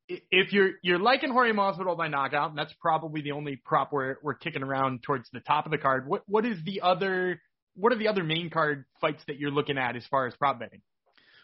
if 0.09 0.53
you're 0.53 0.73
you're 0.83 0.99
liking 0.99 1.31
Jorge 1.31 1.53
Masvidal 1.53 1.97
by 1.97 2.09
knockout, 2.09 2.51
and 2.51 2.59
that's 2.59 2.75
probably 2.81 3.23
the 3.23 3.33
only 3.33 3.57
prop 3.57 3.93
we're 3.93 4.17
we're 4.23 4.35
kicking 4.35 4.63
around 4.63 5.03
towards 5.03 5.29
the 5.33 5.41
top 5.41 5.67
of 5.67 5.73
the 5.73 5.79
card. 5.79 6.07
What 6.07 6.23
what 6.27 6.45
is 6.45 6.59
the 6.65 6.83
other 6.83 7.41
what 7.77 7.93
are 7.93 7.99
the 7.99 8.09
other 8.09 8.25
main 8.25 8.51
card 8.51 8.85
fights 9.01 9.23
that 9.27 9.39
you're 9.39 9.51
looking 9.51 9.79
at 9.79 9.97
as 9.97 10.07
far 10.11 10.27
as 10.27 10.35
prop 10.37 10.59
betting? 10.59 10.83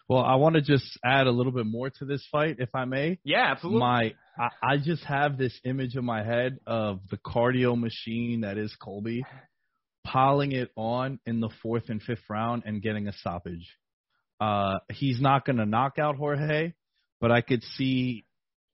Well, 0.07 0.23
I 0.23 0.35
want 0.35 0.55
to 0.55 0.61
just 0.61 0.85
add 1.05 1.27
a 1.27 1.31
little 1.31 1.51
bit 1.51 1.65
more 1.65 1.89
to 1.89 2.05
this 2.05 2.25
fight, 2.31 2.57
if 2.59 2.75
I 2.75 2.85
may. 2.85 3.19
Yeah, 3.23 3.51
absolutely. 3.51 3.79
My 3.79 4.13
I, 4.37 4.73
I 4.73 4.77
just 4.77 5.03
have 5.05 5.37
this 5.37 5.57
image 5.63 5.95
in 5.95 6.05
my 6.05 6.23
head 6.23 6.59
of 6.67 6.99
the 7.09 7.17
cardio 7.17 7.79
machine 7.79 8.41
that 8.41 8.57
is 8.57 8.75
Colby, 8.81 9.23
piling 10.03 10.51
it 10.51 10.69
on 10.75 11.19
in 11.25 11.39
the 11.39 11.49
fourth 11.61 11.89
and 11.89 12.01
fifth 12.01 12.29
round 12.29 12.63
and 12.65 12.81
getting 12.81 13.07
a 13.07 13.13
stoppage. 13.13 13.67
Uh, 14.39 14.79
he's 14.91 15.21
not 15.21 15.45
going 15.45 15.57
to 15.57 15.65
knock 15.65 15.99
out 15.99 16.15
Jorge, 16.15 16.73
but 17.19 17.31
I 17.31 17.41
could 17.41 17.63
see 17.77 18.25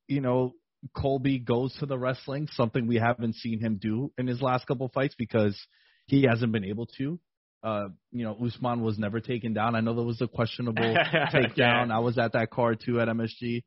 you 0.08 0.22
know, 0.22 0.54
Colby 0.96 1.40
goes 1.40 1.76
to 1.80 1.86
the 1.86 1.98
wrestling, 1.98 2.48
something 2.54 2.88
we 2.88 2.98
haven't 2.98 3.36
seen 3.36 3.60
him 3.60 3.78
do 3.82 4.12
in 4.18 4.28
his 4.28 4.42
last 4.42 4.68
couple 4.68 4.90
fights 4.90 5.16
because 5.18 5.58
he 6.06 6.24
hasn't 6.30 6.52
been 6.52 6.66
able 6.66 6.86
to. 6.98 7.20
uh, 7.64 7.90
you 8.12 8.24
know, 8.24 8.38
Usman 8.46 8.82
was 8.82 8.98
never 8.98 9.20
taken 9.20 9.54
down. 9.54 9.76
I 9.76 9.82
know 9.82 9.94
there 9.96 10.06
was 10.06 10.22
a 10.22 10.28
questionable 10.28 10.84
takedown. 11.34 11.88
Yeah. 11.88 11.96
I 11.96 12.00
was 12.00 12.18
at 12.18 12.34
that 12.34 12.50
card 12.52 12.82
too 12.86 13.00
at 13.00 13.08
MSG, 13.08 13.64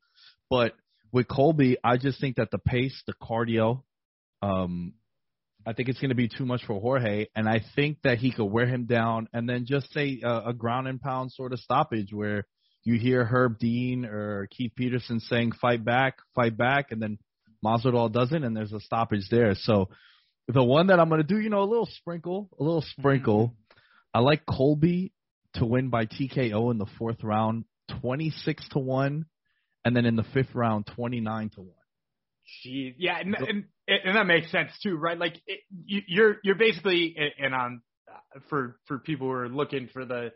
but 0.49 0.73
with 1.13 1.29
Colby, 1.29 1.77
I 1.83 1.97
just 1.97 2.21
think 2.21 2.37
that 2.37 2.51
the 2.51 2.59
pace, 2.59 3.03
the 3.07 3.15
cardio, 3.21 3.83
um, 4.43 4.95
I 5.67 5.73
think 5.75 5.89
it's 5.89 5.99
going 6.01 6.11
to 6.11 6.15
be 6.15 6.29
too 6.29 6.47
much 6.47 6.65
for 6.67 6.81
Jorge, 6.81 7.27
and 7.35 7.49
I 7.49 7.61
think 7.77 7.99
that 8.05 8.19
he 8.19 8.33
could 8.33 8.47
wear 8.47 8.67
him 8.67 8.87
down, 8.87 9.29
and 9.33 9.49
then 9.49 9.67
just 9.67 9.93
say 9.93 10.21
a, 10.23 10.49
a 10.49 10.55
ground 10.55 10.89
and 10.89 11.01
pound 11.01 11.33
sort 11.33 11.53
of 11.53 11.59
stoppage 11.59 12.13
where 12.13 12.47
you 12.85 12.99
hear 12.99 13.25
Herb 13.25 13.59
Dean 13.59 14.05
or 14.05 14.49
Keith 14.51 14.73
Peterson 14.77 15.21
saying 15.21 15.53
"fight 15.53 15.85
back, 15.85 16.19
fight 16.35 16.57
back," 16.57 16.93
and 16.93 17.01
then 17.01 17.19
Masvidal 17.65 18.13
doesn't, 18.13 18.45
and 18.45 18.57
there's 18.57 18.73
a 18.73 18.81
stoppage 18.81 19.29
there. 19.31 19.55
So 19.55 19.89
the 20.49 20.65
one 20.65 20.89
that 20.89 20.99
I'm 20.99 21.09
going 21.09 21.21
to 21.21 21.27
do, 21.27 21.39
you 21.39 21.51
know, 21.51 21.63
a 21.63 21.65
little 21.65 21.89
sprinkle, 21.99 22.49
a 22.59 22.63
little 22.63 22.85
sprinkle. 22.99 23.49
Mm-hmm. 23.49 23.55
I 24.13 24.21
like 24.21 24.43
Colby 24.45 25.13
to 25.55 25.65
win 25.65 25.89
by 25.89 26.07
TKO 26.07 26.71
in 26.73 26.79
the 26.79 26.87
fourth 26.99 27.23
round, 27.23 27.65
26 28.01 28.69
to 28.71 28.79
one, 28.79 29.27
and 29.85 29.95
then 29.95 30.05
in 30.05 30.17
the 30.17 30.25
fifth 30.35 30.55
round, 30.55 30.87
29 30.95 31.51
to 31.51 31.61
one. 31.61 31.75
Jeez, 32.67 32.95
yeah, 32.99 33.19
and, 33.21 33.37
and 33.37 33.65
and 33.87 34.17
that 34.17 34.27
makes 34.27 34.51
sense 34.51 34.71
too, 34.83 34.97
right? 34.97 35.17
Like 35.17 35.41
it, 35.47 35.61
you, 35.87 36.01
you're 36.09 36.37
you're 36.43 36.57
basically 36.57 37.15
and 37.39 37.55
on 37.55 37.83
for 38.49 38.77
for 38.87 38.99
people 38.99 39.29
who 39.29 39.33
are 39.35 39.49
looking 39.49 39.89
for 39.93 40.05
the 40.05 40.33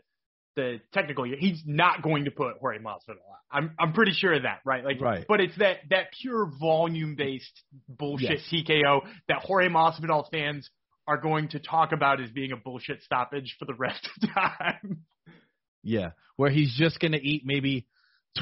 the 0.55 0.79
technical, 0.93 1.23
he's 1.25 1.61
not 1.65 2.01
going 2.01 2.25
to 2.25 2.31
put 2.31 2.57
Jorge 2.59 2.79
Masvidal. 2.79 3.17
I'm 3.51 3.71
I'm 3.79 3.93
pretty 3.93 4.13
sure 4.13 4.33
of 4.33 4.43
that, 4.43 4.59
right? 4.65 4.83
Like, 4.83 4.99
Right. 4.99 5.25
But 5.27 5.39
it's 5.39 5.57
that 5.57 5.77
that 5.89 6.07
pure 6.21 6.49
volume 6.59 7.15
based 7.15 7.61
bullshit 7.87 8.41
Yes. 8.51 8.65
TKO 8.67 9.01
that 9.27 9.37
Jorge 9.43 9.69
Masvidal 9.69 10.29
fans 10.31 10.69
are 11.07 11.17
going 11.17 11.49
to 11.49 11.59
talk 11.59 11.91
about 11.91 12.19
as 12.19 12.29
being 12.31 12.51
a 12.51 12.57
bullshit 12.57 13.03
stoppage 13.03 13.55
for 13.59 13.65
the 13.65 13.75
rest 13.75 14.07
of 14.21 14.29
time. 14.33 15.03
Yeah, 15.87 16.11
where 16.35 16.49
he's 16.49 16.75
just 16.75 16.99
going 16.99 17.11
to 17.11 17.21
eat 17.21 17.43
maybe 17.45 17.85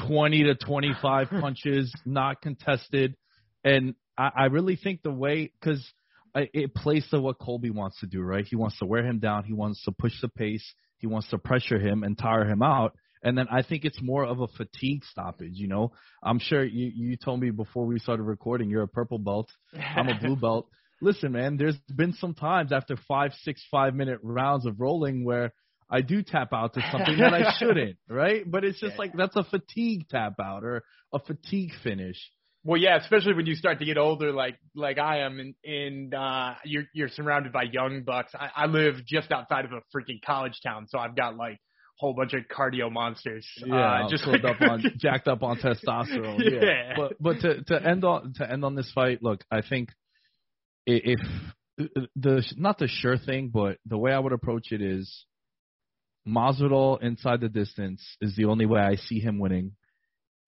20 0.06 0.44
to 0.44 0.54
25 0.54 1.28
punches, 1.40 1.94
not 2.06 2.40
contested. 2.40 3.16
And 3.62 3.94
I, 4.16 4.30
I 4.34 4.44
really 4.46 4.76
think 4.76 5.02
the 5.02 5.12
way, 5.12 5.52
because 5.60 5.86
uh, 6.34 6.44
it 6.54 6.74
plays 6.74 7.06
to 7.10 7.20
what 7.20 7.38
Colby 7.38 7.68
wants 7.68 8.00
to 8.00 8.06
do, 8.06 8.22
right? 8.22 8.46
He 8.46 8.56
wants 8.56 8.78
to 8.78 8.86
wear 8.86 9.04
him 9.04 9.18
down. 9.18 9.44
He 9.44 9.52
wants 9.52 9.84
to 9.84 9.92
push 9.92 10.18
the 10.22 10.30
pace. 10.30 10.64
He 11.04 11.08
wants 11.08 11.28
to 11.28 11.38
pressure 11.38 11.78
him 11.78 12.02
and 12.02 12.16
tire 12.16 12.46
him 12.46 12.62
out. 12.62 12.96
And 13.22 13.36
then 13.36 13.46
I 13.52 13.60
think 13.60 13.84
it's 13.84 14.00
more 14.00 14.24
of 14.24 14.40
a 14.40 14.46
fatigue 14.46 15.04
stoppage, 15.04 15.52
you 15.52 15.68
know? 15.68 15.92
I'm 16.22 16.38
sure 16.38 16.64
you, 16.64 16.90
you 16.96 17.18
told 17.18 17.40
me 17.40 17.50
before 17.50 17.84
we 17.84 17.98
started 17.98 18.22
recording, 18.22 18.70
you're 18.70 18.84
a 18.84 18.88
purple 18.88 19.18
belt. 19.18 19.50
I'm 19.74 20.08
a 20.08 20.18
blue 20.22 20.36
belt. 20.36 20.66
Listen, 21.02 21.32
man, 21.32 21.58
there's 21.58 21.76
been 21.94 22.14
some 22.14 22.32
times 22.32 22.72
after 22.72 22.96
five, 23.06 23.32
six, 23.42 23.62
five 23.70 23.94
minute 23.94 24.20
rounds 24.22 24.64
of 24.64 24.80
rolling 24.80 25.26
where 25.26 25.52
I 25.90 26.00
do 26.00 26.22
tap 26.22 26.54
out 26.54 26.72
to 26.72 26.80
something 26.90 27.18
that 27.18 27.34
I 27.34 27.52
shouldn't, 27.58 27.98
right? 28.08 28.50
But 28.50 28.64
it's 28.64 28.80
just 28.80 28.98
like 28.98 29.12
that's 29.12 29.36
a 29.36 29.44
fatigue 29.44 30.08
tap 30.08 30.36
out 30.42 30.64
or 30.64 30.84
a 31.12 31.18
fatigue 31.18 31.72
finish. 31.82 32.16
Well, 32.66 32.80
yeah, 32.80 32.96
especially 32.96 33.34
when 33.34 33.44
you 33.46 33.54
start 33.56 33.78
to 33.80 33.84
get 33.84 33.98
older, 33.98 34.32
like 34.32 34.56
like 34.74 34.98
I 34.98 35.18
am, 35.18 35.38
and 35.38 35.54
and 35.64 36.14
uh, 36.14 36.54
you're 36.64 36.84
you're 36.94 37.08
surrounded 37.10 37.52
by 37.52 37.64
young 37.64 38.02
bucks. 38.04 38.32
I, 38.34 38.48
I 38.64 38.66
live 38.66 39.04
just 39.06 39.30
outside 39.30 39.66
of 39.66 39.72
a 39.72 39.80
freaking 39.94 40.20
college 40.24 40.58
town, 40.62 40.86
so 40.88 40.98
I've 40.98 41.14
got 41.14 41.36
like 41.36 41.54
a 41.56 41.58
whole 41.98 42.14
bunch 42.14 42.32
of 42.32 42.40
cardio 42.50 42.90
monsters. 42.90 43.46
uh, 43.70 44.08
just 44.08 44.26
like, 44.26 44.42
up 44.44 44.60
on 44.62 44.82
jacked 44.96 45.28
up 45.28 45.42
on 45.42 45.58
testosterone. 45.58 46.38
Yeah. 46.38 46.60
Yeah. 46.62 46.92
But 46.96 47.12
but 47.20 47.40
to 47.40 47.62
to 47.64 47.86
end 47.86 48.02
on 48.04 48.32
to 48.36 48.50
end 48.50 48.64
on 48.64 48.74
this 48.74 48.90
fight, 48.94 49.22
look, 49.22 49.44
I 49.50 49.60
think 49.60 49.90
i- 50.88 51.02
if 51.04 51.20
the 52.16 52.42
not 52.56 52.78
the 52.78 52.88
sure 52.88 53.18
thing, 53.18 53.50
but 53.52 53.76
the 53.84 53.98
way 53.98 54.12
I 54.12 54.18
would 54.18 54.32
approach 54.32 54.72
it 54.72 54.80
is 54.80 55.26
Masvidal 56.26 57.02
inside 57.02 57.40
the 57.40 57.48
distance 57.50 58.02
is 58.20 58.34
the 58.36 58.46
only 58.46 58.64
way 58.64 58.80
I 58.80 58.94
see 58.96 59.20
him 59.20 59.38
winning, 59.38 59.72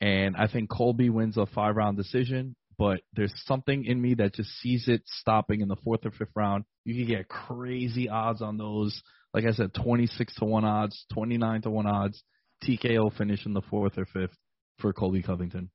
and 0.00 0.36
I 0.36 0.46
think 0.48 0.70
Colby 0.70 1.10
wins 1.10 1.36
a 1.36 1.46
five 1.46 1.76
round 1.76 1.96
decision. 1.96 2.56
But 2.78 3.00
there's 3.14 3.32
something 3.46 3.84
in 3.84 4.00
me 4.00 4.14
that 4.14 4.34
just 4.34 4.50
sees 4.60 4.86
it 4.86 5.02
stopping 5.06 5.62
in 5.62 5.68
the 5.68 5.76
fourth 5.76 6.04
or 6.04 6.10
fifth 6.10 6.32
round. 6.34 6.64
You 6.84 6.94
can 6.94 7.06
get 7.06 7.28
crazy 7.28 8.08
odds 8.10 8.42
on 8.42 8.58
those. 8.58 9.02
Like 9.32 9.46
I 9.46 9.52
said, 9.52 9.72
26 9.72 10.34
to 10.36 10.44
1 10.44 10.64
odds, 10.64 11.06
29 11.14 11.62
to 11.62 11.70
1 11.70 11.86
odds. 11.86 12.22
TKO 12.64 13.16
finish 13.16 13.44
in 13.46 13.54
the 13.54 13.62
fourth 13.62 13.98
or 13.98 14.06
fifth 14.06 14.36
for 14.78 14.92
Colby 14.92 15.22
Covington. 15.22 15.70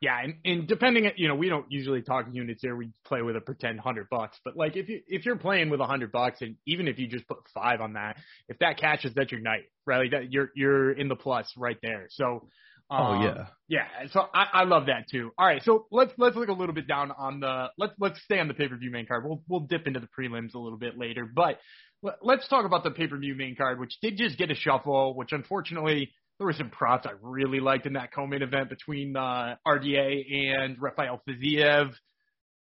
Yeah, 0.00 0.18
and, 0.22 0.34
and 0.46 0.66
depending, 0.66 1.10
you 1.16 1.28
know, 1.28 1.34
we 1.34 1.50
don't 1.50 1.66
usually 1.70 2.00
talk 2.00 2.26
units 2.32 2.62
here. 2.62 2.74
We 2.74 2.90
play 3.04 3.20
with 3.20 3.36
a 3.36 3.40
pretend 3.40 3.80
hundred 3.80 4.08
bucks. 4.10 4.38
But 4.42 4.56
like, 4.56 4.76
if 4.76 4.88
you 4.88 5.00
if 5.06 5.26
you're 5.26 5.36
playing 5.36 5.68
with 5.68 5.80
a 5.80 5.86
hundred 5.86 6.10
bucks, 6.10 6.40
and 6.40 6.56
even 6.66 6.88
if 6.88 6.98
you 6.98 7.06
just 7.06 7.28
put 7.28 7.36
five 7.52 7.82
on 7.82 7.92
that, 7.94 8.16
if 8.48 8.58
that 8.60 8.78
catches, 8.78 9.12
that's 9.12 9.30
your 9.30 9.42
night, 9.42 9.64
right? 9.86 9.98
Like 9.98 10.10
that, 10.12 10.32
you're 10.32 10.50
you're 10.54 10.92
in 10.92 11.08
the 11.08 11.16
plus 11.16 11.52
right 11.54 11.76
there. 11.82 12.06
So, 12.08 12.48
Oh, 12.90 12.96
um, 12.96 13.22
yeah. 13.22 13.46
yeah. 13.68 14.08
So 14.12 14.26
I, 14.34 14.46
I 14.52 14.64
love 14.64 14.86
that 14.86 15.08
too. 15.10 15.30
All 15.38 15.46
right, 15.46 15.62
so 15.62 15.86
let's 15.92 16.12
let's 16.18 16.34
look 16.34 16.48
a 16.48 16.52
little 16.52 16.74
bit 16.74 16.88
down 16.88 17.12
on 17.12 17.40
the 17.40 17.66
let's 17.78 17.92
let's 18.00 18.20
stay 18.22 18.40
on 18.40 18.48
the 18.48 18.54
pay 18.54 18.68
per 18.68 18.76
view 18.76 18.90
main 18.90 19.06
card. 19.06 19.24
We'll 19.24 19.42
we'll 19.48 19.60
dip 19.60 19.86
into 19.86 20.00
the 20.00 20.08
prelims 20.08 20.54
a 20.54 20.58
little 20.58 20.78
bit 20.78 20.98
later, 20.98 21.24
but 21.24 21.60
let- 22.02 22.18
let's 22.22 22.48
talk 22.48 22.64
about 22.64 22.82
the 22.82 22.90
pay 22.90 23.06
per 23.06 23.16
view 23.16 23.34
main 23.34 23.54
card, 23.54 23.78
which 23.78 23.96
did 24.02 24.16
just 24.16 24.38
get 24.38 24.50
a 24.50 24.54
shuffle, 24.54 25.14
which 25.14 25.32
unfortunately 25.32 26.12
there 26.38 26.46
were 26.46 26.52
some 26.52 26.70
props 26.70 27.06
I 27.06 27.12
really 27.20 27.60
liked 27.60 27.86
in 27.86 27.92
that 27.92 28.12
co-main 28.12 28.42
event 28.42 28.70
between 28.70 29.14
uh, 29.14 29.56
RDA 29.66 30.54
and 30.56 30.76
Rafael 30.80 31.20
Fiziev, 31.28 31.92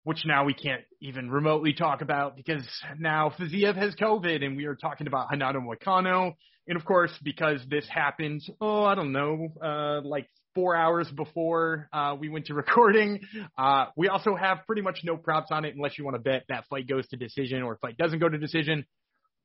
which 0.04 0.24
now 0.24 0.44
we 0.44 0.54
can't 0.54 0.82
even 1.02 1.28
remotely 1.28 1.74
talk 1.74 2.00
about 2.00 2.36
because 2.36 2.62
now 2.98 3.32
Fiziev 3.36 3.76
has 3.76 3.94
COVID 3.96 4.44
and 4.44 4.56
we 4.56 4.66
are 4.66 4.76
talking 4.76 5.06
about 5.06 5.26
Renato 5.30 5.60
Moicano. 5.60 6.34
And 6.66 6.76
of 6.76 6.84
course, 6.84 7.12
because 7.22 7.60
this 7.68 7.86
happened, 7.88 8.42
oh, 8.60 8.84
I 8.84 8.94
don't 8.94 9.12
know, 9.12 9.48
uh, 9.62 10.00
like 10.02 10.28
four 10.54 10.76
hours 10.76 11.10
before 11.10 11.88
uh, 11.92 12.16
we 12.18 12.28
went 12.28 12.46
to 12.46 12.54
recording, 12.54 13.20
uh, 13.58 13.86
we 13.96 14.08
also 14.08 14.34
have 14.34 14.58
pretty 14.66 14.82
much 14.82 15.00
no 15.04 15.16
props 15.16 15.48
on 15.50 15.64
it 15.64 15.74
unless 15.74 15.98
you 15.98 16.04
want 16.04 16.16
to 16.16 16.22
bet 16.22 16.44
that 16.48 16.64
fight 16.68 16.88
goes 16.88 17.06
to 17.08 17.16
decision 17.16 17.62
or 17.62 17.76
fight 17.76 17.96
doesn't 17.96 18.18
go 18.18 18.28
to 18.28 18.38
decision. 18.38 18.84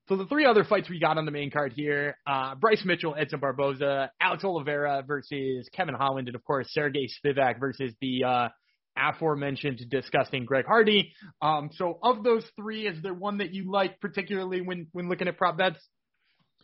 So 0.08 0.16
the 0.16 0.26
three 0.26 0.46
other 0.46 0.64
fights 0.64 0.90
we 0.90 1.00
got 1.00 1.20
on 1.20 1.26
the 1.26 1.32
main 1.32 1.52
card 1.52 1.74
here, 1.76 2.18
uh, 2.26 2.56
Bryce 2.56 2.84
Mitchell, 2.84 3.16
Edson 3.16 3.40
Barboza, 3.40 4.10
Alex 4.20 4.44
Oliveira 4.44 5.04
versus 5.06 5.70
Kevin 5.72 5.94
Holland, 5.94 6.28
and 6.28 6.36
of 6.36 6.44
course 6.44 6.68
Sergey 6.72 7.08
Spivak 7.24 7.60
versus 7.60 7.94
the 8.02 8.24
uh, 8.24 8.48
aforementioned 8.98 9.82
disgusting 9.88 10.46
Greg 10.46 10.66
Hardy. 10.66 11.14
Um, 11.44 11.70
so 11.74 12.00
of 12.02 12.24
those 12.24 12.44
three, 12.56 12.88
is 12.88 13.00
there 13.04 13.14
one 13.14 13.38
that 13.38 13.54
you 13.54 13.72
like 13.72 14.00
particularly 14.00 14.62
when 14.62 14.88
when 14.94 15.10
looking 15.10 15.28
at 15.28 15.38
prop 15.38 15.60
bets? 15.60 15.80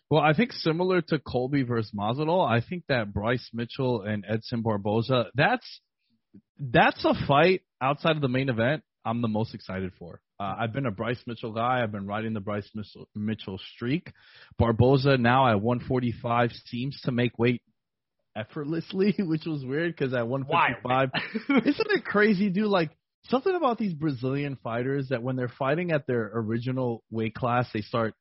Well, 0.09 0.21
I 0.21 0.33
think 0.33 0.51
similar 0.51 1.01
to 1.01 1.19
Colby 1.19 1.63
versus 1.63 1.91
Masvidal, 1.95 2.47
I 2.47 2.61
think 2.61 2.83
that 2.89 3.13
Bryce 3.13 3.49
Mitchell 3.53 4.01
and 4.01 4.23
Edson 4.27 4.61
Barboza, 4.61 5.27
that's 5.33 5.81
that's 6.59 7.03
a 7.05 7.13
fight 7.27 7.61
outside 7.81 8.15
of 8.15 8.21
the 8.21 8.27
main 8.27 8.49
event 8.49 8.83
I'm 9.05 9.21
the 9.21 9.27
most 9.27 9.53
excited 9.53 9.91
for. 9.99 10.19
Uh, 10.39 10.55
I've 10.59 10.73
been 10.73 10.87
a 10.87 10.91
Bryce 10.91 11.21
Mitchell 11.27 11.53
guy. 11.53 11.81
I've 11.81 11.91
been 11.91 12.07
riding 12.07 12.33
the 12.33 12.39
Bryce 12.39 12.69
Mitchell, 12.73 13.07
Mitchell 13.15 13.59
streak. 13.75 14.11
Barboza 14.57 15.17
now 15.17 15.47
at 15.47 15.61
145 15.61 16.51
seems 16.65 16.99
to 17.03 17.11
make 17.11 17.37
weight 17.37 17.61
effortlessly, 18.35 19.15
which 19.19 19.45
was 19.45 19.63
weird 19.63 19.95
because 19.95 20.13
at 20.13 20.27
155, 20.27 21.09
isn't 21.65 21.91
it 21.91 22.03
crazy, 22.03 22.49
dude? 22.49 22.65
Like 22.65 22.89
something 23.29 23.55
about 23.55 23.77
these 23.77 23.93
Brazilian 23.93 24.57
fighters 24.63 25.09
that 25.09 25.21
when 25.21 25.35
they're 25.35 25.49
fighting 25.59 25.91
at 25.91 26.07
their 26.07 26.31
original 26.33 27.03
weight 27.11 27.35
class, 27.35 27.67
they 27.73 27.81
start 27.81 28.15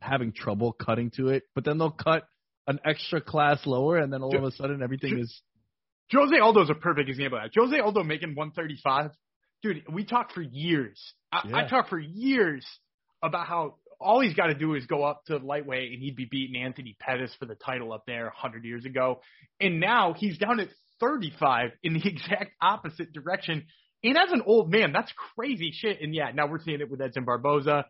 having 0.00 0.32
trouble 0.32 0.72
cutting 0.72 1.10
to 1.16 1.28
it, 1.28 1.44
but 1.54 1.64
then 1.64 1.78
they'll 1.78 1.90
cut 1.90 2.24
an 2.66 2.80
extra 2.84 3.20
class 3.20 3.60
lower, 3.66 3.96
and 3.98 4.12
then 4.12 4.22
all 4.22 4.36
of 4.36 4.44
a 4.44 4.50
sudden 4.52 4.82
everything 4.82 5.18
is. 5.18 5.42
Jose 6.12 6.38
Aldo's 6.38 6.70
a 6.70 6.74
perfect 6.74 7.08
example 7.08 7.38
of 7.38 7.44
that. 7.44 7.60
Jose 7.60 7.78
Aldo 7.78 8.02
making 8.04 8.34
135. 8.34 9.10
Dude, 9.62 9.82
we 9.92 10.04
talked 10.04 10.32
for 10.32 10.42
years. 10.42 11.00
I, 11.32 11.42
I 11.52 11.68
talked 11.68 11.88
for 11.88 11.98
years 11.98 12.64
about 13.22 13.46
how 13.46 13.76
all 14.00 14.20
he's 14.20 14.34
got 14.34 14.46
to 14.46 14.54
do 14.54 14.74
is 14.74 14.86
go 14.86 15.04
up 15.04 15.24
to 15.26 15.38
lightweight 15.38 15.92
and 15.92 16.02
he'd 16.02 16.16
be 16.16 16.26
beating 16.30 16.62
Anthony 16.62 16.96
Pettis 17.00 17.34
for 17.38 17.46
the 17.46 17.54
title 17.54 17.92
up 17.92 18.04
there 18.06 18.24
100 18.24 18.64
years 18.64 18.84
ago. 18.84 19.20
And 19.60 19.80
now 19.80 20.12
he's 20.12 20.38
down 20.38 20.60
at 20.60 20.68
35 21.00 21.70
in 21.82 21.94
the 21.94 22.02
exact 22.04 22.52
opposite 22.60 23.12
direction. 23.12 23.66
And 24.04 24.16
as 24.16 24.30
an 24.30 24.42
old 24.46 24.70
man, 24.70 24.92
that's 24.92 25.12
crazy 25.34 25.72
shit. 25.72 26.00
And 26.00 26.14
yeah, 26.14 26.30
now 26.32 26.46
we're 26.46 26.62
seeing 26.62 26.80
it 26.80 26.90
with 26.90 27.00
Edson 27.00 27.24
Barboza. 27.24 27.86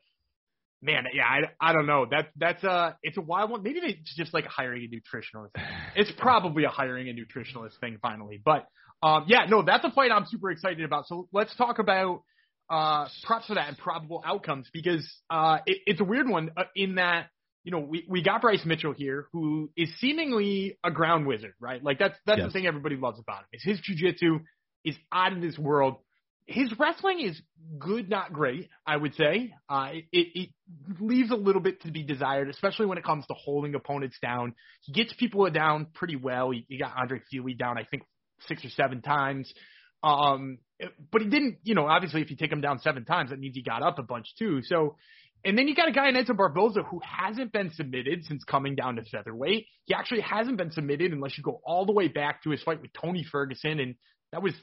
Man, 0.82 1.04
yeah, 1.14 1.24
I, 1.24 1.70
I 1.70 1.72
don't 1.72 1.86
know. 1.86 2.06
That's 2.10 2.28
that's 2.36 2.62
a 2.62 2.96
it's 3.02 3.16
a 3.16 3.20
wild 3.22 3.50
one. 3.50 3.62
Maybe 3.62 3.80
it's 3.82 4.14
just 4.14 4.34
like 4.34 4.44
hiring 4.44 4.84
a 4.84 4.94
nutritionist. 4.94 5.50
It's 5.96 6.12
probably 6.18 6.64
a 6.64 6.68
hiring 6.68 7.08
a 7.08 7.12
nutritionist 7.12 7.78
thing 7.80 7.98
finally. 8.02 8.40
But 8.44 8.66
um 9.02 9.24
yeah, 9.26 9.46
no, 9.48 9.62
that's 9.62 9.84
a 9.84 9.90
fight 9.90 10.10
I'm 10.12 10.26
super 10.26 10.50
excited 10.50 10.84
about. 10.84 11.06
So 11.08 11.28
let's 11.32 11.54
talk 11.56 11.78
about 11.78 12.22
uh 12.68 13.06
props 13.24 13.46
for 13.46 13.54
that 13.54 13.68
and 13.68 13.78
probable 13.78 14.22
outcomes 14.26 14.68
because 14.72 15.08
uh 15.30 15.58
it, 15.66 15.78
it's 15.86 16.00
a 16.00 16.04
weird 16.04 16.28
one 16.28 16.50
uh, 16.56 16.64
in 16.74 16.96
that 16.96 17.28
you 17.64 17.72
know 17.72 17.78
we 17.80 18.04
we 18.08 18.22
got 18.22 18.42
Bryce 18.42 18.64
Mitchell 18.66 18.92
here 18.92 19.26
who 19.32 19.70
is 19.76 19.88
seemingly 19.98 20.78
a 20.84 20.90
ground 20.90 21.26
wizard, 21.26 21.54
right? 21.58 21.82
Like 21.82 21.98
that's 21.98 22.16
that's 22.26 22.38
Yes. 22.38 22.48
the 22.48 22.52
thing 22.52 22.66
everybody 22.66 22.96
loves 22.96 23.18
about 23.18 23.40
him. 23.40 23.46
Is 23.54 23.62
his 23.64 23.80
jujitsu 23.80 24.40
is 24.84 24.96
out 25.10 25.32
of 25.32 25.40
this 25.40 25.58
world. 25.58 25.96
His 26.46 26.72
wrestling 26.78 27.20
is 27.20 27.40
good, 27.78 28.08
not 28.08 28.32
great. 28.32 28.68
I 28.86 28.96
would 28.96 29.14
say 29.16 29.52
uh, 29.68 29.90
it, 29.92 30.04
it 30.12 30.50
leaves 31.00 31.30
a 31.30 31.36
little 31.36 31.60
bit 31.60 31.82
to 31.82 31.90
be 31.90 32.04
desired, 32.04 32.48
especially 32.48 32.86
when 32.86 32.98
it 32.98 33.04
comes 33.04 33.26
to 33.26 33.34
holding 33.34 33.74
opponents 33.74 34.16
down. 34.22 34.54
He 34.82 34.92
gets 34.92 35.12
people 35.12 35.48
down 35.50 35.88
pretty 35.92 36.16
well. 36.16 36.50
He, 36.50 36.64
he 36.68 36.78
got 36.78 36.92
Andre 36.96 37.20
Fili 37.30 37.54
down, 37.54 37.78
I 37.78 37.84
think, 37.84 38.04
six 38.46 38.64
or 38.64 38.70
seven 38.70 39.02
times. 39.02 39.52
Um, 40.02 40.58
but 41.10 41.22
he 41.22 41.28
didn't, 41.28 41.58
you 41.64 41.74
know, 41.74 41.86
obviously 41.86 42.22
if 42.22 42.30
you 42.30 42.36
take 42.36 42.52
him 42.52 42.60
down 42.60 42.78
seven 42.78 43.04
times, 43.04 43.30
that 43.30 43.40
means 43.40 43.56
he 43.56 43.62
got 43.62 43.82
up 43.82 43.98
a 43.98 44.02
bunch 44.02 44.26
too. 44.38 44.60
So, 44.62 44.96
and 45.44 45.58
then 45.58 45.66
you 45.66 45.74
got 45.74 45.88
a 45.88 45.92
guy 45.92 46.08
in 46.08 46.16
Edson 46.16 46.36
Barboza 46.36 46.82
who 46.82 47.00
hasn't 47.04 47.52
been 47.52 47.72
submitted 47.72 48.24
since 48.24 48.44
coming 48.44 48.76
down 48.76 48.96
to 48.96 49.04
featherweight. 49.04 49.66
He 49.84 49.94
actually 49.94 50.20
hasn't 50.20 50.58
been 50.58 50.70
submitted 50.70 51.12
unless 51.12 51.36
you 51.36 51.42
go 51.42 51.60
all 51.64 51.86
the 51.86 51.92
way 51.92 52.08
back 52.08 52.44
to 52.44 52.50
his 52.50 52.62
fight 52.62 52.80
with 52.82 52.92
Tony 52.92 53.24
Ferguson, 53.24 53.80
and 53.80 53.94
that 54.32 54.42
was 54.42 54.54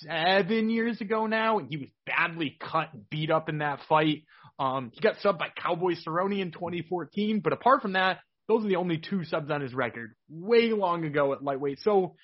seven 0.00 0.70
years 0.70 1.00
ago 1.00 1.26
now, 1.26 1.58
and 1.58 1.68
he 1.68 1.76
was 1.76 1.88
badly 2.06 2.56
cut 2.60 2.92
and 2.92 3.08
beat 3.10 3.30
up 3.30 3.48
in 3.48 3.58
that 3.58 3.80
fight. 3.88 4.24
Um, 4.58 4.90
he 4.92 5.00
got 5.00 5.16
subbed 5.16 5.38
by 5.38 5.48
Cowboy 5.56 5.94
Cerrone 6.06 6.40
in 6.40 6.52
2014, 6.52 7.40
but 7.40 7.52
apart 7.52 7.82
from 7.82 7.94
that, 7.94 8.18
those 8.48 8.64
are 8.64 8.68
the 8.68 8.76
only 8.76 8.98
two 8.98 9.24
subs 9.24 9.50
on 9.50 9.60
his 9.60 9.72
record 9.72 10.14
way 10.28 10.70
long 10.72 11.04
ago 11.04 11.32
at 11.32 11.42
lightweight. 11.42 11.78
So 11.80 12.16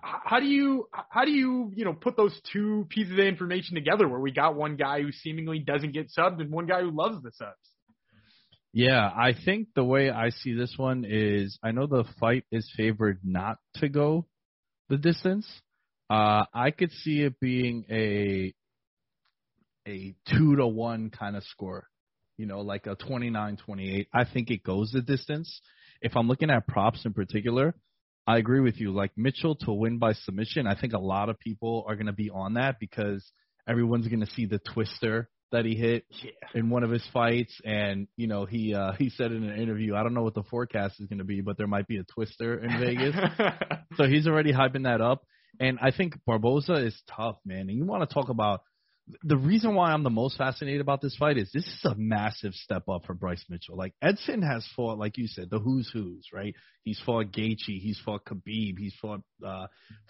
how 0.00 0.40
do 0.40 0.46
you 0.46 0.88
how 1.08 1.24
do 1.24 1.30
you 1.30 1.72
you 1.74 1.84
know 1.84 1.92
put 1.92 2.16
those 2.16 2.38
two 2.52 2.86
pieces 2.90 3.12
of 3.12 3.18
information 3.18 3.74
together 3.74 4.08
where 4.08 4.20
we 4.20 4.32
got 4.32 4.54
one 4.54 4.76
guy 4.76 5.02
who 5.02 5.12
seemingly 5.12 5.58
doesn't 5.60 5.92
get 5.92 6.08
subbed 6.16 6.40
and 6.40 6.50
one 6.50 6.66
guy 6.66 6.82
who 6.82 6.90
loves 6.90 7.22
the 7.22 7.30
subs? 7.32 7.56
Yeah, 8.72 9.00
I 9.08 9.32
think 9.44 9.68
the 9.74 9.84
way 9.84 10.10
I 10.10 10.30
see 10.30 10.54
this 10.54 10.74
one 10.76 11.04
is 11.08 11.58
I 11.62 11.72
know 11.72 11.86
the 11.86 12.04
fight 12.20 12.44
is 12.52 12.70
favored 12.76 13.20
not 13.24 13.56
to 13.76 13.88
go 13.88 14.26
the 14.88 14.98
distance, 14.98 15.46
uh, 16.10 16.44
I 16.54 16.70
could 16.70 16.92
see 16.92 17.22
it 17.22 17.38
being 17.40 17.84
a 17.90 18.54
a 19.86 20.14
two 20.28 20.56
to 20.56 20.66
one 20.66 21.10
kind 21.10 21.36
of 21.36 21.44
score, 21.44 21.86
you 22.36 22.46
know, 22.46 22.60
like 22.60 22.86
a 22.86 22.94
29-28. 22.96 24.06
I 24.12 24.24
think 24.24 24.50
it 24.50 24.62
goes 24.62 24.90
the 24.92 25.00
distance. 25.00 25.60
If 26.02 26.16
I'm 26.16 26.28
looking 26.28 26.50
at 26.50 26.66
props 26.66 27.04
in 27.04 27.14
particular, 27.14 27.74
I 28.26 28.36
agree 28.36 28.60
with 28.60 28.78
you. 28.78 28.92
Like 28.92 29.12
Mitchell 29.16 29.56
to 29.56 29.72
win 29.72 29.98
by 29.98 30.12
submission, 30.12 30.66
I 30.66 30.78
think 30.78 30.92
a 30.92 30.98
lot 30.98 31.30
of 31.30 31.38
people 31.38 31.84
are 31.88 31.96
going 31.96 32.06
to 32.06 32.12
be 32.12 32.28
on 32.30 32.54
that 32.54 32.76
because 32.78 33.24
everyone's 33.66 34.08
going 34.08 34.20
to 34.20 34.30
see 34.32 34.46
the 34.46 34.58
twister 34.58 35.28
that 35.50 35.64
he 35.64 35.74
hit 35.74 36.04
yeah. 36.22 36.30
in 36.54 36.68
one 36.68 36.82
of 36.82 36.90
his 36.90 37.02
fights 37.10 37.58
and 37.64 38.06
you 38.16 38.26
know 38.26 38.44
he 38.44 38.74
uh 38.74 38.92
he 38.98 39.08
said 39.08 39.32
in 39.32 39.44
an 39.44 39.58
interview 39.58 39.94
I 39.94 40.02
don't 40.02 40.12
know 40.12 40.22
what 40.22 40.34
the 40.34 40.42
forecast 40.42 41.00
is 41.00 41.06
going 41.06 41.20
to 41.20 41.24
be 41.24 41.40
but 41.40 41.56
there 41.56 41.66
might 41.66 41.86
be 41.86 41.96
a 41.96 42.02
twister 42.02 42.58
in 42.58 42.78
Vegas 42.78 43.14
so 43.96 44.04
he's 44.04 44.26
already 44.26 44.52
hyping 44.52 44.84
that 44.84 45.00
up 45.00 45.24
and 45.60 45.78
I 45.80 45.90
think 45.90 46.14
Barboza 46.26 46.74
is 46.74 47.00
tough, 47.16 47.36
man. 47.44 47.68
And 47.68 47.76
you 47.76 47.84
want 47.84 48.08
to 48.08 48.12
talk 48.12 48.28
about 48.28 48.62
the 49.22 49.36
reason 49.36 49.74
why 49.74 49.92
I'm 49.92 50.02
the 50.02 50.10
most 50.10 50.36
fascinated 50.36 50.80
about 50.80 51.00
this 51.00 51.16
fight 51.16 51.38
is 51.38 51.50
this 51.52 51.64
is 51.64 51.84
a 51.84 51.94
massive 51.96 52.52
step 52.52 52.88
up 52.88 53.06
for 53.06 53.14
Bryce 53.14 53.44
Mitchell. 53.48 53.76
Like 53.76 53.94
Edson 54.02 54.42
has 54.42 54.66
fought, 54.76 54.98
like 54.98 55.16
you 55.16 55.26
said, 55.26 55.48
the 55.50 55.58
who's 55.58 55.88
who's, 55.92 56.26
right? 56.32 56.54
He's 56.84 57.00
fought 57.04 57.32
Gaethje, 57.32 57.80
he's 57.80 58.00
fought 58.04 58.24
Khabib, 58.24 58.78
he's 58.78 58.94
fought 59.00 59.20
uh, 59.44 59.66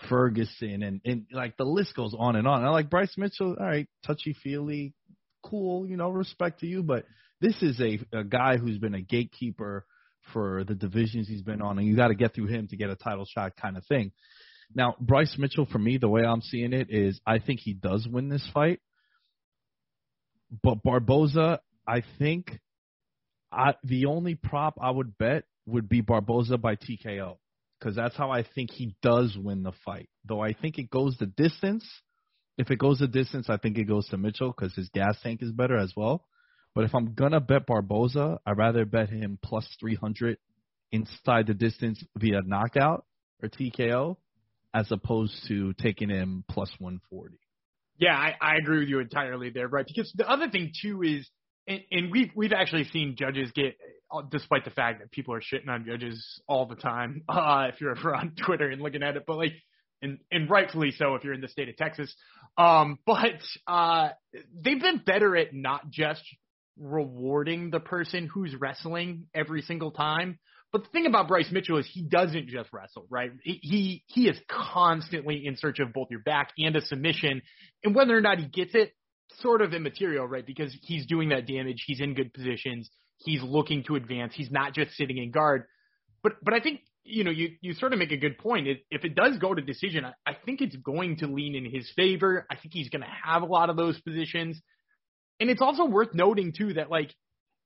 Ferguson, 0.08 0.82
and 0.82 1.00
and 1.04 1.26
like 1.32 1.56
the 1.56 1.64
list 1.64 1.94
goes 1.94 2.14
on 2.18 2.36
and 2.36 2.48
on. 2.48 2.64
I 2.64 2.70
like 2.70 2.90
Bryce 2.90 3.14
Mitchell, 3.16 3.56
all 3.58 3.66
right, 3.66 3.86
touchy 4.04 4.34
feely, 4.42 4.94
cool, 5.44 5.86
you 5.86 5.96
know, 5.96 6.10
respect 6.10 6.60
to 6.60 6.66
you, 6.66 6.82
but 6.82 7.04
this 7.40 7.62
is 7.62 7.80
a, 7.80 8.00
a 8.12 8.24
guy 8.24 8.56
who's 8.56 8.78
been 8.78 8.94
a 8.94 9.00
gatekeeper 9.00 9.84
for 10.32 10.64
the 10.64 10.74
divisions 10.74 11.28
he's 11.28 11.42
been 11.42 11.62
on, 11.62 11.78
and 11.78 11.86
you 11.86 11.96
got 11.96 12.08
to 12.08 12.14
get 12.14 12.34
through 12.34 12.46
him 12.46 12.66
to 12.68 12.76
get 12.76 12.90
a 12.90 12.96
title 12.96 13.24
shot, 13.24 13.56
kind 13.56 13.76
of 13.76 13.86
thing. 13.86 14.12
Now, 14.74 14.94
Bryce 15.00 15.36
Mitchell, 15.38 15.66
for 15.70 15.78
me, 15.78 15.98
the 15.98 16.08
way 16.08 16.22
I'm 16.24 16.42
seeing 16.42 16.72
it 16.72 16.88
is 16.90 17.20
I 17.26 17.38
think 17.38 17.60
he 17.60 17.72
does 17.72 18.06
win 18.06 18.28
this 18.28 18.48
fight. 18.52 18.80
But 20.62 20.82
Barboza, 20.82 21.60
I 21.86 22.02
think 22.18 22.60
I, 23.50 23.74
the 23.82 24.06
only 24.06 24.34
prop 24.34 24.78
I 24.80 24.90
would 24.90 25.16
bet 25.18 25.44
would 25.66 25.88
be 25.88 26.00
Barboza 26.00 26.58
by 26.58 26.76
TKO 26.76 27.36
because 27.78 27.96
that's 27.96 28.16
how 28.16 28.30
I 28.30 28.44
think 28.54 28.70
he 28.70 28.94
does 29.02 29.36
win 29.38 29.62
the 29.62 29.72
fight. 29.84 30.08
Though 30.24 30.40
I 30.40 30.52
think 30.52 30.78
it 30.78 30.90
goes 30.90 31.16
the 31.18 31.26
distance. 31.26 31.84
If 32.56 32.70
it 32.70 32.78
goes 32.78 32.98
the 32.98 33.06
distance, 33.06 33.48
I 33.48 33.56
think 33.56 33.78
it 33.78 33.84
goes 33.84 34.08
to 34.08 34.18
Mitchell 34.18 34.52
because 34.56 34.74
his 34.74 34.88
gas 34.88 35.16
tank 35.22 35.42
is 35.42 35.52
better 35.52 35.76
as 35.76 35.92
well. 35.96 36.24
But 36.74 36.84
if 36.84 36.94
I'm 36.94 37.14
gonna 37.14 37.40
bet 37.40 37.66
Barboza, 37.66 38.40
I'd 38.44 38.58
rather 38.58 38.84
bet 38.84 39.10
him 39.10 39.38
plus 39.42 39.66
300 39.80 40.38
inside 40.90 41.46
the 41.46 41.54
distance 41.54 42.02
via 42.16 42.40
knockout 42.44 43.04
or 43.42 43.48
TKO 43.48 44.16
as 44.78 44.92
opposed 44.92 45.34
to 45.48 45.72
taking 45.74 46.08
him 46.08 46.44
plus 46.48 46.70
140. 46.78 47.36
Yeah, 47.98 48.14
I, 48.14 48.34
I 48.40 48.56
agree 48.58 48.78
with 48.80 48.88
you 48.88 49.00
entirely 49.00 49.50
there, 49.50 49.66
right? 49.66 49.84
Because 49.84 50.12
the 50.14 50.28
other 50.28 50.48
thing 50.48 50.70
too 50.80 51.02
is, 51.02 51.28
and, 51.66 51.80
and 51.90 52.12
we've 52.12 52.30
we've 52.36 52.52
actually 52.52 52.84
seen 52.84 53.16
judges 53.18 53.50
get, 53.50 53.76
uh, 54.12 54.22
despite 54.30 54.64
the 54.64 54.70
fact 54.70 55.00
that 55.00 55.10
people 55.10 55.34
are 55.34 55.40
shitting 55.40 55.68
on 55.68 55.84
judges 55.84 56.40
all 56.46 56.66
the 56.66 56.76
time, 56.76 57.22
uh, 57.28 57.66
if 57.72 57.80
you're 57.80 57.90
ever 57.96 58.14
on 58.14 58.34
Twitter 58.46 58.70
and 58.70 58.80
looking 58.80 59.02
at 59.02 59.16
it, 59.16 59.24
but 59.26 59.36
like, 59.36 59.52
and 60.00 60.18
and 60.30 60.48
rightfully 60.48 60.92
so 60.92 61.16
if 61.16 61.24
you're 61.24 61.34
in 61.34 61.40
the 61.40 61.48
state 61.48 61.68
of 61.68 61.76
Texas. 61.76 62.14
Um, 62.56 62.98
but 63.06 63.42
uh, 63.66 64.10
they've 64.32 64.80
been 64.80 65.02
better 65.04 65.36
at 65.36 65.52
not 65.52 65.90
just 65.90 66.22
rewarding 66.78 67.70
the 67.70 67.80
person 67.80 68.30
who's 68.32 68.54
wrestling 68.54 69.26
every 69.34 69.62
single 69.62 69.90
time, 69.90 70.38
but 70.72 70.84
the 70.84 70.90
thing 70.90 71.06
about 71.06 71.28
Bryce 71.28 71.50
Mitchell 71.50 71.78
is 71.78 71.88
he 71.90 72.02
doesn't 72.02 72.48
just 72.48 72.70
wrestle, 72.72 73.06
right? 73.08 73.30
He 73.42 74.04
he 74.06 74.28
is 74.28 74.38
constantly 74.48 75.46
in 75.46 75.56
search 75.56 75.78
of 75.78 75.92
both 75.92 76.08
your 76.10 76.20
back 76.20 76.50
and 76.58 76.76
a 76.76 76.82
submission, 76.82 77.42
and 77.82 77.94
whether 77.94 78.16
or 78.16 78.20
not 78.20 78.38
he 78.38 78.46
gets 78.46 78.74
it, 78.74 78.92
sort 79.40 79.62
of 79.62 79.72
immaterial, 79.72 80.26
right? 80.26 80.44
Because 80.44 80.76
he's 80.82 81.06
doing 81.06 81.30
that 81.30 81.46
damage, 81.46 81.84
he's 81.86 82.00
in 82.00 82.14
good 82.14 82.34
positions, 82.34 82.90
he's 83.18 83.42
looking 83.42 83.84
to 83.84 83.96
advance, 83.96 84.34
he's 84.34 84.50
not 84.50 84.74
just 84.74 84.92
sitting 84.92 85.18
in 85.18 85.30
guard. 85.30 85.64
But 86.22 86.32
but 86.42 86.52
I 86.52 86.60
think 86.60 86.80
you 87.04 87.24
know 87.24 87.30
you 87.30 87.50
you 87.62 87.72
sort 87.72 87.94
of 87.94 87.98
make 87.98 88.12
a 88.12 88.18
good 88.18 88.36
point. 88.36 88.68
If 88.90 89.04
it 89.04 89.14
does 89.14 89.38
go 89.38 89.54
to 89.54 89.62
decision, 89.62 90.04
I, 90.04 90.12
I 90.26 90.36
think 90.44 90.60
it's 90.60 90.76
going 90.76 91.16
to 91.18 91.26
lean 91.26 91.54
in 91.54 91.64
his 91.64 91.90
favor. 91.96 92.46
I 92.50 92.56
think 92.56 92.74
he's 92.74 92.90
going 92.90 93.02
to 93.02 93.08
have 93.24 93.42
a 93.42 93.46
lot 93.46 93.70
of 93.70 93.76
those 93.76 93.98
positions. 94.00 94.60
And 95.40 95.48
it's 95.48 95.62
also 95.62 95.86
worth 95.86 96.14
noting 96.14 96.52
too 96.52 96.74
that 96.74 96.90
like 96.90 97.14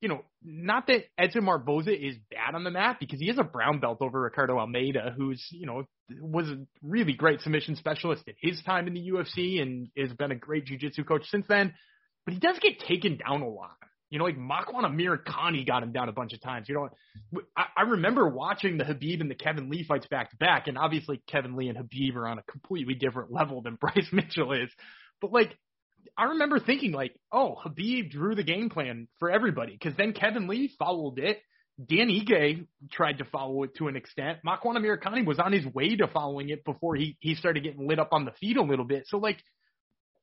you 0.03 0.09
know, 0.09 0.22
not 0.42 0.88
that 0.88 1.05
Edson 1.16 1.44
Barboza 1.44 1.92
is 1.92 2.16
bad 2.28 2.57
on 2.57 2.64
the 2.64 2.72
mat 2.72 2.96
because 2.98 3.20
he 3.20 3.30
is 3.30 3.38
a 3.38 3.44
brown 3.44 3.78
belt 3.78 3.98
over 4.00 4.20
Ricardo 4.20 4.59
Almeida, 4.59 5.14
who's, 5.16 5.46
you 5.53 5.64
know, 5.64 5.84
was 6.20 6.48
a 6.48 6.59
really 6.82 7.12
great 7.12 7.40
submission 7.40 7.76
specialist 7.76 8.24
at 8.26 8.34
his 8.40 8.61
time 8.62 8.88
in 8.88 8.94
the 8.94 9.11
UFC 9.11 9.62
and 9.62 9.88
has 9.96 10.12
been 10.12 10.32
a 10.32 10.36
great 10.36 10.66
jiu-jitsu 10.66 11.05
coach 11.05 11.22
since 11.30 11.46
then. 11.48 11.72
But 12.26 12.34
he 12.34 12.40
does 12.40 12.59
get 12.59 12.80
taken 12.80 13.16
down 13.16 13.42
a 13.42 13.48
lot. 13.48 13.76
You 14.11 14.18
know, 14.18 14.24
like 14.24 14.36
Makwan 14.36 14.84
Amirkhani 14.84 15.64
got 15.64 15.84
him 15.84 15.92
down 15.92 16.09
a 16.09 16.12
bunch 16.12 16.32
of 16.32 16.42
times. 16.42 16.68
You 16.68 16.74
know, 16.74 17.40
I, 17.57 17.66
I 17.78 17.82
remember 17.82 18.28
watching 18.28 18.78
the 18.78 18.84
Khabib 18.84 19.20
and 19.20 19.30
the 19.30 19.36
Kevin 19.36 19.70
Lee 19.70 19.84
fights 19.84 20.07
back 20.11 20.32
to 20.32 20.36
back, 20.36 20.66
and 20.66 20.76
obviously 20.76 21.22
Kevin 21.28 21.57
Lee 21.57 21.68
and 21.68 21.78
Khabib 21.78 22.16
are 22.16 22.26
on 22.26 22.38
a 22.38 22.42
completely 22.42 22.94
different 22.94 23.32
level 23.32 23.62
than 23.62 23.76
Bryce 23.80 24.09
Mitchell 24.11 24.53
is. 24.53 24.68
But 25.20 25.32
like 25.32 25.57
I 26.16 26.24
remember 26.24 26.61
thinking 26.61 26.92
like, 26.92 27.14
oh, 27.32 27.57
Khabib 27.64 28.11
drew 28.11 28.34
the 28.34 28.42
game 28.42 28.70
plan 28.70 29.09
for 29.18 29.30
everybody 29.30 29.72
because 29.72 29.96
then 29.96 30.12
Kevin 30.12 30.46
Lee 30.46 30.70
followed 30.78 31.18
it. 31.18 31.40
Dan 31.78 32.09
Ige 32.09 32.66
tried 32.90 33.18
to 33.18 33.24
follow 33.24 33.62
it 33.62 33.74
to 33.76 33.88
an 33.88 33.96
extent. 33.96 34.38
Makwan 34.46 34.76
Amirkhani 34.76 35.24
was 35.24 35.38
on 35.38 35.53
his 35.53 35.64
way 35.66 35.96
to 35.96 36.07
following 36.07 36.50
it 36.50 36.64
before 36.64 36.94
he 36.96 37.16
he 37.20 37.34
started 37.34 37.62
getting 37.62 37.88
lit 37.88 37.98
up 37.98 38.11
on 38.12 38.24
the 38.24 38.32
feet 38.32 38.57
a 38.57 38.62
little 38.62 38.84
bit. 38.84 39.05
So 39.07 39.18
like, 39.18 39.42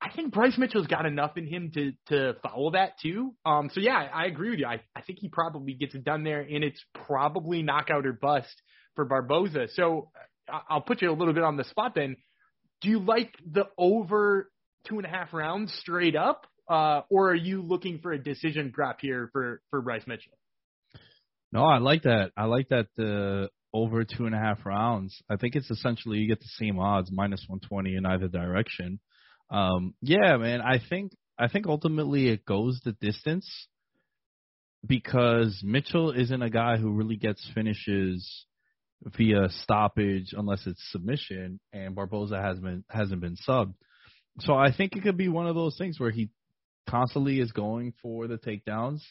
I 0.01 0.11
think 0.11 0.31
Bryce 0.31 0.57
Mitchell's 0.57 0.87
got 0.87 1.05
enough 1.05 1.37
in 1.37 1.47
him 1.47 1.71
to 1.73 1.93
to 2.07 2.35
follow 2.43 2.71
that 2.71 2.93
too. 3.01 3.33
Um, 3.45 3.69
so 3.73 3.81
yeah, 3.81 3.95
I, 3.95 4.23
I 4.23 4.25
agree 4.27 4.51
with 4.51 4.59
you. 4.59 4.67
I 4.67 4.81
I 4.95 5.01
think 5.01 5.19
he 5.19 5.27
probably 5.27 5.73
gets 5.73 5.95
it 5.95 6.03
done 6.03 6.23
there, 6.23 6.41
and 6.41 6.63
it's 6.63 6.83
probably 6.93 7.63
knockout 7.63 8.05
or 8.05 8.13
bust 8.13 8.61
for 8.95 9.05
Barboza. 9.05 9.69
So 9.73 10.11
I'll 10.69 10.81
put 10.81 11.01
you 11.01 11.11
a 11.11 11.13
little 11.13 11.33
bit 11.33 11.43
on 11.43 11.57
the 11.57 11.63
spot 11.63 11.95
then. 11.95 12.15
Do 12.81 12.89
you 12.89 12.99
like 12.99 13.33
the 13.45 13.65
over 13.77 14.49
two 14.87 14.97
and 14.97 15.05
a 15.05 15.09
half 15.09 15.33
rounds 15.33 15.73
straight 15.73 16.15
up, 16.15 16.47
uh, 16.69 17.01
or 17.09 17.31
are 17.31 17.35
you 17.35 17.61
looking 17.61 17.99
for 17.99 18.11
a 18.11 18.21
decision 18.21 18.71
drop 18.73 18.97
here 19.01 19.29
for 19.31 19.61
for 19.69 19.81
Bryce 19.81 20.05
Mitchell? 20.07 20.37
No, 21.51 21.63
I 21.63 21.79
like 21.79 22.03
that. 22.03 22.31
I 22.37 22.45
like 22.45 22.69
that 22.69 22.87
the 22.95 23.43
uh, 23.45 23.47
over 23.77 24.03
two 24.03 24.25
and 24.25 24.35
a 24.35 24.39
half 24.39 24.65
rounds. 24.65 25.21
I 25.29 25.35
think 25.35 25.55
it's 25.55 25.69
essentially 25.69 26.19
you 26.19 26.27
get 26.27 26.39
the 26.39 26.65
same 26.65 26.79
odds, 26.79 27.11
minus 27.11 27.43
one 27.47 27.59
twenty 27.59 27.95
in 27.95 28.05
either 28.05 28.27
direction. 28.27 28.99
Um, 29.49 29.93
yeah, 30.01 30.37
man. 30.37 30.61
I 30.61 30.79
think 30.89 31.13
I 31.37 31.47
think 31.47 31.67
ultimately 31.67 32.27
it 32.29 32.45
goes 32.45 32.79
the 32.83 32.91
distance 32.93 33.67
because 34.85 35.61
Mitchell 35.63 36.11
isn't 36.11 36.41
a 36.41 36.49
guy 36.49 36.77
who 36.77 36.91
really 36.91 37.17
gets 37.17 37.45
finishes 37.53 38.45
via 39.17 39.49
stoppage 39.63 40.33
unless 40.33 40.65
it's 40.67 40.81
submission, 40.91 41.59
and 41.73 41.95
Barboza 41.95 42.41
has 42.41 42.59
been 42.59 42.83
hasn't 42.89 43.21
been 43.21 43.37
subbed. 43.47 43.73
So 44.39 44.53
I 44.53 44.71
think 44.75 44.95
it 44.95 45.03
could 45.03 45.17
be 45.17 45.29
one 45.29 45.47
of 45.47 45.55
those 45.55 45.77
things 45.77 45.99
where 45.99 46.11
he 46.11 46.29
constantly 46.89 47.39
is 47.39 47.51
going 47.51 47.93
for 48.01 48.27
the 48.27 48.37
takedowns 48.37 49.01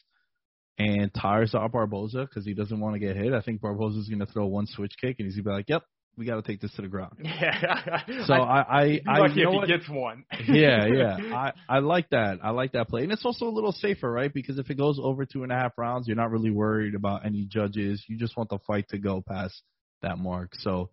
and 0.78 1.12
tires 1.12 1.54
out 1.54 1.72
Barboza 1.72 2.20
because 2.20 2.44
he 2.44 2.54
doesn't 2.54 2.80
want 2.80 2.94
to 2.94 3.00
get 3.00 3.16
hit. 3.16 3.32
I 3.32 3.40
think 3.40 3.60
Barboza 3.60 3.98
is 3.98 4.08
going 4.08 4.20
to 4.20 4.26
throw 4.26 4.46
one 4.46 4.66
switch 4.66 4.94
kick 5.00 5.16
and 5.18 5.26
he's 5.26 5.34
going 5.34 5.44
to 5.44 5.50
be 5.50 5.54
like, 5.54 5.68
"Yep, 5.68 5.82
we 6.18 6.26
got 6.26 6.34
to 6.34 6.42
take 6.42 6.60
this 6.60 6.72
to 6.72 6.82
the 6.82 6.88
ground. 6.88 7.12
Yeah. 7.24 8.24
So 8.26 8.34
I, 8.34 8.60
I, 8.60 9.00
I, 9.06 9.18
lucky 9.18 9.34
you 9.34 9.44
know 9.44 9.50
if 9.50 9.56
what? 9.56 9.68
he 9.68 9.76
gets 9.76 9.88
one. 9.88 10.24
yeah, 10.48 10.86
yeah. 10.86 11.16
I, 11.32 11.52
I 11.68 11.78
like 11.78 12.10
that. 12.10 12.38
I 12.42 12.50
like 12.50 12.72
that 12.72 12.88
play. 12.88 13.04
And 13.04 13.12
it's 13.12 13.24
also 13.24 13.46
a 13.46 13.50
little 13.50 13.70
safer, 13.70 14.10
right? 14.10 14.32
Because 14.32 14.58
if 14.58 14.68
it 14.70 14.76
goes 14.76 14.98
over 15.00 15.24
two 15.24 15.44
and 15.44 15.52
a 15.52 15.54
half 15.54 15.78
rounds, 15.78 16.08
you're 16.08 16.16
not 16.16 16.30
really 16.30 16.50
worried 16.50 16.94
about 16.94 17.24
any 17.24 17.44
judges. 17.44 18.02
You 18.08 18.18
just 18.18 18.36
want 18.36 18.50
the 18.50 18.58
fight 18.66 18.88
to 18.88 18.98
go 18.98 19.22
past 19.26 19.62
that 20.02 20.18
mark. 20.18 20.50
So 20.58 20.90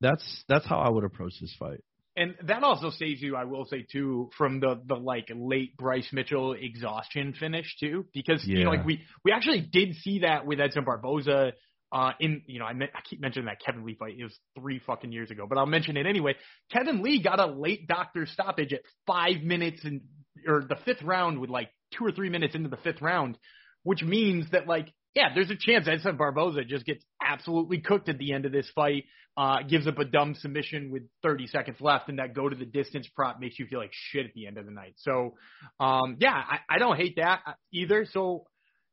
that's 0.00 0.44
that's 0.48 0.66
how 0.66 0.80
I 0.80 0.88
would 0.88 1.04
approach 1.04 1.34
this 1.40 1.54
fight. 1.58 1.84
And 2.16 2.34
that 2.44 2.64
also 2.64 2.90
saves 2.90 3.22
you, 3.22 3.36
I 3.36 3.44
will 3.44 3.64
say 3.66 3.86
too, 3.90 4.30
from 4.36 4.60
the 4.60 4.80
the 4.84 4.96
like 4.96 5.30
late 5.34 5.76
Bryce 5.76 6.08
Mitchell 6.12 6.54
exhaustion 6.54 7.34
finish 7.38 7.76
too, 7.78 8.06
because 8.12 8.44
you 8.44 8.64
know 8.64 8.70
like 8.70 8.84
we 8.84 9.02
we 9.24 9.32
actually 9.32 9.60
did 9.60 9.94
see 9.96 10.20
that 10.20 10.44
with 10.44 10.60
Edson 10.60 10.84
Barboza. 10.84 11.52
Uh, 11.92 12.12
in 12.20 12.42
you 12.46 12.60
know, 12.60 12.66
I, 12.66 12.72
me- 12.72 12.86
I 12.94 13.00
keep 13.08 13.20
mentioning 13.20 13.46
that 13.46 13.60
Kevin 13.64 13.84
Lee 13.84 13.96
fight. 13.96 14.14
It 14.16 14.22
was 14.22 14.38
three 14.58 14.80
fucking 14.86 15.10
years 15.10 15.30
ago, 15.30 15.46
but 15.48 15.58
I'll 15.58 15.66
mention 15.66 15.96
it 15.96 16.06
anyway. 16.06 16.34
Kevin 16.72 17.02
Lee 17.02 17.20
got 17.20 17.40
a 17.40 17.46
late 17.46 17.88
doctor 17.88 18.26
stoppage 18.26 18.72
at 18.72 18.82
five 19.06 19.42
minutes 19.42 19.84
and 19.84 20.02
or 20.46 20.64
the 20.68 20.76
fifth 20.84 21.02
round 21.02 21.40
with 21.40 21.50
like 21.50 21.68
two 21.96 22.04
or 22.04 22.12
three 22.12 22.28
minutes 22.30 22.54
into 22.54 22.68
the 22.68 22.76
fifth 22.76 23.02
round, 23.02 23.38
which 23.82 24.02
means 24.02 24.50
that 24.50 24.66
like 24.66 24.92
yeah, 25.14 25.28
there's 25.34 25.50
a 25.50 25.56
chance 25.56 25.88
Edson 25.88 26.16
Barboza 26.16 26.64
just 26.64 26.86
gets 26.86 27.04
absolutely 27.22 27.80
cooked 27.80 28.08
at 28.08 28.18
the 28.18 28.32
end 28.32 28.46
of 28.46 28.52
this 28.52 28.70
fight 28.74 29.04
uh, 29.36 29.62
gives 29.62 29.86
up 29.86 29.98
a 29.98 30.04
dumb 30.04 30.34
submission 30.34 30.90
with 30.90 31.04
30 31.22 31.46
seconds 31.46 31.78
left, 31.80 32.08
and 32.08 32.18
that 32.18 32.34
go 32.34 32.48
to 32.48 32.56
the 32.56 32.64
distance 32.66 33.08
prop 33.14 33.40
makes 33.40 33.58
you 33.58 33.66
feel 33.66 33.78
like 33.78 33.90
shit 33.92 34.26
at 34.26 34.34
the 34.34 34.46
end 34.46 34.58
of 34.58 34.66
the 34.66 34.72
night. 34.72 34.94
So, 34.96 35.34
um, 35.78 36.16
yeah, 36.20 36.34
I, 36.34 36.58
I 36.68 36.78
don't 36.78 36.96
hate 36.96 37.16
that 37.16 37.40
either. 37.72 38.06
So, 38.10 38.44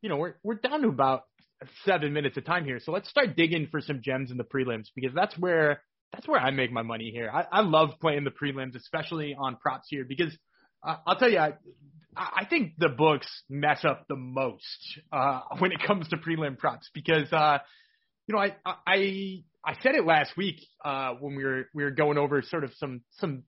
you 0.02 0.10
know, 0.10 0.18
we're 0.18 0.36
we're 0.44 0.56
down 0.56 0.84
to 0.84 0.88
about 0.90 1.24
seven 1.86 2.14
minutes 2.14 2.38
of 2.38 2.46
time 2.46 2.66
here. 2.66 2.80
So 2.80 2.92
let's 2.92 3.10
start 3.10 3.36
digging 3.36 3.68
for 3.70 3.82
some 3.82 4.02
gems 4.02 4.30
in 4.32 4.38
the 4.38 4.44
prelims 4.44 4.86
because 4.96 5.14
that's 5.14 5.38
where 5.38 5.82
that's 6.14 6.28
where 6.28 6.40
I 6.40 6.52
make 6.52 6.72
my 6.72 6.84
money 6.84 7.12
here. 7.12 7.30
I, 7.34 7.46
I 7.52 7.62
love 7.62 7.96
playing 8.00 8.24
the 8.24 8.32
prelims, 8.32 8.76
especially 8.76 9.36
on 9.38 9.58
props 9.58 9.88
here, 9.90 10.06
because 10.08 10.38
uh, 10.88 10.96
I'll 11.06 11.18
tell 11.18 11.30
you, 11.30 11.40
I, 11.40 11.54
I 12.16 12.46
think 12.50 12.74
the 12.78 12.90
books 12.90 13.28
mess 13.50 13.84
up 13.84 14.08
the 14.08 14.16
most 14.16 15.00
uh, 15.12 15.42
when 15.60 15.72
it 15.72 15.80
comes 15.86 16.08
to 16.10 16.18
prelim 16.18 16.58
props 16.58 16.90
because 16.94 17.32
uh, 17.32 17.60
you 18.28 18.36
know 18.36 18.42
I 18.42 18.56
I 18.66 19.44
I 19.64 19.74
said 19.84 19.96
it 19.96 20.06
last 20.06 20.36
week 20.38 20.66
uh, 20.84 21.12
when 21.20 21.36
we 21.36 21.44
were 21.44 21.66
we 21.74 21.84
were 21.84 21.92
going 21.92 22.18
over 22.18 22.42
sort 22.42 22.64
of 22.64 22.72
some 22.78 23.02
some 23.20 23.44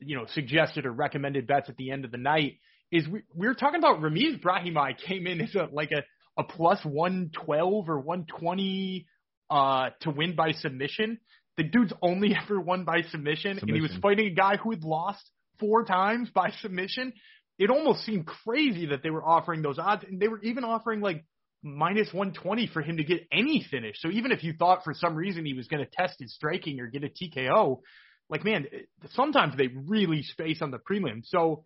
you 0.00 0.16
know 0.16 0.26
suggested 0.34 0.86
or 0.86 0.92
recommended 0.92 1.46
bets 1.46 1.68
at 1.68 1.76
the 1.76 1.90
end 1.90 2.04
of 2.04 2.10
the 2.10 2.18
night 2.18 2.58
is 2.92 3.06
we, 3.08 3.22
we 3.34 3.46
were 3.46 3.54
talking 3.54 3.78
about 3.78 4.00
Ramiz 4.00 4.40
Brahimaj 4.40 4.98
came 5.06 5.26
in 5.26 5.40
as 5.40 5.54
a 5.54 5.68
like 5.72 5.92
a 5.92 6.02
a 6.38 6.44
plus 6.44 6.84
112 6.84 7.88
or 7.88 7.98
120 7.98 9.06
uh 9.48 9.90
to 10.00 10.10
win 10.10 10.34
by 10.34 10.52
submission. 10.52 11.18
The 11.56 11.62
dude's 11.62 11.92
only 12.02 12.36
ever 12.42 12.60
won 12.60 12.84
by 12.84 13.02
submission, 13.10 13.58
and 13.58 13.70
he 13.70 13.80
was 13.80 13.92
fighting 14.02 14.26
a 14.26 14.34
guy 14.34 14.56
who 14.56 14.70
had 14.70 14.84
lost 14.84 15.22
four 15.58 15.84
times 15.84 16.30
by 16.30 16.50
submission. 16.60 17.12
It 17.58 17.70
almost 17.70 18.04
seemed 18.04 18.26
crazy 18.26 18.86
that 18.86 19.02
they 19.02 19.10
were 19.10 19.24
offering 19.24 19.62
those 19.62 19.78
odds, 19.78 20.04
and 20.06 20.20
they 20.20 20.28
were 20.28 20.40
even 20.42 20.64
offering 20.64 21.00
like 21.00 21.24
minus 21.62 22.12
120 22.12 22.68
for 22.68 22.82
him 22.82 22.98
to 22.98 23.04
get 23.04 23.26
any 23.32 23.66
finish. 23.70 23.96
So 23.98 24.10
even 24.10 24.32
if 24.32 24.44
you 24.44 24.52
thought 24.52 24.84
for 24.84 24.94
some 24.94 25.14
reason 25.14 25.44
he 25.44 25.54
was 25.54 25.66
going 25.66 25.84
to 25.84 25.90
test 25.90 26.16
his 26.20 26.34
striking 26.34 26.80
or 26.80 26.86
get 26.86 27.02
a 27.04 27.08
TKO, 27.08 27.80
like 28.28 28.44
man, 28.44 28.66
sometimes 29.12 29.56
they 29.56 29.68
really 29.68 30.22
space 30.22 30.60
on 30.62 30.70
the 30.70 30.78
prelims. 30.78 31.26
So 31.26 31.64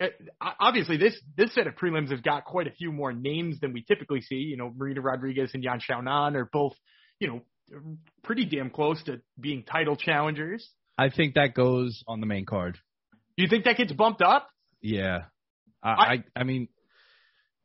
uh, 0.00 0.06
obviously 0.40 0.96
this 0.96 1.14
this 1.36 1.54
set 1.54 1.66
of 1.66 1.74
prelims 1.74 2.10
has 2.10 2.20
got 2.20 2.44
quite 2.44 2.66
a 2.66 2.72
few 2.72 2.92
more 2.92 3.12
names 3.12 3.60
than 3.60 3.72
we 3.72 3.82
typically 3.82 4.20
see. 4.20 4.36
You 4.36 4.56
know, 4.56 4.72
Marina 4.74 5.00
Rodriguez 5.00 5.50
and 5.54 5.62
Yan 5.62 5.80
Xiaonan 5.80 6.34
are 6.34 6.48
both, 6.52 6.74
you 7.18 7.28
know, 7.28 7.40
pretty 8.22 8.44
damn 8.44 8.70
close 8.70 9.02
to 9.04 9.20
being 9.38 9.64
title 9.64 9.96
challengers. 9.96 10.68
I 10.98 11.08
think 11.08 11.34
that 11.34 11.54
goes 11.54 12.02
on 12.06 12.20
the 12.20 12.26
main 12.26 12.44
card. 12.44 12.78
Do 13.36 13.42
you 13.42 13.48
think 13.48 13.64
that 13.64 13.76
gets 13.76 13.92
bumped 13.92 14.22
up? 14.22 14.48
Yeah. 14.80 15.24
I, 15.82 15.88
I- 15.90 16.12
I 16.12 16.24
I 16.36 16.44
mean 16.44 16.68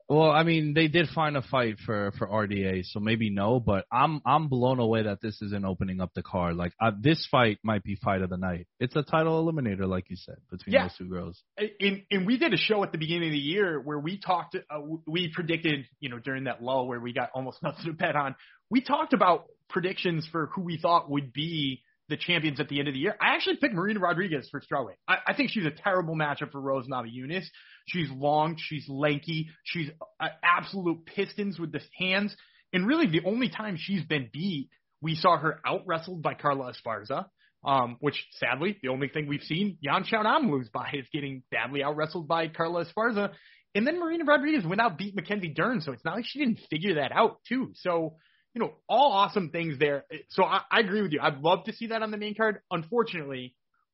well, 0.10 0.32
I 0.32 0.44
mean 0.44 0.74
they 0.74 0.88
did 0.88 1.10
find 1.10 1.36
a 1.36 1.42
fight 1.42 1.80
for 1.86 2.14
for 2.18 2.28
RDA, 2.28 2.86
so 2.86 3.02
maybe 3.02 3.30
no, 3.30 3.60
but 3.60 3.84
I'm 3.92 4.22
I'm 4.26 4.48
blown 4.48 4.80
away 4.80 5.04
that 5.04 5.20
this 5.22 5.42
isn't 5.42 5.66
opening 5.66 6.00
up 6.00 6.12
the 6.16 6.24
card. 6.24 6.56
Like 6.56 6.72
uh, 6.82 6.92
this 6.98 7.28
fight 7.30 7.58
might 7.62 7.84
be 7.84 7.96
fight 7.98 8.22
of 8.22 8.30
the 8.30 8.38
night. 8.38 8.68
It's 8.80 8.96
a 8.96 9.04
title 9.04 9.46
eliminator 9.46 9.86
like 9.86 10.10
you 10.10 10.16
said 10.16 10.38
between 10.50 10.76
Yeah. 10.76 10.84
those 10.84 10.96
two 10.98 11.10
girls. 11.10 11.44
and, 11.58 12.04
and 12.10 12.26
we 12.26 12.38
did 12.38 12.54
a 12.54 12.58
show 12.58 12.82
at 12.84 12.94
the 12.94 12.98
beginning 12.98 13.28
of 13.28 13.34
the 13.34 13.38
year 13.38 13.82
where 13.82 14.00
we 14.00 14.18
talked, 14.18 14.56
uh, 14.56 14.80
we 15.06 15.30
predicted, 15.34 15.84
you 16.00 16.08
know, 16.08 16.20
during 16.20 16.46
that 16.46 16.64
lull 16.64 16.88
where 16.88 17.02
we 17.02 17.12
got 17.12 17.30
almost 17.36 17.58
nothing 17.64 17.84
to 17.88 17.92
bet 17.92 18.16
on, 18.16 18.34
we 18.70 18.80
talked 18.80 19.12
about 19.12 19.44
predictions 19.70 20.26
for 20.32 20.46
who 20.56 20.62
we 20.62 20.78
thought 20.78 21.10
would 21.12 21.34
be 21.34 21.82
the 22.10 22.18
champions 22.18 22.60
at 22.60 22.70
the 22.70 22.80
end 22.80 22.88
of 22.88 22.94
the 22.94 23.00
year. 23.00 23.16
I 23.22 23.36
actually 23.36 23.58
picked 23.58 23.74
Marina 23.74 24.00
Rodriguez 24.00 24.48
for 24.50 24.62
strawweight. 24.62 24.96
I, 25.08 25.18
I 25.28 25.34
think 25.34 25.52
she's 25.52 25.66
a 25.66 25.72
terrible 25.72 26.16
matchup 26.16 26.52
for 26.52 26.62
Rose 26.62 26.88
Namajunas. 26.88 27.46
She's 27.88 28.10
long, 28.10 28.58
she's 28.58 28.88
lanky, 28.88 29.50
she's 29.64 29.90
uh, 30.20 30.28
absolute 30.44 31.06
pistons 31.06 31.60
with 31.60 31.72
the 31.72 31.82
hands. 31.98 32.36
And 32.74 32.88
really, 32.88 33.08
the 33.08 33.22
only 33.26 33.50
time 33.50 33.78
she's 33.78 34.04
been 34.04 34.30
beat, 34.32 34.70
we 35.02 35.16
saw 35.16 35.38
her 35.38 35.60
out 35.66 35.84
wrestled 35.86 36.22
by 36.22 36.34
Carla 36.34 36.74
Esparza 36.74 37.26
um, 37.64 37.98
which 38.00 38.26
sadly, 38.34 38.78
the 38.82 38.90
only 38.90 39.10
thing 39.10 39.28
we've 39.28 39.42
seen 39.42 39.78
Yan 39.82 40.04
Xiaonan 40.04 40.50
lose 40.50 40.70
by 40.70 40.90
is 40.94 41.06
getting 41.12 41.44
badly 41.52 41.84
out 41.84 41.96
wrestled 41.96 42.28
by 42.28 42.48
Carla 42.48 42.86
Esparza. 42.86 43.32
And 43.76 43.86
then 43.86 44.00
Marina 44.00 44.24
Rodriguez 44.24 44.66
went 44.66 44.82
out 44.82 44.98
beat 44.98 45.16
Mackenzie 45.16 45.54
Dern, 45.54 45.82
so 45.82 45.92
it's 45.92 46.06
not 46.06 46.16
like 46.16 46.26
she 46.26 46.40
didn't 46.40 46.60
figure 46.70 46.96
that 46.96 47.12
out 47.12 47.40
too. 47.48 47.74
So, 47.76 48.16
you 48.58 48.64
know, 48.64 48.74
all 48.90 49.12
awesome 49.12 49.52
things 49.52 49.78
there. 49.78 50.06
So 50.30 50.44
I, 50.44 50.62
I 50.72 50.80
agree 50.80 51.04
with 51.04 51.12
you. 51.12 51.20
I'd 51.22 51.42
love 51.42 51.66
to 51.66 51.74
see 51.74 51.88
that 51.88 52.02
on 52.02 52.10
the 52.10 52.18
main 52.18 52.34
card. 52.34 52.60
Unfortunately, 52.72 53.54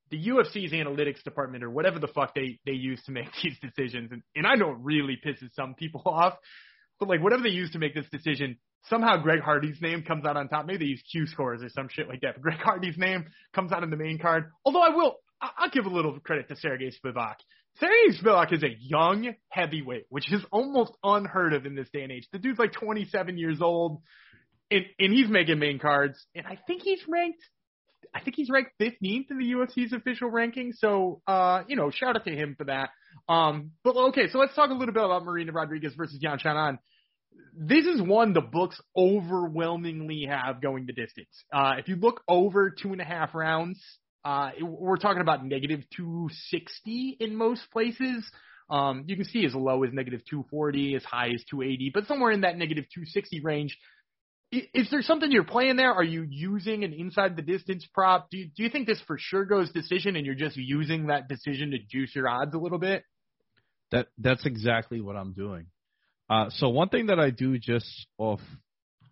the 0.10 0.28
UFC's 0.30 0.72
analytics 0.72 1.22
department 1.22 1.66
or 1.66 1.70
whatever 1.70 2.00
the 2.00 2.08
fuck 2.08 2.34
they 2.34 2.60
they 2.66 2.72
use 2.72 3.04
to 3.08 3.12
make 3.12 3.28
these 3.44 3.58
decisions, 3.62 4.14
and, 4.14 4.22
and 4.38 4.48
I 4.48 4.56
know 4.56 4.72
it 4.72 4.78
really 4.80 5.18
pisses 5.26 5.54
some 5.54 5.74
people 5.74 6.02
off, 6.06 6.36
but 6.98 7.10
like 7.10 7.22
whatever 7.22 7.44
they 7.44 7.50
use 7.50 7.72
to 7.72 7.78
make 7.80 7.94
this 7.94 8.06
decision, 8.10 8.58
somehow 8.86 9.18
Greg 9.22 9.42
Hardy's 9.42 9.82
name 9.82 10.04
comes 10.04 10.24
out 10.24 10.38
on 10.38 10.48
top. 10.48 10.66
Maybe 10.66 10.78
they 10.86 10.90
use 10.92 11.04
Q 11.12 11.28
scores 11.28 11.62
or 11.62 11.68
some 11.68 11.90
shit 11.92 12.08
like 12.08 12.22
that. 12.22 12.36
But 12.36 12.44
Greg 12.44 12.60
Hardy's 12.64 12.98
name 12.98 13.26
comes 13.54 13.74
out 13.74 13.84
in 13.84 13.90
the 13.90 13.98
main 13.98 14.18
card. 14.18 14.46
Although 14.64 14.82
I 14.84 14.96
will, 14.96 15.16
I- 15.42 15.52
I'll 15.58 15.70
give 15.72 15.88
a 15.88 15.90
little 15.90 16.18
credit 16.22 16.48
to 16.48 16.56
Sergey 16.56 16.90
Spivak. 17.04 17.36
Sergey 17.82 18.18
Spivak 18.22 18.54
is 18.54 18.64
a 18.64 18.78
young 18.80 19.34
heavyweight, 19.50 20.06
which 20.08 20.32
is 20.32 20.42
almost 20.54 20.94
unheard 21.04 21.54
of 21.54 21.66
in 21.66 21.76
this 21.76 21.90
day 21.92 22.04
and 22.04 22.14
age. 22.14 22.30
The 22.32 22.40
dude's 22.40 22.60
like 22.60 22.72
27 22.72 23.38
years 23.38 23.62
old, 23.62 24.02
and, 24.72 24.86
and 25.00 25.14
he's 25.14 25.30
making 25.30 25.60
main 25.60 25.80
cards. 25.80 26.24
And 26.36 26.46
I 26.46 26.58
think 26.68 26.82
he's 26.84 27.02
ranked, 27.08 27.44
I 28.14 28.22
think 28.22 28.36
he's 28.36 28.50
ranked 28.50 28.72
15th 28.80 29.32
in 29.32 29.38
the 29.38 29.52
UFC's 29.54 29.94
official 29.94 30.30
ranking. 30.30 30.74
So, 30.74 31.22
uh, 31.28 31.64
you 31.68 31.76
know, 31.76 31.92
shout 31.92 32.16
out 32.16 32.26
to 32.26 32.32
him 32.32 32.56
for 32.58 32.66
that. 32.66 32.90
Um, 33.28 33.72
but 33.84 33.96
okay, 33.96 34.28
so 34.30 34.40
let's 34.40 34.56
talk 34.56 34.70
a 34.70 34.74
little 34.74 34.94
bit 34.94 35.04
about 35.04 35.24
Marina 35.24 35.52
Rodriguez 35.52 35.94
versus 35.96 36.20
Yan 36.22 36.40
Xiaonan 36.40 36.78
this 37.56 37.86
is 37.86 38.02
one 38.02 38.34
the 38.34 38.42
books 38.42 38.80
overwhelmingly 38.98 40.28
have 40.30 40.62
going 40.62 40.86
the 40.86 40.94
distance. 40.94 41.44
Uh, 41.52 41.74
if 41.78 41.88
you 41.88 41.96
look 41.96 42.22
over 42.28 42.70
two 42.70 42.92
and 42.92 43.02
a 43.02 43.06
half 43.06 43.36
rounds, 43.36 43.80
uh, 44.26 44.52
we're 44.62 44.98
talking 44.98 45.22
about 45.22 45.46
negative 45.46 45.82
260 45.96 47.18
in 47.20 47.36
most 47.36 47.62
places. 47.72 48.30
Um, 48.70 49.04
you 49.08 49.16
can 49.16 49.26
see 49.26 49.46
as 49.46 49.54
low 49.54 49.84
as 49.84 49.94
negative 49.94 50.22
240, 50.30 50.96
as 50.96 51.04
high 51.04 51.30
as 51.30 51.44
280, 51.50 51.92
but 51.94 52.08
somewhere 52.08 52.32
in 52.32 52.42
that 52.42 52.58
negative 52.58 52.86
260 52.94 53.42
range. 53.42 53.78
Is 54.74 54.90
there 54.92 55.02
something 55.02 55.32
you're 55.32 55.44
playing 55.44 55.78
there? 55.78 55.92
Are 55.92 56.04
you 56.04 56.26
using 56.30 56.84
an 56.84 56.94
inside 56.94 57.36
the 57.36 57.42
distance 57.42 57.88
prop? 57.92 58.30
Do 58.30 58.38
you, 58.38 58.50
do 58.56 58.62
you 58.62 58.70
think 58.70 58.88
this 58.88 59.02
for 59.08 59.18
sure 59.20 59.46
goes 59.46 59.72
decision 59.72 60.16
and 60.16 60.26
you're 60.26 60.36
just 60.36 60.56
using 60.58 61.08
that 61.08 61.28
decision 61.28 61.72
to 61.72 61.80
juice 61.80 62.16
your 62.16 62.30
odds 62.30 62.54
a 62.54 62.60
little 62.60 62.78
bit? 62.78 63.04
That 63.92 64.08
that's 64.18 64.46
exactly 64.46 65.02
what 65.02 65.16
I'm 65.16 65.34
doing. 65.34 65.68
Uh, 66.30 66.50
so 66.50 66.70
one 66.70 66.90
thing 66.90 67.08
that 67.08 67.20
I 67.20 67.32
do 67.32 67.58
just 67.58 68.08
off 68.18 68.42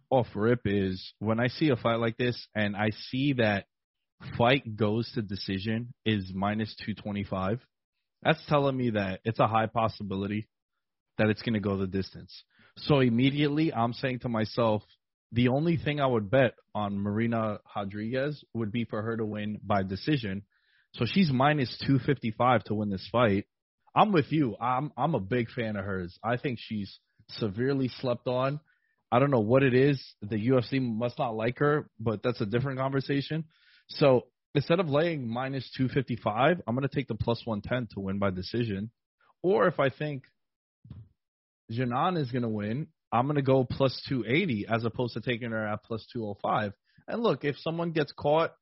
off 0.09 0.27
rip 0.35 0.61
is 0.65 1.13
when 1.19 1.39
I 1.39 1.47
see 1.47 1.69
a 1.69 1.75
fight 1.75 1.99
like 1.99 2.17
this 2.17 2.47
and 2.55 2.75
I 2.75 2.89
see 3.09 3.33
that 3.33 3.65
fight 4.37 4.75
goes 4.75 5.11
to 5.13 5.21
decision 5.21 5.93
is 6.05 6.31
minus 6.33 6.75
two 6.85 6.93
twenty 6.93 7.23
five. 7.23 7.61
That's 8.21 8.43
telling 8.47 8.77
me 8.77 8.91
that 8.91 9.21
it's 9.23 9.39
a 9.39 9.47
high 9.47 9.67
possibility 9.67 10.47
that 11.17 11.29
it's 11.29 11.41
going 11.41 11.53
to 11.53 11.59
go 11.59 11.77
the 11.77 11.87
distance. 11.87 12.43
So 12.77 12.99
immediately 12.99 13.73
I'm 13.73 13.93
saying 13.93 14.19
to 14.19 14.29
myself, 14.29 14.83
the 15.31 15.47
only 15.47 15.77
thing 15.77 15.99
I 15.99 16.07
would 16.07 16.29
bet 16.29 16.55
on 16.75 16.99
Marina 16.99 17.59
Rodriguez 17.75 18.43
would 18.53 18.71
be 18.71 18.85
for 18.85 19.01
her 19.01 19.17
to 19.17 19.25
win 19.25 19.59
by 19.63 19.83
decision. 19.83 20.43
So 20.93 21.05
she's 21.05 21.31
minus 21.31 21.69
255 21.85 22.65
to 22.65 22.73
win 22.73 22.89
this 22.89 23.07
fight. 23.11 23.45
I'm 23.95 24.11
with 24.11 24.31
you. 24.31 24.55
I'm 24.59 24.91
I'm 24.97 25.15
a 25.15 25.19
big 25.19 25.49
fan 25.51 25.75
of 25.75 25.85
hers. 25.85 26.17
I 26.23 26.37
think 26.37 26.59
she's 26.61 26.99
severely 27.29 27.89
slept 27.99 28.27
on. 28.27 28.59
I 29.11 29.19
don't 29.19 29.31
know 29.31 29.41
what 29.41 29.63
it 29.63 29.73
is. 29.73 30.01
The 30.21 30.37
UFC 30.49 30.81
must 30.81 31.19
not 31.19 31.35
like 31.35 31.59
her, 31.59 31.89
but 31.99 32.23
that's 32.23 32.39
a 32.41 32.45
different 32.45 32.79
conversation. 32.79 33.45
So 33.89 34.27
instead 34.55 34.79
of 34.79 34.87
laying 34.87 35.27
minus 35.27 35.69
255, 35.75 36.61
I'm 36.65 36.75
going 36.75 36.87
to 36.87 36.95
take 36.95 37.09
the 37.09 37.15
plus 37.15 37.41
110 37.45 37.93
to 37.93 37.99
win 37.99 38.19
by 38.19 38.29
decision. 38.29 38.89
Or 39.43 39.67
if 39.67 39.79
I 39.79 39.89
think 39.89 40.23
Janan 41.71 42.17
is 42.17 42.31
going 42.31 42.43
to 42.43 42.49
win, 42.49 42.87
I'm 43.11 43.25
going 43.25 43.35
to 43.35 43.41
go 43.41 43.63
plus 43.63 44.01
280 44.07 44.67
as 44.69 44.85
opposed 44.85 45.13
to 45.13 45.21
taking 45.21 45.51
her 45.51 45.67
at 45.67 45.83
plus 45.83 46.05
205. 46.13 46.73
And 47.07 47.21
look, 47.21 47.43
if 47.43 47.57
someone 47.57 47.91
gets 47.91 48.11
caught, 48.11 48.53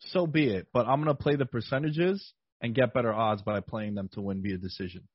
so 0.00 0.26
be 0.26 0.48
it. 0.48 0.68
But 0.72 0.86
I'm 0.86 1.00
gonna 1.00 1.14
play 1.14 1.36
the 1.36 1.46
percentages 1.46 2.32
and 2.60 2.74
get 2.74 2.94
better 2.94 3.12
odds 3.12 3.42
by 3.42 3.60
playing 3.60 3.94
them 3.94 4.08
to 4.12 4.20
win 4.20 4.42
via 4.42 4.58
decision. 4.58 5.06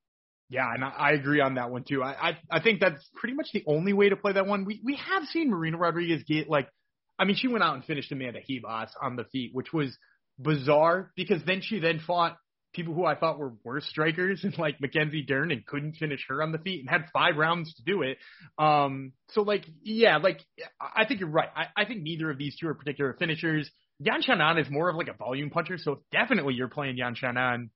Yeah, 0.50 0.70
and 0.72 0.84
I, 0.84 1.12
agree 1.12 1.42
on 1.42 1.56
that 1.56 1.72
one 1.72 1.84
too. 1.84 2.04
I, 2.04 2.30
I 2.30 2.38
I 2.52 2.60
think 2.62 2.80
that's 2.80 3.04
pretty 3.16 3.34
much 3.34 3.48
the 3.54 3.64
only 3.66 3.94
way 3.94 4.10
to 4.10 4.16
play 4.16 4.34
that 4.34 4.46
one. 4.46 4.66
We 4.66 4.82
we 4.84 4.98
have 4.98 5.24
seen 5.26 5.50
Marina 5.50 5.78
Rodriguez 5.78 6.24
get 6.28 6.50
like, 6.50 6.70
I 7.18 7.26
mean, 7.26 7.36
she 7.36 7.48
went 7.48 7.64
out 7.64 7.76
and 7.76 7.84
finished 7.86 8.12
Amanda 8.12 8.40
Ribas 8.48 8.90
on 9.02 9.16
the 9.16 9.24
feet, 9.26 9.52
which 9.54 9.74
was 9.74 9.98
bizarre 10.38 11.12
because 11.16 11.42
then 11.46 11.62
she 11.62 11.80
then 11.80 12.00
fought 12.06 12.38
people 12.74 12.94
who 12.94 13.06
I 13.06 13.16
thought 13.16 13.40
were 13.40 13.54
worse 13.64 13.86
strikers 13.86 14.42
and 14.44 14.58
like 14.58 14.82
Mackenzie 14.82 15.24
Dern 15.24 15.52
and 15.52 15.66
couldn't 15.66 15.94
finish 15.94 16.26
her 16.28 16.42
on 16.42 16.52
the 16.52 16.58
feet 16.58 16.82
and 16.82 16.90
had 16.90 17.06
five 17.14 17.38
rounds 17.38 17.74
to 17.76 17.84
do 17.84 18.02
it. 18.02 18.18
Um, 18.58 19.14
so 19.30 19.42
like, 19.42 19.66
yeah, 19.84 20.18
like 20.18 20.42
I 20.80 21.06
think 21.06 21.20
you're 21.20 21.30
right. 21.30 21.50
I, 21.56 21.66
I 21.76 21.86
think 21.86 22.02
neither 22.02 22.30
of 22.30 22.38
these 22.38 22.56
two 22.60 22.68
are 22.68 22.74
particular 22.74 23.16
finishers. 23.18 23.70
Yan 24.00 24.22
Xiaonan 24.22 24.60
is 24.60 24.70
more 24.70 24.90
of 24.90 24.96
like 24.96 25.08
a 25.08 25.14
volume 25.14 25.50
puncher, 25.50 25.78
so 25.78 26.02
definitely 26.12 26.56
you're 26.56 26.68
playing 26.68 26.98
Yan 26.98 27.16
Xiaonan 27.16 27.70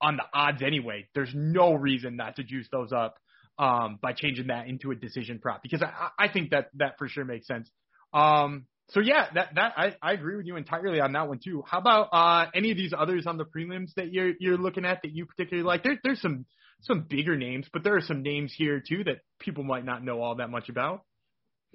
on 0.00 0.16
the 0.16 0.24
odds 0.32 0.62
anyway. 0.62 1.08
There's 1.14 1.32
no 1.34 1.74
reason 1.74 2.16
not 2.16 2.36
to 2.36 2.44
juice 2.44 2.68
those 2.70 2.92
up 2.92 3.16
um, 3.58 3.98
by 4.00 4.12
changing 4.12 4.48
that 4.48 4.66
into 4.68 4.90
a 4.90 4.94
decision 4.94 5.38
prop 5.38 5.62
because 5.62 5.82
I, 5.82 6.26
I 6.26 6.28
think 6.28 6.50
that 6.50 6.68
that 6.74 6.98
for 6.98 7.08
sure 7.08 7.24
makes 7.24 7.46
sense. 7.46 7.70
Um, 8.14 8.66
so 8.92 9.00
yeah, 9.00 9.26
that 9.34 9.54
that 9.54 9.72
I, 9.76 9.96
I 10.02 10.12
agree 10.12 10.36
with 10.36 10.46
you 10.46 10.56
entirely 10.56 11.00
on 11.00 11.12
that 11.12 11.26
one 11.26 11.40
too. 11.42 11.64
How 11.66 11.78
about 11.78 12.08
uh, 12.12 12.50
any 12.54 12.70
of 12.70 12.76
these 12.76 12.92
others 12.96 13.26
on 13.26 13.38
the 13.38 13.44
prelims 13.44 13.94
that 13.96 14.12
you're 14.12 14.32
you're 14.38 14.58
looking 14.58 14.84
at 14.84 15.00
that 15.02 15.12
you 15.12 15.24
particularly 15.26 15.66
like? 15.66 15.82
There, 15.82 15.98
there's 16.04 16.20
some 16.20 16.44
some 16.82 17.06
bigger 17.08 17.36
names, 17.36 17.66
but 17.72 17.84
there 17.84 17.96
are 17.96 18.02
some 18.02 18.22
names 18.22 18.54
here 18.56 18.82
too 18.86 19.04
that 19.04 19.18
people 19.38 19.64
might 19.64 19.84
not 19.84 20.04
know 20.04 20.20
all 20.20 20.36
that 20.36 20.50
much 20.50 20.68
about. 20.68 21.02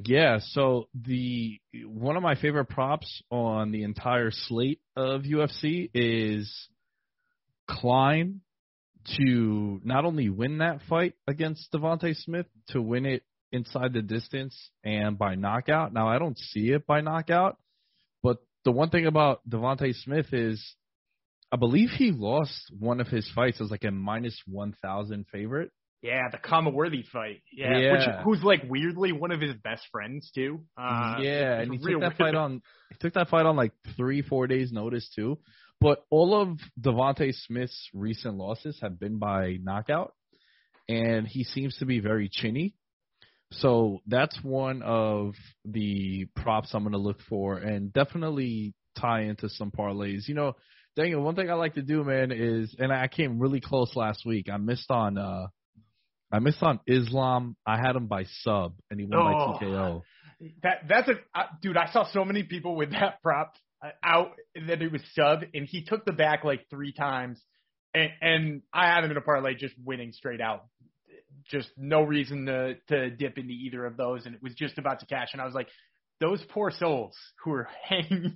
Yeah, 0.04 0.40
so 0.52 0.90
the 0.94 1.60
one 1.86 2.18
of 2.18 2.24
my 2.24 2.36
favorite 2.36 2.66
props 2.66 3.24
on 3.32 3.72
the 3.72 3.82
entire 3.82 4.30
slate 4.32 4.80
of 4.96 5.24
UFC 5.24 5.90
is 5.96 6.54
Klein 7.68 8.42
to 9.18 9.82
not 9.84 10.06
only 10.06 10.30
win 10.30 10.60
that 10.60 10.82
fight 10.88 11.16
against 11.28 11.72
Devonte 11.72 12.16
Smith, 12.16 12.46
to 12.70 12.82
win 12.82 13.08
it 13.08 13.24
inside 13.52 13.94
the 13.94 14.02
distance 14.02 14.70
and 14.84 15.18
by 15.18 15.36
knockout. 15.36 15.94
Now 15.94 16.08
I 16.08 16.20
don't 16.20 16.38
see 16.38 16.72
it 16.72 16.86
by 16.86 17.02
knockout, 17.02 17.58
but 18.24 18.38
the 18.66 18.72
one 18.72 18.90
thing 18.90 19.06
about 19.06 19.42
Devonte 19.50 19.94
Smith 19.96 20.34
is 20.34 20.76
I 21.52 21.56
believe 21.56 21.90
he 21.90 22.12
lost 22.12 22.72
one 22.78 23.00
of 23.00 23.08
his 23.08 23.30
fights 23.34 23.62
as 23.62 23.72
like 23.72 23.86
a 23.86 23.92
minus 23.92 24.40
one 24.46 24.76
thousand 24.82 25.26
favorite. 25.32 25.72
Yeah, 26.02 26.30
the 26.32 26.38
Khama 26.38 26.70
Worthy 26.70 27.04
fight. 27.12 27.42
Yeah, 27.52 27.78
Yeah. 27.78 27.92
Which, 27.92 28.26
who's 28.26 28.44
like 28.44 28.62
weirdly 28.68 29.14
one 29.14 29.32
of 29.32 29.42
his 29.42 29.56
best 29.64 29.84
friends 29.92 30.30
too. 30.34 30.62
Uh, 30.78 31.16
yeah, 31.20 31.60
and 31.60 31.72
he 31.72 31.78
took 31.78 31.88
that 31.88 32.00
weird. 32.00 32.18
fight 32.18 32.36
on 32.36 32.62
he 32.92 32.98
took 33.00 33.14
that 33.14 33.30
fight 33.30 33.46
on 33.46 33.56
like 33.56 33.72
three, 33.96 34.22
four 34.22 34.48
days 34.48 34.72
notice 34.72 35.10
too. 35.16 35.40
But 35.80 36.04
all 36.10 36.40
of 36.40 36.60
Devonte 36.80 37.34
Smith's 37.46 37.90
recent 37.94 38.36
losses 38.36 38.78
have 38.82 39.00
been 39.00 39.18
by 39.20 39.58
knockout, 39.62 40.14
and 40.90 41.28
he 41.28 41.44
seems 41.44 41.78
to 41.78 41.86
be 41.86 42.00
very 42.00 42.30
chinny. 42.32 42.76
So 43.52 44.00
that's 44.08 44.38
one 44.44 44.82
of 44.82 45.36
the 45.64 46.26
props 46.36 46.72
I'm 46.74 46.84
going 46.84 46.92
to 46.92 46.98
look 46.98 47.22
for, 47.30 47.58
and 47.58 47.94
definitely 47.94 48.74
tie 49.00 49.22
into 49.22 49.50
some 49.50 49.72
parlays. 49.72 50.28
You 50.28 50.36
know, 50.36 50.56
Daniel, 50.96 51.22
one 51.22 51.36
thing 51.36 51.50
I 51.50 51.54
like 51.54 51.76
to 51.76 51.82
do, 51.82 52.04
man, 52.04 52.32
is 52.32 52.76
and 52.78 52.92
I 52.92 53.08
came 53.08 53.40
really 53.40 53.62
close 53.62 53.96
last 53.96 54.26
week. 54.26 54.48
I 54.52 54.58
missed 54.58 54.90
on 54.92 55.18
uh 55.18 55.48
I 56.32 56.40
missed 56.40 56.62
on 56.62 56.80
Islam. 56.88 57.56
I 57.66 57.78
had 57.78 57.96
him 57.96 58.08
by 58.08 58.26
sub, 58.42 58.74
and 58.92 59.00
he 59.00 59.06
won 59.06 59.20
Oh. 59.20 59.54
by 59.54 59.66
TKO. 59.66 60.02
That 60.64 60.88
that's 60.88 61.08
a 61.08 61.14
uh, 61.34 61.44
dude. 61.62 61.78
I 61.78 61.90
saw 61.92 62.06
so 62.12 62.26
many 62.26 62.44
people 62.44 62.76
with 62.76 62.92
that 62.92 63.22
prop 63.24 63.54
uh, 63.84 63.90
out 64.04 64.32
that 64.68 64.82
it 64.82 64.92
was 64.92 65.02
sub, 65.14 65.40
and 65.54 65.66
he 65.66 65.84
took 65.84 66.06
the 66.06 66.12
back 66.12 66.44
like 66.44 66.66
three 66.70 66.92
times, 66.92 67.42
and 67.94 68.10
and 68.22 68.62
I 68.74 68.88
had 68.88 69.04
him 69.04 69.12
in 69.12 69.18
a 69.18 69.22
parlay 69.22 69.56
just 69.56 69.74
winning 69.84 70.12
straight 70.12 70.42
out. 70.42 70.66
Just 71.50 71.70
no 71.78 72.04
reason 72.04 72.46
to 72.46 72.76
to 72.90 73.10
dip 73.10 73.38
into 73.38 73.54
either 73.54 73.86
of 73.86 73.98
those, 73.98 74.26
and 74.26 74.36
it 74.36 74.44
was 74.44 74.54
just 74.56 74.78
about 74.78 75.00
to 75.00 75.06
cash, 75.06 75.30
and 75.34 75.42
I 75.42 75.46
was 75.46 75.54
like, 75.54 75.68
those 76.20 76.44
poor 76.50 76.72
souls 76.72 77.16
who 77.44 77.52
are 77.54 77.70
hanging 77.84 78.36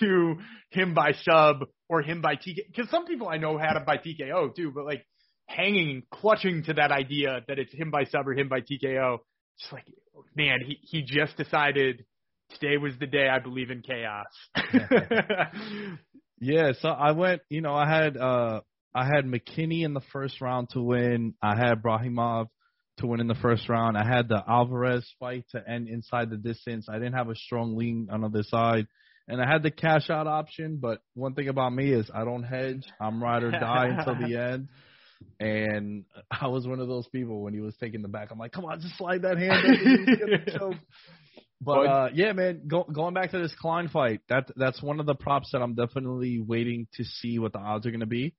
to 0.00 0.36
him 0.70 0.94
by 0.94 1.12
sub 1.22 1.64
or 1.88 2.02
him 2.02 2.20
by 2.20 2.36
TK, 2.36 2.56
because 2.68 2.90
some 2.90 3.06
people 3.06 3.28
I 3.28 3.38
know 3.38 3.58
had 3.58 3.76
him 3.76 3.84
by 3.84 3.96
TKO 3.96 4.54
too, 4.54 4.72
but 4.74 4.84
like 4.84 5.04
hanging, 5.46 6.02
clutching 6.10 6.64
to 6.64 6.74
that 6.74 6.92
idea 6.92 7.40
that 7.48 7.58
it's 7.58 7.72
him 7.72 7.90
by 7.90 8.04
sub 8.04 8.28
or 8.28 8.32
him 8.32 8.48
by 8.48 8.60
TKO. 8.60 9.18
Just 9.60 9.72
like, 9.72 9.86
man, 10.34 10.58
he 10.64 10.78
he 10.82 11.02
just 11.02 11.36
decided 11.36 12.04
today 12.50 12.76
was 12.76 12.92
the 13.00 13.06
day 13.06 13.28
I 13.28 13.38
believe 13.38 13.70
in 13.70 13.82
chaos. 13.82 14.26
Yeah, 16.40 16.72
so 16.80 16.88
I 16.88 17.12
went. 17.12 17.42
You 17.48 17.60
know, 17.60 17.74
I 17.74 17.88
had 17.88 18.16
uh 18.16 18.60
I 18.96 19.04
had 19.04 19.26
McKinney 19.26 19.84
in 19.84 19.92
the 19.92 20.00
first 20.12 20.40
round 20.40 20.70
to 20.70 20.80
win. 20.80 21.34
I 21.42 21.54
had 21.54 21.82
Brahimov 21.82 22.46
to 22.98 23.06
win 23.06 23.20
in 23.20 23.26
the 23.26 23.34
first 23.34 23.68
round. 23.68 23.98
I 23.98 24.06
had 24.06 24.26
the 24.26 24.42
Alvarez 24.48 25.06
fight 25.20 25.44
to 25.50 25.62
end 25.68 25.88
inside 25.88 26.30
the 26.30 26.38
distance. 26.38 26.86
I 26.88 26.94
didn't 26.94 27.12
have 27.12 27.28
a 27.28 27.34
strong 27.34 27.76
lean 27.76 28.08
on 28.10 28.22
the 28.22 28.28
other 28.28 28.42
side. 28.42 28.86
And 29.28 29.42
I 29.42 29.46
had 29.46 29.62
the 29.62 29.70
cash 29.70 30.08
out 30.08 30.26
option, 30.26 30.78
but 30.80 31.00
one 31.12 31.34
thing 31.34 31.48
about 31.48 31.74
me 31.74 31.92
is 31.92 32.08
I 32.14 32.24
don't 32.24 32.44
hedge. 32.44 32.84
I'm 32.98 33.22
ride 33.22 33.42
or 33.42 33.50
die 33.50 33.88
until 33.98 34.14
the 34.14 34.36
end. 34.52 34.68
And 35.40 36.04
I 36.30 36.46
was 36.46 36.66
one 36.66 36.80
of 36.80 36.88
those 36.88 37.06
people 37.08 37.42
when 37.42 37.52
he 37.52 37.60
was 37.60 37.74
taking 37.78 38.00
the 38.00 38.08
back. 38.08 38.30
I'm 38.30 38.38
like, 38.38 38.52
come 38.52 38.64
on, 38.64 38.80
just 38.80 38.96
slide 38.96 39.22
that 39.22 39.36
hand. 39.36 39.52
over. 39.52 40.04
He's 40.06 40.18
gonna 40.18 40.58
choke. 40.58 40.80
But 41.58 41.86
uh, 41.86 42.08
yeah, 42.12 42.32
man, 42.32 42.64
go, 42.68 42.84
going 42.84 43.14
back 43.14 43.30
to 43.30 43.38
this 43.38 43.54
Klein 43.58 43.88
fight, 43.88 44.20
that 44.28 44.50
that's 44.56 44.82
one 44.82 45.00
of 45.00 45.06
the 45.06 45.14
props 45.14 45.48
that 45.52 45.62
I'm 45.62 45.74
definitely 45.74 46.38
waiting 46.38 46.86
to 46.96 47.04
see 47.04 47.38
what 47.38 47.54
the 47.54 47.58
odds 47.58 47.86
are 47.86 47.90
going 47.90 48.00
to 48.00 48.06
be, 48.06 48.34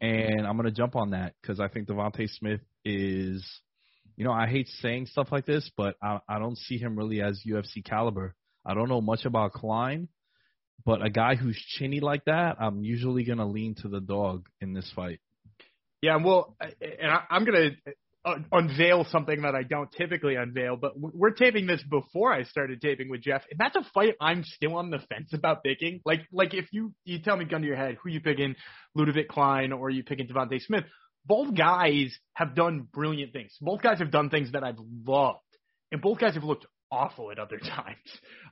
and 0.00 0.46
I'm 0.46 0.56
going 0.56 0.68
to 0.68 0.76
jump 0.76 0.96
on 0.96 1.10
that 1.10 1.34
because 1.40 1.60
I 1.60 1.68
think 1.68 1.88
Devonte 1.88 2.28
Smith 2.30 2.60
is, 2.84 3.46
you 4.16 4.24
know, 4.24 4.32
I 4.32 4.46
hate 4.46 4.68
saying 4.80 5.06
stuff 5.06 5.28
like 5.30 5.46
this, 5.46 5.70
but 5.76 5.96
I 6.02 6.20
I 6.28 6.38
don't 6.38 6.58
see 6.58 6.78
him 6.78 6.96
really 6.96 7.22
as 7.22 7.42
UFC 7.46 7.84
caliber. 7.84 8.34
I 8.64 8.74
don't 8.74 8.88
know 8.88 9.00
much 9.00 9.24
about 9.24 9.52
Klein, 9.52 10.08
but 10.84 11.04
a 11.04 11.10
guy 11.10 11.34
who's 11.34 11.58
chinny 11.76 12.00
like 12.00 12.24
that, 12.26 12.56
I'm 12.60 12.82
usually 12.82 13.24
going 13.24 13.38
to 13.38 13.46
lean 13.46 13.74
to 13.82 13.88
the 13.88 14.00
dog 14.00 14.46
in 14.60 14.72
this 14.72 14.90
fight. 14.94 15.20
Yeah, 16.00 16.16
well, 16.16 16.56
and 16.60 17.10
I, 17.10 17.24
I'm 17.28 17.44
gonna 17.44 17.70
uh, 17.86 17.90
unveil 18.52 19.04
something 19.10 19.42
that 19.42 19.54
I 19.54 19.62
don't 19.62 19.90
typically 19.92 20.36
unveil, 20.36 20.76
but 20.76 20.92
we're 20.96 21.30
taping 21.30 21.66
this 21.66 21.82
before 21.82 22.32
I 22.32 22.44
started 22.44 22.80
taping 22.80 23.08
with 23.08 23.22
Jeff, 23.22 23.42
and 23.50 23.58
that's 23.58 23.76
a 23.76 23.82
fight 23.92 24.14
I'm 24.20 24.44
still 24.44 24.76
on 24.76 24.90
the 24.90 24.98
fence 24.98 25.32
about 25.32 25.62
picking. 25.62 26.00
Like, 26.04 26.20
like 26.32 26.54
if 26.54 26.66
you 26.72 26.92
you 27.04 27.20
tell 27.20 27.36
me 27.36 27.44
gun 27.44 27.62
to 27.62 27.66
your 27.66 27.76
head 27.76 27.96
who 28.02 28.10
you 28.10 28.20
picking, 28.20 28.56
Ludovit 28.96 29.28
Klein 29.28 29.72
or 29.72 29.90
you 29.90 30.02
picking 30.04 30.26
Devonte 30.26 30.60
Smith, 30.62 30.84
both 31.26 31.54
guys 31.56 32.16
have 32.34 32.54
done 32.54 32.86
brilliant 32.92 33.32
things. 33.32 33.56
Both 33.60 33.82
guys 33.82 33.98
have 33.98 34.10
done 34.10 34.30
things 34.30 34.52
that 34.52 34.64
I've 34.64 34.78
loved, 35.06 35.38
and 35.92 36.00
both 36.00 36.18
guys 36.18 36.34
have 36.34 36.44
looked 36.44 36.66
awful 36.90 37.30
at 37.30 37.38
other 37.38 37.58
times. 37.58 37.96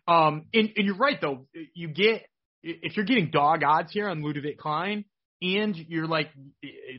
Um, 0.07 0.47
and, 0.53 0.71
and 0.77 0.87
you're 0.87 0.97
right 0.97 1.21
though, 1.21 1.47
you 1.75 1.89
get 1.89 2.27
if 2.63 2.97
you're 2.97 3.07
getting 3.07 3.31
dog 3.31 3.63
odds 3.63 3.93
here 3.93 4.09
on 4.09 4.23
Ludovit 4.23 4.59
Klein 4.59 5.05
and 5.43 5.77
you're 5.77 6.07
like 6.07 6.31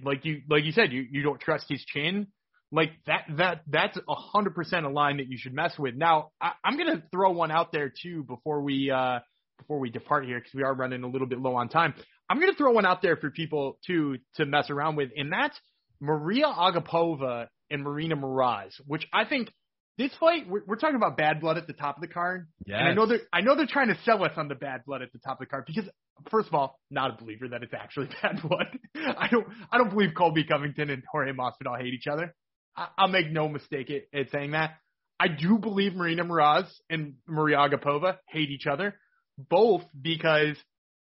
like 0.04 0.24
you 0.24 0.41
like 0.49 0.64
you 0.64 0.72
said 0.72 0.91
you 0.91 1.06
you 1.10 1.24
don't 1.24 1.40
trust 1.40 1.66
his 1.70 1.84
chin 1.86 2.28
like 2.72 2.91
that 3.06 3.23
that 3.38 3.61
that's 3.68 3.98
a 3.98 4.15
hundred 4.15 4.56
percent 4.56 4.85
a 4.85 4.89
line 4.89 5.18
that 5.18 5.27
you 5.27 5.38
should 5.38 5.53
mess 5.53 5.73
with 5.80 5.95
now 5.95 6.31
I, 6.41 6.52
i'm 6.64 6.77
gonna 6.77 7.03
throw 7.11 7.31
one 7.31 7.52
out 7.52 7.72
there 7.72 7.91
too 8.02 8.23
before 8.23 8.61
we 8.61 8.91
uh 8.91 9.19
before 9.57 9.80
we 9.80 9.89
depart 9.89 10.26
here 10.26 10.39
because 10.39 10.53
we 10.53 10.64
are 10.64 10.73
running 10.73 11.03
a 11.03 11.07
little 11.07 11.27
bit 11.27 11.39
low 11.39 11.56
on 11.56 11.69
time 11.69 11.94
i'm 12.30 12.39
gonna 12.39 12.56
throw 12.56 12.72
one 12.72 12.85
out 12.85 13.02
there 13.02 13.15
for 13.15 13.31
people 13.31 13.77
to 13.88 14.18
to 14.35 14.45
mess 14.45 14.69
around 14.69 14.95
with 14.95 15.10
and 15.15 15.31
that's 15.31 15.57
maria 15.99 16.45
agapova 16.45 17.48
and 17.69 17.84
marina 17.84 18.15
Moroz, 18.15 18.72
which 18.85 19.07
i 19.14 19.23
think 19.26 19.49
this 19.98 20.11
fight 20.19 20.48
we're, 20.48 20.61
we're 20.68 20.76
talking 20.76 20.95
about 20.95 21.18
bad 21.18 21.39
blood 21.39 21.57
at 21.57 21.68
the 21.68 21.73
top 21.73 21.95
of 21.98 22.02
the 22.02 22.07
card 22.07 22.48
Yeah, 22.65 22.80
and 22.80 22.88
I 22.89 22.94
know 22.94 23.07
they're 23.07 23.22
I 23.34 23.41
know 23.41 23.56
they're 23.56 23.65
trying 23.65 23.88
to 23.88 23.98
sell 24.03 24.23
us 24.23 24.31
on 24.38 24.48
the 24.48 24.56
bad 24.56 24.85
blood 24.85 25.02
at 25.02 25.11
the 25.11 25.19
top 25.19 25.39
of 25.41 25.48
the 25.48 25.49
card 25.49 25.65
because 25.65 25.89
first 26.30 26.48
of 26.48 26.53
all, 26.53 26.80
not 26.91 27.11
a 27.11 27.23
believer 27.23 27.48
that 27.49 27.64
it's 27.64 27.73
actually 27.73 28.10
bad 28.22 28.41
blood. 28.41 28.68
I 28.95 29.27
don't 29.30 29.48
I 29.72 29.77
don't 29.77 29.89
believe 29.89 30.11
Colby 30.15 30.44
Covington 30.44 30.89
and 30.89 31.03
Jorge 31.11 31.31
Masvidal 31.31 31.80
hate 31.80 31.94
each 31.94 32.07
other. 32.07 32.35
I'll 32.78 33.08
make 33.08 33.32
no 33.32 33.49
mistake 33.49 33.90
at, 33.90 34.20
at 34.20 34.32
saying 34.32 34.52
that. 34.52 34.76
I 35.20 35.28
do 35.28 35.58
believe 35.58 35.95
Marina 35.95 36.24
Moroz 36.24 36.66
and 36.90 37.16
Maria 37.28 37.58
Agapova 37.58 38.18
hate 38.30 38.52
each 38.52 38.68
other, 38.68 38.95
both 39.38 39.82
because 39.99 40.56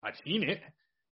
I've 0.04 0.16
seen 0.26 0.44
it. 0.44 0.60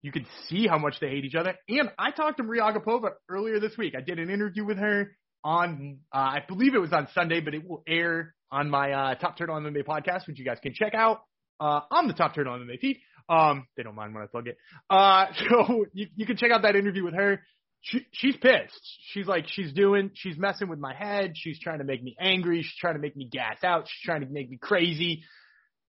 You 0.03 0.13
can 0.13 0.27
see 0.49 0.69
how 0.69 0.79
much 0.79 1.01
they 1.01 1.09
hate 1.09 1.25
each 1.25 1.35
other. 1.35 1.55
And 1.69 1.91
I 1.99 2.13
talked 2.13 2.37
to 2.37 2.45
Maria 2.45 2.63
Agapova 2.63 3.11
earlier 3.29 3.59
this 3.59 3.77
week. 3.77 3.95
I 3.97 4.03
did 4.03 4.21
an 4.21 4.31
interview 4.31 4.65
with 4.65 4.79
her 4.79 5.11
on, 5.43 5.99
uh, 6.15 6.19
I 6.19 6.39
believe 6.47 6.75
it 6.75 6.81
was 6.81 6.93
on 6.93 7.09
Sunday, 7.13 7.41
but 7.41 7.55
it 7.55 7.69
will 7.69 7.83
air 7.89 8.35
on 8.53 8.71
my 8.71 8.93
uh, 8.93 9.15
Top 9.17 9.37
Turtle 9.37 9.57
MMA 9.57 9.85
podcast, 9.85 10.29
which 10.29 10.39
you 10.39 10.45
guys 10.45 10.59
can 10.63 10.75
check 10.75 10.95
out 10.95 11.23
uh, 11.61 11.81
on 11.91 12.07
the 12.07 12.15
Top 12.15 12.35
Turtle 12.35 12.53
on 12.53 12.61
MMA 12.61 12.79
feed. 12.79 12.99
Um, 13.29 13.67
they 13.77 13.83
don't 13.83 13.97
mind 13.97 14.15
when 14.15 14.23
I 14.23 14.27
plug 14.27 14.47
it. 14.47 14.57
Uh, 14.89 15.27
so 15.49 15.87
you, 15.93 16.07
you 16.15 16.27
can 16.27 16.37
check 16.37 16.53
out 16.53 16.63
that 16.63 16.77
interview 16.77 17.05
with 17.05 17.15
her. 17.15 17.43
She, 17.89 18.05
she's 18.11 18.37
pissed. 18.37 18.81
She's 19.13 19.27
like, 19.27 19.47
she's 19.47 19.73
doing, 19.73 20.11
she's 20.15 20.37
messing 20.37 20.69
with 20.69 20.81
my 20.81 20.93
head. 20.93 21.35
She's 21.37 21.59
trying 21.61 21.79
to 21.79 21.85
make 21.85 22.03
me 22.03 22.17
angry. 22.19 22.63
She's 22.63 22.77
trying 22.81 22.95
to 22.95 23.01
make 23.01 23.17
me 23.17 23.29
gas 23.31 23.59
out. 23.63 23.87
She's 23.87 24.05
trying 24.05 24.23
to 24.23 24.27
make 24.27 24.51
me 24.51 24.59
crazy. 24.61 25.23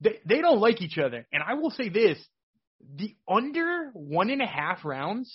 they 0.00 0.20
they 0.24 0.40
don't 0.40 0.60
like 0.60 0.80
each 0.82 0.98
other. 0.98 1.26
And 1.32 1.42
I 1.42 1.54
will 1.54 1.70
say 1.70 1.88
this: 1.88 2.18
the 2.96 3.16
under 3.28 3.90
one 3.92 4.30
and 4.30 4.40
a 4.40 4.46
half 4.46 4.84
rounds 4.84 5.34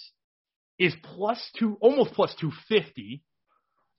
is 0.79 0.93
plus 1.03 1.41
two, 1.59 1.77
almost 1.81 2.13
plus 2.13 2.33
two 2.39 2.51
fifty. 2.69 3.21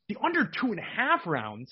The 0.09 0.17
under 0.25 0.45
two 0.47 0.69
and 0.71 0.79
a 0.79 0.83
half 0.83 1.27
rounds 1.27 1.71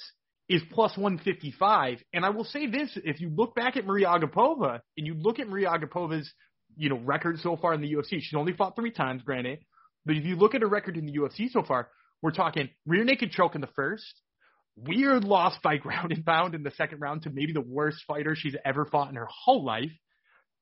is 0.49 0.63
plus 0.73 0.97
155. 0.97 1.99
And 2.13 2.25
I 2.25 2.31
will 2.31 2.45
say 2.45 2.67
this, 2.67 2.91
if 3.05 3.21
you 3.21 3.31
look 3.31 3.55
back 3.55 3.77
at 3.77 3.87
Maria 3.87 4.09
Agapova 4.09 4.81
and 4.99 5.07
you 5.07 5.15
look 5.15 5.39
at 5.39 5.49
Maria 5.49 5.71
Agapova's, 5.71 6.31
you 6.77 6.91
know, 6.91 6.99
record 6.99 7.39
so 7.39 7.57
far 7.57 7.73
in 7.75 7.81
the 7.81 7.93
UFC, 7.93 8.21
she's 8.21 8.35
only 8.37 8.53
fought 8.53 8.77
three 8.77 8.91
times, 8.91 9.23
granted. 9.23 9.61
But 10.07 10.17
if 10.17 10.25
you 10.25 10.37
look 10.37 10.55
at 10.55 10.63
her 10.63 10.69
record 10.69 10.97
in 10.97 11.07
the 11.07 11.13
UFC 11.13 11.51
so 11.51 11.63
far, 11.63 11.89
we're 12.23 12.31
talking 12.31 12.69
rear 12.87 13.05
naked 13.05 13.31
choke 13.33 13.55
in 13.55 13.61
the 13.61 13.69
first, 13.69 14.15
weird 14.77 15.25
loss 15.25 15.55
by 15.63 15.77
ground 15.79 16.13
and 16.13 16.25
pound 16.25 16.55
in 16.55 16.63
the 16.63 16.73
second 16.73 17.01
round 17.01 17.23
to 17.23 17.31
maybe 17.31 17.53
the 17.53 17.61
worst 17.61 17.99
fighter 18.07 18.35
she's 18.37 18.57
ever 18.65 18.85
fought 18.85 19.11
in 19.11 19.17
her 19.17 19.29
whole 19.29 19.65
life. 19.65 19.93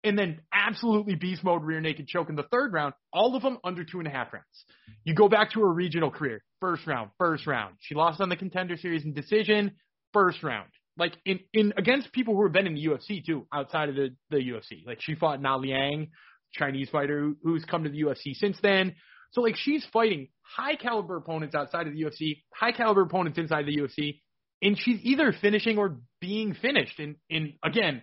And 0.04 0.18
then 0.18 0.40
absolutely 0.52 1.14
beast 1.14 1.44
mode 1.44 1.62
rear 1.62 1.80
naked 1.80 2.08
choke 2.08 2.28
in 2.28 2.34
the 2.34 2.42
third 2.50 2.72
round, 2.72 2.94
all 3.12 3.36
of 3.36 3.42
them 3.42 3.58
under 3.62 3.84
two 3.84 4.00
and 4.00 4.08
a 4.08 4.10
half 4.10 4.32
rounds. 4.32 4.64
You 5.04 5.14
go 5.14 5.28
back 5.28 5.52
to 5.52 5.60
her 5.60 5.72
regional 5.72 6.10
career, 6.10 6.42
first 6.60 6.84
round, 6.88 7.10
first 7.18 7.46
round. 7.46 7.76
She 7.78 7.94
lost 7.94 8.20
on 8.20 8.28
the 8.28 8.34
contender 8.34 8.76
series 8.76 9.04
in 9.04 9.14
decision, 9.14 9.76
first 10.12 10.42
round. 10.42 10.68
Like 10.98 11.12
in, 11.24 11.38
in 11.54 11.72
against 11.76 12.12
people 12.12 12.34
who 12.34 12.42
have 12.42 12.52
been 12.52 12.66
in 12.66 12.74
the 12.74 12.84
UFC 12.84 13.24
too, 13.24 13.46
outside 13.52 13.88
of 13.90 13.94
the, 13.94 14.14
the 14.30 14.38
UFC. 14.38 14.84
Like 14.84 15.00
she 15.00 15.14
fought 15.14 15.40
Na 15.40 15.54
Liang, 15.54 16.08
Chinese 16.52 16.88
fighter 16.90 17.20
who, 17.20 17.36
who's 17.44 17.64
come 17.64 17.84
to 17.84 17.90
the 17.90 18.02
UFC 18.02 18.34
since 18.34 18.58
then. 18.60 18.96
So 19.32 19.40
like 19.40 19.56
she's 19.56 19.84
fighting 19.92 20.28
high 20.42 20.76
caliber 20.76 21.16
opponents 21.16 21.54
outside 21.54 21.86
of 21.86 21.94
the 21.94 22.02
UFC, 22.02 22.42
high 22.54 22.72
caliber 22.72 23.02
opponents 23.02 23.38
inside 23.38 23.66
the 23.66 23.76
UFC, 23.76 24.20
and 24.62 24.78
she's 24.78 25.00
either 25.02 25.34
finishing 25.40 25.78
or 25.78 25.98
being 26.20 26.54
finished. 26.54 26.98
And 26.98 27.16
and 27.30 27.54
again, 27.64 28.02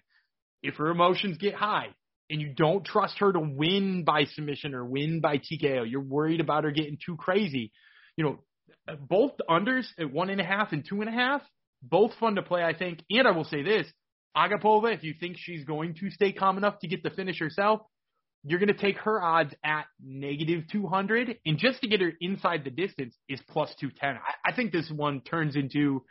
if 0.61 0.75
her 0.75 0.89
emotions 0.89 1.37
get 1.37 1.53
high 1.53 1.87
and 2.29 2.41
you 2.41 2.53
don't 2.53 2.85
trust 2.85 3.19
her 3.19 3.31
to 3.31 3.39
win 3.39 4.03
by 4.03 4.25
submission 4.25 4.73
or 4.73 4.85
win 4.85 5.21
by 5.21 5.37
TKO, 5.37 5.89
you're 5.89 6.01
worried 6.01 6.41
about 6.41 6.63
her 6.63 6.71
getting 6.71 6.97
too 7.03 7.15
crazy. 7.15 7.71
You 8.17 8.23
know, 8.25 8.39
both 8.99 9.31
unders 9.49 9.87
at 9.97 10.11
one 10.11 10.29
and 10.29 10.41
a 10.41 10.43
half 10.43 10.71
and 10.71 10.85
two 10.87 11.01
and 11.01 11.09
a 11.09 11.13
half, 11.13 11.41
both 11.81 12.11
fun 12.19 12.35
to 12.35 12.41
play, 12.41 12.63
I 12.63 12.73
think. 12.73 13.03
And 13.09 13.27
I 13.27 13.31
will 13.31 13.45
say 13.45 13.63
this, 13.63 13.87
Agapova, 14.35 14.93
if 14.93 15.03
you 15.03 15.13
think 15.19 15.37
she's 15.39 15.63
going 15.63 15.95
to 15.95 16.09
stay 16.11 16.31
calm 16.31 16.57
enough 16.57 16.79
to 16.79 16.87
get 16.87 17.03
the 17.03 17.09
finish 17.09 17.39
herself, 17.39 17.81
you're 18.43 18.59
going 18.59 18.73
to 18.73 18.79
take 18.81 18.97
her 18.99 19.21
odds 19.21 19.53
at 19.63 19.85
negative 20.03 20.63
200, 20.71 21.37
and 21.45 21.57
just 21.57 21.81
to 21.81 21.87
get 21.87 22.01
her 22.01 22.11
inside 22.21 22.63
the 22.63 22.69
distance 22.69 23.15
is 23.27 23.39
plus 23.49 23.73
210. 23.79 24.15
I, 24.15 24.51
I 24.51 24.55
think 24.55 24.71
this 24.71 24.89
one 24.89 25.21
turns 25.21 25.55
into 25.55 26.03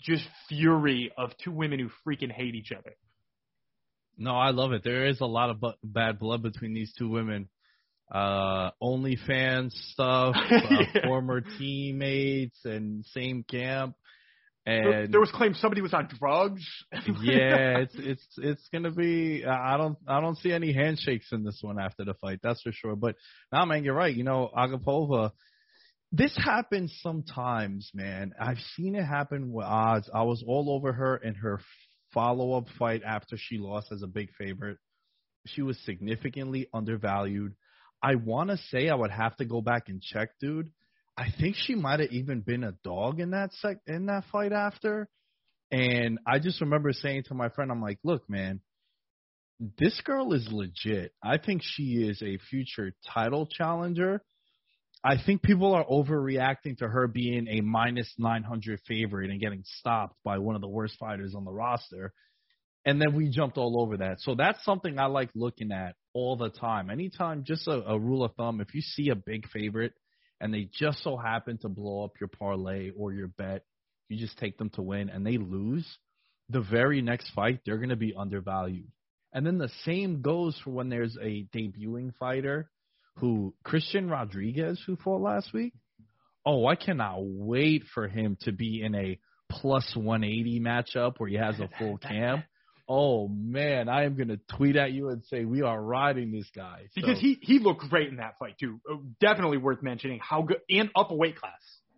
just 0.00 0.24
fury 0.48 1.12
of 1.18 1.30
two 1.44 1.50
women 1.50 1.78
who 1.78 1.88
freaking 2.06 2.30
hate 2.32 2.54
each 2.54 2.72
other. 2.72 2.92
No, 4.16 4.34
I 4.34 4.50
love 4.50 4.72
it. 4.72 4.82
There 4.82 5.06
is 5.06 5.20
a 5.20 5.26
lot 5.26 5.50
of 5.50 5.60
bu- 5.60 5.72
bad 5.84 6.18
blood 6.18 6.42
between 6.42 6.74
these 6.74 6.92
two 6.98 7.08
women. 7.08 7.48
Uh, 8.10 8.70
OnlyFans 8.82 9.70
stuff, 9.92 10.34
uh, 10.50 10.60
Yeah. 10.70 11.04
former 11.04 11.42
teammates, 11.58 12.58
and 12.64 13.04
same 13.06 13.44
camp. 13.48 13.94
There, 14.68 15.02
And 15.02 15.14
there 15.14 15.20
was 15.20 15.30
claims 15.30 15.58
somebody 15.60 15.80
was 15.80 15.94
on 15.94 16.08
drugs. 16.18 16.62
yeah, 17.22 17.78
it's 17.78 17.94
it's 17.96 18.26
it's 18.36 18.68
gonna 18.70 18.90
be. 18.90 19.44
I 19.46 19.78
don't 19.78 19.96
I 20.06 20.20
don't 20.20 20.36
see 20.36 20.52
any 20.52 20.74
handshakes 20.74 21.28
in 21.32 21.42
this 21.42 21.58
one 21.62 21.78
after 21.80 22.04
the 22.04 22.12
fight. 22.14 22.40
That's 22.42 22.60
for 22.60 22.72
sure. 22.72 22.94
But 22.94 23.16
now, 23.50 23.64
man, 23.64 23.82
you're 23.82 23.94
right. 23.94 24.14
You 24.14 24.24
know, 24.24 24.50
Agapova. 24.54 25.32
This 26.12 26.36
happens 26.36 26.98
sometimes, 27.02 27.90
man. 27.94 28.32
I've 28.38 28.58
seen 28.76 28.94
it 28.94 29.04
happen 29.04 29.52
with 29.52 29.66
odds. 29.66 30.08
I 30.12 30.22
was 30.22 30.44
all 30.46 30.70
over 30.70 30.92
her 30.92 31.16
in 31.16 31.34
her 31.36 31.60
follow 32.12 32.52
up 32.56 32.64
fight 32.78 33.02
after 33.04 33.36
she 33.38 33.58
lost 33.58 33.92
as 33.92 34.02
a 34.02 34.06
big 34.06 34.28
favorite. 34.38 34.78
She 35.46 35.62
was 35.62 35.78
significantly 35.84 36.68
undervalued. 36.74 37.54
I 38.02 38.16
want 38.16 38.50
to 38.50 38.58
say 38.70 38.88
I 38.88 38.94
would 38.94 39.10
have 39.10 39.36
to 39.36 39.44
go 39.44 39.60
back 39.60 39.88
and 39.88 40.00
check, 40.00 40.30
dude. 40.40 40.70
I 41.18 41.32
think 41.40 41.56
she 41.56 41.74
might 41.74 41.98
have 41.98 42.12
even 42.12 42.42
been 42.42 42.62
a 42.62 42.74
dog 42.84 43.18
in 43.18 43.32
that 43.32 43.52
sec 43.54 43.78
in 43.88 44.06
that 44.06 44.22
fight 44.30 44.52
after. 44.52 45.08
And 45.72 46.20
I 46.24 46.38
just 46.38 46.60
remember 46.60 46.92
saying 46.92 47.24
to 47.24 47.34
my 47.34 47.48
friend, 47.48 47.72
I'm 47.72 47.82
like, 47.82 47.98
look, 48.04 48.30
man, 48.30 48.60
this 49.78 50.00
girl 50.02 50.32
is 50.32 50.48
legit. 50.50 51.12
I 51.22 51.38
think 51.38 51.62
she 51.64 52.06
is 52.08 52.22
a 52.22 52.38
future 52.48 52.92
title 53.12 53.46
challenger. 53.46 54.22
I 55.04 55.16
think 55.24 55.42
people 55.42 55.74
are 55.74 55.84
overreacting 55.84 56.78
to 56.78 56.88
her 56.88 57.08
being 57.08 57.48
a 57.48 57.62
minus 57.62 58.12
900 58.16 58.78
favorite 58.86 59.30
and 59.30 59.40
getting 59.40 59.64
stopped 59.64 60.14
by 60.24 60.38
one 60.38 60.54
of 60.54 60.60
the 60.60 60.68
worst 60.68 60.96
fighters 61.00 61.34
on 61.34 61.44
the 61.44 61.52
roster. 61.52 62.12
And 62.84 63.00
then 63.00 63.14
we 63.14 63.28
jumped 63.28 63.58
all 63.58 63.82
over 63.82 63.96
that. 63.98 64.20
So 64.20 64.36
that's 64.36 64.64
something 64.64 65.00
I 65.00 65.06
like 65.06 65.30
looking 65.34 65.72
at 65.72 65.96
all 66.14 66.36
the 66.36 66.48
time. 66.48 66.90
Anytime, 66.90 67.42
just 67.44 67.66
a, 67.66 67.82
a 67.84 67.98
rule 67.98 68.24
of 68.24 68.34
thumb, 68.36 68.60
if 68.60 68.72
you 68.72 68.80
see 68.82 69.08
a 69.08 69.16
big 69.16 69.48
favorite 69.48 69.94
and 70.40 70.52
they 70.52 70.68
just 70.72 71.02
so 71.02 71.16
happen 71.16 71.58
to 71.58 71.68
blow 71.68 72.04
up 72.04 72.12
your 72.20 72.28
parlay 72.28 72.90
or 72.90 73.12
your 73.12 73.28
bet, 73.28 73.64
you 74.08 74.18
just 74.18 74.38
take 74.38 74.56
them 74.58 74.70
to 74.70 74.82
win 74.82 75.10
and 75.10 75.26
they 75.26 75.36
lose, 75.36 75.86
the 76.48 76.60
very 76.60 77.02
next 77.02 77.30
fight, 77.34 77.60
they're 77.64 77.76
going 77.76 77.88
to 77.90 77.96
be 77.96 78.14
undervalued. 78.16 78.90
And 79.32 79.46
then 79.46 79.58
the 79.58 79.70
same 79.84 80.22
goes 80.22 80.58
for 80.64 80.70
when 80.70 80.88
there's 80.88 81.16
a 81.20 81.46
debuting 81.54 82.14
fighter 82.18 82.70
who 83.16 83.54
Christian 83.62 84.08
Rodriguez 84.08 84.82
who 84.86 84.96
fought 84.96 85.20
last 85.20 85.52
week. 85.52 85.74
Oh, 86.46 86.66
I 86.66 86.76
cannot 86.76 87.18
wait 87.18 87.82
for 87.92 88.08
him 88.08 88.38
to 88.42 88.52
be 88.52 88.82
in 88.82 88.94
a 88.94 89.18
plus 89.50 89.92
180 89.94 90.60
matchup 90.60 91.14
where 91.18 91.28
he 91.28 91.36
has 91.36 91.58
a 91.60 91.68
full 91.78 91.98
camp. 91.98 92.44
Oh 92.88 93.28
man, 93.28 93.88
I 93.88 94.04
am 94.04 94.16
going 94.16 94.28
to 94.28 94.38
tweet 94.56 94.76
at 94.76 94.92
you 94.92 95.10
and 95.10 95.22
say 95.26 95.44
we 95.44 95.60
are 95.62 95.80
riding 95.80 96.32
this 96.32 96.48
guy 96.54 96.84
So- 96.92 97.00
because 97.02 97.20
he 97.20 97.38
he 97.42 97.58
looked 97.58 97.88
great 97.90 98.08
in 98.08 98.16
that 98.16 98.38
fight 98.38 98.56
too. 98.58 98.80
Uh, 98.90 98.96
Definitely 99.20 99.58
worth 99.58 99.82
mentioning 99.82 100.20
how 100.22 100.42
good 100.42 100.60
and 100.70 100.90
up 100.96 101.10
a 101.10 101.14
weight 101.14 101.36
class 101.36 101.52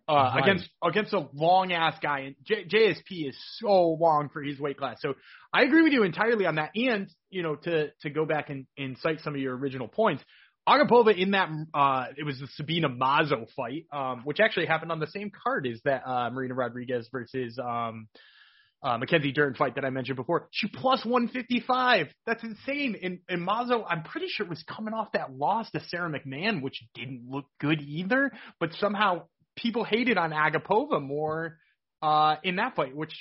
uh, 0.09 0.13
Right. 0.13 0.43
against 0.43 0.69
against 0.83 1.13
a 1.13 1.27
long 1.33 1.71
ass 1.71 1.97
guy. 2.01 2.19
And 2.21 2.35
J, 2.43 2.65
JSP 2.65 3.29
is 3.29 3.37
so 3.59 3.91
long 3.99 4.29
for 4.33 4.41
his 4.43 4.59
weight 4.59 4.77
class. 4.77 4.97
So 5.01 5.13
I 5.53 5.63
agree 5.63 5.81
with 5.83 5.93
you 5.93 6.03
entirely 6.03 6.45
on 6.45 6.55
that. 6.55 6.71
And 6.75 7.09
you 7.29 7.41
know 7.43 7.55
to 7.55 7.91
to 8.01 8.09
go 8.09 8.25
back 8.25 8.49
and, 8.49 8.65
and 8.77 8.97
cite 8.97 9.21
some 9.21 9.33
of 9.33 9.39
your 9.39 9.55
original 9.55 9.87
points. 9.87 10.23
Agapova 10.67 11.17
in 11.17 11.31
that 11.31 11.49
uh 11.73 12.07
it 12.17 12.23
was 12.25 12.37
the 12.39 12.47
Sabina 12.55 12.89
Mazo 12.89 13.47
fight, 13.55 13.85
um, 13.93 14.21
which 14.25 14.39
actually 14.41 14.65
happened 14.65 14.91
on 14.91 14.99
the 14.99 15.07
same 15.07 15.31
card 15.43 15.65
as 15.65 15.79
that 15.85 16.03
uh 16.05 16.29
Marina 16.31 16.53
Rodriguez 16.53 17.07
versus 17.11 17.57
um 17.57 18.07
uh, 18.83 18.97
Mackenzie 18.97 19.31
Dern 19.31 19.53
fight 19.53 19.75
that 19.75 19.85
I 19.85 19.89
mentioned 19.89 20.15
before. 20.15 20.47
She 20.51 20.67
plus 20.67 21.05
155. 21.05 22.07
That's 22.25 22.43
insane. 22.43 22.97
And, 23.01 23.19
and 23.29 23.47
Mazo, 23.47 23.83
I'm 23.87 24.03
pretty 24.03 24.27
sure 24.27 24.45
was 24.47 24.63
coming 24.63 24.93
off 24.93 25.11
that 25.13 25.31
loss 25.33 25.69
to 25.71 25.81
Sarah 25.87 26.09
McMahon, 26.09 26.61
which 26.61 26.83
didn't 26.95 27.25
look 27.29 27.45
good 27.59 27.79
either. 27.81 28.31
But 28.59 28.73
somehow 28.79 29.23
people 29.55 29.83
hated 29.83 30.17
on 30.17 30.31
Agapova 30.31 31.01
more 31.01 31.57
uh, 32.01 32.35
in 32.43 32.55
that 32.55 32.75
fight, 32.75 32.95
which 32.95 33.13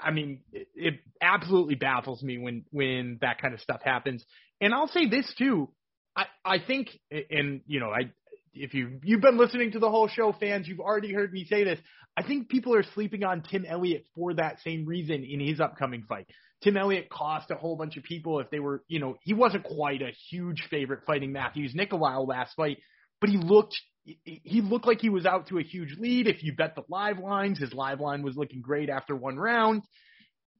I 0.00 0.12
mean, 0.12 0.40
it, 0.52 0.68
it 0.74 0.94
absolutely 1.20 1.74
baffles 1.74 2.22
me 2.22 2.38
when 2.38 2.64
when 2.70 3.18
that 3.20 3.40
kind 3.40 3.54
of 3.54 3.60
stuff 3.60 3.80
happens. 3.82 4.24
And 4.60 4.72
I'll 4.72 4.88
say 4.88 5.08
this 5.08 5.32
too. 5.36 5.70
I 6.16 6.26
I 6.44 6.58
think, 6.64 6.90
and 7.10 7.62
you 7.66 7.80
know, 7.80 7.90
I 7.90 8.12
if 8.54 8.74
you 8.74 9.00
you've 9.02 9.20
been 9.20 9.38
listening 9.38 9.72
to 9.72 9.78
the 9.78 9.90
whole 9.90 10.08
show, 10.08 10.34
fans, 10.38 10.68
you've 10.68 10.80
already 10.80 11.12
heard 11.12 11.32
me 11.32 11.44
say 11.44 11.64
this. 11.64 11.78
I 12.16 12.22
think 12.22 12.48
people 12.48 12.74
are 12.74 12.84
sleeping 12.94 13.24
on 13.24 13.42
Tim 13.42 13.64
Elliott 13.64 14.06
for 14.14 14.34
that 14.34 14.60
same 14.60 14.84
reason 14.84 15.24
in 15.24 15.40
his 15.40 15.60
upcoming 15.60 16.04
fight. 16.08 16.26
Tim 16.62 16.76
Elliott 16.76 17.08
cost 17.10 17.50
a 17.50 17.54
whole 17.54 17.76
bunch 17.76 17.96
of 17.96 18.04
people 18.04 18.38
if 18.40 18.50
they 18.50 18.60
were, 18.60 18.84
you 18.86 19.00
know, 19.00 19.16
he 19.22 19.34
wasn't 19.34 19.64
quite 19.64 20.02
a 20.02 20.12
huge 20.30 20.68
favorite 20.70 21.00
fighting 21.06 21.32
Matheus 21.32 21.74
Nicolau 21.74 22.26
last 22.26 22.54
fight, 22.54 22.78
but 23.20 23.30
he 23.30 23.36
looked 23.36 23.76
he 24.04 24.60
looked 24.60 24.86
like 24.86 25.00
he 25.00 25.10
was 25.10 25.26
out 25.26 25.46
to 25.48 25.58
a 25.58 25.62
huge 25.62 25.96
lead. 25.98 26.26
If 26.26 26.42
you 26.42 26.54
bet 26.54 26.74
the 26.74 26.82
live 26.88 27.18
lines, 27.18 27.58
his 27.58 27.72
live 27.72 28.00
line 28.00 28.22
was 28.22 28.36
looking 28.36 28.60
great 28.60 28.90
after 28.90 29.14
one 29.14 29.36
round. 29.36 29.82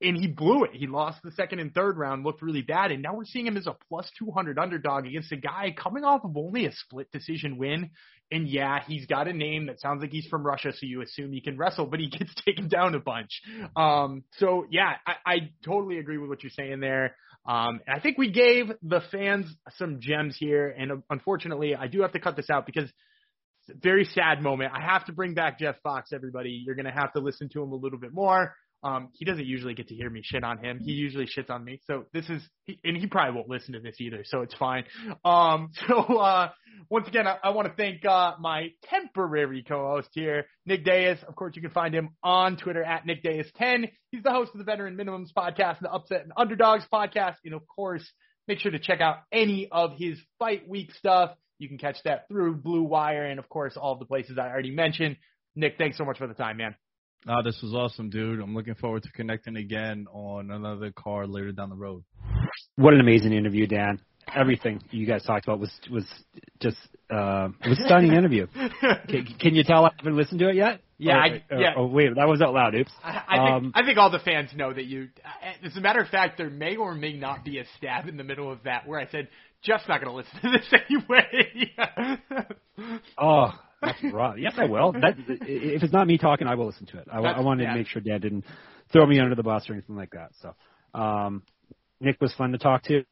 And 0.03 0.17
he 0.17 0.27
blew 0.27 0.65
it. 0.65 0.73
He 0.73 0.87
lost 0.87 1.21
the 1.23 1.31
second 1.33 1.61
and 1.61 1.73
third 1.73 1.97
round, 1.97 2.25
looked 2.25 2.43
really 2.43 2.63
bad, 2.63 2.91
and 2.91 3.03
now 3.03 3.15
we're 3.15 3.25
seeing 3.25 3.47
him 3.47 3.57
as 3.57 3.67
a 3.67 3.77
plus 3.89 4.11
200 4.19 4.59
underdog 4.59 5.07
against 5.07 5.31
a 5.33 5.37
guy 5.37 5.75
coming 5.77 6.05
off 6.05 6.25
of 6.25 6.37
only 6.37 6.67
a 6.67 6.73
split 6.73 7.11
decision 7.13 7.57
win. 7.57 7.91
And 8.31 8.49
yeah, 8.49 8.81
he's 8.87 9.07
got 9.07 9.29
a 9.29 9.33
name 9.33 9.67
that 9.67 9.81
sounds 9.81 10.01
like 10.01 10.11
he's 10.11 10.27
from 10.27 10.45
Russia, 10.45 10.73
so 10.73 10.87
you 10.87 11.03
assume 11.03 11.33
he 11.33 11.41
can 11.41 11.57
wrestle, 11.57 11.87
but 11.87 12.01
he 12.01 12.09
gets 12.19 12.35
taken 12.45 12.69
down 12.69 12.95
a 12.95 13.01
bunch. 13.01 13.43
Um, 13.77 14.25
so 14.39 14.67
yeah, 14.71 14.95
I, 15.07 15.15
I 15.25 15.37
totally 15.65 15.99
agree 15.99 16.19
with 16.19 16.31
what 16.31 16.43
you're 16.43 16.51
saying 16.51 16.81
there. 16.81 17.17
Um, 17.45 17.81
I 17.89 18.01
think 18.01 18.19
we 18.19 18.31
gave 18.31 18.71
the 18.83 19.01
fans 19.11 19.47
some 19.77 19.99
gems 20.01 20.37
here, 20.39 20.69
and 20.69 21.03
unfortunately, 21.11 21.75
I 21.75 21.89
do 21.89 22.03
have 22.03 22.13
to 22.13 22.21
cut 22.21 22.37
this 22.37 22.51
out 22.51 22.67
because 22.67 22.91
very 23.69 24.05
sad 24.05 24.43
moment. 24.43 24.73
I 24.75 24.81
have 24.81 25.07
to 25.07 25.13
bring 25.13 25.35
back 25.35 25.59
Jeff 25.59 25.77
Fox, 25.83 26.13
everybody. 26.13 26.63
You're 26.65 26.75
going 26.75 26.87
to 26.87 26.93
have 26.93 27.13
to 27.13 27.21
listen 27.21 27.49
to 27.51 27.63
him 27.63 27.73
a 27.73 27.77
little 27.77 27.99
bit 27.99 28.13
more. 28.13 28.55
Um, 28.85 29.11
he 29.13 29.25
doesn't 29.25 29.47
usually 29.47 29.75
get 29.75 29.89
to 29.89 29.95
hear 29.95 30.11
me 30.11 30.23
shit 30.25 30.43
on 30.43 30.59
him. 30.59 30.81
He 30.83 30.93
usually 30.93 31.27
shits 31.27 31.51
on 31.51 31.65
me. 31.65 31.81
So 31.87 32.07
this 32.13 32.29
is, 32.29 32.43
and 32.85 32.97
he 32.97 33.07
probably 33.07 33.37
won't 33.37 33.49
listen 33.49 33.75
to 33.75 33.81
this 33.81 33.97
either. 34.01 34.25
So 34.25 34.43
it's 34.43 34.55
fine. 34.55 34.85
Um, 35.25 35.71
so 35.89 35.99
uh, 36.01 36.51
once 36.91 37.07
again, 37.07 37.27
I, 37.27 37.39
I 37.45 37.51
want 37.51 37.69
to 37.69 37.75
thank 37.75 38.05
uh, 38.05 38.33
my 38.41 38.71
temporary 38.85 39.63
co-host 39.63 40.09
here, 40.13 40.47
Nick 40.67 40.85
Dais. 40.85 41.19
Of 41.27 41.37
course, 41.37 41.55
you 41.55 41.63
can 41.63 41.71
find 41.71 41.95
him 41.95 42.11
on 42.25 42.57
Twitter 42.57 42.83
at 42.83 43.07
Nick 43.07 43.23
Dais10. 43.23 43.91
He's 44.11 44.23
the 44.23 44.33
host 44.33 44.51
of 44.53 44.59
the 44.59 44.65
Veteran 44.65 44.97
Minimums 44.97 45.33
podcast, 45.37 45.79
and 45.79 45.87
the 45.87 45.93
Upset 45.93 46.23
and 46.23 46.33
Underdogs 46.37 46.85
podcast, 46.93 47.37
and 47.45 47.55
of 47.55 47.63
course, 47.67 48.05
make 48.49 48.59
sure 48.59 48.73
to 48.73 48.79
check 48.79 49.01
out 49.01 49.19
any 49.31 49.69
of 49.71 49.93
his 49.97 50.19
fight 50.39 50.69
week 50.69 50.93
stuff. 50.95 51.31
You 51.59 51.69
can 51.69 51.79
catch 51.79 51.99
that 52.05 52.27
through 52.29 52.57
Blue 52.57 52.83
Wire 52.83 53.25
and, 53.25 53.39
of 53.39 53.49
course, 53.49 53.77
all 53.77 53.93
of 53.93 54.01
the 54.01 54.07
places 54.07 54.37
I 54.39 54.49
already 54.49 54.73
mentioned. 54.73 55.17
Nick, 55.55 55.77
thanks 55.79 55.97
so 55.97 56.05
much 56.05 56.19
for 56.19 56.27
the 56.27 56.35
time, 56.35 56.57
man. 56.57 56.75
Oh, 57.29 57.43
this 57.45 57.59
was 57.63 57.73
awesome, 57.73 58.11
dude. 58.11 58.41
I'm 58.41 58.55
looking 58.55 58.75
forward 58.75 59.05
to 59.05 59.13
connecting 59.13 59.57
again 59.57 60.07
on 60.13 60.51
another 60.51 60.91
card 60.91 61.29
later 61.29 61.53
down 61.53 61.71
the 61.71 61.77
road. 61.77 62.03
What 62.77 62.95
an 62.95 63.01
amazing 63.01 63.33
interview, 63.33 63.67
Dan. 63.67 64.01
Everything 64.35 64.83
you 64.91 65.07
guys 65.07 65.23
talked 65.25 65.45
about 65.45 65.61
was 65.61 65.71
was 65.91 66.05
just 66.61 66.77
uh, 67.11 67.49
was 67.67 67.79
a 67.79 67.85
stunning 67.85 68.13
interview. 68.13 68.47
Can, 69.09 69.27
can, 69.39 69.55
you 69.55 69.65
tell 69.65 69.85
I 69.85 69.91
haven't 69.99 70.17
listened 70.17 70.39
to 70.41 70.49
it 70.49 70.55
yet? 70.55 70.81
Yeah, 70.97 71.17
or, 71.17 71.21
I, 71.21 71.45
or, 71.51 71.61
yeah. 71.61 71.75
Oh, 71.77 71.87
wait, 71.87 72.15
that 72.15 72.29
was 72.29 72.41
out 72.41 72.55
loud. 72.55 72.75
Oops. 72.75 72.91
I, 73.03 73.11
I 73.11 73.37
think 73.37 73.51
um, 73.51 73.73
I 73.75 73.85
think 73.85 73.99
all 73.99 74.11
the 74.11 74.21
fans 74.21 74.51
know 74.55 74.73
that 74.73 74.85
you. 74.85 75.09
As 75.63 75.77
a 75.77 75.81
matter 75.81 76.01
of 76.01 76.09
fact, 76.09 76.39
there 76.39 76.49
may 76.49 76.77
or 76.77 76.95
may 76.95 77.13
not 77.13 77.45
be 77.45 77.59
a 77.59 77.65
stab 77.77 78.09
in 78.09 78.17
the 78.17 78.25
middle 78.25 78.51
of 78.51 78.63
that 78.63 78.87
where 78.87 78.99
I 78.99 79.07
said 79.09 79.29
Jeff's 79.63 79.87
not 79.89 80.03
going 80.03 80.11
to 80.11 80.17
listen 80.17 80.41
to 80.41 80.59
this 80.59 80.81
anyway. 80.89 81.73
oh, 83.19 83.51
that's 83.83 83.99
rough. 84.13 84.37
Yes, 84.39 84.55
I 84.57 84.65
will. 84.65 84.93
That, 84.93 85.17
if 85.19 85.83
it's 85.83 85.93
not 85.93 86.07
me 86.07 86.19
talking, 86.19 86.47
I 86.47 86.55
will 86.55 86.67
listen 86.67 86.87
to 86.87 86.99
it. 86.99 87.09
I, 87.13 87.19
I 87.19 87.41
wanted 87.41 87.65
yeah. 87.65 87.73
to 87.73 87.79
make 87.79 87.89
sure 87.89 88.01
Dad 88.01 88.23
didn't 88.23 88.45
throw 88.93 89.07
me 89.07 89.19
under 89.19 89.35
the 89.35 89.43
bus 89.43 89.69
or 89.69 89.75
anything 89.75 89.97
like 89.97 90.13
that. 90.13 90.31
So, 90.41 90.55
um, 90.99 91.43
Nick 92.01 92.21
was 92.21 92.33
fun 92.35 92.53
to 92.53 92.59
talk 92.59 92.85
to. 92.85 93.05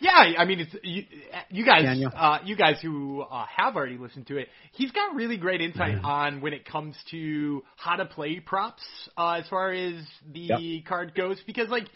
Yeah, 0.00 0.32
I 0.38 0.44
mean, 0.44 0.60
it's 0.60 0.74
you, 0.82 1.04
you 1.48 1.64
guys, 1.64 1.84
uh, 2.16 2.38
you 2.44 2.56
guys 2.56 2.80
who 2.82 3.22
uh, 3.22 3.44
have 3.56 3.76
already 3.76 3.96
listened 3.96 4.26
to 4.26 4.38
it. 4.38 4.48
He's 4.72 4.90
got 4.90 5.14
really 5.14 5.36
great 5.36 5.60
insight 5.60 5.96
mm-hmm. 5.96 6.04
on 6.04 6.40
when 6.40 6.52
it 6.52 6.64
comes 6.64 6.96
to 7.12 7.62
how 7.76 7.96
to 7.96 8.04
play 8.04 8.40
props 8.40 8.82
uh, 9.16 9.34
as 9.34 9.48
far 9.48 9.72
as 9.72 9.94
the 10.32 10.40
yep. 10.40 10.84
card 10.84 11.14
goes, 11.14 11.40
because 11.46 11.68
like 11.68 11.86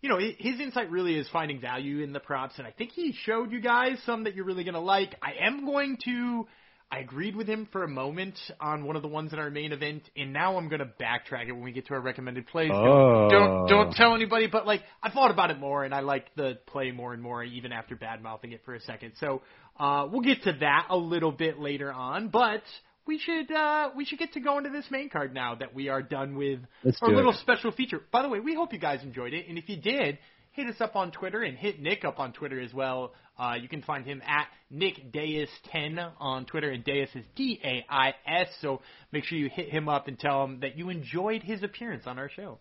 you 0.00 0.08
know, 0.08 0.18
his 0.18 0.58
insight 0.58 0.90
really 0.90 1.16
is 1.16 1.28
finding 1.32 1.60
value 1.60 2.00
in 2.00 2.12
the 2.12 2.18
props, 2.18 2.54
and 2.58 2.66
I 2.66 2.72
think 2.72 2.90
he 2.90 3.14
showed 3.24 3.52
you 3.52 3.60
guys 3.60 3.98
some 4.04 4.24
that 4.24 4.34
you're 4.34 4.44
really 4.44 4.64
going 4.64 4.74
to 4.74 4.80
like. 4.80 5.14
I 5.22 5.46
am 5.46 5.64
going 5.64 5.98
to. 6.04 6.48
I 6.92 6.98
agreed 6.98 7.34
with 7.34 7.48
him 7.48 7.66
for 7.72 7.84
a 7.84 7.88
moment 7.88 8.38
on 8.60 8.84
one 8.84 8.96
of 8.96 9.02
the 9.02 9.08
ones 9.08 9.32
in 9.32 9.38
our 9.38 9.48
main 9.48 9.72
event, 9.72 10.02
and 10.14 10.30
now 10.30 10.58
I'm 10.58 10.68
going 10.68 10.80
to 10.80 10.90
backtrack 11.02 11.48
it 11.48 11.52
when 11.52 11.62
we 11.62 11.72
get 11.72 11.86
to 11.86 11.94
our 11.94 12.00
recommended 12.02 12.46
plays. 12.48 12.70
Oh. 12.70 13.30
Don't 13.30 13.66
don't 13.66 13.94
tell 13.94 14.14
anybody, 14.14 14.46
but 14.46 14.66
like 14.66 14.82
I 15.02 15.08
thought 15.10 15.30
about 15.30 15.50
it 15.50 15.58
more, 15.58 15.84
and 15.84 15.94
I 15.94 16.00
like 16.00 16.26
the 16.36 16.58
play 16.66 16.90
more 16.90 17.14
and 17.14 17.22
more, 17.22 17.42
even 17.42 17.72
after 17.72 17.96
bad 17.96 18.22
mouthing 18.22 18.52
it 18.52 18.60
for 18.66 18.74
a 18.74 18.80
second. 18.82 19.12
So 19.18 19.40
uh, 19.80 20.06
we'll 20.12 20.20
get 20.20 20.42
to 20.42 20.52
that 20.60 20.88
a 20.90 20.96
little 20.96 21.32
bit 21.32 21.58
later 21.58 21.90
on, 21.90 22.28
but 22.28 22.62
we 23.06 23.18
should 23.18 23.50
uh, 23.50 23.88
we 23.96 24.04
should 24.04 24.18
get 24.18 24.34
to 24.34 24.40
go 24.40 24.58
into 24.58 24.68
this 24.68 24.84
main 24.90 25.08
card 25.08 25.32
now 25.32 25.54
that 25.54 25.74
we 25.74 25.88
are 25.88 26.02
done 26.02 26.36
with 26.36 26.60
Let's 26.84 26.98
our 27.00 27.08
little 27.08 27.32
it. 27.32 27.38
special 27.38 27.72
feature. 27.72 28.02
By 28.10 28.20
the 28.20 28.28
way, 28.28 28.40
we 28.40 28.54
hope 28.54 28.70
you 28.74 28.78
guys 28.78 29.02
enjoyed 29.02 29.32
it, 29.32 29.48
and 29.48 29.56
if 29.56 29.66
you 29.70 29.76
did, 29.76 30.18
hit 30.52 30.66
us 30.68 30.80
up 30.80 30.96
on 30.96 31.10
Twitter 31.10 31.42
and 31.42 31.56
hit 31.56 31.80
Nick 31.80 32.04
up 32.04 32.18
on 32.18 32.32
Twitter 32.32 32.60
as 32.60 32.72
well. 32.72 33.12
Uh, 33.38 33.54
you 33.60 33.68
can 33.68 33.82
find 33.82 34.04
him 34.04 34.22
at 34.26 34.46
Nick 34.70 35.12
Dais10 35.12 36.12
on 36.20 36.44
Twitter, 36.44 36.70
and 36.70 36.84
Dais 36.84 37.08
is 37.14 37.24
D 37.34 37.60
A 37.64 37.84
I 37.88 38.14
S. 38.26 38.48
So 38.60 38.80
make 39.10 39.24
sure 39.24 39.38
you 39.38 39.48
hit 39.48 39.68
him 39.70 39.88
up 39.88 40.08
and 40.08 40.18
tell 40.18 40.44
him 40.44 40.60
that 40.60 40.76
you 40.76 40.90
enjoyed 40.90 41.42
his 41.42 41.62
appearance 41.62 42.06
on 42.06 42.18
our 42.18 42.28
show. 42.28 42.58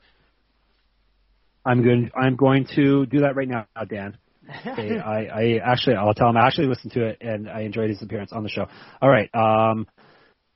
I'm 1.66 1.84
going. 1.84 2.10
I'm 2.20 2.36
going 2.36 2.66
to 2.76 3.06
do 3.06 3.20
that 3.20 3.36
right 3.36 3.48
now, 3.48 3.68
Dan. 3.88 4.18
Okay, 4.66 4.98
I, 4.98 5.26
I 5.26 5.60
actually, 5.64 5.96
I'll 5.96 6.16
tell 6.16 6.28
him. 6.28 6.36
I 6.36 6.48
actually 6.48 6.68
listened 6.68 6.94
to 6.94 7.06
it 7.06 7.20
and 7.22 7.48
I 7.48 7.62
enjoyed 7.62 7.90
his 7.90 8.02
appearance 8.02 8.34
on 8.34 8.42
the 8.44 8.50
show. 8.50 8.66
All 9.02 9.10
right. 9.10 9.30
Um, 9.36 9.88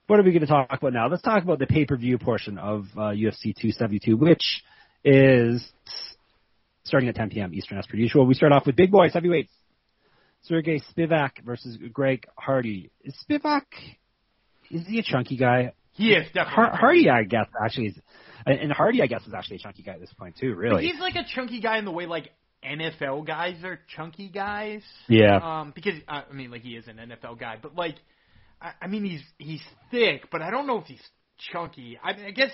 what 0.08 0.20
are 0.20 0.24
we 0.24 0.32
going 0.32 0.42
to 0.42 0.48
talk 0.48 0.68
about 0.72 0.92
now? 0.92 1.08
Let's 1.08 1.22
talk 1.22 1.44
about 1.44 1.60
the 1.60 1.68
pay-per-view 1.68 2.18
portion 2.18 2.58
of 2.58 2.86
uh, 2.96 3.12
UFC 3.12 3.54
272, 3.56 4.18
which 4.18 4.64
is 5.04 5.72
starting 6.86 7.10
at 7.10 7.16
10 7.16 7.32
p.m. 7.32 7.54
Eastern 7.54 7.78
as 7.78 7.86
per 7.88 7.98
usual. 7.98 8.26
We 8.26 8.34
start 8.34 8.52
off 8.52 8.66
with 8.66 8.76
big 8.76 8.92
boys, 8.92 9.14
heavyweights. 9.14 9.52
Sergey 10.44 10.80
Spivak 10.96 11.44
versus 11.44 11.78
Greg 11.92 12.26
Hardy. 12.38 12.92
Is 13.04 13.16
Spivak, 13.28 13.64
is 14.70 14.86
he 14.88 15.00
a 15.00 15.04
chunky 15.04 15.38
guy? 15.38 15.74
He 15.94 16.14
is, 16.14 16.28
definitely. 16.34 16.78
Hardy, 16.78 17.10
I 17.10 17.24
guess, 17.24 17.48
actually 17.64 17.88
is, 17.88 17.96
and 18.46 18.72
Hardy, 18.72 19.02
I 19.02 19.08
guess, 19.08 19.26
is 19.26 19.34
actually 19.34 19.58
a 19.58 19.60
chunky 19.60 19.82
guy 19.82 19.94
at 19.94 20.00
this 20.00 20.14
point, 20.14 20.36
too, 20.40 20.54
really. 20.54 20.76
But 20.76 20.84
he's 20.84 21.00
like 21.00 21.16
a 21.16 21.26
chunky 21.34 21.62
guy 21.62 21.80
in 21.80 21.86
the 21.86 21.92
way, 21.92 22.06
like, 22.06 22.30
NFL 22.64 23.26
guys 23.26 23.64
are 23.64 23.80
chunky 23.96 24.30
guys. 24.30 24.82
Yeah. 25.08 25.40
Um, 25.42 25.72
because, 25.74 25.96
I 26.08 26.24
mean, 26.32 26.52
like, 26.52 26.62
he 26.62 26.76
is 26.76 26.88
an 26.88 26.98
NFL 26.98 27.40
guy, 27.40 27.58
but, 27.60 27.76
like, 27.76 27.96
I, 28.62 28.72
I 28.82 28.88
mean, 28.88 29.04
he's 29.04 29.24
he's 29.38 29.62
thick, 29.92 30.30
but 30.32 30.42
I 30.42 30.52
don't 30.52 30.68
know 30.68 30.80
if 30.80 30.86
he's 30.86 31.02
chunky. 31.52 32.00
I, 32.02 32.16
mean, 32.16 32.26
I 32.26 32.32
guess 32.32 32.52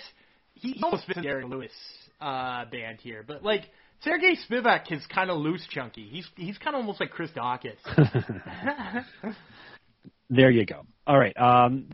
he, 0.54 0.74
he 0.74 0.84
almost 0.84 1.06
fits 1.06 1.22
Derrick 1.22 1.48
Lewis 1.48 1.72
uh, 2.20 2.66
band 2.66 3.00
here, 3.02 3.24
but 3.26 3.44
like 3.44 3.64
Sergey 4.04 4.36
Spivak 4.50 4.92
is 4.92 5.06
kind 5.14 5.30
of 5.30 5.38
loose 5.38 5.66
chunky. 5.70 6.08
He's 6.10 6.28
he's 6.36 6.58
kind 6.58 6.76
of 6.76 6.82
almost 6.82 7.00
like 7.00 7.12
Chris 7.12 7.30
Daukaus. 7.32 7.78
there 10.30 10.50
you 10.50 10.66
go. 10.66 10.86
All 11.06 11.20
right, 11.20 11.38
um, 11.38 11.90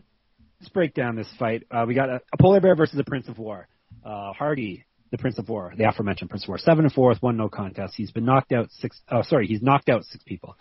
let's 0.60 0.70
break 0.70 0.94
down 0.94 1.16
this 1.16 1.28
fight. 1.38 1.64
Uh, 1.70 1.84
we 1.86 1.94
got 1.94 2.08
a, 2.08 2.20
a 2.32 2.36
polar 2.40 2.60
bear 2.60 2.74
versus 2.74 2.98
a 2.98 3.04
Prince 3.04 3.28
of 3.28 3.38
War. 3.38 3.68
Uh, 4.04 4.32
Hardy, 4.32 4.86
the 5.10 5.18
Prince 5.18 5.38
of 5.38 5.48
War, 5.50 5.74
the 5.76 5.86
aforementioned 5.86 6.30
Prince 6.30 6.44
of 6.44 6.48
War, 6.48 6.58
seven 6.58 6.84
and 6.84 6.92
four 6.92 7.10
with 7.10 7.22
one 7.22 7.36
no 7.36 7.50
contest. 7.50 7.94
He's 7.96 8.10
been 8.10 8.24
knocked 8.24 8.52
out 8.52 8.70
six. 8.70 8.98
Oh, 9.10 9.22
sorry, 9.22 9.46
he's 9.46 9.60
knocked 9.60 9.90
out 9.90 10.04
six 10.04 10.24
people. 10.24 10.56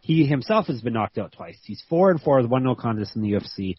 He 0.00 0.24
himself 0.24 0.66
has 0.68 0.80
been 0.80 0.94
knocked 0.94 1.18
out 1.18 1.32
twice. 1.32 1.58
He's 1.62 1.82
four 1.90 2.10
and 2.10 2.20
four 2.22 2.40
with 2.40 2.50
one 2.50 2.64
no 2.64 2.74
contest 2.74 3.16
in 3.16 3.22
the 3.22 3.32
UFC. 3.32 3.76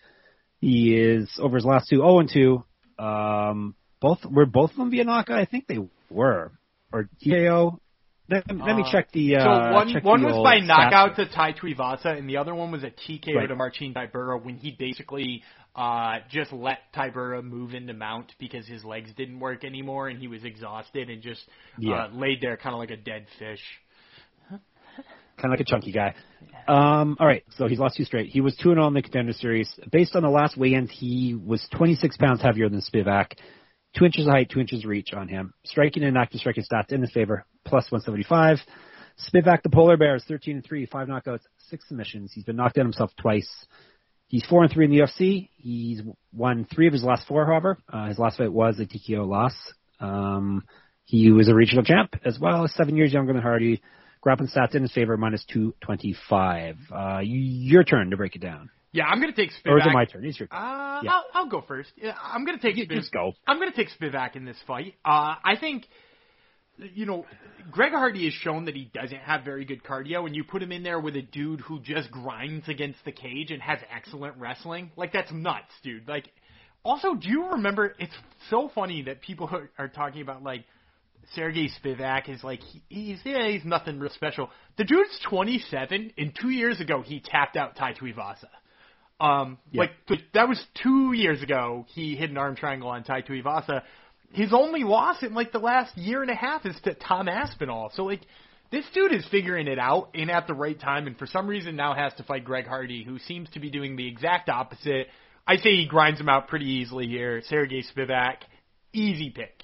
He 0.59 0.95
is 0.95 1.31
over 1.39 1.55
his 1.55 1.65
last 1.65 1.89
two 1.89 1.97
zero 1.97 2.09
oh 2.09 2.19
and 2.19 2.29
two. 2.31 2.63
Um, 3.03 3.73
both 3.99 4.19
were 4.23 4.45
both 4.45 4.69
of 4.69 4.77
them 4.77 4.91
via 4.91 5.03
knockout. 5.03 5.39
I 5.39 5.45
think 5.45 5.65
they 5.65 5.79
were 6.11 6.51
or 6.91 7.09
TKO. 7.25 7.77
Let, 8.29 8.47
let 8.47 8.75
me 8.77 8.83
uh, 8.85 8.91
check 8.91 9.11
the. 9.11 9.35
Uh, 9.35 9.43
so 9.43 9.73
one 9.73 10.03
one 10.03 10.23
was 10.23 10.41
by 10.43 10.59
knockout 10.59 11.17
to 11.17 11.27
Tai 11.27 11.53
Tuivasa, 11.53 12.17
and 12.17 12.29
the 12.29 12.37
other 12.37 12.55
one 12.55 12.71
was 12.71 12.83
a 12.83 12.91
TKO 12.91 13.35
right. 13.35 13.47
to 13.47 13.55
Marcin 13.55 13.93
Tybura 13.93 14.41
when 14.41 14.55
he 14.55 14.71
basically 14.71 15.43
uh, 15.75 16.19
just 16.29 16.53
let 16.53 16.79
Tybura 16.95 17.43
move 17.43 17.73
into 17.73 17.93
mount 17.93 18.31
because 18.39 18.65
his 18.65 18.85
legs 18.85 19.09
didn't 19.17 19.39
work 19.39 19.65
anymore 19.65 20.07
and 20.07 20.17
he 20.19 20.27
was 20.27 20.45
exhausted 20.45 21.09
and 21.09 21.21
just 21.21 21.41
yeah. 21.77 22.05
uh, 22.05 22.09
laid 22.13 22.39
there 22.41 22.55
kind 22.55 22.73
of 22.73 22.79
like 22.79 22.91
a 22.91 22.97
dead 22.97 23.25
fish 23.37 23.61
kind 25.41 25.53
of 25.53 25.59
like 25.59 25.67
a 25.67 25.69
chunky 25.69 25.91
guy. 25.91 26.13
Um, 26.67 27.17
all 27.19 27.25
right, 27.25 27.43
so 27.57 27.67
he's 27.67 27.79
lost 27.79 27.97
two 27.97 28.05
straight. 28.05 28.29
He 28.29 28.41
was 28.41 28.55
2 28.57 28.73
0 28.73 28.87
in 28.87 28.93
the 28.93 29.01
contender 29.01 29.33
series. 29.33 29.69
Based 29.91 30.15
on 30.15 30.21
the 30.21 30.29
last 30.29 30.57
weigh-ins, 30.57 30.91
he 30.91 31.35
was 31.35 31.65
26 31.75 32.17
pounds 32.17 32.41
heavier 32.41 32.69
than 32.69 32.81
Spivak. 32.81 33.33
Two 33.97 34.05
inches 34.05 34.25
of 34.25 34.31
height, 34.31 34.49
two 34.49 34.59
inches 34.59 34.85
reach 34.85 35.13
on 35.13 35.27
him. 35.27 35.53
Striking 35.65 36.03
and 36.03 36.17
active 36.17 36.39
striking 36.39 36.63
stats 36.63 36.91
in 36.91 37.01
his 37.01 37.11
favor, 37.11 37.45
plus 37.65 37.91
175. 37.91 38.59
Spivak, 39.29 39.63
the 39.63 39.69
polar 39.69 39.97
bear, 39.97 40.15
is 40.15 40.23
13 40.25 40.57
and 40.57 40.65
3, 40.65 40.85
five 40.85 41.07
knockouts, 41.07 41.41
six 41.69 41.87
submissions. 41.87 42.31
He's 42.33 42.45
been 42.45 42.55
knocked 42.55 42.77
out 42.77 42.85
himself 42.85 43.11
twice. 43.19 43.49
He's 44.27 44.45
4 44.45 44.63
and 44.63 44.71
3 44.71 44.85
in 44.85 44.91
the 44.91 44.97
UFC. 44.99 45.49
He's 45.57 46.01
won 46.33 46.65
three 46.73 46.87
of 46.87 46.93
his 46.93 47.03
last 47.03 47.27
four, 47.27 47.45
however. 47.45 47.77
Uh, 47.91 48.07
his 48.07 48.17
last 48.17 48.37
fight 48.37 48.51
was 48.51 48.79
a 48.79 48.85
TKO 48.85 49.27
loss. 49.27 49.53
Um, 49.99 50.63
he 51.03 51.31
was 51.31 51.49
a 51.49 51.53
regional 51.53 51.83
champ 51.83 52.15
as 52.23 52.39
well, 52.39 52.65
seven 52.69 52.95
years 52.95 53.11
younger 53.11 53.33
than 53.33 53.41
Hardy. 53.41 53.81
Grappling 54.21 54.49
stats 54.49 54.75
in 54.75 54.83
his 54.83 54.93
favor, 54.93 55.17
minus 55.17 55.43
225. 55.51 56.77
Uh, 56.93 57.19
your 57.21 57.83
turn 57.83 58.11
to 58.11 58.17
break 58.17 58.35
it 58.35 58.41
down. 58.41 58.69
Yeah, 58.93 59.05
I'm 59.05 59.21
going 59.21 59.33
to 59.33 59.35
take 59.35 59.51
Spivak. 59.51 59.71
Or 59.71 59.79
is 59.79 59.85
it 59.85 59.93
my 59.93 60.05
turn? 60.05 60.25
It's 60.25 60.39
your 60.39 60.47
turn. 60.47 60.59
Uh, 60.59 61.01
yeah. 61.03 61.11
I'll, 61.11 61.25
I'll 61.33 61.49
go 61.49 61.63
first. 61.65 61.91
Yeah, 61.95 62.13
I'm 62.21 62.45
going 62.45 62.59
to 62.59 62.61
take 62.61 62.75
Spivak. 62.75 62.95
Just 62.95 63.11
go. 63.11 63.33
I'm 63.47 63.59
to 63.59 63.71
take 63.71 63.87
Spivak 63.99 64.35
in 64.35 64.43
this 64.45 64.57
fight. 64.67 64.95
Uh, 65.05 65.35
I 65.43 65.55
think, 65.59 65.85
you 66.77 67.05
know, 67.05 67.25
Greg 67.71 67.93
Hardy 67.93 68.25
has 68.25 68.33
shown 68.33 68.65
that 68.65 68.75
he 68.75 68.91
doesn't 68.93 69.19
have 69.19 69.45
very 69.45 69.63
good 69.63 69.83
cardio, 69.83 70.25
and 70.25 70.35
you 70.35 70.43
put 70.43 70.61
him 70.61 70.73
in 70.73 70.83
there 70.83 70.99
with 70.99 71.15
a 71.15 71.21
dude 71.21 71.61
who 71.61 71.79
just 71.79 72.11
grinds 72.11 72.67
against 72.67 72.99
the 73.05 73.13
cage 73.13 73.51
and 73.51 73.61
has 73.61 73.79
excellent 73.95 74.35
wrestling. 74.37 74.91
Like, 74.97 75.13
that's 75.13 75.31
nuts, 75.31 75.71
dude. 75.83 76.07
Like, 76.07 76.29
also, 76.83 77.13
do 77.13 77.29
you 77.29 77.51
remember? 77.51 77.95
It's 77.97 78.13
so 78.49 78.69
funny 78.75 79.03
that 79.03 79.21
people 79.21 79.47
are, 79.51 79.69
are 79.77 79.87
talking 79.87 80.21
about, 80.21 80.43
like, 80.43 80.65
Sergey 81.35 81.69
Spivak 81.81 82.27
is 82.29 82.43
like 82.43 82.61
he, 82.61 82.81
he's 82.89 83.19
yeah 83.23 83.47
he's 83.47 83.63
nothing 83.63 83.99
real 83.99 84.11
special. 84.11 84.49
The 84.77 84.83
dude's 84.83 85.17
27, 85.29 86.13
and 86.17 86.37
two 86.41 86.49
years 86.49 86.81
ago 86.81 87.01
he 87.01 87.21
tapped 87.21 87.55
out 87.55 87.75
Tai 87.75 87.93
Tuivasa. 87.93 88.49
Um, 89.21 89.59
yeah. 89.71 89.81
like 90.09 90.19
that 90.33 90.49
was 90.49 90.61
two 90.81 91.13
years 91.13 91.43
ago. 91.43 91.85
He 91.93 92.15
hit 92.15 92.31
an 92.31 92.37
arm 92.37 92.55
triangle 92.55 92.89
on 92.89 93.03
Tai 93.03 93.21
Tuivasa. 93.21 93.83
His 94.31 94.51
only 94.51 94.83
loss 94.83 95.21
in 95.21 95.33
like 95.33 95.51
the 95.51 95.59
last 95.59 95.95
year 95.95 96.21
and 96.21 96.31
a 96.31 96.35
half 96.35 96.65
is 96.65 96.75
to 96.85 96.95
Tom 96.95 97.29
Aspinall. 97.29 97.91
So 97.93 98.05
like 98.05 98.21
this 98.71 98.85
dude 98.93 99.13
is 99.13 99.25
figuring 99.29 99.67
it 99.67 99.77
out 99.77 100.09
and 100.15 100.31
at 100.31 100.47
the 100.47 100.53
right 100.53 100.79
time, 100.79 101.05
and 101.05 101.17
for 101.17 101.27
some 101.27 101.47
reason 101.47 101.75
now 101.75 101.93
has 101.93 102.13
to 102.15 102.23
fight 102.23 102.45
Greg 102.45 102.65
Hardy, 102.65 103.03
who 103.03 103.19
seems 103.19 103.49
to 103.51 103.59
be 103.59 103.69
doing 103.69 103.95
the 103.95 104.07
exact 104.07 104.49
opposite. 104.49 105.07
I 105.45 105.57
say 105.57 105.75
he 105.75 105.85
grinds 105.87 106.19
him 106.19 106.29
out 106.29 106.47
pretty 106.47 106.65
easily 106.65 107.07
here. 107.07 107.41
Sergey 107.47 107.83
Spivak, 107.95 108.37
easy 108.93 109.29
pick. 109.29 109.60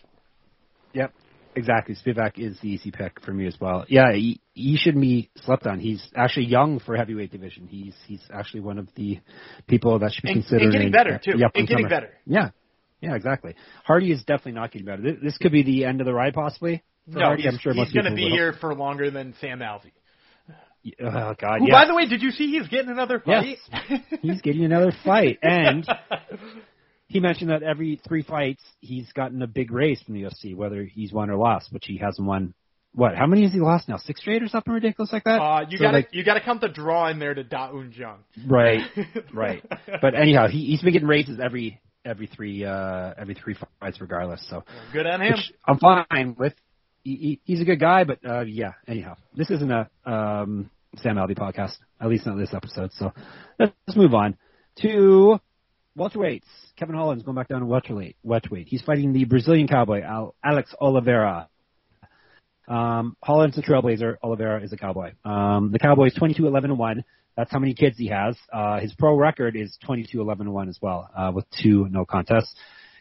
Exactly. 1.57 1.95
Spivak 1.95 2.37
is 2.37 2.57
the 2.61 2.69
easy 2.69 2.91
pick 2.91 3.19
for 3.21 3.33
me 3.33 3.47
as 3.47 3.57
well. 3.59 3.83
Yeah, 3.89 4.13
he, 4.13 4.39
he 4.53 4.77
shouldn't 4.77 5.01
be 5.01 5.29
slept 5.43 5.65
on. 5.65 5.79
He's 5.79 6.01
actually 6.15 6.45
young 6.45 6.79
for 6.79 6.95
heavyweight 6.95 7.31
division. 7.31 7.67
He's 7.67 7.95
he's 8.05 8.21
actually 8.31 8.59
one 8.61 8.77
of 8.77 8.87
the 8.95 9.19
people 9.67 9.97
that 9.99 10.13
should 10.13 10.23
be 10.23 10.29
And, 10.33 10.41
considered. 10.43 10.63
and 10.65 10.71
getting 10.71 10.91
better 10.91 11.19
too. 11.23 11.33
yep, 11.37 11.51
and 11.55 11.67
getting 11.67 11.85
summer. 11.85 11.89
better. 11.89 12.09
Yeah. 12.25 12.49
Yeah, 13.01 13.15
exactly. 13.15 13.55
Hardy 13.85 14.11
is 14.11 14.19
definitely 14.23 14.53
not 14.53 14.71
getting 14.71 14.85
better. 14.85 15.01
This, 15.01 15.15
this 15.21 15.37
could 15.37 15.51
be 15.51 15.63
the 15.63 15.85
end 15.85 15.99
of 16.01 16.05
the 16.05 16.13
ride, 16.13 16.33
possibly. 16.33 16.83
No, 17.07 17.21
Hardy. 17.21 17.43
he's, 17.43 17.53
I'm 17.53 17.59
sure 17.59 17.73
he's 17.73 17.91
going 17.91 18.05
to 18.05 18.15
be 18.15 18.23
will. 18.25 18.31
here 18.31 18.53
for 18.59 18.73
longer 18.75 19.09
than 19.11 19.33
Sam 19.41 19.59
Alvey. 19.59 19.91
Oh 21.01 21.33
God, 21.39 21.59
Who, 21.59 21.67
yeah. 21.67 21.73
by 21.81 21.85
the 21.85 21.93
way, 21.95 22.07
did 22.07 22.21
you 22.21 22.31
see 22.31 22.47
he's 22.51 22.67
getting 22.69 22.89
another 22.89 23.19
fight? 23.19 23.57
Yes. 23.89 24.01
He's 24.21 24.41
getting 24.41 24.63
another 24.63 24.93
fight, 25.03 25.37
and 25.41 25.85
he 27.07 27.19
mentioned 27.19 27.49
that 27.49 27.63
every 27.63 27.99
three 28.07 28.21
fights 28.23 28.61
he's 28.81 29.11
gotten 29.13 29.41
a 29.41 29.47
big 29.47 29.71
raise 29.71 30.01
from 30.01 30.13
the 30.15 30.23
UFC, 30.23 30.55
whether 30.55 30.83
he's 30.83 31.11
won 31.11 31.29
or 31.29 31.37
lost, 31.37 31.71
which 31.71 31.85
he 31.87 31.97
hasn't 31.97 32.27
won. 32.27 32.53
What? 32.93 33.15
How 33.15 33.27
many 33.27 33.43
has 33.43 33.53
he 33.53 33.59
lost 33.59 33.87
now? 33.87 33.97
Six 33.97 34.21
straight 34.21 34.41
or 34.41 34.47
something 34.47 34.73
ridiculous 34.73 35.13
like 35.13 35.23
that? 35.25 35.39
Uh, 35.39 35.65
you 35.69 35.77
So, 35.77 35.83
got 35.83 35.91
to 35.91 35.97
like, 35.97 36.09
you 36.13 36.23
got 36.23 36.33
to 36.33 36.41
count 36.41 36.61
the 36.61 36.67
draw 36.69 37.09
in 37.09 37.19
there 37.19 37.33
to 37.33 37.43
Da 37.43 37.69
Un 37.69 37.93
Jung. 37.95 38.19
right, 38.47 38.81
right. 39.33 39.63
But 40.01 40.15
anyhow, 40.15 40.47
he, 40.47 40.65
he's 40.65 40.81
been 40.81 40.93
getting 40.93 41.07
raises 41.07 41.39
every 41.39 41.79
every 42.03 42.27
three 42.27 42.63
uh 42.65 43.13
every 43.17 43.35
three 43.35 43.55
fights, 43.79 44.01
regardless. 44.01 44.45
So 44.49 44.63
Good 44.93 45.05
on 45.05 45.21
him. 45.21 45.35
I'm 45.67 45.77
fine 45.77 46.35
with. 46.39 46.53
He, 47.03 47.15
he, 47.15 47.41
he's 47.45 47.61
a 47.61 47.65
good 47.65 47.79
guy, 47.79 48.03
but 48.03 48.19
uh 48.27 48.41
yeah. 48.41 48.73
Anyhow, 48.87 49.15
this 49.35 49.51
isn't 49.51 49.71
a 49.71 49.89
um 50.05 50.69
Sam 50.97 51.17
Alvey 51.17 51.37
podcast, 51.37 51.75
at 52.01 52.07
least 52.07 52.25
not 52.25 52.37
this 52.37 52.53
episode. 52.53 52.91
So 52.93 53.13
let's 53.59 53.73
move 53.95 54.13
on 54.15 54.37
to 54.81 55.39
welterweights. 55.97 56.41
Kevin 56.77 56.95
Holland's 56.95 57.23
going 57.23 57.35
back 57.35 57.47
down 57.47 57.61
to 57.61 57.65
welterweight. 57.65 58.17
Welterweight. 58.23 58.67
He's 58.67 58.83
fighting 58.83 59.11
the 59.11 59.25
Brazilian 59.25 59.67
cowboy 59.67 60.03
Alex 60.43 60.73
Oliveira. 60.79 61.49
Um, 62.67 63.15
Holland's 63.23 63.57
a 63.57 63.63
trailblazer. 63.63 64.17
Oliveira 64.21 64.61
is 64.61 64.71
a 64.73 64.77
cowboy. 64.77 65.13
Um, 65.25 65.71
the 65.71 65.79
cowboy 65.79 66.07
is 66.07 66.13
22 66.13 66.45
11 66.45 66.71
and 66.71 66.79
1. 66.79 67.03
That's 67.35 67.51
how 67.51 67.59
many 67.59 67.73
kids 67.73 67.97
he 67.97 68.07
has. 68.07 68.35
Uh, 68.53 68.79
his 68.79 68.93
pro 68.93 69.15
record 69.15 69.55
is 69.55 69.75
22 69.85 70.21
11 70.21 70.47
and 70.47 70.53
1 70.53 70.69
as 70.69 70.77
well, 70.81 71.09
uh, 71.15 71.31
with 71.33 71.45
two 71.61 71.87
no 71.89 72.05
contests. 72.05 72.53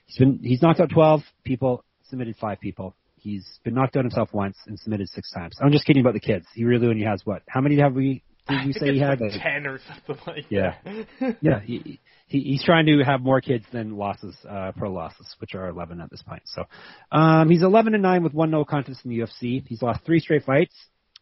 He's 0.06 0.18
been 0.18 0.38
he's 0.42 0.62
knocked 0.62 0.80
out 0.80 0.90
12 0.90 1.20
people, 1.44 1.84
submitted 2.08 2.36
five 2.36 2.60
people. 2.60 2.94
He's 3.16 3.46
been 3.64 3.74
knocked 3.74 3.96
out 3.96 4.04
himself 4.04 4.32
once 4.32 4.56
and 4.66 4.78
submitted 4.78 5.08
six 5.08 5.30
times. 5.32 5.56
I'm 5.60 5.72
just 5.72 5.84
kidding 5.84 6.00
about 6.00 6.14
the 6.14 6.20
kids. 6.20 6.46
He 6.54 6.64
really 6.64 6.86
only 6.86 7.04
has 7.04 7.22
what? 7.24 7.42
How 7.48 7.60
many 7.60 7.78
have 7.80 7.94
we? 7.94 8.22
Did 8.48 8.60
think 8.72 8.76
say 8.76 8.92
he 8.92 8.98
had? 8.98 9.20
like 9.20 9.32
ten 9.42 9.66
or 9.66 9.78
something 10.06 10.16
like 10.26 10.44
Yeah. 10.50 10.74
that. 10.84 11.36
yeah, 11.40 11.60
he, 11.60 12.00
he 12.26 12.40
he's 12.40 12.64
trying 12.64 12.86
to 12.86 13.02
have 13.04 13.20
more 13.20 13.40
kids 13.40 13.64
than 13.72 13.96
losses, 13.96 14.34
uh, 14.48 14.72
pro 14.76 14.92
losses, 14.92 15.34
which 15.38 15.54
are 15.54 15.68
11 15.68 16.00
at 16.00 16.10
this 16.10 16.22
point. 16.22 16.42
So, 16.46 16.64
um, 17.12 17.48
he's 17.50 17.62
11 17.62 17.94
and 17.94 18.02
9 18.02 18.22
with 18.22 18.34
one 18.34 18.50
no 18.50 18.64
contest 18.64 19.00
in 19.04 19.10
the 19.10 19.18
UFC. 19.20 19.66
He's 19.66 19.82
lost 19.82 20.04
three 20.04 20.20
straight 20.20 20.44
fights. 20.44 20.74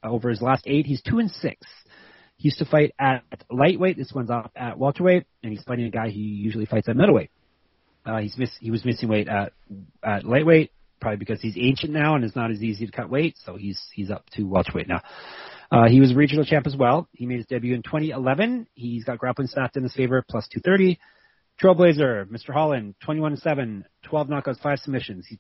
Over 0.03 0.29
his 0.29 0.43
last 0.43 0.65
eight, 0.67 0.85
he's 0.87 1.01
two 1.03 1.19
and 1.19 1.31
six. 1.31 1.67
He 2.37 2.49
used 2.49 2.59
to 2.59 2.67
fight 2.67 2.95
at 2.99 3.23
lightweight. 3.51 3.97
This 3.97 4.13
one's 4.15 4.29
up 4.29 4.51
at 4.55 4.79
welterweight, 4.79 5.25
and 5.43 5.51
he's 5.53 5.63
fighting 5.63 5.87
a 5.87 5.91
guy 5.91 6.11
he 6.11 6.19
usually 6.21 6.67
fights 6.67 6.89
at 6.91 6.97
middleweight. 6.97 7.31
Uh, 8.05 8.19
he's 8.19 8.37
miss, 8.37 8.51
he 8.61 8.71
was 8.71 8.85
missing 8.85 9.09
weight 9.09 9.29
at 9.29 9.53
at 10.03 10.25
lightweight, 10.25 10.73
probably 11.01 11.17
because 11.17 11.41
he's 11.41 11.57
ancient 11.59 11.91
now 11.93 12.17
and 12.17 12.25
it's 12.25 12.37
not 12.37 12.51
as 12.51 12.63
easy 12.63 12.85
to 12.85 12.93
cut 12.93 13.09
weight. 13.09 13.35
So 13.47 13.57
he's 13.57 13.81
he's 13.95 14.11
up 14.11 14.29
to 14.37 14.43
welterweight 14.43 14.89
now. 14.89 15.01
Uh, 15.75 15.89
he 15.89 16.01
was 16.01 16.15
regional 16.15 16.45
champ 16.45 16.69
as 16.69 16.77
well. 16.77 17.09
He 17.13 17.27
made 17.27 17.39
his 17.39 17.47
debut 17.47 17.75
in 17.75 17.83
2011. 17.83 18.69
He's 18.75 19.03
got 19.03 19.19
grappling 19.19 19.49
stats 19.49 19.77
in 19.77 19.83
his 19.83 19.93
favor, 19.93 20.25
plus 20.29 20.47
230. 20.49 21.01
Trailblazer, 21.61 22.27
Mr. 22.27 22.53
Holland, 22.53 22.95
21 23.05 23.37
7, 23.39 23.85
12 24.05 24.29
knockouts, 24.29 24.61
5 24.61 24.79
submissions. 24.79 25.27
He, 25.27 25.39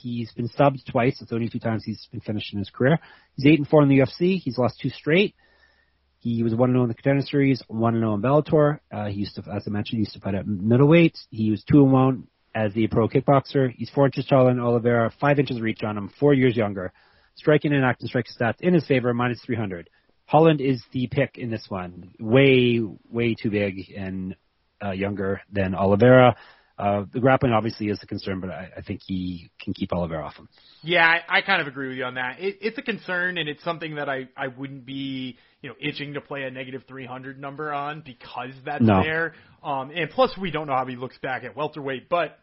he's 0.00 0.30
been 0.32 0.48
subbed 0.48 0.84
twice. 0.88 1.20
It's 1.20 1.32
only 1.32 1.48
two 1.48 1.58
times 1.58 1.82
he's 1.84 2.06
been 2.12 2.20
finished 2.20 2.52
in 2.52 2.60
his 2.60 2.70
career. 2.70 3.00
He's 3.34 3.46
8 3.46 3.58
and 3.58 3.68
4 3.68 3.82
in 3.82 3.88
the 3.88 3.98
UFC. 3.98 4.40
He's 4.40 4.56
lost 4.56 4.78
two 4.80 4.90
straight. 4.90 5.34
He 6.20 6.44
was 6.44 6.54
1 6.54 6.70
0 6.70 6.82
in 6.82 6.88
the 6.88 6.94
contender 6.94 7.22
series, 7.22 7.60
1 7.66 7.94
0 7.94 8.14
in 8.14 8.22
Bellator. 8.22 8.78
Uh, 8.92 9.06
he 9.06 9.20
used 9.20 9.34
to, 9.34 9.42
as 9.52 9.64
I 9.66 9.70
mentioned, 9.70 9.98
he 9.98 10.02
used 10.02 10.14
to 10.14 10.20
fight 10.20 10.36
at 10.36 10.46
middleweight. 10.46 11.18
He 11.30 11.50
was 11.50 11.64
2 11.64 11.82
and 11.82 11.92
1 11.92 12.26
as 12.54 12.70
a 12.76 12.86
pro 12.86 13.08
kickboxer. 13.08 13.72
He's 13.72 13.90
4 13.90 14.06
inches 14.06 14.26
taller 14.26 14.50
than 14.50 14.60
Oliveira, 14.60 15.12
5 15.20 15.38
inches 15.40 15.60
reach 15.60 15.82
on 15.82 15.98
him, 15.98 16.10
4 16.20 16.34
years 16.34 16.56
younger. 16.56 16.92
Striking 17.36 17.72
and 17.72 17.84
active 17.84 18.08
striking 18.08 18.32
stats 18.38 18.60
in 18.60 18.74
his 18.74 18.86
favor, 18.86 19.12
minus 19.14 19.40
300. 19.44 19.88
Holland 20.26 20.60
is 20.60 20.82
the 20.92 21.06
pick 21.06 21.38
in 21.38 21.50
this 21.50 21.66
one. 21.68 22.10
Way, 22.18 22.80
way 23.10 23.34
too 23.40 23.50
big 23.50 23.90
and 23.96 24.34
uh, 24.84 24.90
younger 24.90 25.40
than 25.52 25.74
Oliveira. 25.74 26.34
Uh, 26.78 27.04
the 27.12 27.20
grappling 27.20 27.52
obviously 27.52 27.88
is 27.88 27.98
a 28.02 28.06
concern, 28.06 28.38
but 28.40 28.50
I, 28.50 28.68
I 28.76 28.82
think 28.82 29.00
he 29.06 29.50
can 29.62 29.72
keep 29.72 29.92
Oliveira 29.94 30.26
off 30.26 30.36
him. 30.36 30.48
Yeah, 30.82 31.06
I, 31.06 31.38
I 31.38 31.40
kind 31.40 31.62
of 31.62 31.68
agree 31.68 31.88
with 31.88 31.96
you 31.96 32.04
on 32.04 32.14
that. 32.14 32.38
It, 32.38 32.58
it's 32.60 32.76
a 32.76 32.82
concern, 32.82 33.38
and 33.38 33.48
it's 33.48 33.64
something 33.64 33.94
that 33.94 34.10
I, 34.10 34.28
I 34.36 34.48
wouldn't 34.48 34.84
be, 34.84 35.38
you 35.62 35.70
know, 35.70 35.74
itching 35.80 36.14
to 36.14 36.20
play 36.20 36.42
a 36.42 36.50
negative 36.50 36.82
300 36.86 37.40
number 37.40 37.72
on 37.72 38.02
because 38.04 38.50
that's 38.64 38.82
No. 38.84 39.02
there. 39.02 39.34
Um, 39.62 39.90
and 39.90 40.10
plus, 40.10 40.36
we 40.38 40.50
don't 40.50 40.66
know 40.66 40.74
how 40.74 40.84
he 40.84 40.96
looks 40.96 41.16
back 41.18 41.44
at 41.44 41.56
welterweight, 41.56 42.10
but 42.10 42.38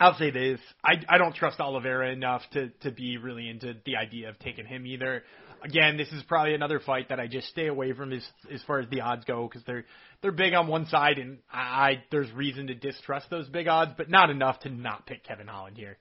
I'll 0.00 0.16
say 0.16 0.30
this: 0.30 0.60
I, 0.84 0.94
I 1.08 1.18
don't 1.18 1.34
trust 1.34 1.60
Oliveira 1.60 2.12
enough 2.12 2.42
to 2.52 2.68
to 2.82 2.90
be 2.90 3.18
really 3.18 3.48
into 3.48 3.74
the 3.84 3.96
idea 3.96 4.28
of 4.28 4.38
taking 4.38 4.66
him 4.66 4.86
either. 4.86 5.22
Again, 5.64 5.96
this 5.96 6.08
is 6.08 6.22
probably 6.24 6.54
another 6.54 6.80
fight 6.80 7.10
that 7.10 7.20
I 7.20 7.28
just 7.28 7.48
stay 7.48 7.68
away 7.68 7.92
from 7.92 8.12
as 8.12 8.24
as 8.52 8.60
far 8.64 8.80
as 8.80 8.88
the 8.90 9.02
odds 9.02 9.24
go 9.24 9.48
because 9.48 9.64
they're 9.64 9.84
they're 10.20 10.32
big 10.32 10.54
on 10.54 10.66
one 10.66 10.86
side, 10.86 11.18
and 11.18 11.38
I, 11.52 11.58
I 11.58 12.04
there's 12.10 12.30
reason 12.32 12.66
to 12.66 12.74
distrust 12.74 13.30
those 13.30 13.48
big 13.48 13.68
odds, 13.68 13.92
but 13.96 14.10
not 14.10 14.30
enough 14.30 14.60
to 14.60 14.70
not 14.70 15.06
pick 15.06 15.24
Kevin 15.24 15.46
Holland 15.46 15.76
here. 15.76 15.98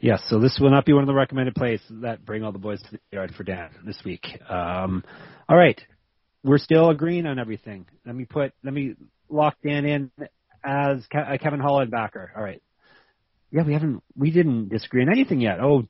Yes, 0.00 0.20
so 0.28 0.40
this 0.40 0.58
will 0.60 0.70
not 0.70 0.84
be 0.84 0.92
one 0.92 1.04
of 1.04 1.06
the 1.06 1.14
recommended 1.14 1.54
plays 1.54 1.80
that 1.88 2.24
bring 2.26 2.42
all 2.42 2.50
the 2.50 2.58
boys 2.58 2.82
to 2.82 2.90
the 2.90 2.98
yard 3.12 3.32
for 3.36 3.44
Dan 3.44 3.70
this 3.86 4.00
week. 4.04 4.26
Um, 4.48 5.04
all 5.48 5.56
right, 5.56 5.80
we're 6.42 6.58
still 6.58 6.90
agreeing 6.90 7.26
on 7.26 7.38
everything. 7.38 7.86
Let 8.04 8.16
me 8.16 8.24
put, 8.24 8.52
let 8.64 8.74
me 8.74 8.96
lock 9.28 9.56
Dan 9.64 9.84
in 9.84 10.10
as 10.64 11.04
a 11.14 11.38
Kevin 11.38 11.60
Holland 11.60 11.90
backer. 11.90 12.32
All 12.36 12.42
right. 12.42 12.60
Yeah, 13.52 13.62
we 13.64 13.74
haven't, 13.74 14.02
we 14.16 14.30
didn't 14.30 14.70
disagree 14.70 15.02
on 15.02 15.10
anything 15.10 15.40
yet. 15.40 15.60
Oh, 15.60 15.86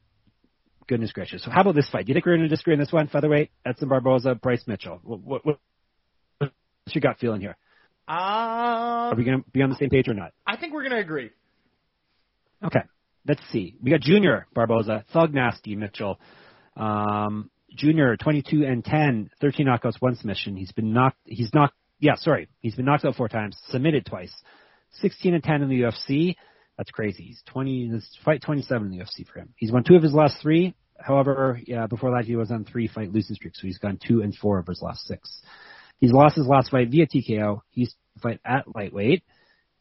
goodness 0.88 1.12
gracious. 1.12 1.44
So 1.44 1.50
how 1.50 1.60
about 1.62 1.76
this 1.76 1.88
fight? 1.88 2.04
Do 2.06 2.10
you 2.10 2.14
think 2.14 2.26
we're 2.26 2.36
going 2.36 2.48
to 2.48 2.54
disagree 2.54 2.74
on 2.74 2.80
this 2.80 2.92
one? 2.92 3.06
Featherweight, 3.08 3.50
Edson 3.64 3.88
Barboza, 3.88 4.34
Bryce 4.34 4.64
Mitchell. 4.66 4.98
What, 5.04 5.20
what, 5.22 5.46
what, 5.46 5.58
what's 6.38 6.52
your 6.94 7.00
gut 7.00 7.18
feeling 7.20 7.40
here? 7.40 7.56
Are 8.08 9.12
Um, 9.12 9.16
we 9.16 9.24
going 9.24 9.42
to 9.42 9.50
be 9.52 9.62
on 9.62 9.70
the 9.70 9.76
same 9.76 9.90
page 9.90 10.08
or 10.08 10.14
not? 10.14 10.32
I 10.44 10.56
think 10.56 10.74
we're 10.74 10.82
gonna 10.82 10.98
agree. 10.98 11.30
Okay. 12.64 12.80
Let's 13.26 13.40
see. 13.52 13.76
We 13.80 13.92
got 13.92 14.00
Junior 14.00 14.46
Barboza, 14.52 15.04
Thug 15.12 15.32
Nasty 15.32 15.76
Mitchell. 15.76 16.18
Um, 16.76 17.48
Junior, 17.76 18.16
22 18.16 18.64
and 18.64 18.84
10, 18.84 19.30
13 19.40 19.66
knockouts, 19.66 19.94
one 20.00 20.16
submission. 20.16 20.56
He's 20.56 20.72
been 20.72 20.92
knocked, 20.92 21.18
he's 21.24 21.54
knocked, 21.54 21.74
yeah, 22.00 22.16
sorry. 22.16 22.48
He's 22.60 22.74
been 22.74 22.84
knocked 22.84 23.04
out 23.04 23.14
four 23.14 23.28
times, 23.28 23.56
submitted 23.68 24.04
twice. 24.04 24.32
16 25.00 25.34
and 25.34 25.42
10 25.42 25.62
in 25.62 25.68
the 25.68 25.82
UFC. 25.82 26.34
That's 26.78 26.90
crazy. 26.90 27.24
He's 27.24 27.42
20, 27.46 27.90
this 27.90 28.18
fight 28.24 28.42
27 28.42 28.86
in 28.86 28.98
the 28.98 29.04
UFC 29.04 29.26
for 29.26 29.38
him. 29.38 29.50
He's 29.56 29.72
won 29.72 29.84
two 29.84 29.94
of 29.94 30.02
his 30.02 30.14
last 30.14 30.36
three. 30.40 30.74
However, 30.98 31.60
yeah, 31.66 31.86
before 31.86 32.12
that 32.12 32.24
he 32.24 32.36
was 32.36 32.50
on 32.50 32.64
three 32.64 32.88
fight 32.88 33.12
losing 33.12 33.36
streak, 33.36 33.54
so 33.56 33.66
he's 33.66 33.78
gone 33.78 33.98
two 34.06 34.22
and 34.22 34.34
four 34.34 34.58
of 34.58 34.66
his 34.66 34.80
last 34.80 35.06
six. 35.06 35.42
He's 35.98 36.12
lost 36.12 36.36
his 36.36 36.46
last 36.46 36.70
fight 36.70 36.90
via 36.90 37.06
TKO. 37.06 37.60
He's 37.70 37.94
fight 38.22 38.40
at 38.44 38.64
lightweight. 38.74 39.22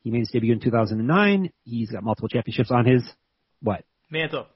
He 0.04 0.12
made 0.12 0.20
his 0.20 0.30
debut 0.30 0.54
in 0.54 0.60
2009. 0.60 1.52
He's 1.64 1.92
got 1.92 2.04
multiple 2.04 2.30
championships 2.30 2.72
on 2.72 2.86
his 2.86 3.04
what? 3.62 3.84
Mantle. 4.10 4.48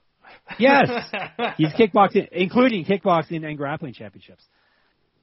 Yes, 0.57 0.89
he's 1.57 1.71
kickboxing, 1.73 2.27
including 2.31 2.83
kickboxing 2.85 3.45
and 3.45 3.57
grappling 3.57 3.93
championships. 3.93 4.43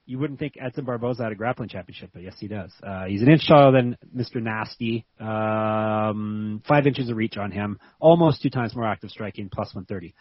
You 0.05 0.19
wouldn't 0.19 0.37
think 0.37 0.55
Edson 0.59 0.83
Barboza 0.83 1.23
had 1.23 1.31
a 1.31 1.35
grappling 1.35 1.69
championship, 1.69 2.09
but 2.13 2.23
yes, 2.23 2.35
he 2.37 2.47
does. 2.47 2.71
Uh, 2.85 3.05
he's 3.05 3.21
an 3.21 3.29
inch 3.29 3.47
taller 3.47 3.71
than 3.71 3.97
Mr. 4.15 4.41
Nasty. 4.41 5.05
Um, 5.17 6.61
five 6.67 6.85
inches 6.87 7.09
of 7.09 7.15
reach 7.15 7.37
on 7.37 7.51
him. 7.51 7.79
Almost 8.01 8.41
two 8.41 8.49
times 8.49 8.75
more 8.75 8.85
active 8.85 9.11
striking, 9.11 9.49
plus 9.49 9.73
130. 9.73 10.13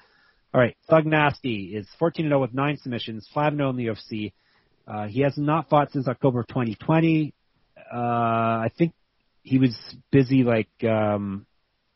All 0.55 0.61
right, 0.61 0.77
Thug 0.89 1.07
Nasty 1.07 1.75
is 1.75 1.89
14 1.99 2.27
0 2.27 2.41
with 2.41 2.55
nine 2.55 2.77
submissions, 2.77 3.29
5 3.35 3.57
0 3.57 3.71
in 3.71 3.77
the 3.77 3.87
UFC. 3.87 4.33
Uh, 4.87 5.07
he 5.07 5.23
has 5.23 5.37
not 5.37 5.69
fought 5.69 5.91
since 5.93 6.07
October 6.07 6.41
of 6.41 6.49
2020. 6.49 7.33
Uh, 7.93 7.97
I 7.97 8.71
think 8.77 8.93
he 9.43 9.59
was 9.59 9.77
busy 10.11 10.45
like 10.45 10.69
um, 10.85 11.47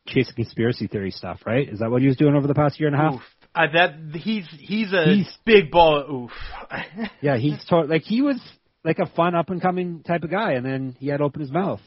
chasing 0.07 0.35
conspiracy 0.35 0.87
theory 0.87 1.11
stuff, 1.11 1.41
right? 1.47 1.69
Is 1.69 1.81
that 1.81 1.91
what 1.91 2.01
he 2.01 2.09
was 2.09 2.17
doing 2.17 2.35
over 2.35 2.47
the 2.47 2.55
past 2.55 2.81
year 2.81 2.89
and 2.89 2.97
a 2.97 2.99
half? 2.99 3.15
Oof. 3.15 3.36
Uh, 3.57 3.67
that 3.73 3.95
he's 4.15 4.47
he's 4.61 4.93
a 4.93 5.05
He's- 5.15 5.39
big 5.47 5.71
ball. 5.71 5.99
of 6.03 6.11
Oof. 6.11 6.31
Yeah, 7.23 7.37
he's 7.39 7.65
to- 7.71 7.81
like 7.85 8.03
he 8.03 8.21
was 8.23 8.39
like 8.85 8.99
a 8.99 9.07
fun 9.07 9.35
up 9.35 9.49
and 9.51 9.61
coming 9.63 10.03
type 10.03 10.23
of 10.25 10.31
guy, 10.31 10.53
and 10.53 10.65
then 10.65 10.95
he 11.01 11.09
had 11.09 11.17
to 11.19 11.25
open 11.25 11.41
his 11.41 11.51
mouth 11.51 11.81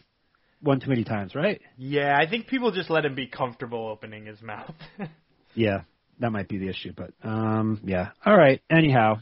one 0.61 0.79
too 0.81 0.89
many 0.89 1.03
times, 1.05 1.35
right? 1.35 1.61
yeah, 1.77 2.17
I 2.19 2.29
think 2.29 2.47
people 2.47 2.71
just 2.71 2.89
let 2.89 3.05
him 3.05 3.15
be 3.15 3.27
comfortable 3.27 3.87
opening 3.87 4.25
his 4.25 4.41
mouth. 4.41 4.73
Yeah, 5.55 5.81
that 6.19 6.31
might 6.31 6.47
be 6.47 6.57
the 6.59 6.69
issue, 6.69 6.93
but 6.95 7.11
um, 7.23 7.81
yeah. 7.83 8.09
All 8.25 8.37
right. 8.37 8.61
Anyhow, 8.69 9.15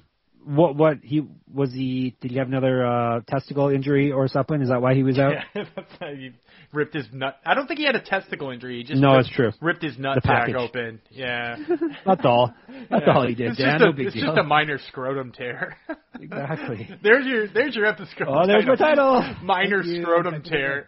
what 0.48 0.76
what 0.76 0.98
he 1.04 1.28
was 1.54 1.72
he 1.74 2.16
did 2.22 2.32
he 2.32 2.38
have 2.38 2.48
another 2.48 2.86
uh 2.86 3.20
testicle 3.28 3.68
injury 3.70 4.12
or 4.12 4.28
something? 4.28 4.62
Is 4.62 4.70
that 4.70 4.82
why 4.82 4.94
he 4.96 5.04
was 5.04 5.20
out? 5.20 5.34
Yeah, 5.56 6.14
he 6.16 6.32
ripped 6.72 6.94
his 6.94 7.06
nut. 7.12 7.38
I 7.46 7.54
don't 7.54 7.68
think 7.68 7.80
he 7.80 7.86
had 7.86 7.96
a 7.96 8.02
testicle 8.02 8.50
injury. 8.52 8.78
He 8.78 8.84
just 8.84 9.02
No, 9.02 9.14
ripped, 9.16 9.28
it's 9.28 9.36
true. 9.36 9.52
ripped 9.62 9.84
his 9.84 9.98
nut 9.98 10.20
sack 10.24 10.50
open. 10.56 11.02
Yeah. 11.12 11.56
That's 12.06 12.26
all. 12.26 12.54
That's 12.90 13.04
Yeah. 13.08 13.14
all 13.14 13.28
he 13.28 13.36
did, 13.36 13.50
It's 13.52 13.58
Dan. 13.58 13.74
just 13.74 13.82
a, 13.84 13.86
no 13.88 13.92
big 13.94 14.08
it's 14.08 14.16
deal. 14.16 14.26
just 14.28 14.38
a 14.38 14.44
minor 14.44 14.80
scrotum 14.88 15.32
tear. 15.32 15.78
Exactly. 16.20 16.90
there's 17.04 17.28
your 17.28 17.48
there's 17.48 17.76
your 17.76 17.86
episode. 17.86 18.26
Oh, 18.28 18.48
there's 18.48 18.66
my 18.66 18.76
title. 18.76 19.22
Minor 19.44 19.84
Thank 19.84 20.02
scrotum 20.02 20.34
you. 20.36 20.42
tear. 20.50 20.88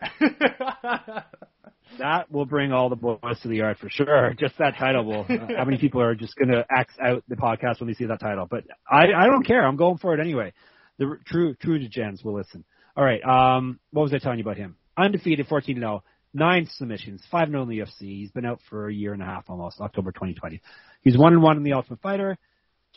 That 1.99 2.31
will 2.31 2.45
bring 2.45 2.71
all 2.71 2.89
the 2.89 2.95
boys 2.95 3.39
to 3.41 3.47
the 3.47 3.57
yard 3.57 3.77
for 3.77 3.89
sure. 3.89 4.33
Just 4.39 4.57
that 4.57 4.75
title 4.77 5.05
will. 5.05 5.25
Uh, 5.29 5.55
how 5.57 5.65
many 5.65 5.77
people 5.77 6.01
are 6.01 6.15
just 6.15 6.35
going 6.35 6.49
to 6.49 6.65
axe 6.69 6.93
out 7.01 7.23
the 7.27 7.35
podcast 7.35 7.79
when 7.79 7.87
they 7.87 7.93
see 7.93 8.05
that 8.05 8.19
title? 8.19 8.47
But 8.49 8.63
I, 8.89 9.05
I 9.15 9.27
don't 9.27 9.45
care. 9.45 9.65
I'm 9.65 9.75
going 9.75 9.97
for 9.97 10.13
it 10.13 10.19
anyway. 10.19 10.53
The 10.97 11.17
true 11.25 11.55
true 11.55 11.79
gens 11.87 12.23
will 12.23 12.35
listen. 12.35 12.65
All 12.95 13.03
right. 13.03 13.23
Um, 13.23 13.79
what 13.91 14.03
was 14.03 14.13
I 14.13 14.17
telling 14.17 14.39
you 14.39 14.43
about 14.43 14.57
him? 14.57 14.75
Undefeated, 14.97 15.47
14 15.47 15.79
0, 15.79 16.03
nine 16.33 16.67
submissions, 16.69 17.23
five 17.31 17.49
0 17.49 17.63
in 17.63 17.69
the 17.69 17.79
UFC. 17.79 18.01
He's 18.01 18.31
been 18.31 18.45
out 18.45 18.59
for 18.69 18.89
a 18.89 18.93
year 18.93 19.13
and 19.13 19.21
a 19.21 19.25
half 19.25 19.45
almost. 19.49 19.79
October 19.79 20.11
2020. 20.11 20.61
He's 21.01 21.17
one 21.17 21.33
and 21.33 21.41
one 21.41 21.57
in 21.57 21.63
the 21.63 21.73
Ultimate 21.73 22.01
Fighter. 22.01 22.37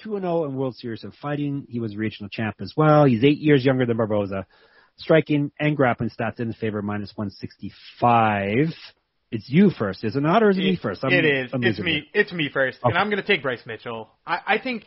2 0.03 0.19
0 0.19 0.45
in 0.47 0.57
World 0.57 0.75
Series 0.77 1.05
of 1.05 1.15
Fighting. 1.21 1.67
He 1.69 1.79
was 1.79 1.97
regional 1.97 2.29
champ 2.31 2.57
as 2.61 2.73
well. 2.77 3.05
He's 3.05 3.23
eight 3.23 3.39
years 3.39 3.65
younger 3.65 3.87
than 3.87 3.97
Barboza. 3.97 4.47
Striking 4.97 5.51
and 5.59 5.77
grappling 5.77 6.11
stats 6.11 6.39
in 6.41 6.53
favor, 6.53 6.83
minus 6.83 7.13
165. 7.17 8.69
It's 9.31 9.49
you 9.49 9.71
first, 9.71 10.05
is 10.05 10.15
it 10.15 10.21
not, 10.21 10.43
or 10.43 10.51
is 10.51 10.59
it, 10.59 10.61
me 10.61 10.77
first? 10.81 11.03
I'm- 11.03 11.13
it 11.13 11.25
is. 11.25 11.51
I'm 11.55 11.65
It's 11.65 11.79
me. 11.79 11.97
it. 11.99 12.05
It's 12.13 12.33
me 12.33 12.51
first, 12.53 12.79
and 12.85 12.97
I'm 12.97 13.09
going 13.09 13.21
to 13.23 13.27
take 13.27 13.43
Bryce 13.43 13.65
Mitchell. 13.67 14.11
I, 14.27 14.39
I 14.47 14.59
think. 14.59 14.85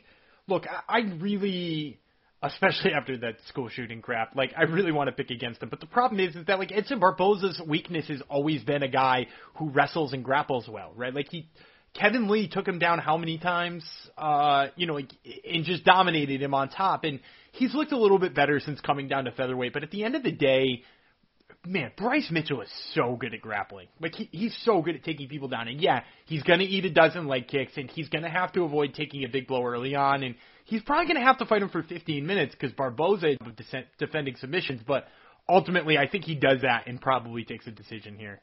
Look, 0.47 0.67
I, 0.67 0.99
I 0.99 0.99
really, 1.19 1.99
especially 2.43 2.91
after 2.91 3.17
that 3.17 3.37
school 3.47 3.69
shooting 3.69 4.03
crap, 4.03 4.35
like 4.35 4.53
I 4.55 4.63
really 4.63 4.91
want 4.91 5.07
to 5.07 5.11
pick 5.11 5.31
against 5.31 5.63
him. 5.63 5.69
But 5.69 5.79
the 5.79 5.87
problem 5.87 6.19
is, 6.19 6.35
is 6.35 6.45
that 6.45 6.59
like 6.59 6.71
Edson 6.71 6.99
Barboza's 6.99 7.59
weakness 7.65 8.07
has 8.09 8.21
always 8.29 8.63
been 8.63 8.83
a 8.83 8.87
guy 8.87 9.25
who 9.55 9.71
wrestles 9.71 10.13
and 10.13 10.23
grapples 10.23 10.67
well, 10.69 10.93
right? 10.95 11.13
Like 11.13 11.29
he. 11.29 11.49
Kevin 11.95 12.27
Lee 12.27 12.47
took 12.47 12.67
him 12.67 12.77
down 12.77 12.99
how 12.99 13.17
many 13.17 13.37
times? 13.37 13.83
Uh, 14.17 14.67
you 14.75 14.85
know, 14.85 14.97
and 14.97 15.63
just 15.63 15.85
dominated 15.85 16.41
him 16.41 16.53
on 16.53 16.69
top. 16.69 17.05
And 17.05 17.19
he's 17.53 17.73
looked 17.73 17.93
a 17.93 17.97
little 17.97 18.19
bit 18.19 18.35
better 18.35 18.59
since 18.59 18.81
coming 18.81 19.07
down 19.07 19.25
to 19.25 19.31
featherweight. 19.31 19.73
But 19.73 19.83
at 19.83 19.91
the 19.91 20.03
end 20.03 20.15
of 20.15 20.23
the 20.23 20.31
day, 20.31 20.83
man, 21.65 21.91
Bryce 21.97 22.29
Mitchell 22.31 22.61
is 22.61 22.69
so 22.93 23.15
good 23.15 23.33
at 23.33 23.41
grappling. 23.41 23.87
Like 23.99 24.13
he, 24.13 24.29
he's 24.31 24.57
so 24.63 24.81
good 24.81 24.95
at 24.95 25.03
taking 25.03 25.29
people 25.29 25.47
down. 25.47 25.67
And 25.67 25.79
yeah, 25.79 26.01
he's 26.25 26.43
gonna 26.43 26.63
eat 26.63 26.85
a 26.85 26.89
dozen 26.89 27.27
leg 27.27 27.47
kicks, 27.47 27.73
and 27.77 27.89
he's 27.89 28.09
gonna 28.09 28.29
have 28.29 28.51
to 28.53 28.63
avoid 28.63 28.93
taking 28.93 29.23
a 29.23 29.29
big 29.29 29.47
blow 29.47 29.65
early 29.65 29.95
on, 29.95 30.23
and 30.23 30.35
he's 30.65 30.81
probably 30.83 31.07
gonna 31.07 31.25
have 31.25 31.37
to 31.39 31.45
fight 31.45 31.61
him 31.61 31.69
for 31.69 31.83
15 31.83 32.25
minutes 32.25 32.53
because 32.53 32.73
Barboza 32.73 33.31
is 33.31 33.37
defending 33.97 34.35
submissions. 34.35 34.81
But 34.85 35.07
ultimately, 35.47 35.97
I 35.97 36.07
think 36.07 36.25
he 36.25 36.35
does 36.35 36.61
that 36.61 36.87
and 36.87 36.99
probably 36.99 37.45
takes 37.45 37.67
a 37.67 37.71
decision 37.71 38.17
here. 38.17 38.41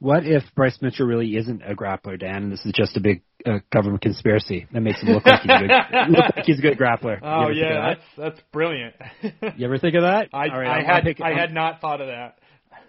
What 0.00 0.24
if 0.26 0.42
Bryce 0.56 0.78
Mitchell 0.80 1.06
really 1.06 1.36
isn't 1.36 1.62
a 1.62 1.74
grappler, 1.74 2.18
Dan, 2.18 2.44
and 2.44 2.52
this 2.52 2.64
is 2.64 2.72
just 2.74 2.96
a 2.96 3.00
big 3.00 3.22
uh, 3.44 3.58
government 3.70 4.00
conspiracy 4.02 4.66
that 4.72 4.80
makes 4.80 5.02
him 5.02 5.10
look 5.10 5.26
like 5.26 5.42
he's 5.42 5.50
a 5.50 5.58
good, 5.60 5.70
look 6.10 6.36
like 6.36 6.44
he's 6.46 6.58
a 6.58 6.62
good 6.62 6.78
grappler? 6.78 7.18
Oh 7.22 7.42
ever 7.42 7.52
think 7.52 7.52
of 7.52 7.56
yeah, 7.56 7.74
that? 7.74 7.98
that's 8.16 8.34
that's 8.36 8.40
brilliant. 8.52 8.94
You 9.58 9.66
ever 9.66 9.78
think 9.78 9.94
of 9.96 10.02
that? 10.02 10.28
I, 10.32 10.46
right, 10.46 10.66
I 10.66 10.76
I'm- 10.78 10.84
had 10.86 10.94
I'm 10.96 11.04
picking- 11.04 11.26
I 11.26 11.28
I'm- 11.30 11.38
had 11.38 11.52
not 11.54 11.80
thought 11.82 12.00
of 12.00 12.06
that. 12.08 12.38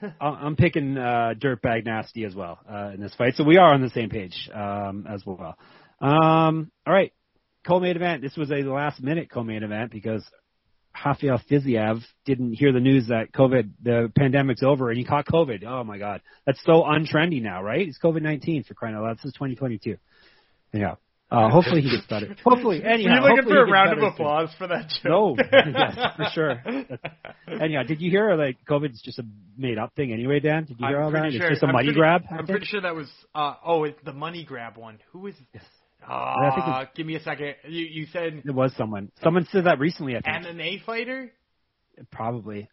I'm 0.22 0.34
I'm 0.36 0.56
picking 0.56 0.98
uh, 0.98 1.34
Dirtbag 1.38 1.86
Nasty 1.86 2.24
as 2.24 2.34
well 2.34 2.60
uh, 2.72 2.92
in 2.94 3.02
this 3.02 3.14
fight, 3.16 3.34
so 3.36 3.44
we 3.44 3.58
are 3.58 3.74
on 3.74 3.82
the 3.82 3.90
same 3.90 4.10
page 4.10 4.50
um, 4.54 5.06
as 5.10 5.22
well. 5.26 5.58
Um, 6.00 6.72
all 6.88 6.94
right, 6.94 7.12
co-main 7.68 7.96
event. 7.98 8.22
This 8.22 8.36
was 8.38 8.50
a 8.52 8.56
last-minute 8.64 9.30
co-main 9.30 9.64
event 9.64 9.92
because 9.92 10.24
Rafael 11.06 11.40
Fiziev 11.50 12.02
didn't 12.26 12.54
hear 12.54 12.72
the 12.74 12.80
news 12.80 13.08
that 13.08 13.32
COVID, 13.32 13.70
the 13.82 14.12
pandemic's 14.18 14.64
over, 14.64 14.90
and 14.90 14.98
he 14.98 15.06
caught 15.06 15.26
COVID. 15.26 15.64
Oh 15.66 15.84
my 15.84 15.98
God, 15.98 16.22
that's 16.46 16.62
so 16.66 16.84
untrendy 16.84 17.42
now, 17.42 17.64
right? 17.64 17.88
It's 17.88 17.98
COVID-19 18.04 18.66
for 18.68 18.74
crying 18.74 18.96
out 18.96 19.04
loud. 19.04 19.18
This 19.18 19.26
is 19.26 19.34
2022. 19.34 19.98
Yeah. 20.74 20.96
Uh, 21.32 21.50
hopefully 21.50 21.82
he 21.82 21.90
gets 21.90 22.06
better. 22.08 22.36
Hopefully, 22.44 22.84
anyhow. 22.84 23.22
Were 23.24 23.30
you 23.30 23.36
looking 23.38 23.50
for 23.50 23.64
a 23.64 23.72
round 23.72 23.94
of 23.94 24.00
better 24.00 24.02
soon. 24.02 24.14
applause 24.26 24.50
for 24.58 24.68
that 24.68 24.90
joke? 25.02 25.38
No, 25.38 25.38
yes, 25.54 26.16
for 26.18 26.26
sure. 26.34 26.64
Anyhow, 27.62 27.84
did 27.84 28.02
you 28.02 28.12
hear 28.12 28.36
like 28.36 28.58
COVID's 28.70 29.02
just 29.02 29.18
a 29.20 29.24
made 29.58 29.78
up 29.78 29.94
thing 29.96 30.12
anyway, 30.12 30.42
Dan? 30.42 30.66
Did 30.66 30.78
you 30.80 30.88
hear 30.88 30.98
I'm 30.98 31.04
all 31.06 31.12
that? 31.12 31.20
pretty 31.22 31.38
It's 31.38 31.44
sure- 31.44 31.50
just 31.52 31.64
a 31.64 31.68
I'm 31.68 31.72
money 31.74 31.88
pretty- 31.88 32.00
grab. 32.00 32.24
I 32.30 32.34
I'm 32.34 32.38
think? 32.40 32.50
pretty 32.50 32.66
sure 32.66 32.82
that 32.82 32.96
was. 32.96 33.08
Uh, 33.34 33.54
oh, 33.66 33.86
it's 33.86 34.00
the 34.04 34.12
money 34.14 34.44
grab 34.44 34.78
one. 34.78 35.00
Who 35.14 35.28
is? 35.28 35.36
Yes. 35.54 35.64
Ah, 36.08 36.56
think 36.56 36.68
it's- 36.68 36.88
give 36.96 37.06
me 37.06 37.16
a 37.16 37.20
second. 37.22 37.56
You 37.68 37.86
you 37.86 38.06
said 38.08 38.42
It 38.46 38.52
was 38.54 38.74
someone. 38.76 39.12
Someone 39.24 39.46
said 39.52 39.66
that 39.66 39.80
recently. 39.80 40.16
I 40.16 40.22
think 40.22 40.46
MMA 40.46 40.84
fighter. 40.86 41.32
probably. 42.12 42.70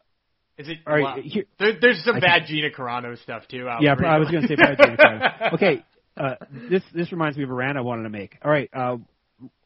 Is 0.56 0.68
it? 0.68 0.78
All 0.86 0.94
right, 0.94 1.02
wow. 1.04 1.16
here- 1.22 1.44
There, 1.58 1.74
there's 1.80 2.02
some 2.04 2.16
I 2.16 2.20
bad 2.20 2.46
Gina 2.46 2.70
Carano 2.70 3.16
stuff 3.22 3.46
too. 3.48 3.68
Out 3.68 3.82
Yeah, 3.82 3.94
I 4.04 4.18
was 4.18 4.28
going 4.30 4.42
to 4.42 4.48
say 4.48 4.56
probably. 4.56 4.76
James 4.84 4.98
Carter. 5.00 5.50
Okay, 5.54 5.84
uh, 6.16 6.34
this 6.68 6.82
this 6.92 7.12
reminds 7.12 7.36
me 7.38 7.44
of 7.44 7.50
a 7.50 7.54
rant 7.54 7.78
I 7.78 7.82
wanted 7.82 8.04
to 8.04 8.10
make. 8.10 8.36
All 8.42 8.50
right, 8.50 8.68
uh, 8.74 8.96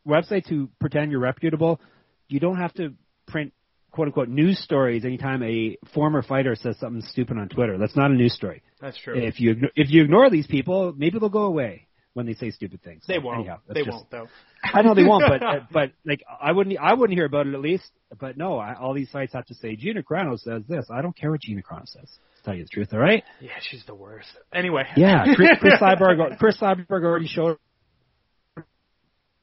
website 0.06 0.47
to 0.48 0.68
pretend 0.80 1.10
you're 1.10 1.20
reputable. 1.20 1.80
You 2.28 2.40
don't 2.40 2.56
have 2.59 2.74
to 2.74 2.93
print 3.26 3.55
quote 3.90 4.09
unquote 4.09 4.28
news 4.28 4.59
stories 4.59 5.05
anytime 5.05 5.43
a 5.43 5.76
former 5.94 6.22
fighter 6.22 6.55
says 6.56 6.78
something 6.78 7.02
stupid 7.02 7.39
on 7.39 7.48
Twitter. 7.48 7.78
That's 7.78 7.97
not 7.97 8.10
a 8.10 8.14
news 8.14 8.34
story. 8.34 8.62
That's 8.80 8.98
true. 8.98 9.14
If 9.16 9.40
you 9.40 9.56
if 9.76 9.90
you 9.90 10.02
ignore 10.02 10.28
these 10.28 10.47
people, 10.47 10.93
maybe 10.97 11.18
they'll 11.18 11.28
go 11.30 11.44
away 11.44 11.86
when 12.14 12.26
they 12.26 12.34
say 12.34 12.51
stupid 12.51 12.82
things. 12.82 13.05
they 13.09 13.14
So, 13.14 13.20
won't. 13.22 13.39
anyhow, 13.40 13.59
they 13.68 13.80
just- 13.84 13.90
won't 13.90 14.10
though. 14.10 14.28
I 14.62 14.82
know 14.82 14.94
they 14.94 15.05
won't, 15.05 15.24
but 15.26 15.43
uh, 15.47 15.60
but 15.72 15.93
like 16.05 16.22
I 16.40 16.52
wouldn't 16.52 16.78
I 16.78 16.94
wouldn't 16.94 17.16
hear 17.16 17.24
about 17.26 17.47
it 17.47 17.55
at 17.55 17.60
least. 17.60 17.89
But 18.20 18.36
no, 18.36 18.59
I, 18.59 18.74
all 18.74 18.93
these 18.94 19.10
sites 19.10 19.32
have 19.32 19.47
to 19.47 19.55
say 19.55 19.76
Gina 19.76 20.02
Carano 20.02 20.39
says 20.39 20.62
this. 20.68 20.86
I 20.93 21.01
don't 21.02 21.16
care 21.16 21.30
what 21.30 21.40
Gina 21.40 21.62
Carano 21.62 21.86
says. 21.89 22.09
To 22.39 22.43
tell 22.44 22.55
you 22.55 22.64
the 22.64 22.68
truth, 22.68 22.89
all 22.93 22.98
right? 22.98 23.24
Yeah, 23.40 23.51
she's 23.62 23.84
the 23.86 23.94
worst. 23.94 24.28
Anyway. 24.52 24.82
Yeah, 24.97 25.24
Chris, 25.34 25.51
Chris 25.60 25.74
Cyborg. 25.80 26.39
Chris 26.39 26.56
Cyborg 26.60 27.05
already 27.05 27.26
showed 27.28 27.56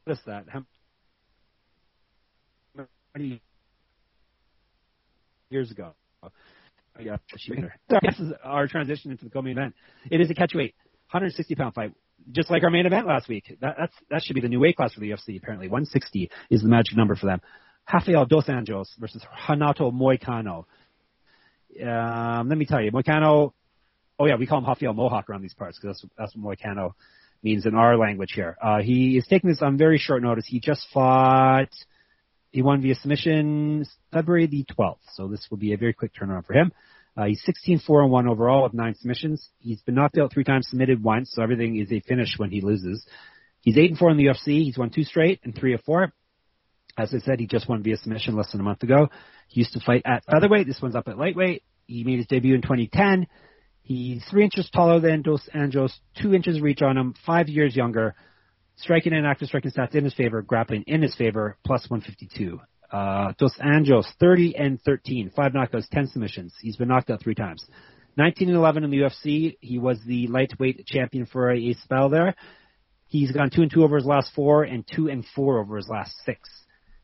us 0.07 0.19
that. 0.25 0.45
How 0.49 0.63
many 3.15 3.41
years 5.49 5.71
ago? 5.71 5.93
Yeah, 6.99 7.17
she- 7.37 7.53
this 7.89 8.19
is 8.19 8.33
our 8.43 8.67
transition 8.67 9.11
into 9.11 9.23
the 9.25 9.31
co-main 9.31 9.57
event. 9.57 9.73
It 10.11 10.19
is 10.21 10.29
a 10.29 10.33
catchweight, 10.33 10.73
160 11.11 11.55
pound 11.55 11.73
fight, 11.73 11.93
just 12.31 12.49
like 12.49 12.63
our 12.63 12.69
main 12.69 12.85
event 12.85 13.07
last 13.07 13.27
week. 13.27 13.57
That, 13.61 13.75
that's 13.79 13.93
that 14.09 14.21
should 14.23 14.35
be 14.35 14.41
the 14.41 14.49
new 14.49 14.59
weight 14.59 14.75
class 14.75 14.93
for 14.93 14.99
the 14.99 15.09
UFC. 15.09 15.37
Apparently, 15.37 15.67
160 15.67 16.29
is 16.49 16.61
the 16.61 16.67
magic 16.67 16.95
number 16.95 17.15
for 17.15 17.25
them. 17.25 17.41
Rafael 17.91 18.25
dos 18.25 18.45
Anjos 18.45 18.87
versus 18.99 19.23
Renato 19.49 19.91
Moicano. 19.91 20.65
Um, 21.81 22.49
let 22.49 22.57
me 22.57 22.65
tell 22.65 22.81
you, 22.81 22.91
Moicano. 22.91 23.53
Oh 24.17 24.25
yeah, 24.25 24.35
we 24.35 24.45
call 24.45 24.59
him 24.59 24.65
Rafael 24.65 24.93
Mohawk 24.93 25.29
around 25.29 25.41
these 25.41 25.53
parts 25.53 25.79
because 25.79 25.99
that's 26.01 26.13
that's 26.17 26.35
what 26.35 26.57
Moicano 26.57 26.93
means 27.41 27.65
in 27.65 27.75
our 27.75 27.97
language 27.97 28.31
here. 28.33 28.57
Uh, 28.61 28.79
he 28.79 29.17
is 29.17 29.25
taking 29.27 29.49
this 29.49 29.61
on 29.61 29.77
very 29.77 29.97
short 29.97 30.21
notice. 30.21 30.45
He 30.47 30.59
just 30.59 30.85
fought. 30.93 31.69
He 32.51 32.63
won 32.63 32.81
via 32.81 32.95
submission 32.95 33.85
February 34.11 34.47
the 34.47 34.65
12th, 34.77 34.97
so 35.13 35.27
this 35.27 35.45
will 35.51 35.59
be 35.59 35.73
a 35.73 35.77
very 35.77 35.93
quick 35.93 36.11
turnaround 36.19 36.47
for 36.47 36.53
him. 36.53 36.71
Uh, 37.19 37.25
he's 37.25 37.43
16-4 37.67 38.03
and 38.03 38.11
1 38.11 38.27
overall 38.29 38.63
with 38.63 38.73
nine 38.73 38.95
submissions. 38.95 39.49
He's 39.59 39.81
been 39.81 39.95
knocked 39.95 40.17
out 40.17 40.31
three 40.31 40.45
times, 40.45 40.67
submitted 40.69 41.03
once, 41.03 41.31
so 41.33 41.43
everything 41.43 41.75
is 41.75 41.91
a 41.91 41.99
finish 41.99 42.35
when 42.37 42.49
he 42.49 42.61
loses. 42.61 43.05
He's 43.59 43.77
8 43.77 43.89
and 43.89 43.99
4 43.99 44.11
in 44.11 44.17
the 44.17 44.25
UFC. 44.27 44.63
He's 44.63 44.77
won 44.77 44.89
two 44.89 45.03
straight 45.03 45.41
and 45.43 45.53
three 45.53 45.73
of 45.73 45.81
four. 45.81 46.13
As 46.97 47.13
I 47.13 47.19
said, 47.19 47.41
he 47.41 47.45
just 47.45 47.67
won 47.67 47.83
via 47.83 47.97
submission 47.97 48.37
less 48.37 48.51
than 48.53 48.61
a 48.61 48.63
month 48.63 48.83
ago. 48.83 49.09
He 49.49 49.59
used 49.59 49.73
to 49.73 49.81
fight 49.81 50.03
at 50.05 50.23
featherweight. 50.31 50.65
This 50.65 50.81
one's 50.81 50.95
up 50.95 51.09
at 51.09 51.17
lightweight. 51.17 51.63
He 51.87 52.05
made 52.05 52.19
his 52.19 52.27
debut 52.27 52.55
in 52.55 52.61
2010. 52.61 53.27
He's 53.81 54.23
three 54.29 54.45
inches 54.45 54.69
taller 54.69 55.01
than 55.01 55.21
Dos 55.21 55.49
Anjos, 55.53 55.91
two 56.21 56.33
inches 56.33 56.61
reach 56.61 56.81
on 56.81 56.97
him, 56.97 57.15
five 57.25 57.49
years 57.49 57.75
younger. 57.75 58.15
Striking 58.77 59.11
and 59.11 59.27
active 59.27 59.49
striking 59.49 59.71
stats 59.71 59.93
in 59.93 60.05
his 60.05 60.13
favor, 60.13 60.41
grappling 60.41 60.83
in 60.87 61.01
his 61.01 61.15
favor, 61.15 61.57
plus 61.65 61.89
152. 61.89 62.61
Uh, 62.91 63.33
Dos 63.37 63.55
Anjos, 63.57 64.05
30 64.19 64.55
and 64.55 64.81
13, 64.81 65.31
five 65.35 65.51
knockouts, 65.51 65.87
10 65.89 66.07
submissions. 66.07 66.53
He's 66.61 66.75
been 66.75 66.87
knocked 66.87 67.09
out 67.09 67.21
three 67.21 67.35
times. 67.35 67.65
19 68.17 68.49
and 68.49 68.57
11 68.57 68.83
in 68.83 68.89
the 68.89 68.97
UFC. 68.97 69.57
He 69.61 69.77
was 69.77 69.99
the 70.05 70.27
lightweight 70.27 70.85
champion 70.85 71.25
for 71.25 71.51
a, 71.51 71.73
spell 71.83 72.09
there. 72.09 72.35
He's 73.07 73.31
gone 73.31 73.49
two 73.49 73.61
and 73.61 73.71
two 73.71 73.83
over 73.83 73.95
his 73.95 74.05
last 74.05 74.31
four 74.35 74.63
and 74.63 74.85
two 74.85 75.07
and 75.07 75.25
four 75.35 75.59
over 75.59 75.77
his 75.77 75.87
last 75.87 76.13
six. 76.25 76.49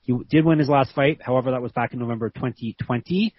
He 0.01 0.13
did 0.29 0.45
win 0.45 0.59
his 0.59 0.69
last 0.69 0.93
fight. 0.93 1.19
However, 1.21 1.51
that 1.51 1.61
was 1.61 1.71
back 1.71 1.93
in 1.93 1.99
November 1.99 2.29
2020. 2.29 3.33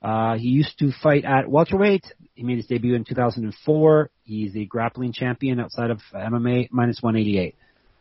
Uh, 0.00 0.34
he 0.36 0.48
used 0.48 0.78
to 0.78 0.92
fight 1.02 1.24
at 1.24 1.48
welterweight. 1.48 2.04
He 2.34 2.42
made 2.42 2.58
his 2.58 2.66
debut 2.66 2.94
in 2.94 3.04
2004. 3.04 4.10
He's 4.24 4.54
a 4.56 4.64
grappling 4.64 5.12
champion 5.12 5.58
outside 5.60 5.90
of 5.90 6.00
MMA, 6.14 6.68
minus 6.70 7.00
188. 7.00 7.56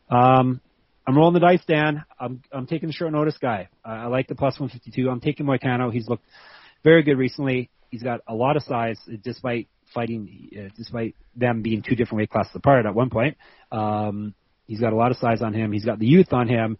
Um, 0.09 0.61
I'm 1.07 1.17
rolling 1.17 1.33
the 1.33 1.39
dice, 1.39 1.63
Dan. 1.67 2.03
I'm 2.19 2.41
I'm 2.51 2.67
taking 2.67 2.87
the 2.87 2.93
short 2.93 3.11
notice 3.11 3.37
guy. 3.41 3.69
Uh, 3.83 3.89
I 3.89 4.05
like 4.07 4.27
the 4.27 4.35
plus 4.35 4.59
152. 4.59 5.09
I'm 5.09 5.19
taking 5.19 5.45
Moicano. 5.45 5.91
He's 5.91 6.07
looked 6.07 6.25
very 6.83 7.03
good 7.03 7.17
recently. 7.17 7.69
He's 7.89 8.03
got 8.03 8.21
a 8.27 8.33
lot 8.33 8.55
of 8.55 8.63
size, 8.63 8.99
despite 9.23 9.67
fighting, 9.93 10.49
uh, 10.57 10.69
despite 10.77 11.15
them 11.35 11.61
being 11.61 11.81
two 11.81 11.95
different 11.95 12.19
weight 12.19 12.29
classes 12.29 12.51
apart 12.55 12.85
at 12.85 12.95
one 12.95 13.09
point. 13.09 13.37
Um, 13.71 14.33
he's 14.67 14.79
got 14.79 14.93
a 14.93 14.95
lot 14.95 15.11
of 15.11 15.17
size 15.17 15.41
on 15.41 15.53
him. 15.53 15.71
He's 15.71 15.85
got 15.85 15.99
the 15.99 16.05
youth 16.05 16.31
on 16.31 16.47
him. 16.47 16.77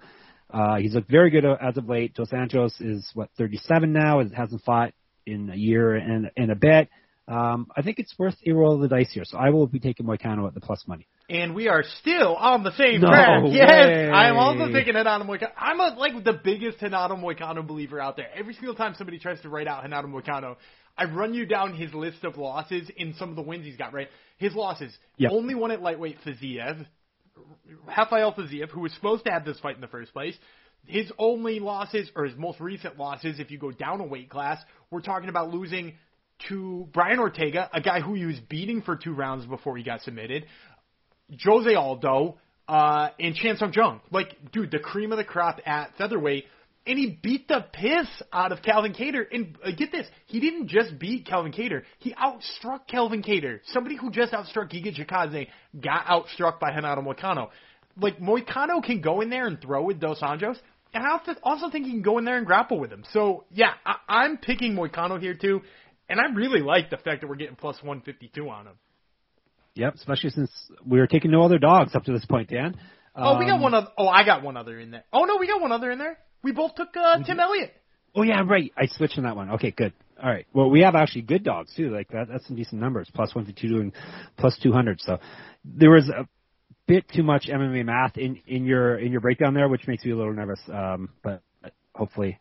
Uh, 0.50 0.78
he's 0.78 0.94
looked 0.94 1.10
very 1.10 1.30
good 1.30 1.46
as 1.46 1.78
of 1.78 1.90
late. 1.90 2.14
Dos 2.14 2.30
Santos 2.30 2.80
is 2.80 3.10
what 3.14 3.30
37 3.38 3.92
now. 3.92 4.20
It 4.20 4.34
hasn't 4.34 4.64
fought 4.64 4.94
in 5.26 5.50
a 5.50 5.56
year 5.56 5.96
and 5.96 6.30
and 6.38 6.52
a 6.52 6.56
bit. 6.56 6.90
Um, 7.28 7.68
I 7.76 7.82
think 7.82 8.00
it's 8.00 8.14
worth 8.20 8.36
a 8.46 8.52
roll 8.52 8.76
of 8.76 8.82
the 8.82 8.88
dice 8.88 9.12
here. 9.12 9.24
So 9.26 9.38
I 9.38 9.50
will 9.50 9.68
be 9.68 9.80
taking 9.80 10.06
Moicano 10.06 10.48
at 10.48 10.54
the 10.54 10.62
plus 10.62 10.84
money. 10.88 11.08
And 11.32 11.56
we 11.56 11.70
are 11.70 11.84
still 12.00 12.36
on 12.36 12.64
the 12.64 12.74
same 12.74 13.00
No 13.00 13.08
track. 13.08 13.44
Yes. 13.52 14.12
I 14.14 14.28
am 14.28 14.36
also 14.36 14.70
taking 14.70 14.96
Renato 14.96 15.24
Moicano. 15.24 15.52
I'm 15.58 15.80
a, 15.80 15.96
like 15.98 16.22
the 16.26 16.34
biggest 16.34 16.82
Renato 16.82 17.16
Moicano 17.16 17.66
believer 17.66 18.02
out 18.02 18.18
there. 18.18 18.28
Every 18.36 18.54
single 18.54 18.76
time 18.76 18.96
somebody 18.98 19.18
tries 19.18 19.40
to 19.42 19.50
write 19.50 19.66
out 19.66 19.84
Renato 19.84 20.10
Moicano, 20.10 20.58
I 20.98 21.06
run 21.06 21.34
you 21.34 21.46
down 21.46 21.74
his 21.74 21.94
list 21.94 22.26
of 22.26 22.36
losses 22.38 22.92
in 22.98 23.14
some 23.14 23.30
of 23.30 23.38
the 23.38 23.44
wins 23.44 23.66
he's 23.66 23.78
got. 23.78 23.94
Right, 23.94 24.10
his 24.40 24.54
losses. 24.54 24.94
Yep. 25.18 25.32
Only 25.32 25.56
one 25.56 25.72
at 25.72 25.82
lightweight 25.82 26.18
Fiziev, 26.26 26.86
Rafael 27.88 28.34
Fiziev, 28.34 28.70
who 28.70 28.82
was 28.82 28.94
supposed 28.94 29.24
to 29.24 29.32
have 29.32 29.46
this 29.46 29.58
fight 29.62 29.76
in 29.76 29.82
the 29.82 29.88
first 29.88 30.12
place. 30.12 30.36
His 30.86 31.10
only 31.18 31.62
losses, 31.62 32.12
or 32.14 32.26
his 32.26 32.38
most 32.38 32.60
recent 32.60 32.98
losses, 32.98 33.40
if 33.40 33.52
you 33.52 33.58
go 33.58 33.72
down 33.72 34.02
a 34.02 34.06
weight 34.06 34.30
class, 34.30 34.58
we're 34.90 35.02
talking 35.02 35.30
about 35.30 35.54
losing 35.54 35.94
to 36.50 36.88
Brian 36.92 37.20
Ortega, 37.20 37.70
a 37.74 37.82
guy 37.82 38.02
who 38.02 38.16
he 38.16 38.26
was 38.26 38.40
beating 38.50 38.82
for 38.82 38.96
two 38.96 39.14
rounds 39.14 39.46
before 39.46 39.78
he 39.78 39.84
got 39.84 40.02
submitted. 40.02 40.46
Jose 41.44 41.74
Aldo, 41.74 42.38
uh, 42.68 43.10
and 43.20 43.36
Chan 43.36 43.58
Sung 43.58 43.74
Jung. 43.76 44.02
Like, 44.12 44.52
dude, 44.52 44.72
the 44.72 44.80
cream 44.80 45.12
of 45.12 45.18
the 45.18 45.24
crop 45.24 45.60
at 45.66 45.96
featherweight. 45.98 46.46
And 46.88 46.98
he 46.98 47.20
beat 47.22 47.48
the 47.48 47.64
piss 47.74 48.08
out 48.34 48.52
of 48.52 48.64
Calvin 48.64 48.94
Kattar. 48.94 49.26
And 49.32 49.56
uh, 49.64 49.72
get 49.78 49.92
this, 49.92 50.08
he 50.26 50.40
didn't 50.40 50.68
just 50.68 50.98
beat 50.98 51.28
Calvin 51.28 51.52
Kattar, 51.52 51.84
he 52.00 52.14
outstruck 52.14 52.88
Calvin 52.88 53.22
Kattar. 53.22 53.60
Somebody 53.66 53.98
who 53.98 54.10
just 54.10 54.34
outstruck 54.34 54.72
Giga 54.72 54.96
Chikadze 54.96 55.48
got 55.80 56.06
outstruck 56.06 56.60
by 56.60 56.70
Renato 56.70 57.02
Moicano. 57.02 57.50
Like, 57.98 58.20
Moicano 58.20 58.84
can 58.84 59.02
go 59.02 59.22
in 59.22 59.30
there 59.30 59.46
and 59.48 59.62
throw 59.62 59.84
with 59.84 60.00
Dos 60.00 60.22
Anjos. 60.22 60.58
And 60.94 61.06
I 61.06 61.12
also- 61.12 61.36
also 61.44 61.70
think 61.70 61.86
he 61.86 61.92
can 61.92 62.02
go 62.02 62.18
in 62.18 62.26
there 62.26 62.38
and 62.38 62.46
grapple 62.46 62.80
with 62.80 62.92
him. 62.92 63.04
So, 63.12 63.46
yeah, 63.52 63.74
I, 63.86 63.98
I'm 64.08 64.38
picking 64.38 64.74
Moicano 64.74 65.20
here 65.22 65.36
too. 65.36 65.62
And 66.10 66.20
I 66.20 66.34
really 66.34 66.62
like 66.62 66.90
the 66.90 66.98
fact 66.98 67.22
that 67.22 67.28
we're 67.28 67.36
getting 67.36 67.56
plus 67.56 67.78
152 67.84 68.50
on 68.50 68.68
him. 68.68 68.74
Yep, 69.76 69.96
especially 69.96 70.32
since 70.32 70.52
we 70.86 71.00
were 71.00 71.08
taking 71.08 71.32
no 71.32 71.44
other 71.44 71.58
dogs 71.58 71.96
up 71.96 72.04
to 72.06 72.12
this 72.12 72.26
point, 72.26 72.50
Dan. 72.50 72.78
Oh, 73.16 73.38
we 73.40 73.46
got 73.46 73.56
Um, 73.56 73.62
one 73.62 73.74
other. 73.74 73.88
Oh, 73.98 74.08
I 74.08 74.24
got 74.26 74.44
one 74.44 74.58
other 74.58 74.80
in 74.80 74.92
there. 74.92 75.04
Oh 75.14 75.24
no, 75.26 75.38
we 75.38 75.48
got 75.48 75.62
one 75.62 75.72
other 75.72 75.92
in 75.92 75.98
there. 76.00 76.18
We 76.44 76.52
both 76.52 76.76
took 76.76 76.96
uh, 76.96 77.24
Tim 77.24 77.40
Elliott. 77.40 77.74
Oh 78.16 78.24
yeah, 78.24 78.42
right. 78.46 78.72
I 78.78 78.88
switched 78.88 79.18
on 79.18 79.24
that 79.24 79.36
one. 79.36 79.52
Okay, 79.52 79.72
good. 79.72 79.94
All 80.22 80.30
right. 80.30 80.46
Well, 80.54 80.70
we 80.70 80.82
have 80.82 80.96
actually 80.96 81.22
good 81.24 81.44
dogs 81.44 81.74
too. 81.76 81.90
Like 81.90 82.10
that, 82.10 82.28
that's 82.30 82.46
some 82.48 82.56
decent 82.56 82.82
numbers. 82.82 83.10
Plus 83.14 83.34
one 83.34 83.46
fifty 83.46 83.68
two 83.68 83.80
and 83.80 83.94
plus 84.38 84.58
two 84.62 84.72
hundred. 84.72 85.00
So 85.02 85.20
there 85.64 85.90
was 85.92 86.10
a 86.10 86.28
bit 86.88 87.06
too 87.14 87.24
much 87.24 87.48
MMA 87.48 87.86
math 87.86 88.18
in 88.18 88.42
in 88.48 88.66
your 88.66 88.98
in 88.98 89.12
your 89.12 89.22
breakdown 89.22 89.54
there, 89.54 89.70
which 89.70 89.88
makes 89.88 90.04
me 90.04 90.12
a 90.12 90.16
little 90.18 90.34
nervous. 90.34 90.60
Um, 90.72 91.10
but 91.24 91.42
hopefully, 91.96 92.40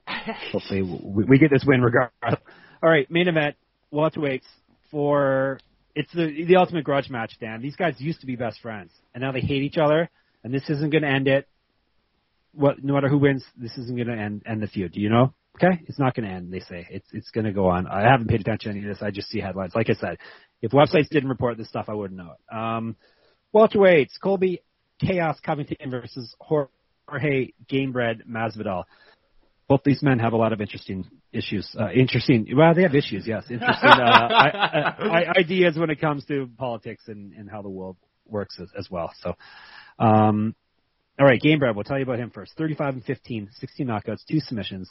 hopefully 0.52 0.82
we, 0.82 1.24
we 1.24 1.38
get 1.38 1.50
this 1.50 1.64
win 1.66 1.80
regardless. 1.82 2.40
All 2.82 2.90
right, 2.90 3.08
main 3.10 3.28
event, 3.28 3.56
welterweights 3.92 4.46
for 4.90 5.58
it's 5.94 6.12
the 6.12 6.44
the 6.46 6.56
ultimate 6.56 6.84
grudge 6.84 7.10
match. 7.10 7.32
Dan, 7.40 7.62
these 7.62 7.76
guys 7.76 7.94
used 7.98 8.20
to 8.20 8.26
be 8.26 8.36
best 8.36 8.60
friends, 8.60 8.92
and 9.14 9.22
now 9.22 9.32
they 9.32 9.40
hate 9.40 9.62
each 9.62 9.78
other, 9.78 10.10
and 10.44 10.52
this 10.52 10.68
isn't 10.68 10.90
going 10.90 11.02
to 11.02 11.08
end 11.08 11.28
it. 11.28 11.48
What, 12.52 12.82
no 12.82 12.94
matter 12.94 13.08
who 13.08 13.18
wins, 13.18 13.44
this 13.56 13.76
isn't 13.78 13.96
going 13.96 14.08
to 14.08 14.22
end 14.22 14.42
end 14.46 14.62
the 14.62 14.66
feud. 14.66 14.92
Do 14.92 15.00
you 15.00 15.08
know? 15.08 15.34
Okay, 15.56 15.82
it's 15.86 15.98
not 15.98 16.14
going 16.14 16.28
to 16.28 16.34
end. 16.34 16.52
They 16.52 16.60
say 16.60 16.86
it's 16.90 17.06
it's 17.12 17.30
going 17.30 17.44
to 17.44 17.52
go 17.52 17.68
on. 17.68 17.86
I 17.86 18.02
haven't 18.02 18.28
paid 18.28 18.40
attention 18.40 18.72
to 18.72 18.78
any 18.78 18.88
of 18.88 18.94
this. 18.94 19.02
I 19.02 19.10
just 19.10 19.28
see 19.28 19.40
headlines. 19.40 19.72
Like 19.74 19.90
I 19.90 19.94
said, 19.94 20.18
if 20.62 20.72
websites 20.72 21.08
didn't 21.08 21.28
report 21.28 21.58
this 21.58 21.68
stuff, 21.68 21.86
I 21.88 21.94
wouldn't 21.94 22.18
know 22.18 22.32
it. 22.32 22.56
Um, 22.56 22.96
welterweights: 23.54 24.20
Colby 24.22 24.62
Chaos 25.00 25.38
Covington 25.44 25.90
versus 25.90 26.34
Jorge 26.40 27.52
Gamebred 27.70 28.26
Masvidal. 28.28 28.84
Both 29.70 29.84
these 29.84 30.02
men 30.02 30.18
have 30.18 30.32
a 30.32 30.36
lot 30.36 30.52
of 30.52 30.60
interesting 30.60 31.04
issues. 31.32 31.76
Uh, 31.78 31.92
interesting. 31.92 32.44
Well, 32.56 32.74
they 32.74 32.82
have 32.82 32.96
issues. 32.96 33.24
Yes, 33.24 33.44
interesting 33.48 33.88
uh, 33.88 34.02
I, 34.02 34.88
I, 34.98 35.38
ideas 35.38 35.78
when 35.78 35.90
it 35.90 36.00
comes 36.00 36.24
to 36.24 36.50
politics 36.58 37.04
and, 37.06 37.32
and 37.34 37.48
how 37.48 37.62
the 37.62 37.68
world 37.68 37.96
works 38.26 38.58
as, 38.60 38.68
as 38.76 38.90
well. 38.90 39.12
So, 39.20 39.36
um, 40.00 40.56
all 41.20 41.24
right, 41.24 41.40
Gamebred. 41.40 41.76
We'll 41.76 41.84
tell 41.84 41.98
you 41.98 42.02
about 42.02 42.18
him 42.18 42.30
first. 42.30 42.54
35 42.58 42.94
and 42.94 43.04
15, 43.04 43.50
16 43.52 43.86
knockouts, 43.86 44.24
two 44.28 44.40
submissions. 44.40 44.90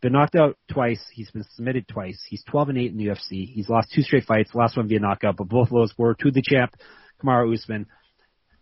Been 0.00 0.14
knocked 0.14 0.36
out 0.36 0.56
twice. 0.72 1.04
He's 1.12 1.30
been 1.30 1.44
submitted 1.54 1.86
twice. 1.86 2.24
He's 2.26 2.42
12 2.44 2.70
and 2.70 2.78
8 2.78 2.92
in 2.92 2.96
the 2.96 3.08
UFC. 3.08 3.46
He's 3.52 3.68
lost 3.68 3.92
two 3.94 4.00
straight 4.00 4.24
fights. 4.24 4.54
Last 4.54 4.78
one 4.78 4.88
via 4.88 5.00
knockout, 5.00 5.36
but 5.36 5.50
both 5.50 5.68
of 5.68 5.74
those 5.74 5.92
were 5.98 6.14
to 6.14 6.30
the 6.30 6.40
champ, 6.42 6.74
Kamaru 7.22 7.52
Usman. 7.52 7.84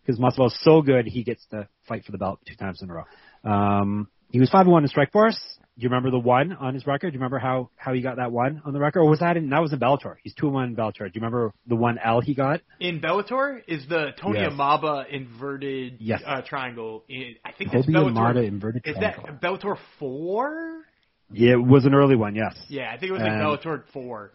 Because 0.05 0.19
Masvidal 0.19 0.49
is 0.49 0.59
so 0.65 0.83
good, 0.83 1.07
he 1.07 1.23
gets 1.23 1.47
to 1.53 1.69
fight 1.87 2.05
for 2.05 2.11
the 2.11 2.19
belt 2.19 2.41
two 2.49 2.57
times 2.57 2.83
in 2.83 2.91
a 2.91 2.95
row. 2.95 3.05
Um, 3.45 4.09
he 4.33 4.41
was 4.41 4.51
five 4.51 4.63
and 4.63 4.73
one 4.73 4.83
in 4.83 4.89
Strike 4.89 5.13
Force. 5.13 5.39
Do 5.79 5.83
you 5.85 5.89
remember 5.89 6.11
the 6.11 6.19
one 6.19 6.53
on 6.53 6.75
his 6.75 6.87
record? 6.87 7.11
Do 7.11 7.15
you 7.15 7.19
remember 7.19 7.39
how 7.39 7.71
how 7.77 7.95
he 7.95 8.03
got 8.03 8.17
that 8.17 8.31
one 8.31 8.61
on 8.67 8.73
the 8.75 8.79
record? 8.81 9.01
Or 9.01 9.09
was 9.09 9.21
that 9.21 9.37
in 9.39 9.49
that 9.51 9.61
was 9.63 9.73
in 9.73 9.79
Bellator? 9.79 10.17
He's 10.23 10.35
two 10.35 10.47
and 10.47 10.55
one 10.55 10.65
in 10.71 10.77
Bellator. 10.77 10.99
Do 10.99 11.05
you 11.15 11.21
remember 11.23 11.55
the 11.67 11.77
one 11.77 11.99
L 11.99 12.21
he 12.21 12.35
got? 12.35 12.61
In 12.79 13.01
Bellator 13.01 13.63
is 13.67 13.87
the 13.89 14.11
Toby 14.21 14.39
Yes. 14.41 14.53
Imada 14.53 15.09
inverted 15.09 15.97
Yes. 16.01 16.23
uh, 16.27 16.43
triangle. 16.43 17.05
In, 17.09 17.37
I 17.45 17.53
think 17.53 17.73
it's 17.73 17.87
Kobe 17.87 17.99
Bellator. 17.99 18.13
Imada 18.35 18.47
inverted 18.47 18.83
is 18.85 18.97
triangle. 18.97 19.25
that 19.27 19.41
Bellator 19.41 19.77
four? 19.99 20.83
Yeah, 21.31 21.53
it 21.53 21.65
was 21.65 21.87
an 21.87 21.95
early 21.95 22.17
one. 22.17 22.35
Yes. 22.35 22.55
Yeah, 22.69 22.91
I 22.93 22.99
think 22.99 23.09
it 23.11 23.13
was 23.13 23.23
like 23.23 23.33
Um, 23.33 23.39
Bellator 23.41 23.83
four. 23.95 24.33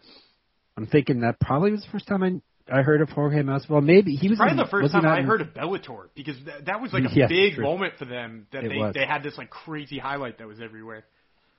I'm 0.76 0.86
thinking 0.86 1.20
that 1.20 1.38
probably 1.40 1.70
was 1.72 1.82
the 1.84 1.90
first 1.90 2.08
time 2.08 2.22
I 2.24 2.40
I 2.70 2.82
heard 2.82 3.00
of 3.00 3.08
Jorge 3.08 3.42
Masvidal. 3.42 3.82
Maybe 3.82 4.14
he 4.14 4.28
was 4.28 4.38
Probably 4.38 4.52
in, 4.52 4.56
the 4.58 4.66
first 4.70 4.92
time 4.92 5.06
I 5.06 5.20
in- 5.20 5.26
heard 5.26 5.40
of 5.40 5.48
Bellator 5.48 6.08
because 6.14 6.36
that, 6.46 6.66
that 6.66 6.80
was 6.80 6.92
like 6.92 7.04
a 7.04 7.08
Yes, 7.14 7.28
big 7.28 7.54
true. 7.54 7.64
moment 7.64 7.94
for 7.98 8.04
them 8.04 8.46
that 8.52 8.64
It 8.64 8.68
they 8.70 8.76
was. 8.76 8.94
they 8.94 9.06
had 9.06 9.22
this 9.22 9.36
like 9.38 9.50
crazy 9.50 9.98
highlight 9.98 10.38
that 10.38 10.46
was 10.46 10.60
everywhere. 10.60 11.04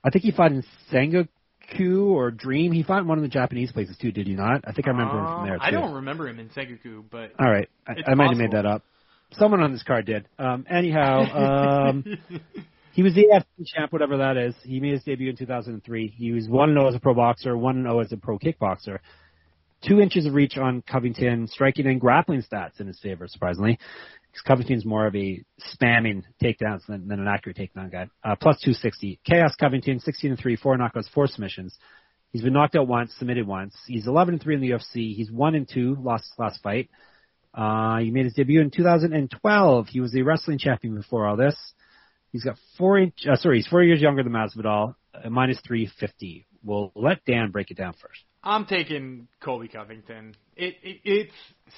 I 0.04 0.10
think 0.10 0.24
he 0.24 0.30
fought 0.32 0.52
in 0.52 0.64
Sengoku 0.92 2.06
or 2.06 2.30
Dream. 2.30 2.72
He 2.72 2.82
fought 2.82 3.00
in 3.02 3.08
one 3.08 3.18
of 3.18 3.22
the 3.22 3.28
Japanese 3.28 3.72
places 3.72 3.96
too. 4.00 4.12
Did 4.12 4.26
he 4.26 4.34
not? 4.34 4.62
I 4.66 4.72
think 4.72 4.86
I 4.86 4.90
remember 4.90 5.18
him 5.18 5.26
from 5.26 5.44
there 5.44 5.54
Um, 5.54 5.60
too. 5.60 5.64
I 5.66 5.70
don't 5.70 5.94
remember 5.94 6.28
him 6.28 6.38
in 6.38 6.48
Sengoku, 6.50 7.04
but 7.10 7.32
All 7.38 7.50
right, 7.50 7.68
I, 7.86 8.12
I 8.12 8.14
might 8.14 8.28
have 8.30 8.38
made 8.38 8.52
that 8.52 8.66
up. 8.66 8.82
Someone 9.32 9.60
on 9.62 9.72
this 9.72 9.82
card 9.82 10.06
did. 10.06 10.26
Um, 10.38 10.64
anyhow, 10.68 11.20
um, 11.90 12.04
he 12.92 13.02
was 13.02 13.14
the 13.14 13.26
UFC 13.32 13.66
champ, 13.66 13.92
whatever 13.92 14.16
that 14.18 14.36
is. 14.36 14.54
He 14.64 14.80
made 14.80 14.92
his 14.92 15.04
debut 15.04 15.30
in 15.30 15.36
2003. 15.36 16.08
He 16.16 16.32
was 16.32 16.48
one 16.48 16.70
and 16.70 16.78
zero 16.78 16.88
as 16.88 16.94
a 16.94 16.98
pro 17.00 17.14
boxer, 17.14 17.56
one 17.56 17.76
and 17.76 17.84
zero 17.84 18.00
as 18.00 18.10
a 18.12 18.16
pro 18.16 18.38
kickboxer. 18.38 18.98
Two 19.86 20.00
inches 20.00 20.26
of 20.26 20.34
reach 20.34 20.58
on 20.58 20.82
Covington, 20.82 21.46
striking 21.48 21.86
and 21.86 22.00
grappling 22.00 22.42
stats 22.42 22.80
in 22.80 22.86
his 22.86 22.98
favor, 23.00 23.26
surprisingly. 23.26 23.78
Because 24.30 24.42
Covington's 24.42 24.84
more 24.84 25.06
of 25.06 25.16
a 25.16 25.42
spamming 25.74 26.22
takedowns 26.42 26.86
than, 26.86 27.08
than 27.08 27.18
an 27.18 27.26
accurate 27.26 27.56
takedown 27.56 27.90
guy. 27.90 28.08
Uh, 28.22 28.36
plus 28.36 28.60
260. 28.60 29.20
Chaos 29.24 29.54
Covington, 29.58 29.98
16 29.98 30.30
and 30.30 30.38
3, 30.38 30.56
4 30.56 30.78
knockouts, 30.78 31.10
4 31.12 31.26
submissions. 31.28 31.76
He's 32.30 32.42
been 32.42 32.52
knocked 32.52 32.76
out 32.76 32.86
once, 32.86 33.12
submitted 33.18 33.46
once. 33.46 33.74
He's 33.86 34.06
11 34.06 34.34
and 34.34 34.42
3 34.42 34.54
in 34.54 34.60
the 34.60 34.70
UFC. 34.70 35.14
He's 35.14 35.32
1 35.32 35.54
and 35.54 35.68
2, 35.68 35.96
lost 36.00 36.24
his 36.24 36.38
last 36.38 36.62
fight. 36.62 36.90
Uh, 37.52 37.98
he 37.98 38.10
made 38.10 38.26
his 38.26 38.34
debut 38.34 38.60
in 38.60 38.70
2012. 38.70 39.88
He 39.88 40.00
was 40.00 40.12
the 40.12 40.22
wrestling 40.22 40.58
champion 40.58 40.94
before 40.94 41.26
all 41.26 41.36
this. 41.36 41.56
He's 42.30 42.44
got 42.44 42.56
four 42.78 42.98
inch, 42.98 43.26
uh, 43.28 43.34
sorry, 43.36 43.56
he's 43.56 43.66
four 43.66 43.82
years 43.82 44.00
younger 44.00 44.22
than 44.22 44.32
Masvidal, 44.32 44.94
uh, 45.12 45.30
minus 45.30 45.58
350. 45.66 46.46
We'll 46.62 46.92
let 46.94 47.24
Dan 47.24 47.50
break 47.50 47.72
it 47.72 47.76
down 47.76 47.94
first. 47.94 48.20
I'm 48.42 48.64
taking 48.66 49.28
Colby 49.42 49.68
Covington. 49.68 50.34
It, 50.56 50.76
it 50.82 51.00
it's 51.04 51.34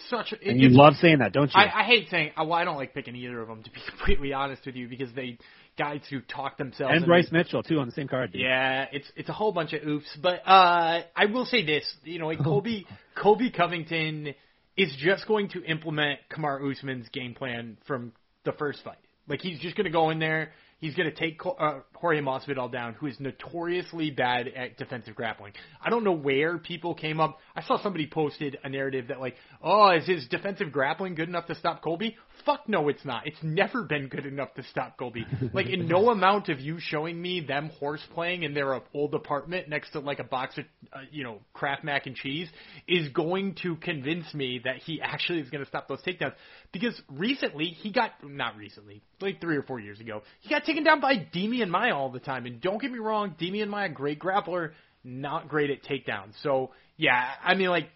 such 0.08 0.32
a 0.32 0.36
it, 0.36 0.52
And 0.52 0.60
you 0.60 0.68
love 0.70 0.94
saying 0.94 1.18
that, 1.18 1.32
don't 1.32 1.48
you? 1.48 1.60
I, 1.60 1.80
I 1.80 1.84
hate 1.84 2.08
saying 2.08 2.32
well, 2.36 2.52
I 2.52 2.64
don't 2.64 2.76
like 2.76 2.94
picking 2.94 3.16
either 3.16 3.40
of 3.40 3.48
them 3.48 3.62
to 3.62 3.70
be 3.70 3.80
completely 3.88 4.32
honest 4.32 4.64
with 4.64 4.76
you 4.76 4.88
because 4.88 5.12
they 5.14 5.38
guys 5.78 6.00
who 6.10 6.20
talk 6.20 6.58
themselves 6.58 6.94
and 6.94 7.06
Bryce 7.06 7.32
Mitchell 7.32 7.62
too 7.62 7.78
on 7.78 7.86
the 7.86 7.92
same 7.92 8.08
card. 8.08 8.32
dude. 8.32 8.42
Yeah, 8.42 8.86
it's 8.92 9.10
it's 9.16 9.28
a 9.28 9.32
whole 9.32 9.52
bunch 9.52 9.72
of 9.72 9.86
oops, 9.86 10.16
but 10.22 10.40
uh, 10.46 11.02
I 11.16 11.26
will 11.32 11.46
say 11.46 11.64
this, 11.64 11.90
you 12.04 12.18
know, 12.18 12.26
like 12.26 12.38
Colby 12.44 12.86
Colby 13.20 13.50
Covington 13.50 14.34
is 14.76 14.94
just 14.98 15.26
going 15.26 15.48
to 15.50 15.62
implement 15.64 16.20
Kamaru 16.30 16.72
Usman's 16.72 17.08
game 17.08 17.34
plan 17.34 17.76
from 17.86 18.12
the 18.44 18.52
first 18.52 18.82
fight. 18.84 18.98
Like 19.28 19.40
he's 19.40 19.58
just 19.60 19.76
going 19.76 19.84
to 19.84 19.90
go 19.90 20.10
in 20.10 20.18
there, 20.18 20.52
he's 20.82 20.94
going 20.94 21.08
to 21.08 21.14
take 21.16 21.40
uh, 21.46 21.78
Jorge 21.94 22.20
Masvidal 22.20 22.70
down, 22.70 22.92
who 22.94 23.06
is 23.06 23.18
notoriously 23.18 24.10
bad 24.10 24.48
at 24.48 24.76
defensive 24.76 25.14
grappling. 25.14 25.54
I 25.80 25.88
don't 25.88 26.04
know 26.04 26.12
where 26.12 26.58
people 26.58 26.94
came 26.94 27.20
up. 27.20 27.38
I 27.56 27.62
saw 27.62 27.80
somebody 27.82 28.06
posted 28.06 28.58
a 28.62 28.68
narrative 28.68 29.08
that 29.08 29.20
like, 29.20 29.36
oh, 29.62 29.90
is 29.92 30.06
his 30.06 30.26
defensive 30.28 30.72
grappling 30.72 31.14
good 31.14 31.28
enough 31.28 31.46
to 31.46 31.54
stop 31.54 31.82
Colby? 31.82 32.16
Fuck 32.44 32.68
no, 32.68 32.88
it's 32.88 33.04
not. 33.04 33.26
It's 33.26 33.42
never 33.42 33.84
been 33.84 34.08
good 34.08 34.26
enough 34.26 34.54
to 34.54 34.64
stop 34.64 34.98
Colby. 34.98 35.24
Like, 35.52 35.66
in 35.66 35.86
no 35.86 36.10
amount 36.10 36.48
of 36.48 36.60
you 36.60 36.78
showing 36.80 37.20
me 37.20 37.40
them 37.40 37.70
horse 37.78 38.02
playing 38.14 38.42
in 38.42 38.52
their 38.52 38.80
old 38.94 39.14
apartment 39.14 39.68
next 39.68 39.92
to 39.92 40.00
like 40.00 40.18
a 40.18 40.24
box 40.24 40.58
of, 40.58 40.64
uh, 40.92 41.00
you 41.10 41.22
know, 41.22 41.38
Kraft 41.52 41.84
mac 41.84 42.06
and 42.06 42.16
cheese 42.16 42.48
is 42.88 43.08
going 43.10 43.56
to 43.62 43.76
convince 43.76 44.32
me 44.34 44.60
that 44.64 44.78
he 44.78 45.00
actually 45.00 45.40
is 45.40 45.50
going 45.50 45.62
to 45.62 45.68
stop 45.68 45.88
those 45.88 46.00
takedowns. 46.02 46.34
Because 46.72 47.00
recently 47.08 47.66
he 47.66 47.92
got, 47.92 48.10
not 48.24 48.56
recently, 48.56 49.02
like 49.20 49.40
three 49.40 49.56
or 49.56 49.62
four 49.62 49.78
years 49.78 50.00
ago, 50.00 50.22
he 50.40 50.48
got 50.48 50.64
taken 50.64 50.82
down 50.82 51.00
by 51.00 51.14
Demian 51.34 51.68
Maia 51.68 51.94
all 51.94 52.10
the 52.10 52.20
time. 52.20 52.46
And 52.46 52.60
don't 52.60 52.80
get 52.80 52.90
me 52.90 52.98
wrong, 52.98 53.36
Demian 53.40 53.68
Maia, 53.68 53.88
great 53.88 54.18
grappler, 54.18 54.72
not 55.04 55.48
great 55.48 55.70
at 55.70 55.82
takedowns. 55.84 56.32
So 56.42 56.70
yeah, 56.96 57.30
I 57.42 57.54
mean 57.54 57.68
like 57.68 57.88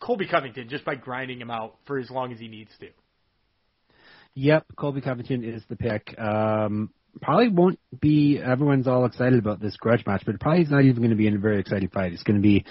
Colby 0.00 0.26
Covington 0.28 0.68
just 0.68 0.84
by 0.84 0.94
grinding 0.94 1.40
him 1.40 1.50
out 1.50 1.76
for 1.86 1.98
as 1.98 2.10
long 2.10 2.32
as 2.32 2.38
he 2.38 2.48
needs 2.48 2.70
to. 2.80 2.88
Yep, 4.34 4.66
Colby 4.76 5.00
Covington 5.00 5.44
is 5.44 5.62
the 5.68 5.76
pick. 5.76 6.18
Um, 6.18 6.90
probably 7.20 7.48
won't 7.48 7.78
be 8.00 8.38
everyone's 8.42 8.86
all 8.86 9.04
excited 9.04 9.38
about 9.38 9.60
this 9.60 9.76
grudge 9.76 10.04
match, 10.06 10.22
but 10.24 10.40
probably 10.40 10.62
is 10.62 10.70
not 10.70 10.82
even 10.82 10.96
going 10.96 11.10
to 11.10 11.16
be 11.16 11.26
in 11.26 11.36
a 11.36 11.38
very 11.38 11.60
exciting 11.60 11.88
fight. 11.88 12.12
It's 12.12 12.22
going 12.22 12.36
to 12.36 12.42
be 12.42 12.64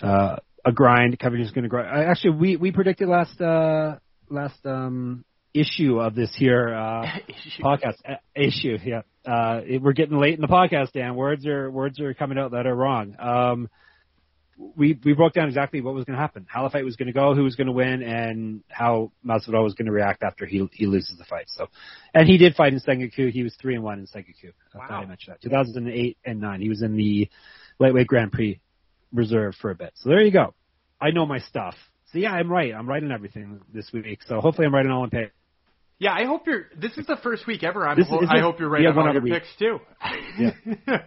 uh, 0.00 0.36
a 0.64 0.72
grind. 0.72 1.18
Covington's 1.18 1.50
going 1.50 1.64
to 1.64 1.68
grind. 1.68 1.88
Actually, 2.08 2.36
we 2.36 2.56
we 2.56 2.72
predicted 2.72 3.08
last 3.08 3.40
uh, 3.40 3.96
last 4.30 4.64
um, 4.64 5.24
issue 5.52 5.98
of 6.00 6.14
this 6.14 6.32
here 6.36 6.72
uh, 6.74 7.02
Issue. 7.28 7.62
podcast 7.62 7.96
uh, 8.08 8.14
issue. 8.36 8.78
Yeah, 8.84 9.02
uh, 9.26 9.60
it, 9.66 9.82
we're 9.82 9.92
getting 9.92 10.18
late 10.18 10.34
in 10.34 10.40
the 10.40 10.46
podcast, 10.46 10.92
Dan. 10.92 11.16
Words 11.16 11.46
are 11.46 11.70
words 11.70 12.00
are 12.00 12.14
coming 12.14 12.38
out 12.38 12.52
that 12.52 12.66
are 12.66 12.74
wrong. 12.74 13.16
Um, 13.18 13.68
we 14.76 14.98
we 15.04 15.12
broke 15.14 15.32
down 15.34 15.48
exactly 15.48 15.80
what 15.80 15.94
was 15.94 16.04
going 16.04 16.16
to 16.16 16.20
happen, 16.20 16.46
how 16.48 16.62
the 16.64 16.70
fight 16.70 16.84
was 16.84 16.96
going 16.96 17.06
to 17.08 17.12
go, 17.12 17.34
who 17.34 17.42
was 17.44 17.56
going 17.56 17.66
to 17.66 17.72
win, 17.72 18.02
and 18.02 18.62
how 18.68 19.12
Masvidal 19.26 19.62
was 19.64 19.74
going 19.74 19.86
to 19.86 19.92
react 19.92 20.22
after 20.22 20.46
he 20.46 20.66
he 20.72 20.86
loses 20.86 21.18
the 21.18 21.24
fight. 21.24 21.46
So, 21.48 21.68
and 22.14 22.28
he 22.28 22.38
did 22.38 22.54
fight 22.54 22.72
in 22.72 22.80
Sengoku. 22.80 23.30
He 23.30 23.42
was 23.42 23.54
three 23.60 23.74
and 23.74 23.82
one 23.84 23.98
in 23.98 24.06
Sengoku. 24.06 24.52
I 24.74 24.78
thought 24.78 24.90
Wow. 24.90 25.02
I 25.02 25.06
mentioned 25.06 25.34
that. 25.34 25.42
2008 25.42 26.18
and 26.24 26.40
nine. 26.40 26.60
He 26.60 26.68
was 26.68 26.82
in 26.82 26.96
the 26.96 27.28
lightweight 27.78 28.06
Grand 28.06 28.32
Prix 28.32 28.60
reserve 29.12 29.54
for 29.60 29.70
a 29.70 29.74
bit. 29.74 29.92
So 29.96 30.08
there 30.10 30.22
you 30.22 30.30
go. 30.32 30.54
I 31.00 31.10
know 31.10 31.26
my 31.26 31.38
stuff. 31.40 31.74
So 32.12 32.18
yeah, 32.18 32.32
I'm 32.32 32.50
right. 32.50 32.72
I'm 32.74 32.88
right 32.88 33.02
on 33.02 33.10
everything 33.12 33.60
this 33.72 33.90
week. 33.92 34.20
So 34.26 34.40
hopefully 34.40 34.66
I'm 34.66 34.74
right 34.74 34.84
on 34.86 34.92
all 34.92 35.04
in 35.04 35.10
pay. 35.10 35.30
Yeah, 35.98 36.12
I 36.14 36.24
hope 36.24 36.46
you're. 36.46 36.66
This 36.76 36.98
is 36.98 37.06
the 37.06 37.16
first 37.22 37.46
week 37.46 37.62
ever. 37.62 37.86
I'm. 37.86 37.96
This 37.96 38.06
is- 38.06 38.12
ho- 38.12 38.26
I 38.28 38.40
hope 38.40 38.58
you're 38.60 38.68
right 38.68 38.80
we 38.80 38.86
on 38.86 38.98
all 38.98 39.12
your 39.12 39.22
week. 39.22 39.34
picks 39.34 39.48
too. 39.58 39.78
Yeah. 40.38 40.50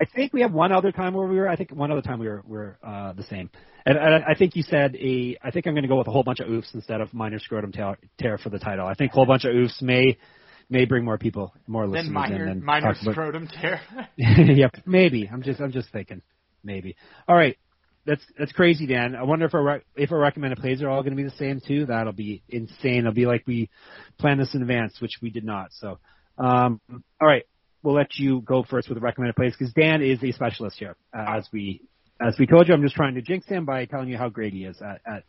I 0.00 0.04
think 0.04 0.32
we 0.32 0.42
have 0.42 0.52
one 0.52 0.70
other 0.70 0.92
time 0.92 1.14
where 1.14 1.26
we 1.26 1.36
were. 1.36 1.48
I 1.48 1.56
think 1.56 1.72
one 1.72 1.90
other 1.90 2.02
time 2.02 2.20
we 2.20 2.28
were 2.28 2.42
were 2.46 2.78
uh, 2.82 3.12
the 3.14 3.24
same. 3.24 3.50
And, 3.84 3.98
and 3.98 4.24
I 4.24 4.34
think 4.34 4.54
you 4.54 4.62
said 4.62 4.94
a. 4.94 5.36
I 5.42 5.50
think 5.50 5.66
I'm 5.66 5.74
going 5.74 5.82
to 5.82 5.88
go 5.88 5.96
with 5.96 6.06
a 6.06 6.12
whole 6.12 6.22
bunch 6.22 6.40
of 6.40 6.48
oofs 6.48 6.72
instead 6.74 7.00
of 7.00 7.12
minor 7.12 7.38
scrotum 7.38 7.72
tear, 7.72 7.98
tear 8.18 8.38
for 8.38 8.48
the 8.50 8.58
title. 8.58 8.86
I 8.86 8.94
think 8.94 9.12
a 9.12 9.14
whole 9.14 9.26
bunch 9.26 9.44
of 9.44 9.52
oofs 9.52 9.82
may 9.82 10.16
may 10.70 10.84
bring 10.84 11.04
more 11.04 11.18
people, 11.18 11.52
more 11.66 11.86
listeners. 11.86 12.06
then 12.06 12.12
minor 12.12 12.42
in 12.42 12.58
than 12.58 12.64
minor 12.64 12.94
scrotum 12.94 13.48
tear. 13.48 13.80
yep, 14.16 14.74
maybe. 14.86 15.28
I'm 15.32 15.42
just 15.42 15.60
I'm 15.60 15.72
just 15.72 15.90
thinking, 15.90 16.22
maybe. 16.62 16.96
All 17.26 17.36
right, 17.36 17.56
that's 18.06 18.22
that's 18.38 18.52
crazy, 18.52 18.86
Dan. 18.86 19.16
I 19.16 19.24
wonder 19.24 19.46
if 19.46 19.54
our 19.54 19.82
if 19.96 20.12
our 20.12 20.18
recommended 20.18 20.58
plays 20.58 20.80
are 20.82 20.88
all 20.88 21.02
going 21.02 21.16
to 21.16 21.22
be 21.22 21.28
the 21.28 21.36
same 21.36 21.60
too. 21.66 21.86
That'll 21.86 22.12
be 22.12 22.42
insane. 22.48 23.00
It'll 23.00 23.12
be 23.12 23.26
like 23.26 23.44
we 23.46 23.68
planned 24.18 24.40
this 24.40 24.54
in 24.54 24.62
advance, 24.62 25.00
which 25.00 25.18
we 25.20 25.30
did 25.30 25.44
not. 25.44 25.72
So, 25.72 25.98
um, 26.38 26.80
all 27.20 27.26
right, 27.26 27.44
we'll 27.82 27.94
let 27.94 28.18
you 28.18 28.40
go 28.42 28.64
first 28.68 28.88
with 28.88 28.96
the 28.96 29.00
recommended 29.00 29.36
plays 29.36 29.54
because 29.56 29.72
Dan 29.72 30.02
is 30.02 30.22
a 30.22 30.32
specialist 30.32 30.78
here. 30.78 30.96
Uh, 31.16 31.36
as 31.36 31.48
we 31.52 31.82
as 32.20 32.36
we 32.38 32.46
told 32.46 32.66
you, 32.66 32.74
I'm 32.74 32.82
just 32.82 32.96
trying 32.96 33.14
to 33.14 33.22
jinx 33.22 33.46
him 33.46 33.64
by 33.64 33.84
telling 33.84 34.08
you 34.08 34.18
how 34.18 34.28
great 34.28 34.52
he 34.52 34.64
is 34.64 34.80
at, 34.82 35.00
at 35.06 35.24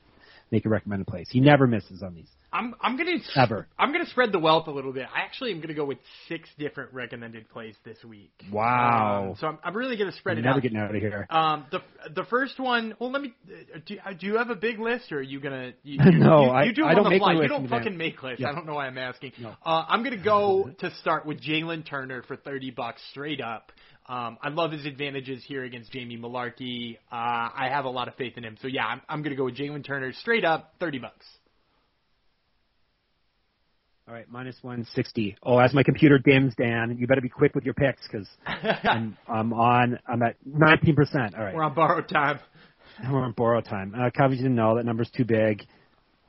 making 0.51 0.71
recommended 0.71 1.07
plays. 1.07 1.27
He 1.29 1.39
never 1.39 1.67
misses 1.67 2.01
on 2.01 2.15
these. 2.15 2.29
I'm 2.51 2.73
I'm 2.81 2.97
gonna 2.97 3.17
Ever. 3.35 3.67
I'm 3.77 3.91
gonna 3.91 4.05
spread 4.07 4.31
the 4.31 4.39
wealth 4.39 4.67
a 4.67 4.71
little 4.71 4.91
bit. 4.93 5.05
I 5.13 5.21
actually 5.21 5.51
am 5.51 5.61
gonna 5.61 5.73
go 5.73 5.85
with 5.85 5.99
six 6.27 6.49
different 6.57 6.93
recommended 6.93 7.47
plays 7.49 7.75
this 7.85 7.97
week. 8.03 8.31
Wow. 8.51 9.29
Um, 9.31 9.35
so 9.39 9.47
I'm, 9.47 9.59
I'm 9.63 9.75
really 9.77 9.97
gonna 9.97 10.11
spread 10.13 10.33
I'm 10.37 10.39
it 10.39 10.45
never 10.47 10.57
out. 10.57 10.61
getting 10.63 10.77
out 10.77 10.95
of 10.95 11.01
here. 11.01 11.27
Um, 11.29 11.65
the 11.71 11.79
the 12.15 12.23
first 12.25 12.59
one. 12.59 12.95
Well, 12.99 13.11
let 13.11 13.21
me. 13.21 13.33
uh, 13.75 13.79
Do, 13.85 13.97
do 14.19 14.25
you 14.27 14.37
have 14.37 14.49
a 14.49 14.55
big 14.55 14.79
list, 14.79 15.11
or 15.11 15.17
are 15.17 15.21
you 15.21 15.39
gonna? 15.39 15.73
You, 15.83 15.99
No, 16.19 16.43
you, 16.45 16.49
I- 16.49 16.63
you 16.63 16.73
do 16.73 16.85
I 16.85 16.95
don't 16.95 17.09
make 17.09 17.19
fly. 17.21 17.33
my 17.35 17.41
You 17.43 17.47
don't 17.47 17.67
fucking 17.67 17.97
make 17.97 18.21
lists. 18.23 18.41
Yeah. 18.41 18.49
I 18.49 18.55
don't 18.55 18.65
know 18.65 18.75
why 18.75 18.87
I'm 18.87 18.97
asking. 18.97 19.33
No. 19.39 19.49
Uh, 19.65 19.85
I'm 19.87 20.03
gonna 20.03 20.17
go 20.23 20.71
to 20.79 20.91
start 21.01 21.25
with 21.25 21.41
Jalen 21.41 21.85
Turner 21.87 22.23
for 22.23 22.35
30 22.35 22.71
bucks 22.71 23.01
straight 23.11 23.41
up. 23.41 23.71
Um, 24.07 24.39
I 24.41 24.49
love 24.49 24.71
his 24.71 24.87
advantages 24.87 25.43
here 25.45 25.63
against 25.63 25.91
Jamie 25.91 26.17
Mullarkey. 26.17 26.97
Uh, 27.11 27.15
I 27.15 27.69
have 27.71 27.85
a 27.85 27.89
lot 27.89 28.07
of 28.07 28.15
faith 28.15 28.37
in 28.37 28.43
him. 28.43 28.57
So 28.59 28.67
yeah, 28.67 28.85
I'm, 28.87 29.01
I'm 29.07 29.21
gonna 29.21 29.35
go 29.35 29.45
with 29.45 29.55
Jalen 29.55 29.85
Turner 29.85 30.11
straight 30.13 30.43
up, 30.43 30.73
30 30.79 30.97
bucks. 30.97 31.25
All 34.09 34.15
right, 34.15 34.25
minus 34.27 34.55
160. 34.63 35.37
Oh, 35.43 35.59
as 35.59 35.71
my 35.71 35.83
computer 35.83 36.17
dims, 36.17 36.55
Dan, 36.57 36.97
you 36.97 37.05
better 37.05 37.21
be 37.21 37.29
quick 37.29 37.53
with 37.53 37.63
your 37.63 37.75
picks 37.75 38.01
because 38.11 38.27
I'm, 38.83 39.15
I'm 39.27 39.53
on. 39.53 39.99
I'm 40.07 40.23
at 40.23 40.35
19%. 40.47 41.37
All 41.37 41.43
right, 41.43 41.53
We're 41.53 41.61
on 41.61 41.75
borrowed 41.75 42.09
time. 42.09 42.39
we're 43.07 43.21
on 43.21 43.33
borrowed 43.33 43.65
time. 43.65 43.93
Uh, 43.95 44.09
Covington, 44.09 44.55
no, 44.55 44.77
that 44.77 44.85
number's 44.85 45.11
too 45.11 45.25
big. 45.25 45.61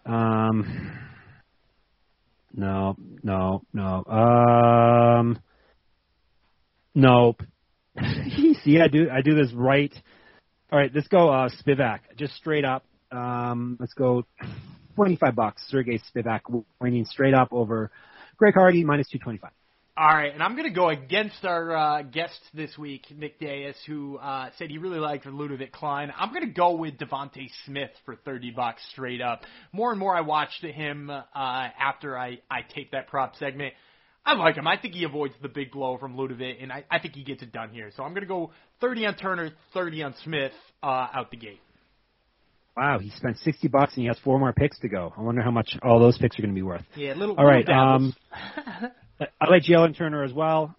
Um, 0.05 0.93
no, 2.53 2.97
no, 3.23 3.63
no. 3.73 4.05
Um, 4.05 5.39
nope. 6.95 7.41
See, 8.63 8.79
I 8.79 8.89
do, 8.89 9.09
I 9.11 9.23
do 9.23 9.35
this 9.35 9.55
right. 9.55 9.95
All 10.71 10.79
right, 10.79 10.91
let's 10.95 11.09
go. 11.09 11.31
Uh, 11.31 11.49
Spivak, 11.67 12.01
just 12.19 12.35
straight 12.35 12.67
up. 12.67 12.85
Um, 13.11 13.79
let's 13.81 13.95
go. 13.95 14.27
25 14.95 15.35
bucks. 15.35 15.63
Sergey 15.69 16.01
Spivak 16.15 16.41
winning 16.81 17.05
straight 17.05 17.35
up 17.35 17.53
over 17.53 17.91
Greg 18.37 18.55
Hardy 18.55 18.85
minus 18.85 19.09
225. 19.09 19.51
All 19.97 20.07
right, 20.07 20.33
and 20.33 20.43
I'm 20.43 20.53
going 20.53 20.69
to 20.69 20.75
go 20.75 20.89
against 20.89 21.45
our 21.45 21.77
uh, 21.77 22.03
guest 22.03 22.41
this 22.55 22.79
week, 22.79 23.05
Nick 23.15 23.39
Diaz, 23.39 23.75
who 23.87 24.17
uh, 24.17 24.49
said 24.57 24.71
he 24.71 24.79
really 24.79 24.99
liked 24.99 25.27
Ludovit 25.27 25.73
Klein. 25.73 26.11
I'm 26.17 26.31
going 26.33 26.47
to 26.47 26.55
go 26.55 26.77
with 26.77 26.97
Devonte 26.97 27.51
Smith 27.67 27.91
for 28.07 28.17
30 28.17 28.53
bucks 28.53 28.81
straight 28.93 29.21
up. 29.21 29.43
More 29.73 29.91
and 29.91 30.01
more 30.01 30.17
I 30.17 30.23
watched 30.23 30.65
him 30.65 31.11
uh, 31.11 31.21
after 31.35 32.17
I, 32.17 32.39
I 32.51 32.61
taped 32.75 32.93
that 32.93 33.09
prop 33.09 33.37
segment. 33.37 33.75
I 34.25 34.35
like 34.35 34.57
him. 34.57 34.67
I 34.67 34.79
think 34.79 34.95
he 34.95 35.05
avoids 35.05 35.35
the 35.43 35.49
big 35.49 35.71
blow 35.73 35.99
from 35.99 36.17
Ludovit, 36.17 36.63
and 36.63 36.73
I, 36.73 36.85
I 36.91 36.99
think 36.99 37.15
he 37.15 37.23
gets 37.23 37.43
it 37.43 37.53
done 37.53 37.71
here. 37.71 37.91
So 37.95 38.03
I'm 38.03 38.13
going 38.13 38.23
to 38.23 38.29
go 38.29 38.53
30 38.81 39.05
on 39.05 39.17
Turner, 39.17 39.51
30 39.75 40.03
on 40.03 40.15
Smith 40.25 40.53
uh, 40.83 41.09
out 41.13 41.31
the 41.31 41.37
gate. 41.37 41.61
Wow, 42.81 42.99
he 42.99 43.11
spent 43.11 43.37
60 43.37 43.69
bucks 43.69 43.93
and 43.95 44.01
he 44.05 44.09
has 44.09 44.17
four 44.25 44.39
more 44.39 44.55
picks 44.55 44.79
to 44.79 44.89
go. 44.89 45.13
I 45.15 45.21
wonder 45.21 45.43
how 45.43 45.51
much 45.51 45.77
all 45.83 46.01
those 46.01 46.17
picks 46.17 46.39
are 46.39 46.43
going 46.43 46.55
to 46.55 46.59
be 46.59 46.63
worth. 46.63 46.81
Yeah, 46.97 47.13
little. 47.13 47.37
All 47.37 47.45
right, 47.45 47.69
little 47.69 47.79
um. 47.79 48.15
I 49.21 49.51
like 49.51 49.65
Jalen 49.65 49.99
Turner 49.99 50.25
as 50.25 50.33
well. 50.33 50.75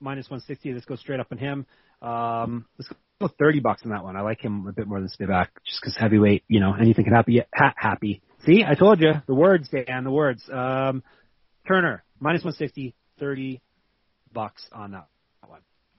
Minus 0.00 0.24
160. 0.28 0.72
Let's 0.72 0.84
go 0.84 0.96
straight 0.96 1.20
up 1.20 1.28
on 1.30 1.38
him. 1.38 1.64
Um, 2.02 2.66
let's 2.76 2.92
go 3.20 3.28
30 3.38 3.60
bucks 3.60 3.82
on 3.84 3.92
that 3.92 4.02
one. 4.02 4.16
I 4.16 4.22
like 4.22 4.40
him 4.40 4.66
a 4.66 4.72
bit 4.72 4.88
more 4.88 4.98
than 4.98 5.08
Spivak 5.08 5.46
just 5.64 5.80
because 5.80 5.96
heavyweight, 5.96 6.42
you 6.48 6.58
know, 6.58 6.74
anything 6.74 7.04
can 7.04 7.14
happen. 7.14 7.38
Ha- 7.54 7.74
happy. 7.76 8.20
See, 8.44 8.64
I 8.68 8.74
told 8.74 9.00
you. 9.00 9.12
The 9.28 9.34
words, 9.34 9.68
Dan, 9.68 10.02
the 10.02 10.10
words. 10.10 10.42
Um, 10.52 11.04
Turner, 11.68 12.02
minus 12.18 12.42
160, 12.42 12.96
30 13.20 13.60
bucks 14.32 14.66
on 14.72 14.90
that 14.90 14.96
one. 14.96 15.06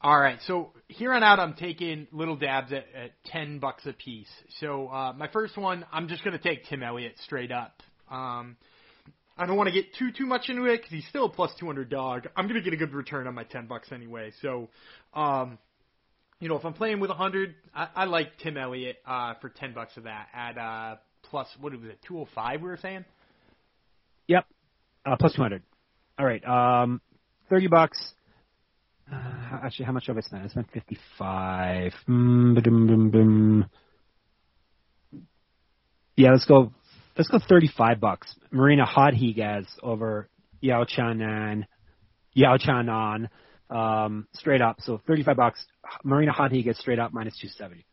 All 0.05 0.19
right, 0.19 0.37
so 0.45 0.69
here 0.87 1.11
on 1.13 1.23
out, 1.23 1.39
I'm 1.39 1.55
taking 1.55 2.05
little 2.11 2.35
dabs 2.35 2.71
at, 2.71 2.85
at 2.95 3.11
ten 3.25 3.57
bucks 3.57 3.87
a 3.87 3.93
piece. 3.93 4.29
So 4.59 4.87
uh, 4.87 5.13
my 5.13 5.27
first 5.29 5.57
one, 5.57 5.83
I'm 5.91 6.07
just 6.09 6.23
going 6.23 6.37
to 6.37 6.43
take 6.43 6.67
Tim 6.67 6.83
Elliott 6.83 7.15
straight 7.23 7.51
up. 7.51 7.81
Um, 8.11 8.55
I 9.35 9.47
don't 9.47 9.57
want 9.57 9.65
to 9.65 9.73
get 9.73 9.95
too 9.97 10.11
too 10.11 10.27
much 10.27 10.47
into 10.47 10.65
it 10.65 10.77
because 10.77 10.91
he's 10.91 11.07
still 11.07 11.25
a 11.25 11.29
plus 11.29 11.49
200 11.59 11.89
dog. 11.89 12.27
I'm 12.35 12.45
going 12.45 12.53
to 12.53 12.61
get 12.61 12.71
a 12.71 12.77
good 12.77 12.93
return 12.93 13.25
on 13.25 13.33
my 13.33 13.45
10 13.45 13.65
bucks 13.65 13.91
anyway. 13.91 14.31
So, 14.43 14.69
um, 15.15 15.57
you 16.39 16.49
know, 16.49 16.55
if 16.55 16.65
I'm 16.65 16.73
playing 16.73 16.99
with 16.99 17.09
100, 17.09 17.55
I, 17.73 17.87
I 17.95 18.05
like 18.05 18.37
Tim 18.43 18.57
Elliott 18.57 18.97
uh, 19.07 19.33
for 19.41 19.49
10 19.49 19.73
bucks 19.73 19.97
of 19.97 20.03
that 20.03 20.27
at 20.35 20.55
uh, 20.59 20.97
plus 21.23 21.47
what 21.59 21.73
was 21.73 21.81
it 21.81 21.97
205? 22.07 22.61
We 22.61 22.67
were 22.67 22.77
saying. 22.77 23.05
Yep. 24.27 24.45
Uh, 25.03 25.15
plus 25.19 25.33
200. 25.33 25.63
All 26.19 26.25
right. 26.27 26.45
Um, 26.45 27.01
30 27.49 27.69
bucks. 27.69 28.13
Uh, 29.11 29.59
actually, 29.63 29.85
how 29.85 29.91
much 29.91 30.07
have 30.07 30.17
I 30.17 30.21
spent? 30.21 30.43
I 30.43 30.47
spent 30.47 30.71
55. 30.71 31.93
Mm, 32.09 32.55
ba-dum, 32.55 32.87
bum, 32.87 33.09
bum. 33.11 33.69
Yeah, 36.15 36.31
let's 36.31 36.45
go. 36.45 36.71
Let's 37.17 37.29
go 37.29 37.39
35 37.47 37.99
bucks. 37.99 38.35
Marina 38.51 38.85
Rodriguez 38.95 39.67
over 39.83 40.27
Yan 40.61 40.85
Xiaonan, 40.85 41.65
Yan 42.33 42.57
Xiaonan, 42.57 43.29
um, 43.69 44.27
straight 44.33 44.61
up. 44.61 44.77
So 44.81 45.01
35 45.07 45.37
bucks. 45.37 45.65
Marina 46.03 46.33
Rodriguez 46.37 46.77
straight 46.79 46.99
up 46.99 47.13
minus 47.13 47.37
270. 47.39 47.85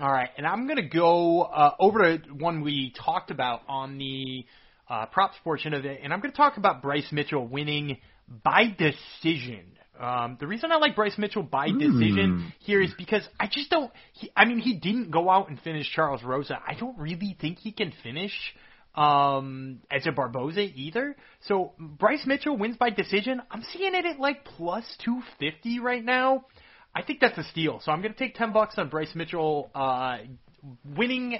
All 0.00 0.10
right, 0.10 0.30
and 0.36 0.46
I'm 0.46 0.66
going 0.66 0.76
to 0.76 0.88
go 0.88 1.42
uh, 1.42 1.74
over 1.80 2.16
to 2.16 2.32
one 2.32 2.62
we 2.62 2.92
talked 3.04 3.30
about 3.32 3.62
on 3.68 3.98
the 3.98 4.46
uh, 4.88 5.06
props 5.06 5.36
portion 5.42 5.74
of 5.74 5.84
it, 5.84 6.00
and 6.02 6.12
I'm 6.12 6.20
going 6.20 6.30
to 6.30 6.36
talk 6.36 6.56
about 6.58 6.80
Bryce 6.80 7.10
Mitchell 7.10 7.46
winning 7.46 7.98
by 8.44 8.66
decision. 8.66 9.72
Um, 10.00 10.38
the 10.40 10.46
reason 10.46 10.72
I 10.72 10.76
like 10.76 10.96
Bryce 10.96 11.18
Mitchell 11.18 11.42
by 11.42 11.68
decision 11.70 12.52
here 12.60 12.80
is 12.80 12.92
because 12.96 13.28
I 13.38 13.48
just 13.50 13.68
don't. 13.70 13.92
He, 14.14 14.32
I 14.34 14.46
mean, 14.46 14.58
he 14.58 14.74
didn't 14.74 15.10
go 15.10 15.28
out 15.28 15.50
and 15.50 15.60
finish 15.60 15.90
Charles 15.94 16.22
Rosa. 16.22 16.58
I 16.66 16.74
don't 16.74 16.98
really 16.98 17.36
think 17.38 17.58
he 17.58 17.70
can 17.70 17.92
finish 18.02 18.32
um, 18.94 19.80
as 19.90 20.06
a 20.06 20.12
Barboza 20.12 20.62
either. 20.74 21.16
So 21.46 21.72
Bryce 21.78 22.24
Mitchell 22.26 22.56
wins 22.56 22.78
by 22.78 22.90
decision. 22.90 23.42
I'm 23.50 23.62
seeing 23.72 23.94
it 23.94 24.06
at 24.06 24.18
like 24.18 24.44
plus 24.44 24.84
250 25.04 25.80
right 25.80 26.04
now. 26.04 26.46
I 26.94 27.02
think 27.02 27.20
that's 27.20 27.38
a 27.38 27.44
steal. 27.44 27.80
So 27.84 27.92
I'm 27.92 28.00
going 28.00 28.12
to 28.12 28.18
take 28.18 28.34
10 28.34 28.52
bucks 28.52 28.76
on 28.78 28.88
Bryce 28.88 29.14
Mitchell 29.14 29.70
uh, 29.74 30.18
winning 30.96 31.38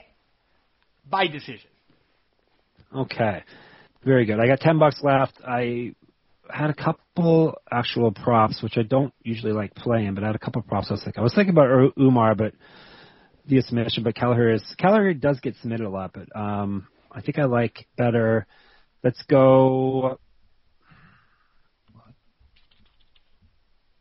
by 1.08 1.26
decision. 1.26 1.68
Okay. 2.94 3.42
Very 4.04 4.26
good. 4.26 4.38
I 4.38 4.46
got 4.46 4.60
10 4.60 4.78
bucks 4.78 5.00
left. 5.02 5.34
I 5.46 5.94
had 6.52 6.70
a 6.70 6.74
couple 6.74 7.54
actual 7.70 8.12
props, 8.12 8.62
which 8.62 8.76
I 8.76 8.82
don't 8.82 9.12
usually 9.22 9.52
like 9.52 9.74
playing, 9.74 10.14
but 10.14 10.24
I 10.24 10.28
had 10.28 10.36
a 10.36 10.40
couple 10.40 10.62
props 10.62 10.88
I 10.90 10.94
was 10.94 11.04
thinking. 11.04 11.20
I 11.20 11.24
was 11.24 11.34
thinking 11.34 11.52
about 11.52 11.92
Umar, 11.98 12.34
but 12.34 12.54
via 13.46 13.62
submission, 13.62 14.04
but 14.04 14.14
Kelleher 14.14 14.52
is, 14.52 14.62
Kelleher 14.78 15.14
does 15.14 15.40
get 15.40 15.56
submitted 15.56 15.86
a 15.86 15.90
lot, 15.90 16.12
but, 16.12 16.34
um, 16.38 16.86
I 17.12 17.20
think 17.22 17.38
I 17.38 17.44
like 17.44 17.86
better. 17.96 18.46
Let's 19.02 19.20
go. 19.28 20.18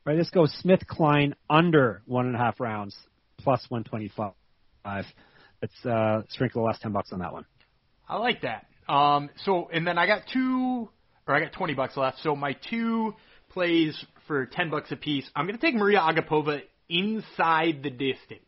right, 0.09 0.17
let's 0.17 0.29
go 0.31 0.45
Smith 0.47 0.87
Klein 0.87 1.35
under 1.49 2.01
one 2.05 2.25
and 2.25 2.35
a 2.35 2.39
half 2.39 2.59
rounds 2.59 2.95
plus 3.37 3.63
125. 3.69 4.33
Let's 5.61 5.85
uh, 5.85 6.21
sprinkle 6.29 6.61
the 6.61 6.65
last 6.67 6.81
10 6.81 6.91
bucks 6.91 7.11
on 7.11 7.19
that 7.19 7.31
one. 7.31 7.45
I 8.07 8.17
like 8.17 8.41
that. 8.41 8.65
Um, 8.91 9.29
so, 9.43 9.69
and 9.71 9.85
then 9.85 9.97
I 9.97 10.07
got 10.07 10.23
two, 10.33 10.89
or 11.29 11.35
I 11.35 11.39
got 11.41 11.53
20 11.53 11.75
bucks 11.75 11.95
left. 11.95 12.17
So 12.23 12.35
my 12.35 12.57
two 12.69 13.13
plays 13.49 14.03
for 14.27 14.47
10 14.47 14.71
bucks 14.71 14.91
a 14.91 14.95
piece. 14.95 15.29
I'm 15.35 15.45
going 15.45 15.57
to 15.57 15.61
take 15.61 15.75
Maria 15.75 15.99
Agapova 15.99 16.61
inside 16.89 17.83
the 17.83 17.91
distance. 17.91 18.41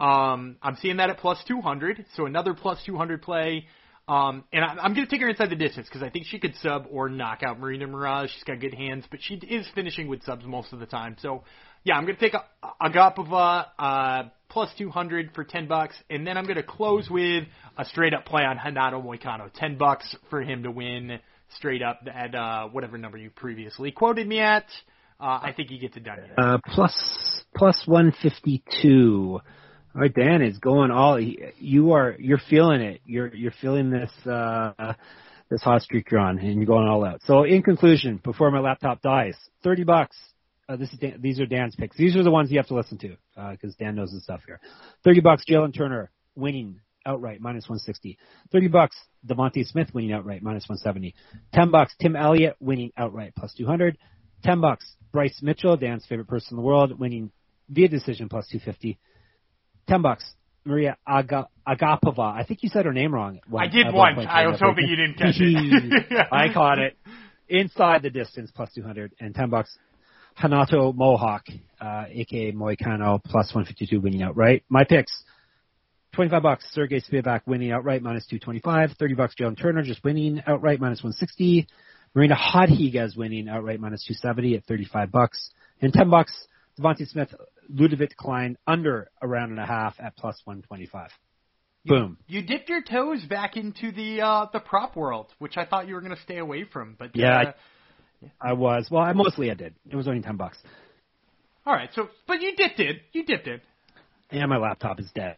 Um, 0.00 0.56
I'm 0.60 0.76
seeing 0.82 0.96
that 0.96 1.08
at 1.08 1.18
plus 1.18 1.38
200, 1.46 2.04
so 2.16 2.26
another 2.26 2.52
plus 2.52 2.82
200 2.84 3.22
play. 3.22 3.66
Um, 4.08 4.44
and 4.52 4.64
I, 4.64 4.70
I'm 4.82 4.92
going 4.92 5.06
to 5.06 5.10
take 5.10 5.20
her 5.20 5.28
inside 5.28 5.50
the 5.50 5.56
distance 5.56 5.86
because 5.88 6.02
I 6.02 6.10
think 6.10 6.26
she 6.26 6.40
could 6.40 6.54
sub 6.56 6.86
or 6.90 7.08
knock 7.08 7.42
out 7.44 7.60
Marina 7.60 7.86
Moroz. 7.86 8.28
She's 8.28 8.42
got 8.42 8.60
good 8.60 8.74
hands, 8.74 9.04
but 9.08 9.20
she 9.22 9.34
is 9.34 9.66
finishing 9.74 10.08
with 10.08 10.24
subs 10.24 10.44
most 10.44 10.72
of 10.72 10.80
the 10.80 10.86
time. 10.86 11.16
So, 11.20 11.44
yeah, 11.84 11.94
I'm 11.94 12.04
going 12.04 12.16
to 12.16 12.20
take 12.20 12.34
Agapova 12.82 13.66
uh, 13.78 14.24
plus 14.48 14.68
200 14.76 15.30
for 15.32 15.44
10 15.44 15.68
bucks, 15.68 15.94
and 16.10 16.26
then 16.26 16.36
I'm 16.36 16.44
going 16.44 16.56
to 16.56 16.64
close 16.64 17.08
with 17.08 17.44
a 17.78 17.84
straight 17.84 18.14
up 18.14 18.26
play 18.26 18.42
on 18.42 18.58
Renato 18.62 19.00
Moicano, 19.00 19.50
10 19.54 19.78
bucks 19.78 20.16
for 20.28 20.42
him 20.42 20.64
to 20.64 20.72
win 20.72 21.20
straight 21.56 21.82
up 21.82 22.00
at 22.12 22.34
uh, 22.34 22.68
whatever 22.68 22.98
number 22.98 23.18
you 23.18 23.30
previously 23.30 23.90
quoted 23.90 24.26
me 24.26 24.40
at. 24.40 24.66
Uh, 25.20 25.38
I 25.42 25.52
think 25.56 25.70
he 25.70 25.78
gets 25.78 25.96
it 25.96 26.04
done. 26.04 26.18
Uh, 26.36 26.58
plus 26.66 27.44
plus 27.56 27.82
152. 27.86 29.40
All 29.94 30.00
right, 30.00 30.12
Dan 30.12 30.42
is 30.42 30.58
going 30.58 30.90
all. 30.90 31.20
You 31.20 31.92
are 31.92 32.16
you're 32.18 32.40
feeling 32.50 32.80
it. 32.80 33.00
You're 33.04 33.32
you're 33.34 33.54
feeling 33.60 33.90
this 33.90 34.10
uh, 34.26 34.94
this 35.50 35.62
hot 35.62 35.82
streak 35.82 36.10
you're 36.10 36.20
on, 36.20 36.38
and 36.38 36.56
you're 36.56 36.66
going 36.66 36.88
all 36.88 37.04
out. 37.04 37.20
So 37.26 37.44
in 37.44 37.62
conclusion, 37.62 38.20
before 38.22 38.50
my 38.50 38.60
laptop 38.60 39.02
dies, 39.02 39.36
thirty 39.62 39.84
bucks. 39.84 40.16
Uh, 40.66 40.76
this 40.76 40.90
is 40.94 40.98
Dan, 40.98 41.18
these 41.20 41.40
are 41.40 41.46
Dan's 41.46 41.76
picks. 41.76 41.94
These 41.94 42.16
are 42.16 42.22
the 42.22 42.30
ones 42.30 42.50
you 42.50 42.58
have 42.58 42.68
to 42.68 42.74
listen 42.74 42.96
to 42.98 43.16
because 43.52 43.74
uh, 43.74 43.84
Dan 43.84 43.96
knows 43.96 44.12
the 44.12 44.20
stuff 44.20 44.40
here. 44.46 44.60
Thirty 45.04 45.20
bucks, 45.20 45.44
Jalen 45.48 45.76
Turner 45.76 46.10
winning 46.34 46.80
outright 47.06 47.40
minus 47.40 47.64
160. 47.64 48.18
30 48.52 48.68
bucks, 48.68 48.96
Devonte 49.26 49.66
Smith 49.66 49.88
winning 49.94 50.12
outright 50.12 50.42
minus 50.42 50.68
170. 50.68 51.14
10 51.52 51.70
bucks, 51.70 51.94
Tim 52.00 52.16
Elliott 52.16 52.56
winning 52.60 52.92
outright 52.96 53.34
plus 53.36 53.54
200. 53.54 53.96
10 54.42 54.60
bucks, 54.60 54.94
Bryce 55.12 55.38
Mitchell, 55.42 55.76
Dan's 55.76 56.04
favorite 56.06 56.28
person 56.28 56.48
in 56.52 56.56
the 56.56 56.62
world, 56.62 56.98
winning 56.98 57.30
via 57.68 57.88
decision 57.88 58.28
plus 58.28 58.46
250. 58.48 58.98
10 59.88 60.02
bucks. 60.02 60.34
Maria 60.66 60.96
Aga, 61.06 61.48
Agapova. 61.68 62.32
I 62.34 62.44
think 62.46 62.62
you 62.62 62.70
said 62.70 62.86
her 62.86 62.92
name 62.92 63.14
wrong. 63.14 63.40
I 63.54 63.66
did 63.66 63.92
once. 63.92 64.20
I 64.26 64.46
was 64.46 64.58
hoping 64.60 64.88
you 64.88 64.96
didn't 64.96 65.18
catch 65.18 65.34
it. 65.38 66.26
I 66.32 66.52
caught 66.52 66.78
it. 66.78 66.96
Inside 67.48 68.02
the 68.02 68.10
distance, 68.10 68.50
plus 68.54 68.72
200. 68.74 69.12
And 69.20 69.34
10 69.34 69.50
bucks. 69.50 69.76
Renato 70.42 70.92
Mohawk, 70.92 71.44
uh, 71.80 72.04
aka 72.10 72.52
Moicano, 72.52 73.22
plus 73.22 73.54
152 73.54 74.00
winning 74.00 74.22
outright. 74.22 74.64
My 74.68 74.84
picks. 74.84 75.22
25 76.14 76.42
bucks, 76.42 76.66
Sergey 76.72 77.00
Spivak 77.00 77.42
winning 77.46 77.72
outright, 77.72 78.02
minus 78.02 78.26
225. 78.26 78.96
30 78.98 79.14
bucks, 79.14 79.34
Jalen 79.38 79.60
Turner 79.60 79.82
just 79.82 80.02
winning 80.04 80.42
outright, 80.46 80.80
minus 80.80 81.02
160. 81.02 81.66
Marina 82.14 82.36
Rodriguez 82.54 83.16
winning 83.16 83.48
outright, 83.48 83.80
minus 83.80 84.04
270 84.04 84.56
at 84.56 84.64
35 84.64 85.10
bucks. 85.10 85.50
And 85.80 85.92
10 85.92 86.10
bucks, 86.10 86.32
Devonte 86.78 87.08
Smith, 87.08 87.34
Ludovit 87.72 88.16
Klein 88.16 88.56
under 88.66 89.08
a 89.20 89.28
round 89.28 89.50
and 89.50 89.60
a 89.60 89.66
half 89.66 89.94
at 89.98 90.16
plus 90.16 90.40
125. 90.44 91.10
Boom. 91.86 92.16
You, 92.26 92.42
dipped 92.42 92.68
your 92.68 92.82
toes 92.82 93.22
back 93.24 93.56
into 93.56 93.92
the 93.92 94.22
uh, 94.22 94.46
the 94.52 94.60
prop 94.60 94.96
world, 94.96 95.26
which 95.38 95.58
I 95.58 95.66
thought 95.66 95.86
you 95.86 95.94
were 95.94 96.00
going 96.00 96.16
to 96.16 96.22
stay 96.22 96.38
away 96.38 96.64
from, 96.64 96.96
but 96.98 97.10
yeah, 97.14 97.40
uh, 97.40 97.52
I, 98.40 98.50
I 98.50 98.52
was. 98.54 98.88
Well, 98.90 99.02
I 99.02 99.12
mostly 99.12 99.50
I 99.50 99.54
did. 99.54 99.74
It 99.90 99.94
was 99.94 100.08
only 100.08 100.22
ten 100.22 100.38
bucks. 100.38 100.56
All 101.66 101.74
right, 101.74 101.90
so 101.94 102.08
but 102.26 102.40
you 102.40 102.56
dipped 102.56 102.80
it. 102.80 103.02
You 103.12 103.26
dipped 103.26 103.48
it. 103.48 103.60
And 104.30 104.48
my 104.48 104.56
laptop 104.56 104.98
is 104.98 105.10
dead. 105.14 105.36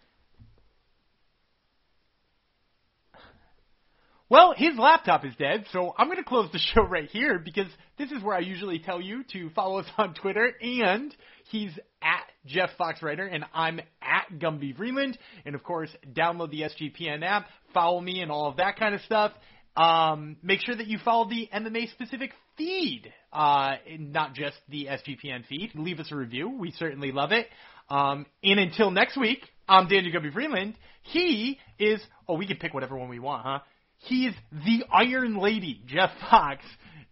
Well, 4.29 4.55
his 4.57 4.77
laptop 4.77 5.25
is 5.25 5.35
dead, 5.39 5.67
so 5.73 5.95
I'm 5.97 6.09
going 6.09 6.19
to 6.19 6.25
close 6.25 6.51
the 6.51 6.59
show 6.75 6.83
right 6.83 7.09
here 7.09 7.39
because 7.39 7.69
this 7.97 8.11
is 8.11 8.23
where 8.25 8.35
I 8.35 8.41
usually 8.41 8.81
tell 8.81 9.01
you 9.01 9.23
to 9.33 9.51
follow 9.51 9.79
us 9.79 9.87
on 9.99 10.15
Twitter, 10.15 10.53
and 10.61 11.15
he's 11.51 11.71
at 12.03 12.25
Jeff 12.45 12.71
Foxwriter, 12.79 13.33
and 13.33 13.45
I'm 13.55 13.81
at 14.03 14.27
Gumby 14.41 14.77
Vreeland, 14.77 15.17
and 15.45 15.55
of 15.55 15.63
course, 15.63 15.91
download 16.13 16.51
the 16.51 16.63
SGPN 16.63 17.23
app, 17.23 17.47
follow 17.73 18.01
me, 18.01 18.21
and 18.21 18.33
all 18.33 18.49
of 18.49 18.57
that 18.57 18.77
kind 18.79 18.97
of 18.97 19.01
stuff. 19.03 19.31
Um, 19.77 20.39
make 20.43 20.61
sure 20.65 20.75
that 20.75 20.89
you 20.89 20.99
follow 21.05 21.29
the 21.29 21.49
MMA 21.55 21.93
specific 21.93 22.33
feed, 22.57 23.13
uh, 23.33 23.77
not 23.97 24.35
just 24.35 24.57
the 24.69 24.87
SGPN 24.87 25.47
feed. 25.47 25.71
Leave 25.75 26.01
us 26.01 26.11
a 26.11 26.17
review; 26.17 26.49
we 26.49 26.73
certainly 26.73 27.13
love 27.13 27.31
it. 27.31 27.47
Um, 27.89 28.27
and 28.43 28.59
until 28.59 28.91
next 28.91 29.17
week, 29.17 29.41
I'm 29.69 29.87
Daniel 29.87 30.19
Gumby 30.19 30.33
Vreeland. 30.33 30.75
He 31.03 31.61
is. 31.79 32.01
Oh, 32.27 32.35
we 32.35 32.47
can 32.47 32.57
pick 32.57 32.75
whatever 32.75 32.97
one 32.97 33.09
we 33.09 33.21
want, 33.21 33.45
huh? 33.45 33.59
He 34.07 34.27
is 34.27 34.35
the 34.53 34.85
Iron 34.93 35.37
Lady, 35.37 35.83
Jeff 35.87 36.11
Fox, 36.31 36.65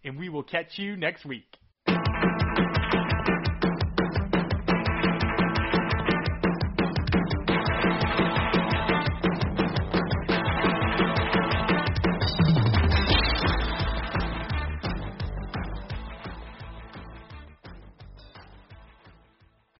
and 0.03 0.17
we 0.17 0.29
will 0.29 0.43
catch 0.43 0.77
you 0.77 0.95
next 0.95 1.25
week. 1.25 1.45